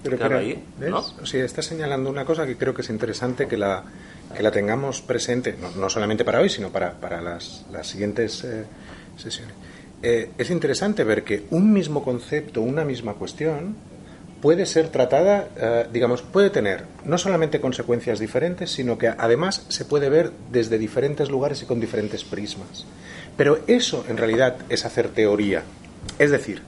Pero, 0.03 0.19
pero 0.19 0.37
ahí, 0.37 0.62
¿no? 0.79 0.99
O 0.99 1.25
sea, 1.25 1.47
está 1.47 1.62
señalando 1.62 2.11
una 2.11 2.27
cosa 2.27 2.45
que 2.47 2.59
creo 2.59 2.75
que 2.75 2.83
es 2.83 2.91
interesante 2.91 3.49
que 3.49 3.57
la 3.57 3.85
que 4.37 4.43
la 4.43 4.51
tengamos 4.51 5.01
presente, 5.01 5.57
no, 5.77 5.89
solamente 5.89 6.23
para 6.27 6.41
hoy, 6.41 6.51
sino 6.51 6.71
para, 6.71 6.93
para 6.93 7.23
las, 7.23 7.64
las 7.73 7.87
siguientes 7.87 8.45
eh, 8.45 8.66
sesiones. 9.16 9.55
Eh, 10.03 10.33
es 10.37 10.51
interesante 10.51 11.03
ver 11.03 11.25
que 11.25 11.47
un 11.51 11.73
mismo 11.73 12.05
concepto, 12.05 12.61
una 12.61 12.85
misma 12.85 13.14
cuestión, 13.14 13.75
puede 14.41 14.66
ser 14.66 14.89
tratada, 14.89 15.49
eh, 15.57 15.86
digamos, 15.93 16.22
puede 16.22 16.51
tener 16.51 16.84
no 17.05 17.18
solamente 17.18 17.61
consecuencias 17.61 18.18
diferentes, 18.18 18.70
sino 18.70 18.99
que 18.99 19.09
además 19.09 19.64
se 19.68 19.84
puede 19.84 20.09
ver 20.09 20.32
desde 20.51 20.78
diferentes 20.78 21.30
lugares 21.30 21.62
y 21.62 21.66
con 21.66 21.80
diferentes 21.80 22.24
prismas. 22.24 22.86
Pero 23.36 23.61
eso 23.66 24.05
en 24.09 24.16
realidad 24.16 24.57
es 24.68 24.84
hacer 24.84 25.09
teoría. 25.09 25.62
Es 26.18 26.30
decir, 26.30 26.62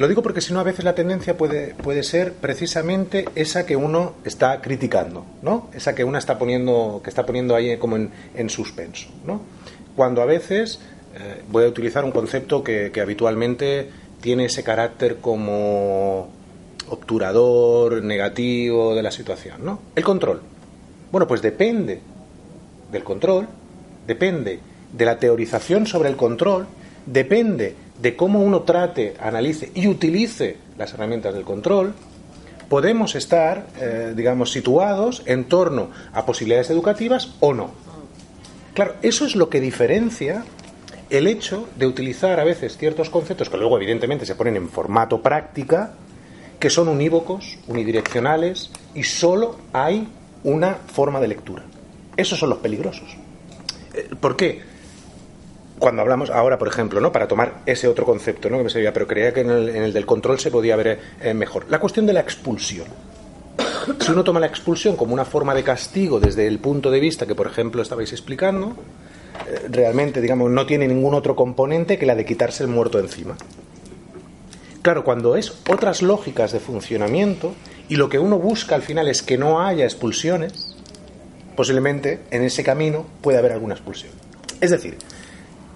lo 0.00 0.08
digo 0.08 0.22
porque 0.22 0.40
si 0.40 0.54
no 0.54 0.60
a 0.60 0.62
veces 0.62 0.84
la 0.84 0.94
tendencia 0.94 1.36
puede, 1.36 1.74
puede 1.74 2.02
ser 2.02 2.32
precisamente 2.32 3.26
esa 3.34 3.66
que 3.66 3.76
uno 3.76 4.14
está 4.24 4.62
criticando, 4.62 5.26
¿no? 5.42 5.68
Esa 5.74 5.94
que 5.94 6.04
uno 6.04 6.16
está 6.16 6.38
poniendo, 6.38 7.02
que 7.04 7.10
está 7.10 7.26
poniendo 7.26 7.54
ahí 7.54 7.76
como 7.76 7.96
en, 7.96 8.48
suspenso, 8.48 9.08
¿no? 9.26 9.42
Cuando 9.96 10.22
a 10.22 10.24
veces 10.24 10.80
eh, 11.14 11.42
voy 11.50 11.64
a 11.64 11.68
utilizar 11.68 12.04
un 12.04 12.12
concepto 12.12 12.64
que, 12.64 12.90
habitualmente 12.98 13.90
tiene 14.20 14.46
ese 14.46 14.62
carácter 14.62 15.16
como 15.16 16.28
obturador, 16.88 18.02
negativo 18.02 18.94
de 18.94 19.02
la 19.02 19.10
situación, 19.10 19.64
¿no? 19.64 19.80
El 19.94 20.04
control. 20.04 20.40
Bueno, 21.10 21.26
pues 21.26 21.42
depende 21.42 22.00
del 22.90 23.04
control, 23.04 23.46
depende 24.06 24.60
de 24.92 25.04
la 25.04 25.18
teorización 25.18 25.86
sobre 25.86 26.08
el 26.08 26.16
control, 26.16 26.66
depende 27.06 27.74
de 28.00 28.16
cómo 28.16 28.40
uno 28.40 28.62
trate, 28.62 29.14
analice 29.20 29.70
y 29.74 29.86
utilice 29.86 30.56
las 30.78 30.94
herramientas 30.94 31.34
del 31.34 31.44
control, 31.44 31.94
podemos 32.68 33.14
estar, 33.14 33.66
eh, 33.80 34.14
digamos, 34.16 34.52
situados 34.52 35.22
en 35.26 35.44
torno 35.44 35.90
a 36.12 36.24
posibilidades 36.24 36.70
educativas 36.70 37.34
o 37.40 37.52
no. 37.52 37.70
Claro, 38.74 38.94
eso 39.02 39.26
es 39.26 39.34
lo 39.34 39.48
que 39.48 39.60
diferencia 39.60 40.44
el 41.10 41.26
hecho 41.26 41.68
de 41.76 41.86
utilizar 41.86 42.38
a 42.38 42.44
veces 42.44 42.76
ciertos 42.76 43.10
conceptos 43.10 43.50
que 43.50 43.56
luego 43.56 43.76
evidentemente 43.76 44.24
se 44.24 44.36
ponen 44.36 44.56
en 44.56 44.68
formato 44.68 45.20
práctica, 45.20 45.92
que 46.58 46.70
son 46.70 46.88
unívocos, 46.88 47.58
unidireccionales, 47.66 48.70
y 48.94 49.02
solo 49.02 49.58
hay 49.72 50.08
una 50.44 50.74
forma 50.74 51.20
de 51.20 51.28
lectura. 51.28 51.64
Esos 52.16 52.38
son 52.38 52.50
los 52.50 52.58
peligrosos. 52.58 53.16
Eh, 53.94 54.08
¿Por 54.20 54.36
qué? 54.36 54.62
Cuando 55.78 56.02
hablamos 56.02 56.30
ahora, 56.30 56.58
por 56.58 56.68
ejemplo, 56.68 57.00
¿no? 57.00 57.10
para 57.10 57.26
tomar 57.26 57.62
ese 57.66 57.88
otro 57.88 58.04
concepto 58.04 58.50
¿no? 58.50 58.58
que 58.58 58.64
me 58.64 58.70
sabía, 58.70 58.92
pero 58.92 59.06
creía 59.06 59.32
que 59.32 59.40
en 59.40 59.50
el, 59.50 59.92
del 59.92 60.06
control 60.06 60.38
se 60.38 60.50
podía 60.50 60.76
ver 60.76 61.00
eh, 61.22 61.34
mejor. 61.34 61.66
La 61.70 61.80
cuestión 61.80 62.06
de 62.06 62.12
la 62.12 62.20
expulsión. 62.20 62.86
Si 63.98 64.12
uno 64.12 64.22
toma 64.22 64.40
la 64.40 64.46
expulsión 64.46 64.94
como 64.94 65.14
una 65.14 65.24
forma 65.24 65.54
de 65.54 65.64
castigo 65.64 66.20
desde 66.20 66.46
el 66.46 66.58
punto 66.58 66.90
de 66.90 67.00
vista 67.00 67.26
que, 67.26 67.34
por 67.34 67.46
ejemplo, 67.46 67.80
estabais 67.80 68.12
explicando, 68.12 68.76
realmente, 69.70 70.20
digamos, 70.20 70.50
no 70.50 70.66
tiene 70.66 70.88
ningún 70.88 71.14
otro 71.14 71.36
componente 71.36 71.98
que 71.98 72.06
la 72.06 72.14
de 72.14 72.24
quitarse 72.24 72.62
el 72.62 72.68
muerto 72.68 72.98
encima. 72.98 73.36
Claro, 74.82 75.04
cuando 75.04 75.36
es 75.36 75.52
otras 75.68 76.00
lógicas 76.00 76.52
de 76.52 76.60
funcionamiento 76.60 77.52
y 77.88 77.96
lo 77.96 78.08
que 78.08 78.18
uno 78.18 78.38
busca 78.38 78.74
al 78.74 78.82
final 78.82 79.08
es 79.08 79.22
que 79.22 79.36
no 79.36 79.60
haya 79.60 79.84
expulsiones, 79.84 80.74
posiblemente 81.54 82.20
en 82.30 82.42
ese 82.42 82.64
camino 82.64 83.06
puede 83.20 83.38
haber 83.38 83.52
alguna 83.52 83.74
expulsión. 83.74 84.12
Es 84.60 84.70
decir, 84.70 84.96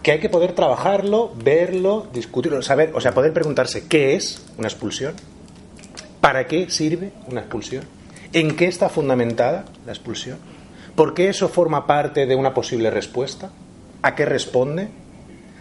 que 0.03 0.13
hay 0.13 0.21
que 0.21 0.29
poder 0.29 0.53
trabajarlo, 0.53 1.33
verlo, 1.35 2.07
discutirlo, 2.13 2.63
saber, 2.63 2.93
o 2.95 3.01
sea, 3.01 3.13
poder 3.13 3.33
preguntarse 3.33 3.87
qué 3.87 4.15
es 4.15 4.43
una 4.57 4.69
expulsión, 4.69 5.15
para 6.21 6.47
qué 6.47 6.71
sirve 6.71 7.13
una 7.29 7.41
expulsión, 7.41 7.85
en 8.33 8.57
qué 8.57 8.67
está 8.67 8.89
fundamentada 8.89 9.67
la 9.85 9.93
expulsión, 9.93 10.39
por 10.95 11.15
qué 11.15 11.29
eso 11.29 11.49
forma 11.49 11.87
parte 11.87 12.27
de 12.27 12.35
una 12.35 12.55
posible 12.55 12.91
respuesta, 12.91 13.51
a 14.03 14.15
qué 14.15 14.25
responde, 14.25 14.89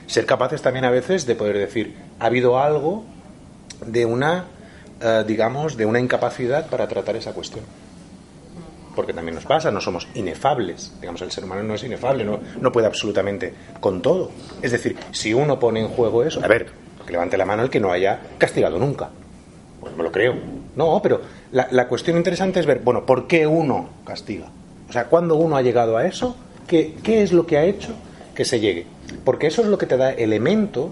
ser 0.07 0.25
capaces 0.25 0.61
también 0.61 0.85
a 0.85 0.91
veces 0.91 1.25
de 1.25 1.35
poder 1.35 1.57
decir, 1.57 1.95
ha 2.19 2.25
habido 2.25 2.59
algo 2.59 3.03
de 3.85 4.05
una, 4.05 4.45
eh, 5.01 5.23
digamos, 5.25 5.77
de 5.77 5.85
una 5.85 5.99
incapacidad 5.99 6.67
para 6.67 6.87
tratar 6.87 7.15
esa 7.15 7.33
cuestión. 7.33 7.63
Porque 8.95 9.13
también 9.13 9.33
nos 9.33 9.45
pasa, 9.45 9.71
no 9.71 9.81
somos 9.81 10.07
inefables. 10.13 10.93
Digamos, 10.99 11.21
el 11.23 11.31
ser 11.31 11.45
humano 11.45 11.63
no 11.63 11.73
es 11.73 11.83
inefable, 11.83 12.23
no, 12.23 12.39
no 12.59 12.71
puede 12.71 12.85
absolutamente 12.85 13.53
con 13.79 14.01
todo. 14.03 14.29
Es 14.61 14.71
decir, 14.71 14.95
si 15.11 15.33
uno 15.33 15.59
pone 15.59 15.79
en 15.79 15.87
juego 15.87 16.23
eso, 16.23 16.43
a 16.43 16.47
ver, 16.47 16.67
que 17.03 17.11
levante 17.11 17.37
la 17.37 17.45
mano 17.45 17.63
el 17.63 17.71
que 17.71 17.79
no 17.79 17.91
haya 17.91 18.19
castigado 18.37 18.77
nunca. 18.77 19.09
Pues 19.79 19.95
me 19.97 20.03
lo 20.03 20.11
creo. 20.11 20.35
No, 20.75 20.99
pero 21.01 21.21
la, 21.51 21.67
la 21.71 21.87
cuestión 21.87 22.17
interesante 22.17 22.59
es 22.59 22.67
ver, 22.67 22.79
bueno, 22.79 23.03
¿por 23.03 23.25
qué 23.25 23.47
uno 23.47 23.89
castiga? 24.05 24.49
O 24.93 24.95
sea, 24.95 25.05
cuando 25.05 25.33
uno 25.37 25.57
ha 25.57 25.63
llegado 25.63 25.97
a 25.97 26.05
eso, 26.05 26.37
¿qué, 26.67 26.93
¿qué 27.01 27.23
es 27.23 27.31
lo 27.33 27.47
que 27.47 27.57
ha 27.57 27.63
hecho 27.63 27.95
que 28.35 28.45
se 28.45 28.59
llegue? 28.59 28.85
Porque 29.25 29.47
eso 29.47 29.63
es 29.63 29.67
lo 29.67 29.79
que 29.79 29.87
te 29.87 29.97
da 29.97 30.11
elementos 30.11 30.91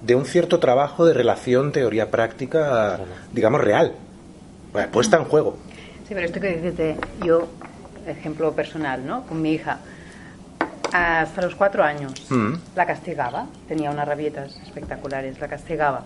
de 0.00 0.14
un 0.14 0.26
cierto 0.26 0.60
trabajo 0.60 1.04
de 1.04 1.12
relación 1.12 1.72
teoría-práctica, 1.72 3.00
digamos, 3.32 3.60
real, 3.60 3.94
puesta 4.92 5.16
en 5.16 5.24
juego. 5.24 5.56
Sí, 6.06 6.14
pero 6.14 6.24
esto 6.24 6.38
que 6.38 6.56
dices 6.56 6.96
yo, 7.26 7.48
ejemplo 8.06 8.52
personal, 8.52 9.04
¿no? 9.04 9.26
Con 9.26 9.42
mi 9.42 9.54
hija, 9.54 9.80
hasta 10.92 11.42
los 11.42 11.56
cuatro 11.56 11.82
años 11.82 12.12
mm. 12.30 12.52
la 12.76 12.86
castigaba, 12.86 13.48
tenía 13.66 13.90
unas 13.90 14.06
rabietas 14.06 14.56
espectaculares, 14.64 15.40
la 15.40 15.48
castigaba. 15.48 16.04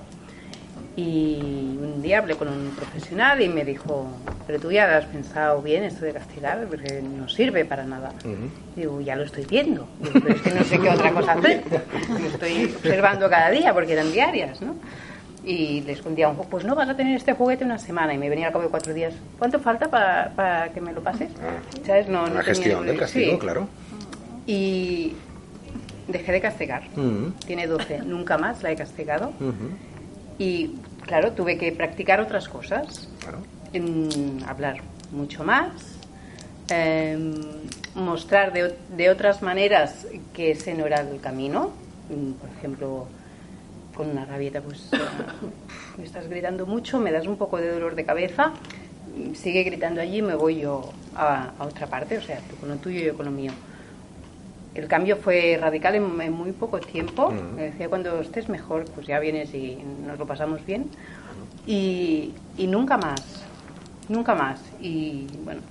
Y 0.96 1.76
un 1.78 2.00
día 2.00 2.18
hablé 2.18 2.36
con 2.36 2.48
un 2.48 2.70
profesional 2.70 3.42
y 3.42 3.50
me 3.50 3.66
dijo, 3.66 4.08
pero 4.46 4.58
tú 4.58 4.72
ya 4.72 4.96
has 4.96 5.04
pensado 5.04 5.60
bien 5.60 5.84
esto 5.84 6.06
de 6.06 6.12
castigar, 6.12 6.66
porque 6.68 7.02
no 7.02 7.28
sirve 7.28 7.66
para 7.66 7.84
nada. 7.84 8.12
Digo, 8.74 9.02
ya 9.02 9.14
lo 9.14 9.24
estoy 9.24 9.44
viendo, 9.44 9.86
pero 10.00 10.28
es 10.28 10.40
que 10.40 10.50
no 10.52 10.64
sé 10.64 10.78
qué 10.78 10.88
otra 10.88 11.12
cosa 11.12 11.32
hacer. 11.32 11.62
Lo 12.08 12.26
estoy 12.26 12.74
observando 12.74 13.28
cada 13.28 13.50
día 13.50 13.74
porque 13.74 13.92
eran 13.92 14.10
diarias, 14.10 14.62
¿no? 14.62 14.74
Y 15.44 15.82
les 15.82 15.98
escondía 15.98 16.28
un 16.28 16.36
pues 16.36 16.64
no, 16.64 16.74
vas 16.74 16.88
a 16.88 16.96
tener 16.96 17.14
este 17.14 17.34
juguete 17.34 17.64
una 17.64 17.78
semana. 17.78 18.14
Y 18.14 18.18
me 18.18 18.30
venía 18.30 18.46
al 18.46 18.52
cabo 18.52 18.64
de 18.64 18.70
cuatro 18.70 18.94
días, 18.94 19.12
¿cuánto 19.38 19.60
falta 19.60 19.90
para, 19.90 20.32
para 20.34 20.70
que 20.70 20.80
me 20.80 20.92
lo 20.92 21.02
pases? 21.02 21.30
Ah. 21.42 21.58
¿Sabes? 21.86 22.08
No, 22.08 22.26
la 22.26 22.42
gestión 22.42 22.86
del 22.86 22.98
castigo, 22.98 23.38
claro. 23.38 23.68
Y 24.46 25.12
dejé 26.08 26.32
de 26.32 26.40
castigar. 26.40 26.84
Tiene 27.46 27.66
12, 27.66 27.98
nunca 27.98 28.38
más 28.38 28.62
la 28.62 28.70
he 28.70 28.76
castigado. 28.76 29.32
Y 30.38 30.74
claro, 31.02 31.32
tuve 31.32 31.56
que 31.56 31.72
practicar 31.72 32.20
otras 32.20 32.48
cosas, 32.48 33.08
en 33.72 34.42
hablar 34.46 34.78
mucho 35.12 35.44
más, 35.44 35.70
em, 36.68 37.34
mostrar 37.94 38.52
de, 38.52 38.76
de, 38.96 39.10
otras 39.10 39.42
maneras 39.42 40.06
que 40.34 40.50
ese 40.50 40.74
no 40.74 40.86
era 40.86 41.00
el 41.00 41.20
camino. 41.20 41.70
Mm, 42.10 42.32
por 42.32 42.50
ejemplo, 42.50 43.06
con 43.94 44.10
una 44.10 44.24
rabieta, 44.24 44.60
pues 44.60 44.90
me 45.96 46.04
estás 46.04 46.28
gritando 46.28 46.66
mucho, 46.66 46.98
me 46.98 47.12
das 47.12 47.26
un 47.26 47.36
poco 47.36 47.56
de 47.56 47.70
dolor 47.70 47.94
de 47.94 48.04
cabeza, 48.04 48.52
sigue 49.34 49.62
gritando 49.62 50.00
allí, 50.00 50.20
me 50.20 50.34
voy 50.34 50.60
yo 50.60 50.92
a, 51.14 51.52
a 51.58 51.64
otra 51.64 51.86
parte, 51.86 52.18
o 52.18 52.22
sea, 52.22 52.38
tú 52.50 52.56
con 52.56 52.68
lo 52.68 52.76
tuyo 52.76 53.00
y 53.00 53.04
yo 53.04 53.16
con 53.16 53.26
lo 53.26 53.32
mío. 53.32 53.52
El 54.76 54.88
cambio 54.88 55.16
fue 55.16 55.58
radical 55.58 55.94
en, 55.94 56.32
muy 56.32 56.52
poco 56.52 56.78
tiempo. 56.80 57.30
Me 57.30 57.62
decía, 57.70 57.88
cuando 57.88 58.20
estés 58.20 58.50
mejor, 58.50 58.84
pues 58.94 59.06
ya 59.06 59.18
vienes 59.18 59.54
y 59.54 59.78
nos 60.06 60.18
lo 60.18 60.26
pasamos 60.26 60.64
bien. 60.66 60.90
Y, 61.66 62.34
nunca 62.58 62.98
más, 62.98 63.22
nunca 64.10 64.34
más. 64.34 64.60
Y 64.78 65.26
bueno, 65.44 65.62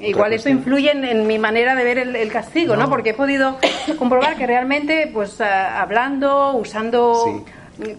igual 0.00 0.32
esto 0.32 0.48
influye 0.48 0.92
en, 0.92 1.26
mi 1.26 1.40
manera 1.40 1.74
de 1.74 1.82
ver 1.82 1.98
el, 1.98 2.32
castigo, 2.32 2.76
no. 2.76 2.88
Porque 2.88 3.10
he 3.10 3.14
podido 3.14 3.56
comprobar 3.98 4.36
que 4.36 4.46
realmente, 4.46 5.10
pues 5.12 5.40
hablando, 5.40 6.52
usando 6.52 7.44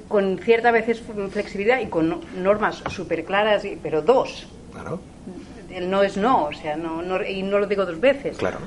con 0.08 0.38
cierta 0.38 0.72
veces 0.72 1.04
flexibilidad 1.32 1.82
y 1.82 1.88
con 1.88 2.22
normas 2.42 2.84
súper 2.90 3.26
claras, 3.26 3.64
pero 3.84 4.02
dos. 4.02 4.48
Claro. 4.72 5.02
El 5.70 5.90
no 5.90 6.04
es 6.04 6.16
no, 6.16 6.46
o 6.46 6.54
sea, 6.54 6.78
no, 6.78 7.02
no, 7.02 7.22
y 7.22 7.44
no 7.44 7.60
lo 7.60 7.68
digo 7.68 7.86
dos 7.86 8.00
veces. 8.00 8.38
Claro. 8.38 8.60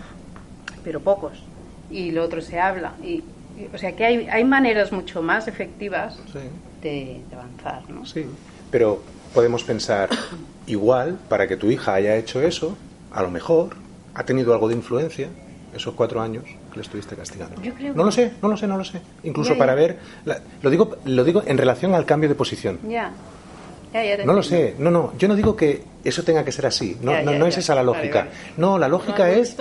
Pero 0.83 1.01
pocos 1.01 1.43
y 1.91 2.11
lo 2.11 2.25
otro 2.25 2.41
se 2.41 2.59
habla. 2.59 2.95
Y, 3.03 3.23
o 3.73 3.79
sea 3.79 3.95
que 3.95 4.05
hay, 4.05 4.29
hay 4.29 4.45
maneras 4.45 4.93
mucho 4.93 5.23
más 5.23 5.49
efectivas 5.49 6.19
de, 6.83 7.21
avanzar. 7.33 7.89
¿no? 7.89 8.05
Sí, 8.05 8.27
pero 8.71 9.03
podemos 9.33 9.65
pensar 9.65 10.11
igual 10.67 11.19
para 11.29 11.47
que 11.47 11.57
tu 11.57 11.71
hija 11.71 11.95
haya 11.95 12.17
hecho 12.17 12.43
eso, 12.43 12.77
a 13.13 13.23
lo 13.23 13.31
mejor 13.31 13.77
ha 14.15 14.25
tenido 14.25 14.53
algo 14.53 14.69
de 14.69 14.75
influencia 14.75 15.29
esos 15.75 15.95
cuatro 15.95 16.21
años 16.21 16.45
que 16.45 16.77
le 16.77 16.83
estuviste 16.83 17.17
castigando. 17.17 17.61
no 17.95 18.05
lo 18.05 18.13
sé, 18.13 18.33
no 18.41 18.49
lo 18.49 18.57
sé, 18.57 18.67
no 18.69 18.79
lo 18.79 18.85
sé. 18.85 19.01
Incluso 19.25 19.59
para 19.59 19.75
ver, 19.75 19.99
lo 20.63 20.71
digo, 20.71 20.97
lo 21.05 21.25
digo 21.25 21.43
en 21.47 21.59
relación 21.59 21.95
al 21.95 22.07
cambio 22.07 22.29
de 22.29 22.37
posición. 22.37 22.79
Ya 22.89 23.13
no 24.25 24.33
lo 24.33 24.43
sé, 24.43 24.75
no, 24.79 24.91
no, 24.91 25.13
yo 25.19 25.29
no 25.29 25.37
digo 25.37 25.55
que 25.55 25.83
eso 26.03 26.25
tenga 26.25 26.45
que 26.45 26.51
ser 26.51 26.67
así, 26.67 26.97
no, 27.01 27.23
no, 27.23 27.47
es 27.47 27.59
esa 27.59 27.75
la 27.75 27.83
lógica. 27.83 28.29
No, 28.57 28.79
la 28.79 28.89
lógica 28.89 29.31
es... 29.31 29.57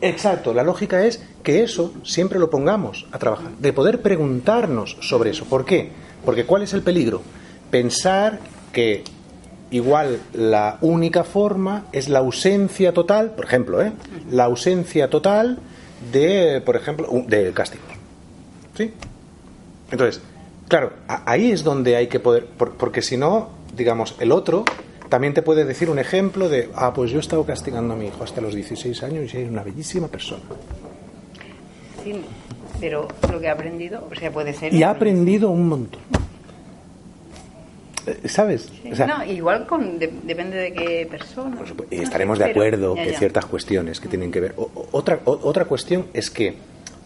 Exacto, 0.00 0.52
la 0.52 0.64
lógica 0.64 1.04
es 1.04 1.22
que 1.42 1.62
eso 1.62 1.94
siempre 2.04 2.38
lo 2.38 2.50
pongamos 2.50 3.06
a 3.12 3.18
trabajar, 3.18 3.52
de 3.58 3.72
poder 3.72 4.02
preguntarnos 4.02 4.96
sobre 5.00 5.30
eso. 5.30 5.44
¿Por 5.44 5.64
qué? 5.64 5.90
Porque 6.24 6.44
¿cuál 6.44 6.62
es 6.62 6.72
el 6.72 6.82
peligro? 6.82 7.22
Pensar 7.70 8.40
que 8.72 9.04
igual 9.70 10.20
la 10.32 10.78
única 10.80 11.22
forma 11.22 11.86
es 11.92 12.08
la 12.08 12.18
ausencia 12.18 12.92
total, 12.92 13.30
por 13.30 13.44
ejemplo, 13.44 13.80
¿eh? 13.80 13.92
la 14.30 14.44
ausencia 14.44 15.08
total 15.08 15.58
de, 16.12 16.60
por 16.64 16.74
ejemplo, 16.74 17.08
del 17.28 17.54
castigo. 17.54 17.84
¿Sí? 18.76 18.92
Entonces, 19.90 20.20
Claro, 20.72 20.94
ahí 21.06 21.50
es 21.50 21.64
donde 21.64 21.96
hay 21.96 22.06
que 22.06 22.18
poder, 22.18 22.46
porque 22.46 23.02
si 23.02 23.18
no, 23.18 23.50
digamos, 23.76 24.16
el 24.20 24.32
otro 24.32 24.64
también 25.10 25.34
te 25.34 25.42
puede 25.42 25.66
decir 25.66 25.90
un 25.90 25.98
ejemplo 25.98 26.48
de, 26.48 26.70
ah, 26.74 26.94
pues 26.94 27.10
yo 27.10 27.18
he 27.18 27.20
estado 27.20 27.44
castigando 27.44 27.92
a 27.92 27.96
mi 27.98 28.06
hijo 28.06 28.24
hasta 28.24 28.40
los 28.40 28.54
16 28.54 29.02
años 29.02 29.34
y 29.34 29.36
es 29.36 29.50
una 29.50 29.62
bellísima 29.62 30.08
persona. 30.08 30.40
Sí, 32.02 32.24
pero 32.80 33.06
lo 33.30 33.38
que 33.38 33.50
ha 33.50 33.52
aprendido, 33.52 34.08
o 34.10 34.14
sea, 34.14 34.30
puede 34.32 34.54
ser... 34.54 34.72
Y 34.72 34.82
ha 34.82 34.88
aprendido 34.88 35.50
un 35.50 35.68
montón. 35.68 36.00
Eh, 38.06 38.26
¿Sabes? 38.30 38.72
no, 39.06 39.26
igual 39.26 39.66
con, 39.66 39.98
depende 39.98 40.56
de 40.56 40.72
qué 40.72 41.06
persona. 41.10 41.58
estaremos 41.90 42.38
de 42.38 42.46
acuerdo 42.46 42.94
que 42.94 43.14
ciertas 43.18 43.44
cuestiones 43.44 44.00
que 44.00 44.08
tienen 44.08 44.32
que 44.32 44.40
ver. 44.40 44.54
otra, 44.56 45.20
otra 45.26 45.66
cuestión 45.66 46.06
es 46.14 46.30
que, 46.30 46.54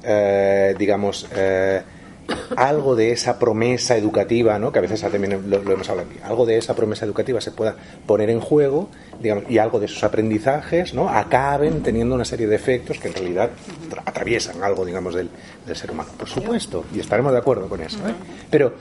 eh, 0.05 0.72
digamos, 0.78 1.26
eh, 1.34 1.82
algo 2.56 2.96
de 2.96 3.12
esa 3.12 3.38
promesa 3.38 3.96
educativa, 3.96 4.58
¿no? 4.58 4.72
que 4.72 4.78
a 4.78 4.82
veces 4.82 5.00
también 5.00 5.50
lo, 5.50 5.56
hemos 5.58 5.88
hablado 5.88 6.08
aquí, 6.10 6.18
algo 6.22 6.46
de 6.46 6.58
esa 6.58 6.74
promesa 6.74 7.04
educativa 7.04 7.40
se 7.40 7.50
pueda 7.50 7.76
poner 8.06 8.30
en 8.30 8.40
juego 8.40 8.88
digamos, 9.20 9.44
y 9.48 9.58
algo 9.58 9.80
de 9.80 9.86
esos 9.86 10.02
aprendizajes 10.04 10.94
¿no? 10.94 11.08
acaben 11.08 11.82
teniendo 11.82 12.14
una 12.14 12.24
serie 12.24 12.46
de 12.46 12.56
efectos 12.56 12.98
que 12.98 13.08
en 13.08 13.14
realidad 13.14 13.50
atraviesan 14.04 14.62
algo 14.62 14.84
digamos, 14.84 15.14
del, 15.14 15.28
ser 15.74 15.90
humano. 15.90 16.10
Por 16.16 16.28
supuesto, 16.28 16.84
y 16.94 17.00
estaremos 17.00 17.32
de 17.32 17.38
acuerdo 17.38 17.68
con 17.68 17.80
eso. 17.80 17.98
¿eh? 17.98 18.14
Pero 18.50 18.74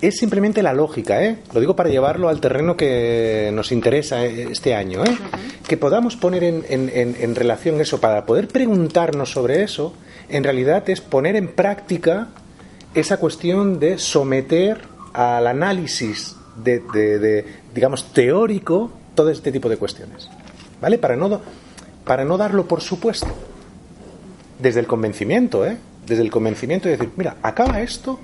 es 0.00 0.16
simplemente 0.16 0.62
la 0.62 0.72
lógica, 0.72 1.22
¿eh? 1.22 1.36
lo 1.52 1.60
digo 1.60 1.76
para 1.76 1.90
llevarlo 1.90 2.28
al 2.30 2.40
terreno 2.40 2.76
que 2.76 3.50
nos 3.52 3.70
interesa 3.70 4.24
eh, 4.24 4.48
este 4.50 4.74
año, 4.74 5.04
¿eh? 5.04 5.14
que 5.68 5.76
podamos 5.76 6.16
poner 6.16 6.42
en, 6.42 6.64
en, 6.68 7.16
en 7.20 7.34
relación 7.34 7.78
eso, 7.80 8.00
para 8.00 8.24
poder 8.24 8.48
preguntarnos 8.48 9.30
sobre 9.30 9.62
eso, 9.62 9.92
en 10.30 10.44
realidad 10.44 10.88
es 10.88 11.02
poner 11.02 11.36
en 11.36 11.48
práctica 11.48 12.28
esa 12.94 13.18
cuestión 13.18 13.78
de 13.78 13.98
someter 13.98 14.80
al 15.12 15.46
análisis 15.46 16.36
de, 16.56 17.44
digamos, 17.74 18.12
teórico 18.12 18.90
todo 19.14 19.30
este 19.30 19.52
tipo 19.52 19.68
de 19.68 19.76
cuestiones. 19.76 20.28
¿Vale? 20.80 20.98
Para 20.98 21.16
no, 21.16 21.40
para 22.04 22.24
no 22.24 22.36
darlo 22.36 22.66
por 22.66 22.80
supuesto. 22.80 23.28
Desde 24.58 24.80
el 24.80 24.86
convencimiento, 24.86 25.64
¿eh? 25.66 25.78
Desde 26.06 26.22
el 26.22 26.30
convencimiento 26.30 26.88
de 26.88 26.96
decir, 26.96 27.12
mira, 27.16 27.36
acaba 27.42 27.80
esto 27.80 28.18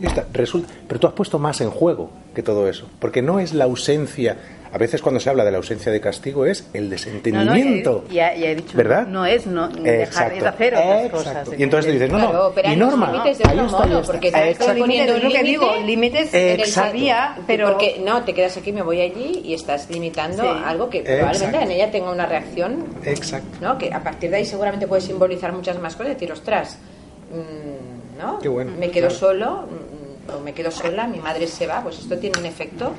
y 0.00 0.06
está, 0.06 0.26
resulta, 0.32 0.72
pero 0.86 1.00
tú 1.00 1.06
has 1.08 1.12
puesto 1.12 1.38
más 1.38 1.60
en 1.60 1.70
juego 1.70 2.10
que 2.34 2.42
todo 2.42 2.68
eso, 2.68 2.86
porque 3.00 3.22
no 3.22 3.40
es 3.40 3.52
la 3.52 3.64
ausencia 3.64 4.36
a 4.72 4.78
veces 4.78 5.00
cuando 5.02 5.20
se 5.20 5.30
habla 5.30 5.44
de 5.44 5.50
la 5.50 5.58
ausencia 5.58 5.90
de 5.90 6.00
castigo 6.00 6.44
es 6.44 6.68
el 6.72 6.90
desentendimiento. 6.90 8.04
No, 8.06 8.14
ya, 8.14 8.34
he 8.34 8.54
dicho, 8.54 8.76
¿verdad? 8.76 9.06
No 9.06 9.24
es 9.24 9.46
no, 9.46 9.68
dejar 9.68 10.38
de 10.38 10.46
hacer 10.46 10.74
otras 10.74 11.10
cosas. 11.10 11.48
Y 11.56 11.62
entonces 11.62 11.92
dices, 11.92 12.10
no, 12.10 12.18
no, 12.18 12.52
pero 12.54 12.70
y 12.70 12.76
norma, 12.76 13.10
límites 13.12 13.38
de 13.38 13.44
otro 13.44 13.64
modo, 13.64 14.02
porque 14.02 14.30
te 14.30 14.50
estoy 14.50 14.80
poniendo 14.80 15.14
un 15.14 15.20
límite, 15.20 15.42
digo, 15.42 15.76
límites 15.84 16.34
en 16.34 16.60
el 16.60 16.66
sabía, 16.66 17.36
pero... 17.46 17.68
Porque 17.68 18.00
no, 18.04 18.24
te 18.24 18.34
quedas 18.34 18.56
aquí, 18.56 18.72
me 18.72 18.82
voy 18.82 19.00
allí 19.00 19.42
y 19.44 19.54
estás 19.54 19.90
limitando 19.90 20.42
algo 20.50 20.88
que 20.90 21.02
probablemente 21.02 21.62
en 21.62 21.70
ella 21.70 21.90
tenga 21.90 22.10
una 22.10 22.26
reacción. 22.26 22.84
Exacto. 23.04 23.58
¿no? 23.60 23.78
Que 23.78 23.92
a 23.92 24.02
partir 24.02 24.30
de 24.30 24.36
ahí 24.36 24.44
seguramente 24.44 24.86
puede 24.86 25.02
simbolizar 25.02 25.52
muchas 25.52 25.78
más 25.78 25.94
cosas, 25.96 26.14
decir, 26.14 26.32
ostras, 26.32 26.78
mmm, 27.30 28.18
¿no? 28.18 28.38
Qué 28.38 28.48
bueno, 28.48 28.72
me 28.78 28.90
quedo 28.90 29.08
claro. 29.08 29.14
solo 29.14 29.62
mm, 29.62 30.36
o 30.36 30.40
me 30.40 30.52
quedo 30.52 30.70
sola, 30.70 31.06
mi 31.06 31.18
madre 31.18 31.46
se 31.46 31.66
va, 31.66 31.82
pues 31.82 31.98
esto 31.98 32.18
tiene 32.18 32.38
un 32.38 32.46
efecto 32.46 32.92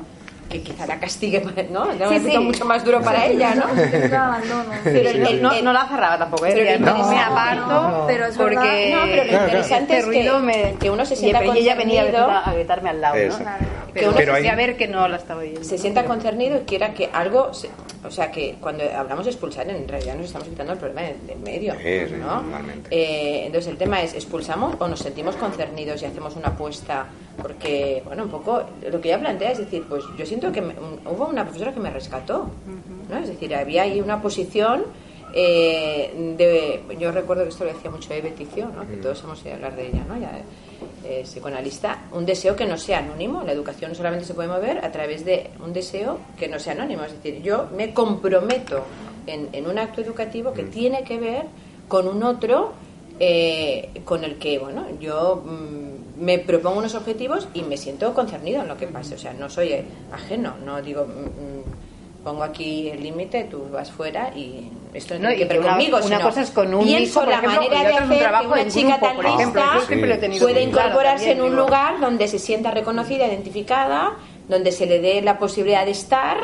que 0.50 0.62
quizá 0.62 0.86
la 0.88 1.00
castigue, 1.00 1.42
¿no? 1.72 1.84
Un 1.88 2.10
Sí, 2.22 2.32
sí. 2.32 2.38
mucho 2.40 2.66
más 2.66 2.84
duro 2.84 3.02
para 3.02 3.26
ella, 3.28 3.56
¿no? 3.56 3.66
Yo 4.10 4.18
abandono. 4.18 4.64
Pero 4.84 5.12
Sí, 5.12 5.18
el- 5.18 5.42
no, 5.42 5.74
la 5.74 5.88
cerraba 5.88 6.18
tampoco, 6.18 6.46
¿eh? 6.48 6.52
Pero 6.56 6.80
no, 6.86 7.08
me 7.10 7.20
aparto, 7.20 8.04
pero 8.08 8.26
es 8.26 8.36
porque. 8.38 8.92
No, 8.94 9.02
pero 9.04 9.24
lo 9.24 9.30
Claro, 9.30 9.46
interesante 9.46 9.98
este 10.00 10.20
es 10.20 10.26
que, 10.32 10.40
me... 10.40 10.76
que 10.80 10.90
uno 10.90 11.06
se 11.06 11.14
y, 11.14 11.18
sienta 11.18 11.40
pero 11.40 11.54
ella 11.54 11.76
venía 11.76 12.02
a, 12.02 12.06
concernido, 12.06 12.28
gritar- 12.28 12.50
a 12.50 12.54
gritarme 12.54 12.90
al 12.90 13.02
lado, 13.02 13.16
¿no? 13.16 13.46
Pero, 13.94 14.10
uno 14.10 14.18
Pero 14.18 14.32
se 14.34 14.38
hay- 14.38 14.44
hacía 14.48 14.56
ver 14.56 14.78
que 14.78 14.88
no 14.88 15.08
la 15.08 15.18
estaba 15.18 15.42
oyendo. 15.42 15.64
se 15.64 15.78
sienta 15.78 16.06
concernido 16.06 16.58
y 16.58 16.66
quiera 16.66 16.94
que 16.94 17.10
algo, 17.14 17.54
se- 17.54 17.70
o 18.06 18.12
sea, 18.12 18.32
que 18.32 18.56
cuando 18.62 18.84
hablamos 18.96 19.26
de 19.26 19.32
expulsar, 19.32 19.68
en 19.70 19.88
realidad 19.88 20.16
nos 20.16 20.28
estamos 20.28 20.48
quitando 20.48 20.74
el 20.74 20.80
problema 20.80 21.02
del, 21.02 21.38
medio, 21.40 21.74
Sí, 21.74 22.14
¿no? 22.20 22.42
normalmente. 22.42 22.90
Eh, 22.92 23.46
entonces 23.48 23.70
el 23.72 23.78
tema 23.78 24.02
es, 24.02 24.14
¿expulsamos 24.14 24.76
o 24.80 24.88
nos 24.88 25.00
sentimos 25.00 25.36
concernidos 25.36 26.02
y 26.02 26.06
hacemos 26.06 26.36
una 26.36 26.50
apuesta? 26.50 27.08
Porque, 27.42 28.02
bueno, 28.06 28.24
un 28.24 28.30
poco 28.30 28.64
lo 28.92 29.02
que 29.02 29.10
ella 29.10 29.20
plantea 29.20 29.52
es 29.52 29.60
decir, 29.60 29.84
pues 29.88 30.04
yo 30.18 30.26
siento 30.26 30.52
que 30.52 30.62
me- 30.62 30.76
hubo 31.10 31.28
una 31.28 31.44
profesora 31.44 31.74
que 31.74 31.80
me 31.80 31.90
rescató, 31.90 32.50
¿no? 33.10 33.18
Es 33.18 33.28
decir, 33.30 33.54
había 33.56 33.84
ahí 33.84 34.02
una 34.02 34.22
posición 34.22 34.84
eh, 35.34 36.34
de, 36.38 36.98
yo 36.98 37.12
recuerdo 37.12 37.44
que 37.44 37.50
esto 37.50 37.64
lo 37.64 37.72
decía 37.74 37.92
mucho 37.92 38.12
Eve 38.14 38.32
Ticio, 38.32 38.66
¿no? 38.76 38.88
que 38.88 38.98
todos 38.98 39.24
hemos 39.24 39.42
oído 39.44 39.56
hablar 39.56 39.76
de 39.76 39.88
ella, 39.88 40.04
¿no? 40.08 40.18
Ya, 40.18 40.32
eh, 41.06 41.22
psicoanalista, 41.24 42.06
un 42.14 42.26
deseo 42.26 42.56
que 42.56 42.66
no 42.66 42.78
sea 42.78 43.00
anónimo. 43.00 43.44
La 43.44 43.52
educación 43.52 43.94
solamente 43.94 44.26
se 44.26 44.34
puede 44.34 44.48
mover 44.50 44.84
a 44.84 44.92
través 44.92 45.24
de 45.26 45.52
un 45.64 45.72
deseo 45.72 46.18
que 46.38 46.48
no 46.48 46.58
sea 46.60 46.74
anónimo. 46.74 47.04
Es 47.04 47.14
decir, 47.14 47.42
yo 47.44 47.68
me 47.78 47.94
comprometo 47.94 48.84
en, 49.28 49.50
en 49.54 49.68
un 49.68 49.78
acto 49.78 50.02
educativo 50.02 50.52
que 50.52 50.64
tiene 50.64 51.04
que 51.04 51.20
ver 51.20 51.44
con 51.88 52.08
un 52.08 52.24
otro 52.24 52.74
eh, 53.20 53.90
con 54.06 54.24
el 54.24 54.38
que, 54.38 54.58
bueno, 54.60 54.86
yo 55.00 55.44
mm, 55.46 56.24
me 56.24 56.40
propongo 56.40 56.80
unos 56.80 56.96
objetivos 56.96 57.48
y 57.54 57.62
me 57.64 57.78
siento 57.78 58.14
concernido 58.14 58.62
en 58.62 58.68
lo 58.68 58.78
que 58.78 58.88
pase. 58.88 59.16
O 59.16 59.18
sea, 59.18 59.34
no 59.34 59.50
soy 59.50 59.70
eh, 59.74 59.86
ajeno, 60.12 60.56
no 60.66 60.82
digo... 60.82 61.06
mm, 61.06 61.10
mm, 61.10 61.64
Pongo 62.22 62.44
aquí 62.44 62.90
el 62.90 63.02
límite, 63.02 63.46
tú 63.46 63.64
vas 63.72 63.90
fuera 63.92 64.34
y 64.36 64.70
esto 64.94 65.14
no, 65.14 65.22
No, 65.22 65.28
tiene 65.30 65.36
y 65.36 65.38
que 65.38 65.46
ver 65.46 65.54
que 65.54 65.60
una- 65.64 65.70
conmigo. 65.78 65.98
una 66.00 66.06
sino 66.06 66.22
cosa 66.22 66.42
es 66.42 66.50
con 66.52 66.74
un 66.74 66.84
pienso 66.84 67.02
hijo, 67.04 67.20
por 67.22 67.30
la 67.30 67.36
ejemplo, 67.36 67.62
manera 67.62 67.80
de 67.80 67.88
hacer 67.96 67.98
que 68.42 68.48
una 68.48 68.68
chica 68.68 68.98
grupo, 68.98 69.22
tan 69.24 69.38
lista 69.40 69.64
puede 70.42 70.70
claro 70.70 70.90
incorporarse 70.90 71.32
en 71.32 71.42
un 71.42 71.50
digo. 71.52 71.62
lugar 71.64 72.00
donde 72.02 72.28
se 72.28 72.38
sienta 72.40 72.72
reconocida, 72.72 73.26
identificada, 73.26 74.18
donde 74.50 74.74
se 74.74 74.86
le 74.86 75.00
dé 75.00 75.22
la 75.22 75.40
posibilidad 75.40 75.86
de 75.86 75.92
estar 75.92 76.38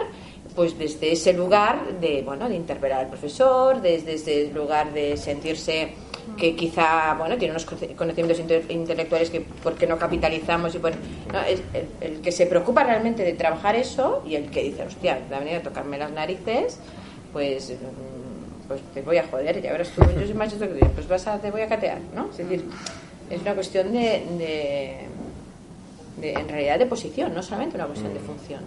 pues 0.55 0.79
desde 0.79 1.11
ese 1.11 1.33
lugar 1.33 1.99
de 1.99 2.21
bueno 2.21 2.47
de 2.47 2.55
interpelar 2.55 3.01
al 3.01 3.07
profesor 3.09 3.81
desde 3.81 4.13
ese 4.13 4.49
lugar 4.53 4.93
de 4.93 5.17
sentirse 5.17 5.93
que 6.37 6.55
quizá 6.55 7.13
bueno 7.17 7.37
tiene 7.37 7.51
unos 7.53 7.65
conocimientos 7.65 8.39
inte- 8.39 8.65
intelectuales 8.69 9.29
que 9.29 9.41
porque 9.63 9.87
no 9.87 9.97
capitalizamos 9.97 10.75
y 10.75 10.79
por, 10.79 10.91
no, 11.31 11.39
es 11.47 11.61
el, 11.73 11.87
el 12.01 12.21
que 12.21 12.31
se 12.31 12.45
preocupa 12.45 12.83
realmente 12.83 13.23
de 13.23 13.33
trabajar 13.33 13.75
eso 13.75 14.21
y 14.27 14.35
el 14.35 14.49
que 14.51 14.63
dice 14.63 14.83
hostia 14.83 15.19
la 15.29 15.39
venida 15.39 15.57
a 15.57 15.61
tocarme 15.61 15.97
las 15.97 16.11
narices 16.11 16.79
pues 17.31 17.69
mm, 17.71 18.67
pues 18.67 18.81
te 18.93 19.01
voy 19.01 19.17
a 19.17 19.27
joder 19.27 19.61
ya 19.61 19.71
verás 19.71 19.89
tú 19.91 20.01
yo 20.03 20.25
soy 20.25 20.33
macho 20.33 20.57
que 20.59 20.67
digo, 20.67 20.87
pues 20.95 21.07
vas 21.07 21.25
a, 21.27 21.39
te 21.39 21.51
voy 21.51 21.61
a 21.61 21.67
catear 21.67 21.99
¿no? 22.15 22.29
es 22.31 22.37
decir 22.37 22.65
es 23.29 23.41
una 23.41 23.53
cuestión 23.53 23.91
de, 23.93 24.23
de, 24.37 24.97
de- 26.21 26.33
en 26.33 26.49
realidad 26.49 26.79
de 26.79 26.85
posición 26.85 27.33
no 27.33 27.41
solamente 27.43 27.75
una 27.77 27.85
cuestión 27.87 28.13
de 28.13 28.19
función 28.19 28.61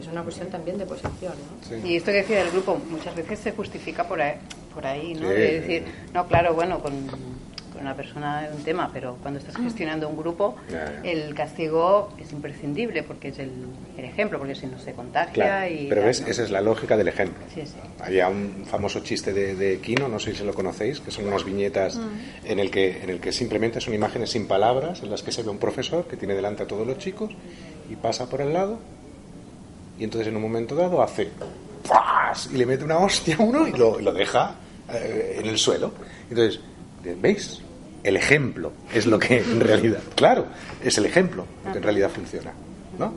es 0.00 0.06
una 0.06 0.22
cuestión 0.22 0.48
también 0.48 0.78
de 0.78 0.86
posición 0.86 1.34
¿no? 1.34 1.76
Y 1.86 1.96
esto 1.96 2.06
que 2.12 2.18
decía 2.18 2.38
del 2.38 2.50
grupo 2.50 2.78
muchas 2.90 3.14
veces 3.14 3.38
se 3.40 3.52
justifica 3.52 4.04
por 4.08 4.22
ahí, 4.22 4.34
por 4.74 4.86
ahí 4.86 5.14
¿no? 5.14 5.28
Sí. 5.28 5.34
De 5.34 5.60
decir, 5.60 5.84
no, 6.14 6.26
claro, 6.26 6.54
bueno, 6.54 6.80
con, 6.80 6.92
con 7.06 7.80
una 7.80 7.94
persona 7.94 8.46
es 8.46 8.54
un 8.54 8.62
tema, 8.62 8.90
pero 8.92 9.16
cuando 9.22 9.40
estás 9.40 9.56
gestionando 9.56 10.08
un 10.08 10.16
grupo, 10.16 10.56
el 11.02 11.34
castigo 11.34 12.10
es 12.18 12.32
imprescindible 12.32 13.02
porque 13.02 13.28
es 13.28 13.38
el, 13.38 13.50
el 13.96 14.04
ejemplo, 14.04 14.38
porque 14.38 14.54
si 14.54 14.66
no 14.66 14.78
se 14.78 14.92
contagia 14.92 15.32
Claro, 15.32 15.72
y... 15.72 15.86
pero 15.88 16.02
tal, 16.02 16.08
ves, 16.08 16.20
¿no? 16.20 16.26
esa 16.28 16.42
es 16.44 16.50
la 16.50 16.60
lógica 16.60 16.96
del 16.96 17.08
ejemplo. 17.08 17.42
Sí, 17.54 17.62
sí. 17.64 17.74
Había 18.00 18.28
un 18.28 18.64
famoso 18.66 19.00
chiste 19.00 19.32
de, 19.32 19.54
de 19.54 19.78
Kino, 19.78 20.08
no 20.08 20.18
sé 20.18 20.34
si 20.34 20.44
lo 20.44 20.52
conocéis, 20.54 21.00
que 21.00 21.10
son 21.10 21.26
unas 21.26 21.44
viñetas 21.44 21.98
en, 22.44 22.58
el 22.58 22.70
que, 22.70 23.02
en 23.02 23.10
el 23.10 23.20
que 23.20 23.32
simplemente 23.32 23.80
son 23.80 23.94
imágenes 23.94 24.30
sin 24.30 24.46
palabras, 24.46 25.02
en 25.02 25.10
las 25.10 25.22
que 25.22 25.32
se 25.32 25.42
ve 25.42 25.50
un 25.50 25.58
profesor 25.58 26.06
que 26.06 26.16
tiene 26.16 26.34
delante 26.34 26.64
a 26.64 26.66
todos 26.66 26.86
los 26.86 26.98
chicos 26.98 27.30
y 27.90 27.96
pasa 27.96 28.28
por 28.28 28.40
el 28.40 28.52
lado 28.52 28.78
y 29.98 30.04
entonces 30.04 30.28
en 30.28 30.36
un 30.36 30.42
momento 30.42 30.74
dado 30.74 31.02
hace 31.02 31.28
y 32.52 32.56
le 32.56 32.66
mete 32.66 32.84
una 32.84 32.98
hostia 32.98 33.36
a 33.38 33.42
uno 33.42 33.66
y 33.66 33.72
lo, 33.72 34.00
lo 34.00 34.12
deja 34.12 34.54
eh, 34.92 35.36
en 35.40 35.46
el 35.46 35.58
suelo. 35.58 35.92
Entonces, 36.28 36.60
¿veis? 37.20 37.60
El 38.02 38.16
ejemplo 38.16 38.72
es 38.94 39.06
lo 39.06 39.18
que 39.18 39.38
en 39.40 39.60
realidad, 39.60 40.00
claro, 40.14 40.46
es 40.82 40.96
el 40.98 41.06
ejemplo 41.06 41.44
lo 41.66 41.72
que 41.72 41.78
en 41.78 41.84
realidad 41.84 42.08
funciona, 42.10 42.52
¿no? 42.98 43.12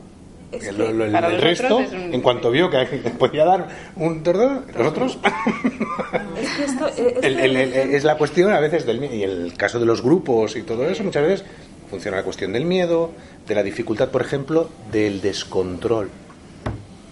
Es 0.51 0.67
El- 0.67 0.75
que 0.75 0.93
lo- 0.93 1.05
el- 1.05 1.11
para 1.11 1.27
el 1.27 1.33
los 1.35 1.41
resto, 1.43 1.79
es 1.79 1.91
un- 1.93 2.13
en 2.13 2.21
cuanto 2.21 2.51
vio 2.51 2.69
que 2.69 2.85
podía 3.17 3.45
dar 3.45 3.67
un 3.95 4.21
tordón, 4.23 4.65
los 4.77 4.87
otros 4.87 5.17
Es 6.37 6.49
que 6.51 6.63
esto, 6.65 6.87
eh, 6.89 7.15
el- 7.21 7.33
esto- 7.39 7.45
el- 7.45 7.55
el- 7.57 7.95
es 7.95 8.03
la 8.03 8.17
cuestión 8.17 8.51
a 8.51 8.59
veces 8.59 8.85
del 8.85 8.99
miedo. 8.99 9.15
Y 9.15 9.23
el 9.23 9.53
caso 9.57 9.79
de 9.79 9.85
los 9.85 10.01
grupos 10.01 10.55
y 10.55 10.63
todo 10.63 10.85
eso, 10.87 11.03
muchas 11.03 11.23
veces 11.23 11.45
funciona 11.89 12.17
la 12.17 12.23
cuestión 12.23 12.51
del 12.53 12.65
miedo, 12.65 13.11
de 13.47 13.55
la 13.55 13.63
dificultad, 13.63 14.09
por 14.09 14.21
ejemplo, 14.21 14.69
del 14.91 15.21
descontrol. 15.21 16.09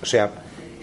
O 0.02 0.06
sea, 0.06 0.30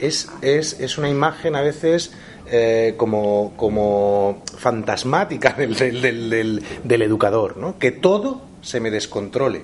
es, 0.00 0.28
es, 0.42 0.78
es 0.80 0.98
una 0.98 1.08
imagen 1.08 1.56
a 1.56 1.60
veces 1.62 2.12
eh, 2.50 2.94
como, 2.96 3.52
como 3.56 4.42
fantasmática 4.56 5.52
del, 5.52 5.74
del, 5.74 6.62
del- 6.84 7.02
educador, 7.02 7.56
¿no? 7.56 7.78
Que 7.78 7.90
todo 7.92 8.42
se 8.62 8.80
me 8.80 8.90
descontrole, 8.90 9.62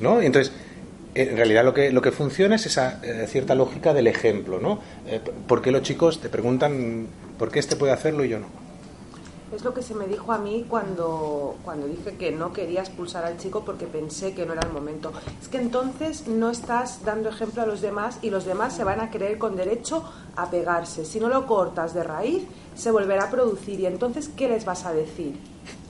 ¿no? 0.00 0.22
Y 0.22 0.26
entonces, 0.26 0.52
en 1.14 1.36
realidad 1.36 1.64
lo 1.64 1.74
que, 1.74 1.90
lo 1.92 2.00
que 2.02 2.12
funciona 2.12 2.56
es 2.56 2.66
esa 2.66 3.00
eh, 3.02 3.26
cierta 3.28 3.54
lógica 3.54 3.92
del 3.94 4.06
ejemplo, 4.06 4.58
¿no? 4.60 4.80
Eh, 5.06 5.20
¿Por 5.46 5.62
qué 5.62 5.70
los 5.70 5.82
chicos 5.82 6.20
te 6.20 6.28
preguntan 6.28 7.06
por 7.38 7.50
qué 7.50 7.58
este 7.58 7.76
puede 7.76 7.92
hacerlo 7.92 8.24
y 8.24 8.28
yo 8.30 8.38
no? 8.38 8.46
Es 9.54 9.64
lo 9.64 9.72
que 9.72 9.82
se 9.82 9.94
me 9.94 10.06
dijo 10.06 10.32
a 10.32 10.38
mí 10.38 10.66
cuando, 10.68 11.56
cuando 11.64 11.86
dije 11.86 12.16
que 12.16 12.30
no 12.30 12.52
quería 12.52 12.80
expulsar 12.80 13.24
al 13.24 13.38
chico 13.38 13.64
porque 13.64 13.86
pensé 13.86 14.34
que 14.34 14.44
no 14.44 14.52
era 14.52 14.66
el 14.66 14.72
momento. 14.72 15.10
Es 15.40 15.48
que 15.48 15.56
entonces 15.56 16.28
no 16.28 16.50
estás 16.50 17.04
dando 17.04 17.30
ejemplo 17.30 17.62
a 17.62 17.66
los 17.66 17.80
demás 17.80 18.18
y 18.20 18.28
los 18.28 18.44
demás 18.44 18.76
se 18.76 18.84
van 18.84 19.00
a 19.00 19.10
creer 19.10 19.38
con 19.38 19.56
derecho 19.56 20.04
a 20.36 20.50
pegarse. 20.50 21.06
Si 21.06 21.18
no 21.18 21.28
lo 21.28 21.46
cortas 21.46 21.94
de 21.94 22.02
raíz, 22.02 22.44
se 22.74 22.90
volverá 22.90 23.24
a 23.24 23.30
producir. 23.30 23.80
¿Y 23.80 23.86
entonces 23.86 24.28
qué 24.28 24.48
les 24.48 24.66
vas 24.66 24.84
a 24.84 24.92
decir? 24.92 25.38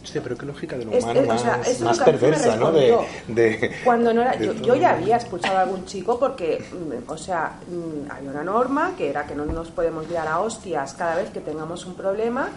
Hostia, 0.08 0.22
pero 0.22 0.38
qué 0.38 0.46
lógica 0.46 0.78
de 0.78 0.86
lo 0.86 0.92
Es- 0.92 1.04
humano 1.04 1.20
es- 1.20 1.28
o 1.28 1.38
sea, 1.38 1.56
más, 1.58 1.80
más 1.80 1.98
perversa, 1.98 2.56
¿no? 2.56 2.72
De, 2.72 2.96
Cuando 3.84 4.14
no 4.14 4.22
era, 4.22 4.36
de 4.36 4.54
yo, 4.62 4.74
ya 4.74 4.92
había 4.92 5.16
expulsado 5.16 5.58
a 5.58 5.60
algún 5.62 5.84
chico 5.84 6.18
porque, 6.18 6.64
mm, 6.72 7.10
o 7.12 7.18
sea, 7.18 7.58
mm, 7.68 8.10
hay 8.10 8.26
una 8.26 8.42
norma 8.42 8.92
que 8.96 9.10
era 9.10 9.26
que 9.26 9.34
no 9.34 9.44
nos 9.44 9.70
podemos 9.70 10.08
liar 10.08 10.26
a 10.26 10.40
hostias 10.40 10.94
cada 10.94 11.16
vez 11.16 11.28
que 11.28 11.40
tengamos 11.40 11.84
un 11.84 11.94
problema 11.94 12.48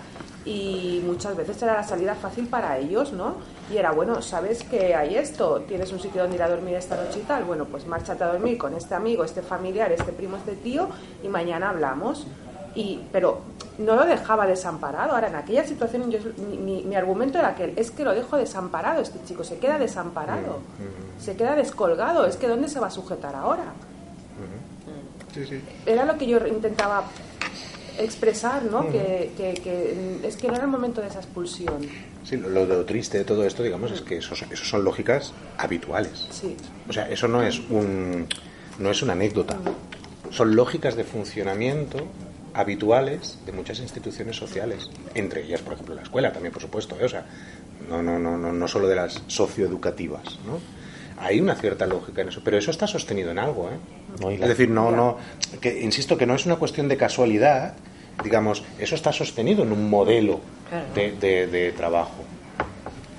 y 0.45 1.01
muchas 1.05 1.35
veces 1.35 1.61
era 1.61 1.73
la 1.73 1.83
salida 1.83 2.15
fácil 2.15 2.47
para 2.47 2.77
ellos, 2.77 3.11
¿no? 3.11 3.35
Y 3.69 3.75
era, 3.77 3.91
bueno, 3.91 4.21
sabes 4.21 4.63
que 4.63 4.95
hay 4.95 5.15
esto, 5.17 5.61
tienes 5.67 5.91
un 5.91 5.99
sitio 5.99 6.21
donde 6.21 6.37
ir 6.37 6.43
a 6.43 6.49
dormir 6.49 6.75
esta 6.75 6.95
noche 6.95 7.19
y 7.19 7.23
tal, 7.23 7.43
bueno, 7.43 7.65
pues 7.65 7.85
márchate 7.85 8.23
a 8.23 8.27
dormir 8.27 8.57
con 8.57 8.73
este 8.75 8.95
amigo, 8.95 9.25
este 9.25 9.41
familiar, 9.41 9.91
este 9.91 10.13
primo, 10.13 10.37
este 10.37 10.55
tío 10.55 10.87
y 11.21 11.27
mañana 11.27 11.69
hablamos. 11.71 12.27
Y, 12.75 13.01
pero 13.11 13.41
no 13.77 13.95
lo 13.95 14.05
dejaba 14.05 14.47
desamparado. 14.47 15.13
Ahora, 15.13 15.27
en 15.27 15.35
aquella 15.35 15.65
situación, 15.65 16.09
yo- 16.11 16.19
mi, 16.57 16.95
argumento 16.95 17.37
era 17.39 17.55
que 17.55 17.73
es 17.75 17.91
que 17.91 18.03
lo 18.03 18.13
dejo 18.13 18.37
desamparado, 18.37 19.01
este 19.01 19.19
chico 19.25 19.43
se 19.43 19.57
queda 19.57 19.77
desamparado, 19.79 20.59
se 21.19 21.35
queda 21.35 21.55
descolgado. 21.55 22.25
Es 22.25 22.37
que 22.37 22.47
¿dónde 22.47 22.69
se 22.69 22.79
va 22.79 22.87
a 22.87 22.91
sujetar 22.91 23.35
ahora? 23.35 23.63
Sí, 25.33 25.45
sí. 25.47 25.61
Era 25.85 26.05
lo 26.05 26.17
que 26.17 26.27
yo 26.27 26.45
intentaba 26.47 27.03
expresar, 27.97 28.63
¿no? 28.63 28.89
que, 28.89 29.31
que- 29.37 29.53
que, 29.61 30.19
mm, 30.21 30.25
es 30.25 30.35
que 30.37 30.47
no 30.47 30.55
era 30.55 30.63
el 30.63 30.69
momento 30.69 31.01
de 31.01 31.07
esa 31.07 31.19
expulsión. 31.19 31.87
Sí, 32.23 32.37
lo, 32.37 32.49
lo- 32.49 32.65
lo 32.65 32.85
triste 32.85 33.17
de 33.17 33.23
todo 33.25 33.45
esto, 33.45 33.63
digamos, 33.63 33.91
es 33.91 34.01
que 34.01 34.17
eso, 34.17 34.33
eso 34.49 34.65
son 34.65 34.83
lógicas 34.83 35.33
habituales. 35.57 36.27
Sí. 36.31 36.55
O 36.89 36.93
sea, 36.93 37.09
eso 37.09 37.27
no 37.27 37.41
es 37.43 37.59
un 37.69 38.27
no 38.79 38.89
es 38.91 39.01
una 39.03 39.13
anécdota. 39.13 39.57
son 40.31 40.55
lógicas 40.55 40.95
de 40.95 41.03
funcionamiento 41.03 41.99
habituales 42.53 43.39
de 43.45 43.51
muchas 43.51 43.79
instituciones 43.79 44.35
sociales, 44.35 44.89
entre 45.15 45.43
ellas, 45.43 45.61
por 45.61 45.73
ejemplo, 45.73 45.95
la 45.95 46.03
escuela 46.03 46.31
también, 46.31 46.53
por 46.53 46.61
supuesto, 46.61 46.97
¿eh? 46.99 47.05
o 47.05 47.09
sea, 47.09 47.25
no, 47.89 48.01
no, 48.01 48.19
no, 48.19 48.37
no, 48.37 48.51
no 48.51 48.67
solo 48.67 48.87
de 48.87 48.95
las 48.95 49.21
socioeducativas, 49.27 50.39
¿no? 50.45 50.59
Hay 51.17 51.39
una 51.39 51.55
cierta 51.55 51.85
lógica 51.85 52.21
en 52.21 52.29
eso, 52.29 52.41
pero 52.43 52.57
eso 52.57 52.71
está 52.71 52.87
sostenido 52.87 53.29
en 53.29 53.37
algo, 53.37 53.69
¿eh? 53.69 54.33
es 54.33 54.47
decir, 54.47 54.69
no, 54.69 54.91
no, 54.91 55.17
que 55.59 55.81
insisto 55.81 56.17
que 56.17 56.25
no 56.25 56.33
es 56.33 56.45
una 56.45 56.55
cuestión 56.55 56.87
de 56.87 56.97
casualidad, 56.97 57.75
digamos, 58.23 58.63
eso 58.79 58.95
está 58.95 59.13
sostenido 59.13 59.63
en 59.63 59.71
un 59.71 59.89
modelo 59.89 60.39
de, 60.95 61.11
de, 61.47 61.71
trabajo 61.73 62.23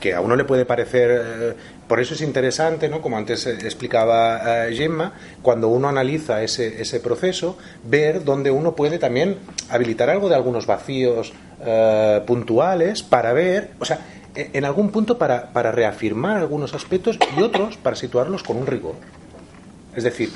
que 0.02 0.14
a 0.14 0.20
uno 0.20 0.34
le 0.34 0.44
puede 0.44 0.66
parecer 0.66 1.10
eh, 1.12 1.54
por 1.86 2.00
eso 2.00 2.14
es 2.14 2.22
interesante, 2.22 2.88
¿no? 2.88 3.00
como 3.00 3.16
antes 3.16 3.46
explicaba 3.46 4.66
eh, 4.66 4.74
Gemma, 4.74 5.12
cuando 5.42 5.68
uno 5.68 5.88
analiza 5.88 6.42
ese, 6.42 6.82
ese 6.82 6.98
proceso, 6.98 7.56
ver 7.84 8.24
dónde 8.24 8.50
uno 8.50 8.74
puede 8.74 8.98
también 8.98 9.36
habilitar 9.70 10.10
algo 10.10 10.28
de 10.28 10.34
algunos 10.34 10.66
vacíos 10.66 11.32
eh, 11.64 12.20
puntuales 12.26 13.04
para 13.04 13.32
ver, 13.32 13.70
o 13.78 13.84
sea, 13.84 14.00
e, 14.34 14.50
en 14.52 14.64
algún 14.64 14.90
punto 14.90 15.18
para, 15.18 15.52
para 15.52 15.70
reafirmar 15.70 16.38
algunos 16.38 16.74
aspectos 16.74 17.18
y 17.38 17.42
otros 17.42 17.76
para 17.76 17.94
situarlos 17.94 18.42
con 18.42 18.56
un 18.56 18.66
rigor. 18.66 18.96
Es 19.94 20.02
decir, 20.02 20.30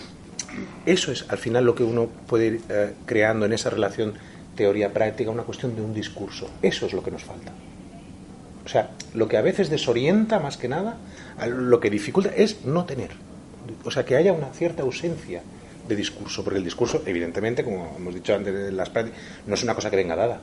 eso 0.85 1.11
es 1.11 1.25
al 1.29 1.39
final 1.39 1.65
lo 1.65 1.75
que 1.75 1.83
uno 1.83 2.07
puede 2.29 2.47
ir 2.47 2.61
eh, 2.69 2.93
creando 3.05 3.47
en 3.47 3.53
esa 3.53 3.71
relación 3.71 4.15
teoría-práctica, 4.55 5.31
una 5.31 5.43
cuestión 5.43 5.75
de 5.75 5.83
un 5.83 5.93
discurso. 5.93 6.49
Eso 6.63 6.87
es 6.87 6.93
lo 6.93 7.03
que 7.03 7.11
nos 7.11 7.25
falta. 7.25 7.53
O 8.67 8.69
sea, 8.69 8.91
lo 9.15 9.29
que 9.29 9.37
a 9.37 9.43
veces 9.43 9.71
desorienta 9.71 10.41
más 10.41 10.57
que 10.57 10.67
nada, 10.67 10.97
lo 11.47 11.79
que 11.79 11.89
dificulta 11.89 12.33
es 12.35 12.65
no 12.65 12.85
tener. 12.85 13.11
O 13.85 13.93
sea, 13.93 14.05
que 14.05 14.17
haya 14.17 14.33
una 14.33 14.49
cierta 14.49 14.83
ausencia 14.83 15.41
de 15.87 15.95
discurso, 15.95 16.43
porque 16.43 16.59
el 16.59 16.65
discurso, 16.65 17.01
evidentemente, 17.07 17.63
como 17.63 17.95
hemos 17.97 18.13
dicho 18.13 18.35
antes 18.35 18.73
las 18.73 18.91
prácticas, 18.91 19.21
no 19.47 19.55
es 19.55 19.63
una 19.63 19.77
cosa 19.77 19.89
que 19.89 19.95
venga 19.95 20.17
dada. 20.17 20.41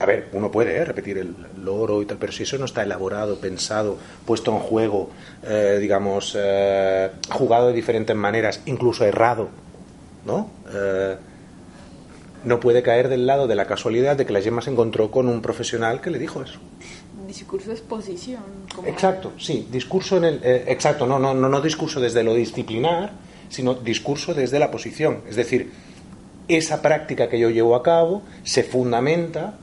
A 0.00 0.04
ver, 0.04 0.28
uno 0.34 0.50
puede 0.50 0.76
¿eh? 0.76 0.84
repetir 0.84 1.16
el 1.16 1.34
loro 1.64 2.02
y 2.02 2.06
tal, 2.06 2.18
pero 2.18 2.30
si 2.30 2.42
eso 2.42 2.58
no 2.58 2.66
está 2.66 2.82
elaborado, 2.82 3.38
pensado, 3.38 3.96
puesto 4.26 4.52
en 4.52 4.58
juego, 4.58 5.08
eh, 5.42 5.78
digamos, 5.80 6.36
eh, 6.38 7.10
jugado 7.30 7.68
de 7.68 7.72
diferentes 7.72 8.14
maneras, 8.14 8.60
incluso 8.66 9.06
errado, 9.06 9.48
¿no? 10.26 10.50
no 12.44 12.60
puede 12.60 12.82
caer 12.82 13.08
del 13.08 13.26
lado 13.26 13.46
de 13.46 13.54
la 13.54 13.66
casualidad 13.66 14.16
de 14.16 14.26
que 14.26 14.32
la 14.34 14.42
Gemma 14.42 14.60
se 14.60 14.70
encontró 14.70 15.10
con 15.10 15.26
un 15.26 15.40
profesional 15.40 16.02
que 16.02 16.10
le 16.10 16.18
dijo 16.18 16.42
eso 16.42 16.60
discurso 17.38 17.68
de 17.68 17.74
exposición. 17.74 18.42
Exacto, 18.86 19.32
sí, 19.38 19.66
discurso 19.70 20.16
en 20.16 20.24
el. 20.24 20.40
Eh, 20.42 20.64
exacto, 20.68 21.06
no, 21.06 21.18
no, 21.18 21.32
no, 21.34 21.48
no 21.48 21.60
discurso 21.60 22.00
desde 22.00 22.22
lo 22.22 22.34
disciplinar, 22.34 23.12
sino 23.48 23.74
discurso 23.74 24.34
desde 24.34 24.58
la 24.58 24.70
posición. 24.70 25.22
Es 25.28 25.36
decir, 25.36 25.72
esa 26.48 26.82
práctica 26.82 27.28
que 27.28 27.38
yo 27.38 27.50
llevo 27.50 27.76
a 27.76 27.82
cabo 27.82 28.22
se 28.42 28.62
fundamenta, 28.62 29.54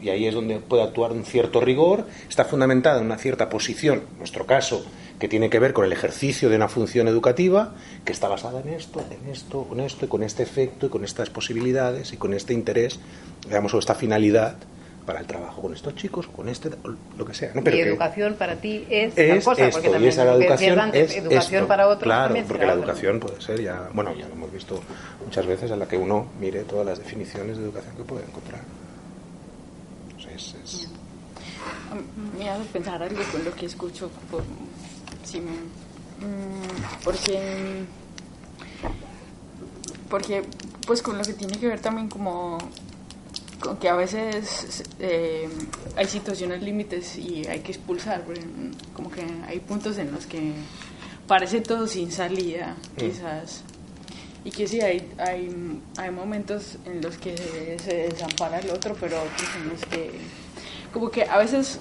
y 0.00 0.08
ahí 0.08 0.26
es 0.26 0.34
donde 0.34 0.58
puede 0.58 0.82
actuar 0.82 1.12
un 1.12 1.24
cierto 1.24 1.60
rigor, 1.60 2.06
está 2.28 2.44
fundamentada 2.44 3.00
en 3.00 3.06
una 3.06 3.18
cierta 3.18 3.48
posición, 3.48 4.02
en 4.12 4.18
nuestro 4.18 4.46
caso, 4.46 4.84
que 5.18 5.28
tiene 5.28 5.48
que 5.48 5.58
ver 5.58 5.72
con 5.72 5.84
el 5.84 5.92
ejercicio 5.92 6.50
de 6.50 6.56
una 6.56 6.68
función 6.68 7.08
educativa, 7.08 7.74
que 8.04 8.12
está 8.12 8.28
basada 8.28 8.60
en 8.60 8.70
esto, 8.70 9.00
en 9.10 9.30
esto, 9.30 9.64
con 9.64 9.80
esto, 9.80 10.04
y 10.06 10.08
con 10.08 10.22
este 10.22 10.42
efecto, 10.42 10.86
y 10.86 10.88
con 10.88 11.04
estas 11.04 11.30
posibilidades, 11.30 12.12
y 12.12 12.16
con 12.16 12.34
este 12.34 12.52
interés, 12.52 12.98
digamos, 13.46 13.72
o 13.74 13.78
esta 13.78 13.94
finalidad 13.94 14.56
para 15.06 15.20
el 15.20 15.26
trabajo 15.26 15.62
con 15.62 15.74
estos 15.74 15.94
chicos, 15.94 16.26
con 16.28 16.48
este, 16.48 16.70
lo 17.18 17.24
que 17.24 17.34
sea. 17.34 17.52
¿no? 17.54 17.62
Pero 17.62 17.76
y 17.76 17.80
educación 17.80 18.34
para 18.34 18.56
ti 18.56 18.86
es, 18.88 19.16
es 19.16 19.44
cosa, 19.44 19.66
esto, 19.66 19.76
porque 19.76 19.90
también 19.90 20.12
esa 20.12 20.24
la 20.24 20.34
educación 20.34 20.90
es 20.92 21.16
educación 21.16 21.66
para 21.66 21.88
otros 21.88 22.04
claro, 22.04 22.34
porque 22.48 22.66
la 22.66 22.72
educación 22.72 23.20
puede 23.20 23.40
ser 23.40 23.62
ya, 23.62 23.88
bueno, 23.92 24.14
ya 24.14 24.26
lo 24.28 24.34
hemos 24.34 24.52
visto 24.52 24.80
muchas 25.24 25.46
veces 25.46 25.70
a 25.70 25.76
la 25.76 25.86
que 25.86 25.96
uno 25.96 26.26
mire 26.40 26.62
todas 26.64 26.86
las 26.86 26.98
definiciones 26.98 27.58
de 27.58 27.64
educación 27.64 27.96
que 27.96 28.02
puede 28.02 28.24
encontrar. 28.24 28.60
es, 30.34 30.54
es... 30.64 30.88
Me 32.38 32.48
hace 32.50 32.64
pensar 32.72 33.02
algo 33.02 33.22
con 33.30 33.44
lo 33.44 33.54
que 33.54 33.66
escucho, 33.66 34.10
por, 34.30 34.42
si 35.22 35.40
me, 35.40 35.52
mm, 35.52 37.02
porque 37.04 37.84
porque 40.08 40.42
pues 40.86 41.02
con 41.02 41.18
lo 41.18 41.24
que 41.24 41.32
tiene 41.32 41.58
que 41.58 41.66
ver 41.66 41.80
también 41.80 42.08
como 42.08 42.58
que 43.80 43.88
a 43.88 43.94
veces 43.94 44.82
eh, 44.98 45.48
hay 45.96 46.06
situaciones 46.06 46.62
límites 46.62 47.16
y 47.16 47.46
hay 47.46 47.60
que 47.60 47.72
expulsar, 47.72 48.24
como 48.92 49.10
que 49.10 49.24
hay 49.46 49.60
puntos 49.60 49.98
en 49.98 50.12
los 50.12 50.26
que 50.26 50.52
parece 51.26 51.60
todo 51.60 51.86
sin 51.86 52.12
salida, 52.12 52.76
mm. 52.94 53.00
quizás. 53.00 53.62
Y 54.44 54.50
que 54.50 54.66
sí, 54.66 54.80
hay, 54.82 55.10
hay, 55.18 55.80
hay 55.96 56.10
momentos 56.10 56.76
en 56.84 57.00
los 57.00 57.16
que 57.16 57.34
se 57.82 58.08
desampara 58.08 58.58
el 58.58 58.70
otro, 58.70 58.94
pero 59.00 59.16
otros 59.22 59.48
en 59.56 59.68
los 59.70 59.80
que, 59.86 60.10
como 60.92 61.10
que 61.10 61.24
a 61.24 61.38
veces 61.38 61.78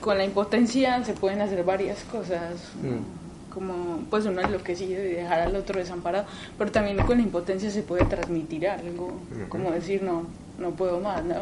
con 0.00 0.16
la 0.16 0.24
impotencia 0.24 1.04
se 1.04 1.12
pueden 1.12 1.42
hacer 1.42 1.62
varias 1.64 1.98
cosas. 2.04 2.54
Mm 2.82 3.24
como 3.54 4.04
pues 4.10 4.26
uno 4.26 4.40
enloquecido 4.40 5.02
y 5.02 5.12
dejar 5.12 5.40
al 5.40 5.56
otro 5.56 5.78
desamparado, 5.78 6.26
pero 6.58 6.72
también 6.72 6.98
con 6.98 7.18
la 7.18 7.22
impotencia 7.22 7.70
se 7.70 7.82
puede 7.82 8.04
transmitir 8.04 8.68
algo, 8.68 9.12
como 9.48 9.70
decir 9.70 10.02
no, 10.02 10.26
no 10.58 10.70
puedo 10.70 11.00
más, 11.00 11.24
¿no? 11.24 11.36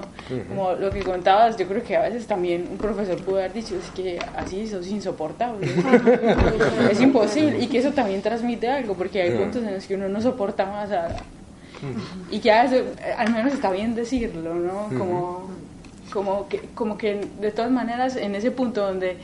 Como 0.49 0.73
lo 0.73 0.91
que 0.91 1.03
contabas, 1.03 1.57
yo 1.57 1.67
creo 1.69 1.83
que 1.83 1.97
a 1.97 2.03
veces 2.03 2.27
también 2.27 2.67
un 2.71 2.79
profesor 2.79 3.17
puede 3.23 3.45
haber 3.45 3.55
dicho, 3.55 3.77
es 3.77 3.91
que 3.91 4.19
así 4.37 4.67
sos 4.67 4.87
insoportable, 4.87 5.67
es 6.91 7.01
imposible, 7.01 7.59
y 7.59 7.67
que 7.67 7.79
eso 7.79 7.93
también 7.93 8.23
transmite 8.23 8.69
algo, 8.69 8.95
porque 8.95 9.23
hay 9.23 9.31
puntos 9.37 9.63
en 9.63 9.75
los 9.75 9.87
que 9.87 9.95
uno 9.95 10.09
no 10.09 10.21
soporta 10.21 10.67
más 10.67 10.91
a, 10.91 11.17
y 12.31 12.39
que 12.39 12.51
al 12.51 13.33
menos 13.33 13.53
está 13.53 13.71
bien 13.71 13.95
decirlo, 13.95 14.55
¿no? 14.55 14.89
Como, 14.97 15.51
como, 16.13 16.49
que, 16.49 16.61
como 16.75 16.97
que 16.97 17.29
de 17.41 17.51
todas 17.51 17.71
maneras 17.71 18.17
en 18.17 18.35
ese 18.35 18.51
punto 18.51 18.87
donde 18.87 19.17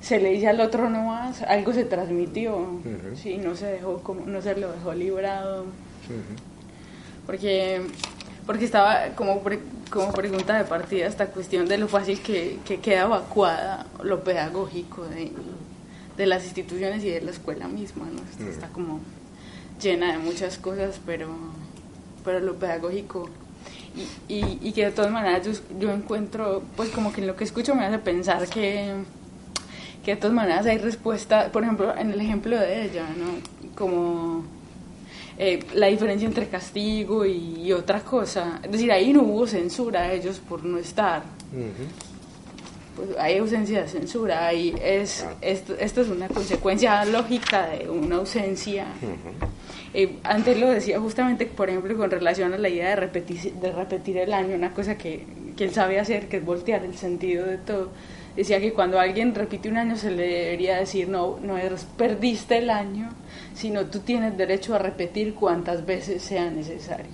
se 0.00 0.20
le 0.20 0.30
dice 0.30 0.48
al 0.48 0.60
otro 0.60 0.88
nomás, 0.88 1.42
algo 1.42 1.72
se 1.72 1.84
transmitió, 1.84 2.80
sí, 3.14 3.38
no 3.38 3.54
se 3.54 3.66
dejó, 3.66 3.98
como, 3.98 4.26
no 4.26 4.40
se 4.40 4.56
lo 4.56 4.72
dejó 4.72 4.94
librado, 4.94 5.66
porque, 7.26 7.82
porque 8.46 8.64
estaba 8.64 9.08
como, 9.14 9.42
como 9.90 10.12
pregunta 10.12 10.56
de 10.56 10.64
partida 10.64 11.06
esta 11.06 11.26
cuestión 11.26 11.66
de 11.68 11.78
lo 11.78 11.88
fácil 11.88 12.20
que, 12.20 12.58
que 12.64 12.78
queda 12.78 13.02
evacuada 13.02 13.86
lo 14.02 14.22
pedagógico 14.22 15.04
de, 15.04 15.32
de, 16.16 16.26
las 16.26 16.44
instituciones 16.44 17.02
y 17.04 17.10
de 17.10 17.20
la 17.20 17.30
escuela 17.30 17.68
misma, 17.68 18.06
¿no? 18.06 18.48
Está 18.48 18.68
como 18.68 19.00
llena 19.80 20.12
de 20.12 20.18
muchas 20.18 20.58
cosas, 20.58 21.00
pero, 21.04 21.28
pero 22.24 22.40
lo 22.40 22.54
pedagógico... 22.56 23.28
Y, 24.28 24.34
y, 24.34 24.58
y 24.60 24.72
que 24.72 24.84
de 24.84 24.90
todas 24.90 25.10
maneras 25.10 25.46
yo, 25.46 25.52
yo 25.78 25.90
encuentro, 25.90 26.62
pues 26.76 26.90
como 26.90 27.14
que 27.14 27.22
en 27.22 27.26
lo 27.26 27.34
que 27.34 27.44
escucho 27.44 27.74
me 27.74 27.86
hace 27.86 27.98
pensar 27.98 28.46
que 28.46 28.92
que 30.06 30.14
de 30.14 30.20
todas 30.20 30.36
maneras 30.36 30.64
hay 30.66 30.78
respuesta, 30.78 31.50
por 31.50 31.64
ejemplo, 31.64 31.92
en 31.96 32.12
el 32.12 32.20
ejemplo 32.20 32.56
de 32.56 32.84
ella, 32.84 33.08
¿no? 33.18 33.40
Como 33.74 34.44
eh, 35.38 35.60
la 35.74 35.88
diferencia 35.88 36.26
entre 36.26 36.48
castigo 36.48 37.24
y, 37.26 37.72
otra 37.72 38.00
cosa. 38.00 38.60
Es 38.62 38.70
decir, 38.70 38.90
ahí 38.90 39.12
no 39.12 39.22
hubo 39.22 39.46
censura 39.46 40.02
a 40.02 40.12
ellos 40.12 40.38
por 40.38 40.64
no 40.64 40.78
estar. 40.78 41.22
pues 42.96 43.08
hay 43.18 43.38
ausencia 43.38 43.82
de 43.82 43.88
censura. 43.88 44.46
Ahí 44.46 44.74
es, 44.82 45.26
esto, 45.40 45.74
esto, 45.78 46.00
es 46.00 46.08
una 46.08 46.28
consecuencia 46.28 47.04
lógica 47.04 47.68
de 47.68 47.90
una 47.90 48.16
ausencia. 48.16 48.86
Eh, 49.92 50.18
antes 50.24 50.58
lo 50.58 50.70
decía 50.70 51.00
justamente, 51.00 51.46
por 51.46 51.68
ejemplo, 51.70 51.96
con 51.96 52.10
relación 52.10 52.54
a 52.54 52.58
la 52.58 52.68
idea 52.68 52.90
de 52.90 52.96
repetir, 52.96 53.54
de 53.54 53.72
repetir 53.72 54.18
el 54.18 54.32
año, 54.32 54.54
una 54.54 54.72
cosa 54.72 54.96
que, 54.96 55.26
que 55.56 55.64
él 55.64 55.72
sabe 55.72 55.98
hacer, 55.98 56.28
que 56.28 56.38
es 56.38 56.44
voltear 56.44 56.84
el 56.84 56.96
sentido 56.96 57.46
de 57.46 57.58
todo 57.58 57.90
decía 58.36 58.60
que 58.60 58.72
cuando 58.72 59.00
alguien 59.00 59.34
repite 59.34 59.68
un 59.68 59.78
año 59.78 59.96
se 59.96 60.10
le 60.10 60.26
debería 60.26 60.76
decir, 60.76 61.08
no, 61.08 61.38
no 61.40 61.56
perdiste 61.96 62.58
el 62.58 62.70
año, 62.70 63.08
sino 63.56 63.86
tú 63.86 64.00
tienes 64.00 64.36
derecho 64.36 64.74
a 64.74 64.78
repetir 64.78 65.34
cuantas 65.34 65.84
veces 65.84 66.22
sea 66.22 66.50
necesario. 66.50 67.06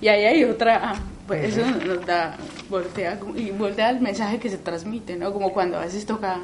Y 0.00 0.08
ahí 0.08 0.24
hay 0.24 0.44
otra, 0.44 0.80
ah, 0.82 1.00
pues 1.26 1.56
eso 1.56 1.66
nos 1.86 2.04
da, 2.04 2.36
voltea, 2.68 3.18
y 3.36 3.50
voltea 3.50 3.90
el 3.90 4.00
mensaje 4.00 4.38
que 4.38 4.50
se 4.50 4.58
transmite, 4.58 5.16
¿no? 5.16 5.32
Como 5.32 5.52
cuando 5.52 5.78
a 5.78 5.84
veces 5.84 6.04
toca 6.04 6.40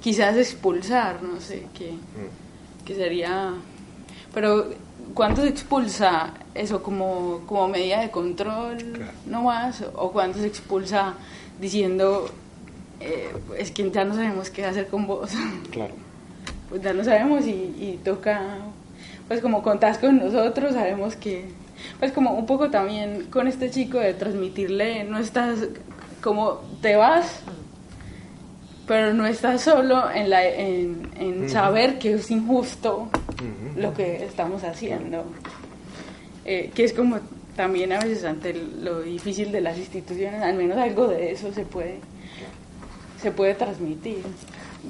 quizás 0.00 0.36
expulsar, 0.36 1.22
no 1.22 1.40
sé, 1.40 1.66
qué 1.76 1.94
que 2.84 2.94
sería... 2.94 3.52
Pero 4.32 4.70
¿cuánto 5.14 5.42
se 5.42 5.48
expulsa 5.48 6.32
eso 6.54 6.82
como, 6.82 7.42
como 7.46 7.68
medida 7.68 8.00
de 8.00 8.10
control 8.10 8.78
no 9.26 9.42
más? 9.42 9.84
¿O 9.94 10.12
cuánto 10.12 10.38
se 10.38 10.46
expulsa 10.46 11.14
diciendo, 11.60 12.30
eh, 13.00 13.32
es 13.58 13.70
que 13.70 13.90
ya 13.90 14.04
no 14.04 14.14
sabemos 14.14 14.50
qué 14.50 14.64
hacer 14.64 14.88
con 14.88 15.06
vos. 15.06 15.30
Claro. 15.70 15.94
Pues 16.68 16.82
ya 16.82 16.92
no 16.92 17.04
sabemos 17.04 17.46
y, 17.46 17.98
toca, 18.04 18.58
pues 19.28 19.40
como 19.40 19.62
contás 19.62 19.98
con 19.98 20.18
nosotros, 20.18 20.74
sabemos 20.74 21.16
que, 21.16 21.44
pues 21.98 22.12
como 22.12 22.32
un 22.32 22.46
poco 22.46 22.70
también 22.70 23.26
con 23.30 23.46
este 23.46 23.70
chico 23.70 23.98
de 23.98 24.14
transmitirle, 24.14 25.04
no 25.04 25.18
estás, 25.18 25.60
como 26.20 26.60
te 26.82 26.96
vas, 26.96 27.40
pero 28.86 29.14
no 29.14 29.26
estás 29.26 29.62
solo 29.62 30.10
en, 30.10 30.30
la, 30.30 30.44
en, 30.44 31.48
saber 31.48 31.98
que 31.98 32.14
es 32.14 32.30
injusto 32.30 33.08
lo 33.76 33.94
que 33.94 34.24
estamos 34.24 34.64
haciendo. 34.64 35.24
eh, 36.44 36.70
que 36.74 36.84
es 36.84 36.92
como 36.92 37.18
también 37.56 37.92
a 37.92 37.98
veces 37.98 38.24
ante 38.24 38.52
lo 38.52 39.00
difícil 39.00 39.50
de 39.50 39.60
las 39.60 39.78
instituciones, 39.78 40.42
al 40.42 40.54
menos 40.54 40.76
algo 40.76 41.08
de 41.08 41.32
eso 41.32 41.52
se 41.52 41.64
puede, 41.64 41.98
se 43.20 43.32
puede 43.32 43.54
transmitir. 43.54 44.22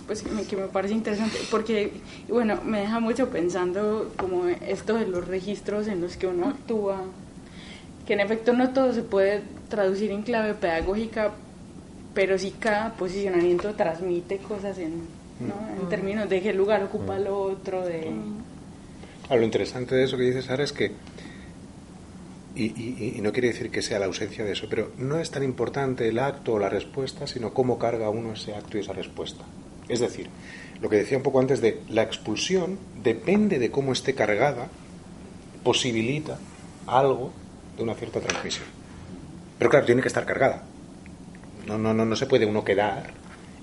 Pues 0.07 0.23
que 0.23 0.57
me 0.57 0.67
parece 0.69 0.95
interesante, 0.95 1.39
porque, 1.51 1.93
bueno, 2.29 2.61
me 2.65 2.81
deja 2.81 3.01
mucho 3.01 3.29
pensando 3.31 4.13
como 4.17 4.47
esto 4.47 4.95
de 4.95 5.07
los 5.07 5.27
registros 5.27 5.89
en 5.89 6.01
los 6.01 6.17
que 6.17 6.27
uno 6.27 6.49
actúa, 6.49 7.03
que 8.07 8.15
en 8.15 8.21
efecto 8.21 8.53
no 8.53 8.71
todo 8.71 8.93
se 8.93 9.03
puede 9.03 9.43
traducir 9.69 10.11
en 10.11 10.23
clave 10.23 10.55
pedagógica, 10.55 11.33
pero 12.15 12.39
sí 12.39 12.55
cada 12.59 12.95
posicionamiento 12.95 13.75
transmite 13.75 14.39
cosas 14.39 14.79
en, 14.79 15.03
en 15.41 15.89
términos 15.89 16.29
de 16.29 16.41
qué 16.41 16.53
lugar 16.53 16.83
ocupa 16.85 17.19
lo 17.19 17.41
otro, 17.41 17.85
de... 17.85 18.11
lo 19.29 19.43
interesante 19.43 19.95
de 19.95 20.05
eso 20.05 20.17
que 20.17 20.23
dices, 20.23 20.45
Sara, 20.45 20.65
es 20.65 20.73
que 20.73 20.93
y, 22.57 23.19
no 23.21 23.33
quiere 23.33 23.49
decir 23.49 23.71
que 23.71 23.83
sea 23.83 23.99
la 23.99 24.07
ausencia 24.07 24.45
de 24.45 24.53
eso, 24.53 24.67
pero 24.69 24.93
no 24.99 25.19
es 25.19 25.31
tan 25.31 25.43
importante 25.43 26.09
el 26.09 26.19
acto 26.19 26.55
o 26.55 26.59
la 26.59 26.69
respuesta, 26.69 27.27
sino 27.27 27.53
cómo 27.53 27.79
carga 27.79 28.09
uno 28.09 28.33
ese 28.33 28.55
acto 28.55 28.79
y 28.79 28.81
esa 28.81 28.93
respuesta. 28.93 29.45
Es 29.89 30.01
decir, 30.01 30.29
lo 30.81 30.89
que 30.89 30.97
decía 30.97 31.17
un 31.17 31.23
poco 31.23 31.41
antes 31.41 31.61
de 31.61 31.81
la 31.89 32.03
expulsión 32.03 32.79
depende 33.03 33.59
de 33.59 33.71
cómo 33.71 33.93
esté 33.93 34.15
cargada, 34.15 34.69
posibilita 35.63 36.39
algo 36.87 37.33
de 37.77 37.83
una 37.83 37.95
cierta 37.95 38.21
transmisión. 38.21 38.67
Pero 39.59 39.71
claro, 39.71 39.87
tiene 39.87 40.03
que 40.03 40.09
estar 40.09 40.25
cargada. 40.27 40.63
No, 41.67 41.79
no, 41.79 41.93
no, 41.93 42.05
no 42.05 42.17
se 42.17 42.27
puede 42.27 42.47
uno 42.47 42.65
quedar 42.65 43.11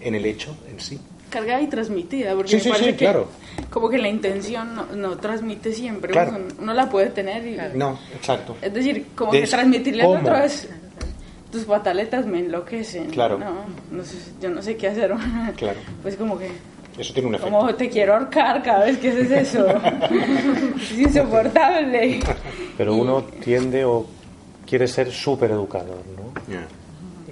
en 0.01 0.15
el 0.15 0.25
hecho 0.25 0.55
en 0.69 0.79
sí 0.79 0.99
cargada 1.33 1.61
y 1.61 1.67
transmitida, 1.67 2.35
porque 2.35 2.55
me 2.57 2.63
parece 2.63 2.91
que 2.91 2.97
claro. 2.97 3.27
como 3.71 3.89
que 3.89 3.97
la 3.97 4.07
intención 4.07 4.75
no, 4.95 5.17
transmite 5.17 5.73
siempre, 5.73 6.13
uno, 6.59 6.73
la 6.73 6.87
puede 6.87 7.07
tener 7.07 7.45
y... 7.47 7.57
No, 7.75 7.99
exacto. 8.15 8.55
Es 8.61 8.71
decir, 8.71 9.07
como 9.15 9.31
que 9.31 9.47
transmitirle 9.47 10.03
al 10.03 10.17
otro 10.17 10.37
es... 10.37 10.69
Tus 11.53 11.65
pataletas 11.65 12.25
me 12.25 12.39
enloquecen. 12.39 13.11
Claro. 13.11 13.37
No, 13.91 14.03
sé, 14.03 14.17
yo 14.41 14.49
no 14.49 14.59
sé 14.63 14.75
qué 14.75 14.87
hacer. 14.87 15.13
Claro. 15.55 15.79
Pues 16.01 16.15
como 16.15 16.35
que... 16.35 16.49
Eso 16.97 17.13
tiene 17.13 17.29
un 17.29 17.35
efecto. 17.35 17.55
Como 17.55 17.75
te 17.75 17.89
quiero 17.89 18.15
ahorcar 18.15 18.63
cada 18.63 18.85
vez 18.85 18.97
que 18.97 19.09
haces 19.09 19.29
eso. 19.29 19.67
es 20.75 20.97
insoportable. 20.97 22.21
Pero 22.75 22.95
uno 22.95 23.25
tiende 23.43 23.85
o 23.85 24.03
quiere 24.67 24.87
ser 24.87 25.11
súper 25.11 25.51
educador, 25.51 26.01
¿no? 26.17 26.33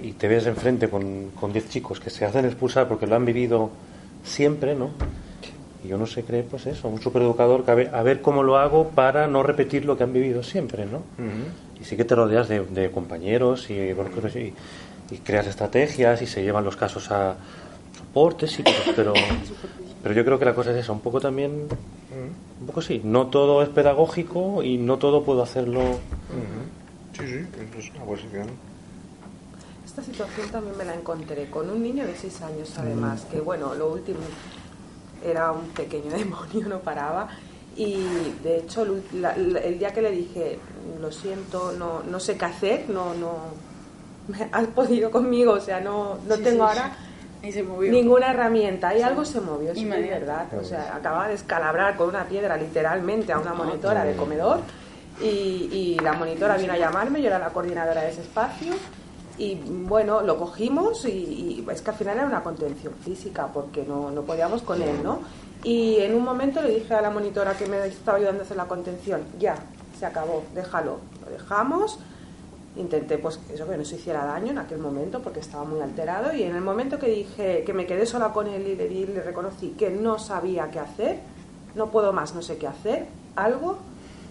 Y 0.00 0.12
te 0.12 0.28
ves 0.28 0.46
enfrente 0.46 0.88
con 0.88 1.52
10 1.52 1.68
chicos 1.68 1.98
que 1.98 2.10
se 2.10 2.24
hacen 2.24 2.44
expulsar 2.44 2.86
porque 2.86 3.08
lo 3.08 3.16
han 3.16 3.24
vivido 3.24 3.70
siempre, 4.22 4.76
¿no? 4.76 4.90
Y 5.84 5.88
yo 5.88 5.98
no 5.98 6.06
sé, 6.06 6.22
cree, 6.22 6.44
pues 6.44 6.66
eso, 6.66 6.86
un 6.86 7.00
supereducador 7.00 7.64
que 7.64 7.70
a 7.72 7.74
ver, 7.74 7.90
a 7.92 8.02
ver, 8.04 8.20
cómo 8.22 8.44
lo 8.44 8.56
hago 8.56 8.90
para 8.90 9.26
no 9.26 9.42
repetir 9.42 9.84
lo 9.84 9.96
que 9.96 10.04
han 10.04 10.12
vivido 10.12 10.44
siempre, 10.44 10.86
¿no? 10.86 11.02
Y 11.82 11.84
sí 11.84 11.96
que 11.96 12.04
te 12.04 12.14
rodeas 12.14 12.48
de, 12.48 12.90
compañeros 12.90 13.68
y, 13.68 13.92
bueno, 13.92 14.10
y, 14.34 14.54
y, 15.14 15.18
creas 15.18 15.48
estrategias 15.48 16.22
y 16.22 16.26
se 16.26 16.42
llevan 16.42 16.64
los 16.64 16.76
casos 16.76 17.10
a 17.10 17.34
soportes 17.98 18.60
y 18.60 18.64
pero, 18.94 19.12
pero 20.02 20.14
yo 20.14 20.24
creo 20.24 20.38
que 20.38 20.44
la 20.44 20.54
cosa 20.54 20.70
es 20.70 20.76
esa, 20.78 20.92
un 20.92 21.00
poco 21.00 21.20
también, 21.20 21.66
un 22.60 22.66
poco 22.66 22.80
sí, 22.80 23.00
no 23.04 23.26
todo 23.26 23.62
es 23.62 23.68
pedagógico 23.68 24.62
y 24.62 24.78
no 24.78 24.98
todo 24.98 25.24
puedo 25.24 25.42
hacerlo. 25.42 25.98
Sí, 27.18 27.26
sí, 27.26 27.46
es 27.78 27.90
una 27.90 28.04
posición 28.04 28.46
esta 29.92 30.04
situación 30.04 30.48
también 30.48 30.78
me 30.78 30.86
la 30.86 30.94
encontré 30.94 31.50
con 31.50 31.68
un 31.68 31.82
niño 31.82 32.06
de 32.06 32.16
6 32.16 32.40
años 32.40 32.78
además, 32.78 33.26
que 33.30 33.42
bueno, 33.42 33.74
lo 33.74 33.92
último 33.92 34.20
era 35.22 35.52
un 35.52 35.68
pequeño 35.68 36.10
demonio, 36.16 36.66
no 36.66 36.78
paraba. 36.78 37.28
Y 37.76 38.34
de 38.42 38.58
hecho 38.58 38.82
el, 38.82 39.78
día 39.78 39.92
que 39.92 40.02
le 40.02 40.10
dije, 40.10 40.58
lo 41.00 41.10
siento, 41.10 41.72
no, 41.72 42.02
no 42.02 42.20
sé 42.20 42.36
qué 42.36 42.44
hacer, 42.44 42.84
no, 42.88 43.14
no, 43.14 43.38
has 44.52 44.66
podido 44.68 45.10
conmigo, 45.10 45.52
o 45.52 45.60
sea, 45.60 45.80
no, 45.80 46.18
no 46.26 46.38
tengo 46.38 46.64
ahora 46.64 46.96
ninguna 47.42 48.30
herramienta. 48.30 48.96
Y 48.96 49.02
algo 49.02 49.24
se 49.24 49.40
movió, 49.40 49.72
es 49.72 49.88
verdad. 49.88 50.46
O 50.60 50.64
sea, 50.64 50.94
acababa 50.96 51.28
de 51.28 51.34
escalabrar 51.34 51.96
con 51.96 52.08
una 52.08 52.24
piedra 52.24 52.56
literalmente 52.56 53.32
a 53.32 53.38
una 53.38 53.54
monitora 53.54 54.04
de 54.04 54.14
comedor. 54.14 54.60
Y, 55.20 55.68
y 55.72 55.98
la 56.02 56.14
monitora 56.14 56.56
vino 56.56 56.72
a 56.72 56.78
llamarme, 56.78 57.20
yo 57.20 57.28
era 57.28 57.38
la 57.38 57.50
coordinadora 57.50 58.02
de 58.02 58.10
ese 58.10 58.22
espacio 58.22 58.72
y 59.38 59.54
bueno, 59.54 60.22
lo 60.22 60.38
cogimos 60.38 61.04
y, 61.04 61.64
es 61.72 61.82
que 61.82 61.90
al 61.90 61.96
final 61.96 62.18
era 62.18 62.26
una 62.26 62.42
contención 62.42 62.94
física 63.02 63.48
porque 63.52 63.84
no, 63.84 64.10
no 64.10 64.22
podíamos 64.22 64.62
con 64.62 64.80
él, 64.82 65.02
¿no? 65.02 65.20
Y 65.64 65.98
en 65.98 66.14
un 66.14 66.24
momento 66.24 66.60
le 66.60 66.70
dije 66.70 66.94
a 66.94 67.00
la 67.00 67.10
monitora 67.10 67.56
que 67.56 67.66
me 67.66 67.86
estaba 67.86 68.18
ayudando 68.18 68.40
a 68.40 68.44
hacer 68.44 68.56
la 68.56 68.66
contención, 68.66 69.22
ya, 69.38 69.56
se 69.98 70.06
acabó, 70.06 70.42
déjalo. 70.54 70.98
Lo 71.24 71.30
dejamos, 71.30 71.98
intenté 72.76 73.18
pues 73.18 73.38
eso 73.52 73.68
que 73.68 73.76
no 73.76 73.84
se 73.84 73.96
hiciera 73.96 74.24
daño 74.24 74.50
en 74.50 74.58
aquel 74.58 74.78
momento 74.78 75.20
porque 75.20 75.40
estaba 75.40 75.64
muy 75.64 75.80
alterado 75.80 76.34
y 76.34 76.42
en 76.42 76.56
el 76.56 76.62
momento 76.62 76.98
que 76.98 77.08
dije 77.08 77.62
que 77.64 77.72
me 77.72 77.86
quedé 77.86 78.06
sola 78.06 78.32
con 78.32 78.48
él 78.48 78.66
y 78.66 78.76
le, 78.76 78.86
y 78.86 79.06
le 79.06 79.22
reconocí 79.22 79.70
que 79.70 79.90
no 79.90 80.18
sabía 80.18 80.70
qué 80.70 80.80
hacer, 80.80 81.20
no 81.74 81.90
puedo 81.90 82.12
más, 82.12 82.34
no 82.34 82.42
sé 82.42 82.56
qué 82.56 82.66
hacer, 82.66 83.06
algo 83.36 83.78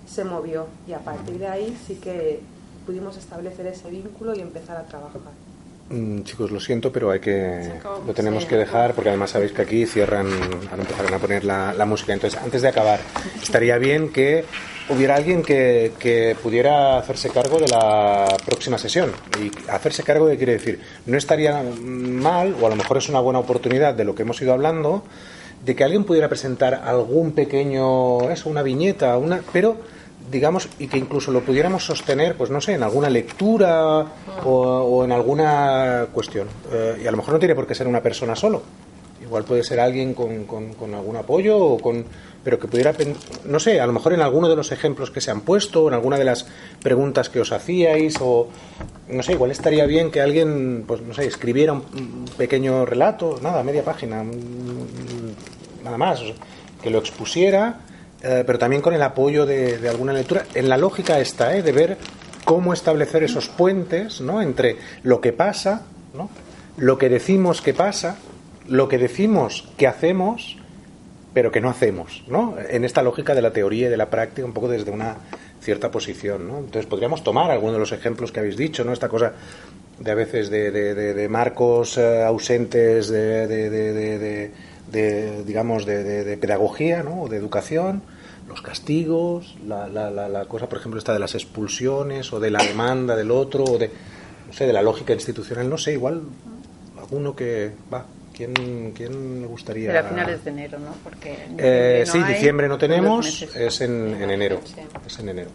se 0.08 0.26
movió 0.26 0.68
y 0.88 0.94
a 0.94 1.00
partir 1.00 1.38
de 1.38 1.48
ahí 1.48 1.78
sí 1.88 1.96
que 1.96 2.42
pudimos 2.86 3.16
establecer 3.16 3.68
ese 3.68 3.90
vínculo 3.90 4.36
y 4.36 4.42
empezar 4.42 4.76
a 4.78 4.84
trabajar. 4.84 5.22
Mm, 5.92 6.24
chicos, 6.24 6.52
lo 6.52 6.60
siento, 6.62 6.90
pero 6.90 7.12
hay 7.12 7.20
que 7.20 7.70
lo 8.08 8.14
tenemos 8.14 8.46
que 8.46 8.56
dejar 8.56 8.94
porque 8.94 9.10
además 9.10 9.32
sabéis 9.32 9.52
que 9.52 9.62
aquí 9.62 9.86
cierran, 9.86 10.28
ahora 10.70 10.84
empezarán 10.84 11.14
a 11.14 11.20
poner 11.20 11.44
la, 11.44 11.86
música. 11.86 12.14
Entonces, 12.14 12.40
antes 12.42 12.62
de 12.62 12.70
acabar, 12.70 13.02
estaría 13.42 13.78
bien 13.78 14.10
que 14.10 14.46
hubiera 14.88 15.16
alguien 15.16 15.44
que, 15.44 15.92
que, 16.00 16.38
pudiera 16.42 16.98
hacerse 16.98 17.30
cargo 17.30 17.60
de 17.60 17.68
la 17.68 18.26
próxima 18.46 18.78
sesión. 18.78 19.12
Y 19.42 19.52
hacerse 19.70 20.04
cargo 20.04 20.28
de 20.28 20.38
quiere 20.38 20.54
decir, 20.54 20.80
no 21.08 21.18
estaría 21.18 21.62
mal, 21.62 22.56
o 22.62 22.68
a 22.68 22.70
lo 22.70 22.78
mejor 22.78 22.98
es 22.98 23.10
una 23.10 23.20
buena 23.20 23.40
oportunidad 23.40 23.94
de 23.94 24.06
lo 24.06 24.16
que 24.16 24.22
hemos 24.22 24.42
ido 24.42 24.54
hablando, 24.54 25.04
de 25.66 25.76
que 25.76 25.84
alguien 25.84 26.06
pudiera 26.06 26.30
presentar 26.30 26.74
algún 26.86 27.34
pequeño, 27.34 28.30
eso, 28.32 28.50
una 28.50 28.64
viñeta, 28.64 29.18
una, 29.18 29.42
pero 29.52 29.76
digamos, 30.32 30.70
y 30.80 30.88
que 30.88 30.98
incluso 30.98 31.32
lo 31.32 31.42
pudiéramos 31.42 31.86
sostener, 31.86 32.36
pues 32.36 32.50
no 32.50 32.62
sé, 32.62 32.74
en 32.74 32.84
alguna 32.84 33.10
lectura 33.10 34.06
o, 34.46 35.04
en 35.04 35.12
alguna 35.12 36.08
cuestión. 36.14 36.48
Eh, 36.72 37.02
y 37.04 37.08
a 37.08 37.12
lo 37.12 37.18
mejor 37.18 37.34
no 37.34 37.40
tiene 37.40 37.54
por 37.54 37.68
qué 37.68 37.76
ser 37.76 37.88
una 37.88 38.02
persona 38.02 38.36
solo. 38.36 38.64
Igual 39.22 39.44
puede 39.44 39.64
ser 39.64 39.80
alguien 39.80 40.14
con, 40.14 40.46
con, 40.46 40.94
algún 40.96 41.16
apoyo 41.16 41.58
o 41.58 41.78
con 41.80 42.06
pero 42.44 42.58
que 42.58 42.68
pudiera, 42.68 42.92
no 43.46 43.60
sé, 43.60 43.80
a 43.80 43.86
lo 43.86 43.94
mejor 43.94 44.14
en 44.14 44.22
alguno 44.22 44.50
de 44.50 44.56
los 44.56 44.72
ejemplos 44.72 45.12
que 45.12 45.22
se 45.22 45.30
han 45.30 45.42
puesto, 45.42 45.84
o 45.84 45.88
en 45.90 45.94
alguna 45.94 46.18
de 46.18 46.24
las 46.24 46.48
preguntas 46.82 47.30
que 47.30 47.40
os 47.40 47.52
hacíais, 47.52 48.16
o 48.20 48.48
no 49.10 49.22
sé, 49.22 49.34
igual 49.34 49.52
estaría 49.52 49.86
bien 49.86 50.10
que 50.10 50.22
alguien, 50.22 50.84
pues 50.88 51.02
no 51.02 51.14
sé, 51.14 51.28
escribiera 51.28 51.74
un 51.74 52.26
pequeño 52.40 52.84
relato, 52.84 53.38
nada, 53.44 53.62
media 53.62 53.84
página, 53.84 54.26
nada 55.84 55.98
más, 56.00 56.20
que 56.82 56.90
lo 56.90 56.98
expusiera 56.98 57.82
eh, 58.24 58.44
pero 58.46 58.60
también 58.60 58.82
con 58.82 58.94
el 58.94 59.02
apoyo 59.02 59.46
de, 59.46 59.88
alguna 59.90 60.14
lectura. 60.14 60.46
En 60.54 60.70
la 60.70 60.78
lógica 60.78 61.20
está, 61.20 61.56
¿eh? 61.56 61.64
de 61.64 61.72
ver 61.72 61.98
cómo 62.46 62.74
establecer 62.74 63.24
esos 63.24 63.50
puentes 63.50 64.22
¿no? 64.22 64.42
entre 64.42 64.78
lo 65.04 65.22
que 65.22 65.34
pasa, 65.34 65.84
¿no? 66.14 66.30
lo 66.78 66.98
que 66.98 67.10
decimos 67.10 67.62
que 67.62 67.74
pasa, 67.74 68.18
lo 68.68 68.88
que 68.88 68.98
decimos 68.98 69.70
que 69.78 69.88
hacemos, 69.88 70.58
pero 71.34 71.52
que 71.52 71.62
no 71.62 71.70
hacemos, 71.70 72.24
¿no? 72.28 72.56
En 72.70 72.84
esta 72.84 73.02
lógica 73.02 73.34
de 73.34 73.42
la 73.42 73.52
teoría 73.52 73.88
y 73.88 73.90
de 73.90 73.98
la 73.98 74.10
práctica, 74.10 74.46
un 74.46 74.54
poco 74.54 74.68
desde 74.68 74.92
una 74.92 75.16
cierta 75.62 75.90
posición, 75.90 76.48
¿no? 76.48 76.58
Entonces 76.58 76.86
podríamos 76.88 77.24
tomar 77.24 77.52
algunos 77.52 77.76
de 77.76 77.80
los 77.80 77.92
ejemplos 77.94 78.32
que 78.32 78.42
habéis 78.42 78.58
dicho, 78.58 78.84
¿no? 78.84 78.92
Esta 78.92 79.08
cosa 79.08 79.34
de 80.00 80.12
a 80.12 80.16
veces 80.16 80.50
de, 80.50 80.72
de, 80.72 81.30
marcos 81.30 81.98
eh, 81.98 82.24
ausentes 82.24 83.08
de, 83.10 84.52
de, 84.92 85.44
digamos, 85.44 85.86
de, 85.86 86.38
pedagogía, 86.40 87.04
¿no? 87.04 87.24
O 87.24 87.30
de 87.30 87.38
educación, 87.38 88.02
los 88.48 88.62
castigos, 88.62 89.58
la, 89.68 89.88
la, 89.88 90.10
la, 90.10 90.46
cosa, 90.46 90.68
por 90.68 90.80
ejemplo, 90.80 91.00
esta 91.00 91.14
de 91.14 91.20
las 91.20 91.36
expulsiones 91.36 92.34
o 92.34 92.40
de 92.40 92.52
la 92.52 92.64
demanda 92.64 93.16
del 93.16 93.32
otro, 93.32 93.64
o 93.64 93.78
de, 93.78 93.90
no 94.48 94.54
sé, 94.54 94.66
de 94.66 94.74
la 94.74 94.82
lógica 94.82 95.14
institucional, 95.14 95.70
no 95.70 95.78
sé, 95.78 95.94
igual 95.94 96.24
alguno 96.98 97.36
que 97.36 97.72
va. 97.94 98.06
¿Quién, 98.34 98.94
quién 98.96 99.42
le 99.42 99.48
gustaría? 99.48 99.90
Pero 99.90 100.00
a 100.00 100.10
finales 100.10 100.44
de 100.44 100.52
enero, 100.52 100.80
¿no? 100.80 100.96
Porque 101.04 101.38
eh, 101.58 102.06
sí, 102.08 102.24
diciembre 102.24 102.68
no 102.68 102.78
tenemos, 102.78 103.44
es 103.44 103.82
en, 103.82 104.16
en 104.22 104.32
enero. 104.32 104.62
Es 105.06 105.20
en 105.20 105.30
enero. 105.30 105.50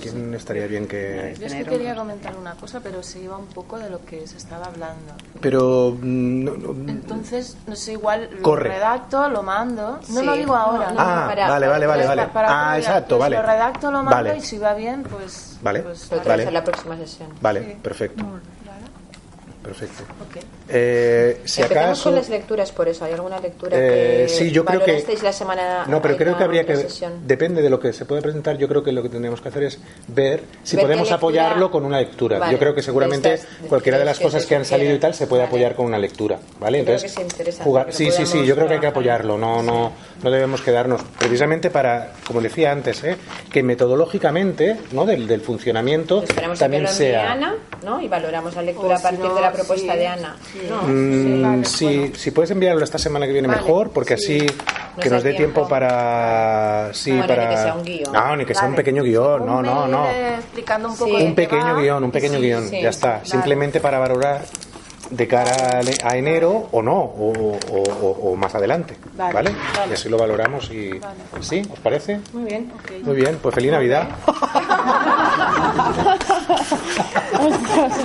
¿Quién, 0.00 0.34
estaría 0.34 0.66
bien 0.66 0.86
que.? 0.88 1.36
Yo 1.38 1.46
es 1.46 1.54
que 1.54 1.64
quería 1.64 1.94
comentar 1.94 2.34
una 2.36 2.54
cosa, 2.54 2.80
pero 2.80 3.02
se 3.02 3.20
iba 3.20 3.36
un 3.36 3.46
poco 3.46 3.78
de 3.78 3.90
lo 3.90 4.04
que 4.04 4.26
se 4.26 4.38
estaba 4.38 4.66
hablando. 4.66 5.14
Pero. 5.40 5.96
Mm, 6.00 6.88
Entonces, 6.88 7.56
no 7.66 7.76
sé, 7.76 7.92
igual 7.92 8.30
lo 8.42 8.56
redacto, 8.56 9.28
lo 9.28 9.42
mando. 9.42 10.00
No 10.08 10.22
lo 10.22 10.32
digo 10.34 10.54
ahora. 10.54 10.94
ah, 10.96 11.26
vale, 11.26 11.66
vale, 11.66 11.86
vale. 11.86 12.06
vale. 12.06 12.28
ah, 12.34 12.78
exacto, 12.78 13.18
vale. 13.18 13.36
Lo 13.36 13.42
redacto, 13.42 13.90
lo 13.90 14.02
mando 14.02 14.34
y 14.34 14.40
si 14.40 14.58
va 14.58 14.74
bien, 14.74 15.02
pues. 15.02 15.58
Vale, 15.62 15.80
pues, 15.80 16.08
vale. 16.24 16.50
la 16.50 16.64
próxima 16.64 16.96
sesión. 16.96 17.28
Vale, 17.40 17.76
perfecto. 17.82 18.24
Perfecto. 19.70 20.02
Okay. 20.28 20.42
Eh, 20.68 21.40
si 21.44 21.62
acaso 21.62 22.04
con 22.04 22.16
las 22.16 22.28
lecturas 22.28 22.72
por 22.72 22.88
eso. 22.88 23.04
¿Hay 23.04 23.12
alguna 23.12 23.38
lectura 23.38 23.76
eh, 23.78 24.24
que 24.26 24.28
sí, 24.28 24.50
yo 24.50 24.64
creo 24.64 24.82
que 24.82 25.04
la 25.22 25.32
semana? 25.32 25.84
No, 25.86 26.02
pero 26.02 26.16
creo 26.16 26.36
que 26.36 26.44
habría 26.44 26.66
que 26.66 26.86
depende 27.24 27.62
de 27.62 27.70
lo 27.70 27.78
que 27.78 27.92
se 27.92 28.04
puede 28.04 28.20
presentar. 28.20 28.58
Yo 28.58 28.68
creo 28.68 28.82
que 28.82 28.90
lo 28.92 29.02
que 29.02 29.08
tendríamos 29.08 29.40
que 29.40 29.48
hacer 29.48 29.62
es 29.64 29.78
ver 30.08 30.42
si 30.64 30.76
podemos 30.76 31.10
apoyarlo 31.12 31.70
con 31.70 31.84
una 31.84 31.98
lectura. 31.98 32.50
yo 32.50 32.58
creo 32.58 32.74
que 32.74 32.82
seguramente 32.82 33.40
cualquiera 33.68 33.98
de 33.98 34.04
las 34.04 34.18
cosas 34.18 34.44
que 34.46 34.56
han 34.56 34.64
salido 34.64 34.94
y 34.94 34.98
tal 34.98 35.14
se 35.14 35.26
puede 35.26 35.44
apoyar 35.44 35.74
con 35.74 35.86
una 35.86 35.98
lectura, 35.98 36.38
¿vale? 36.58 36.80
Entonces 36.80 37.14
jugar. 37.62 37.92
Sí, 37.92 38.10
sí, 38.10 38.26
sí. 38.26 38.44
Yo 38.44 38.54
creo 38.56 38.66
que 38.66 38.74
hay 38.74 38.80
que 38.80 38.86
apoyarlo. 38.88 39.38
No, 39.38 39.62
no, 39.62 39.92
no 40.22 40.30
debemos 40.30 40.60
quedarnos 40.60 41.02
precisamente 41.18 41.70
para, 41.70 42.12
como 42.26 42.40
decía 42.40 42.72
antes, 42.72 43.02
¿eh? 43.04 43.16
que 43.50 43.62
metodológicamente, 43.62 44.76
¿no? 44.92 45.06
Del, 45.06 45.26
del 45.26 45.40
funcionamiento 45.40 46.24
también 46.58 46.86
sea. 46.88 47.32
Ana, 47.32 47.54
¿no? 47.84 48.00
Y 48.00 48.08
valoramos 48.08 48.54
la 48.54 48.62
lectura 48.62 48.96
a 48.96 49.00
partir 49.00 49.28
de 49.28 49.40
la 49.40 49.52
propuesta 49.52 49.96
de 49.96 50.06
Ana. 50.06 50.36
Mm, 50.86 51.64
sí, 51.64 52.12
si 52.14 52.30
puedes 52.30 52.50
enviarlo 52.50 52.84
esta 52.84 52.98
semana 52.98 53.26
que 53.26 53.32
viene 53.32 53.48
mejor, 53.48 53.90
porque 53.90 54.14
así 54.14 54.46
que 55.00 55.10
nos 55.10 55.22
dé 55.22 55.34
tiempo, 55.34 55.66
para 55.68 56.90
sí 56.92 57.12
para 57.26 57.44
ni 57.44 57.54
que 57.54 57.62
sea 57.62 57.74
un 57.74 57.84
guion. 57.84 58.12
no 58.12 58.36
ni 58.36 58.44
que 58.44 58.54
sea 58.54 58.68
un 58.68 58.74
pequeño 58.74 59.02
guion 59.02 59.46
no 59.46 59.62
no 59.62 59.86
no 59.86 60.10
explicando 60.10 60.88
un 60.88 60.96
poco 60.96 61.16
un 61.16 61.34
pequeño 61.34 61.76
guion 61.76 62.04
un 62.04 62.10
pequeño 62.10 62.40
guion 62.40 62.70
ya 62.70 62.90
está 62.90 63.24
simplemente 63.24 63.80
para 63.80 63.98
valorar 63.98 64.42
de 65.10 65.26
cara 65.26 65.80
a 66.04 66.16
enero 66.16 66.68
o 66.70 66.82
no, 66.82 66.98
o, 66.98 68.36
más 68.36 68.54
adelante. 68.54 68.96
¿Vale? 69.28 69.54
Y 69.88 69.92
así 69.92 70.08
lo 70.08 70.16
valoramos 70.16 70.70
y... 70.70 70.98
¿Sí? 71.40 71.62
¿Os 71.70 71.78
parece? 71.80 72.20
Muy 72.32 72.44
bien. 72.44 72.72
Muy 73.02 73.16
bien, 73.16 73.38
pues 73.42 73.54
feliz 73.54 73.70
Navidad. 73.70 74.08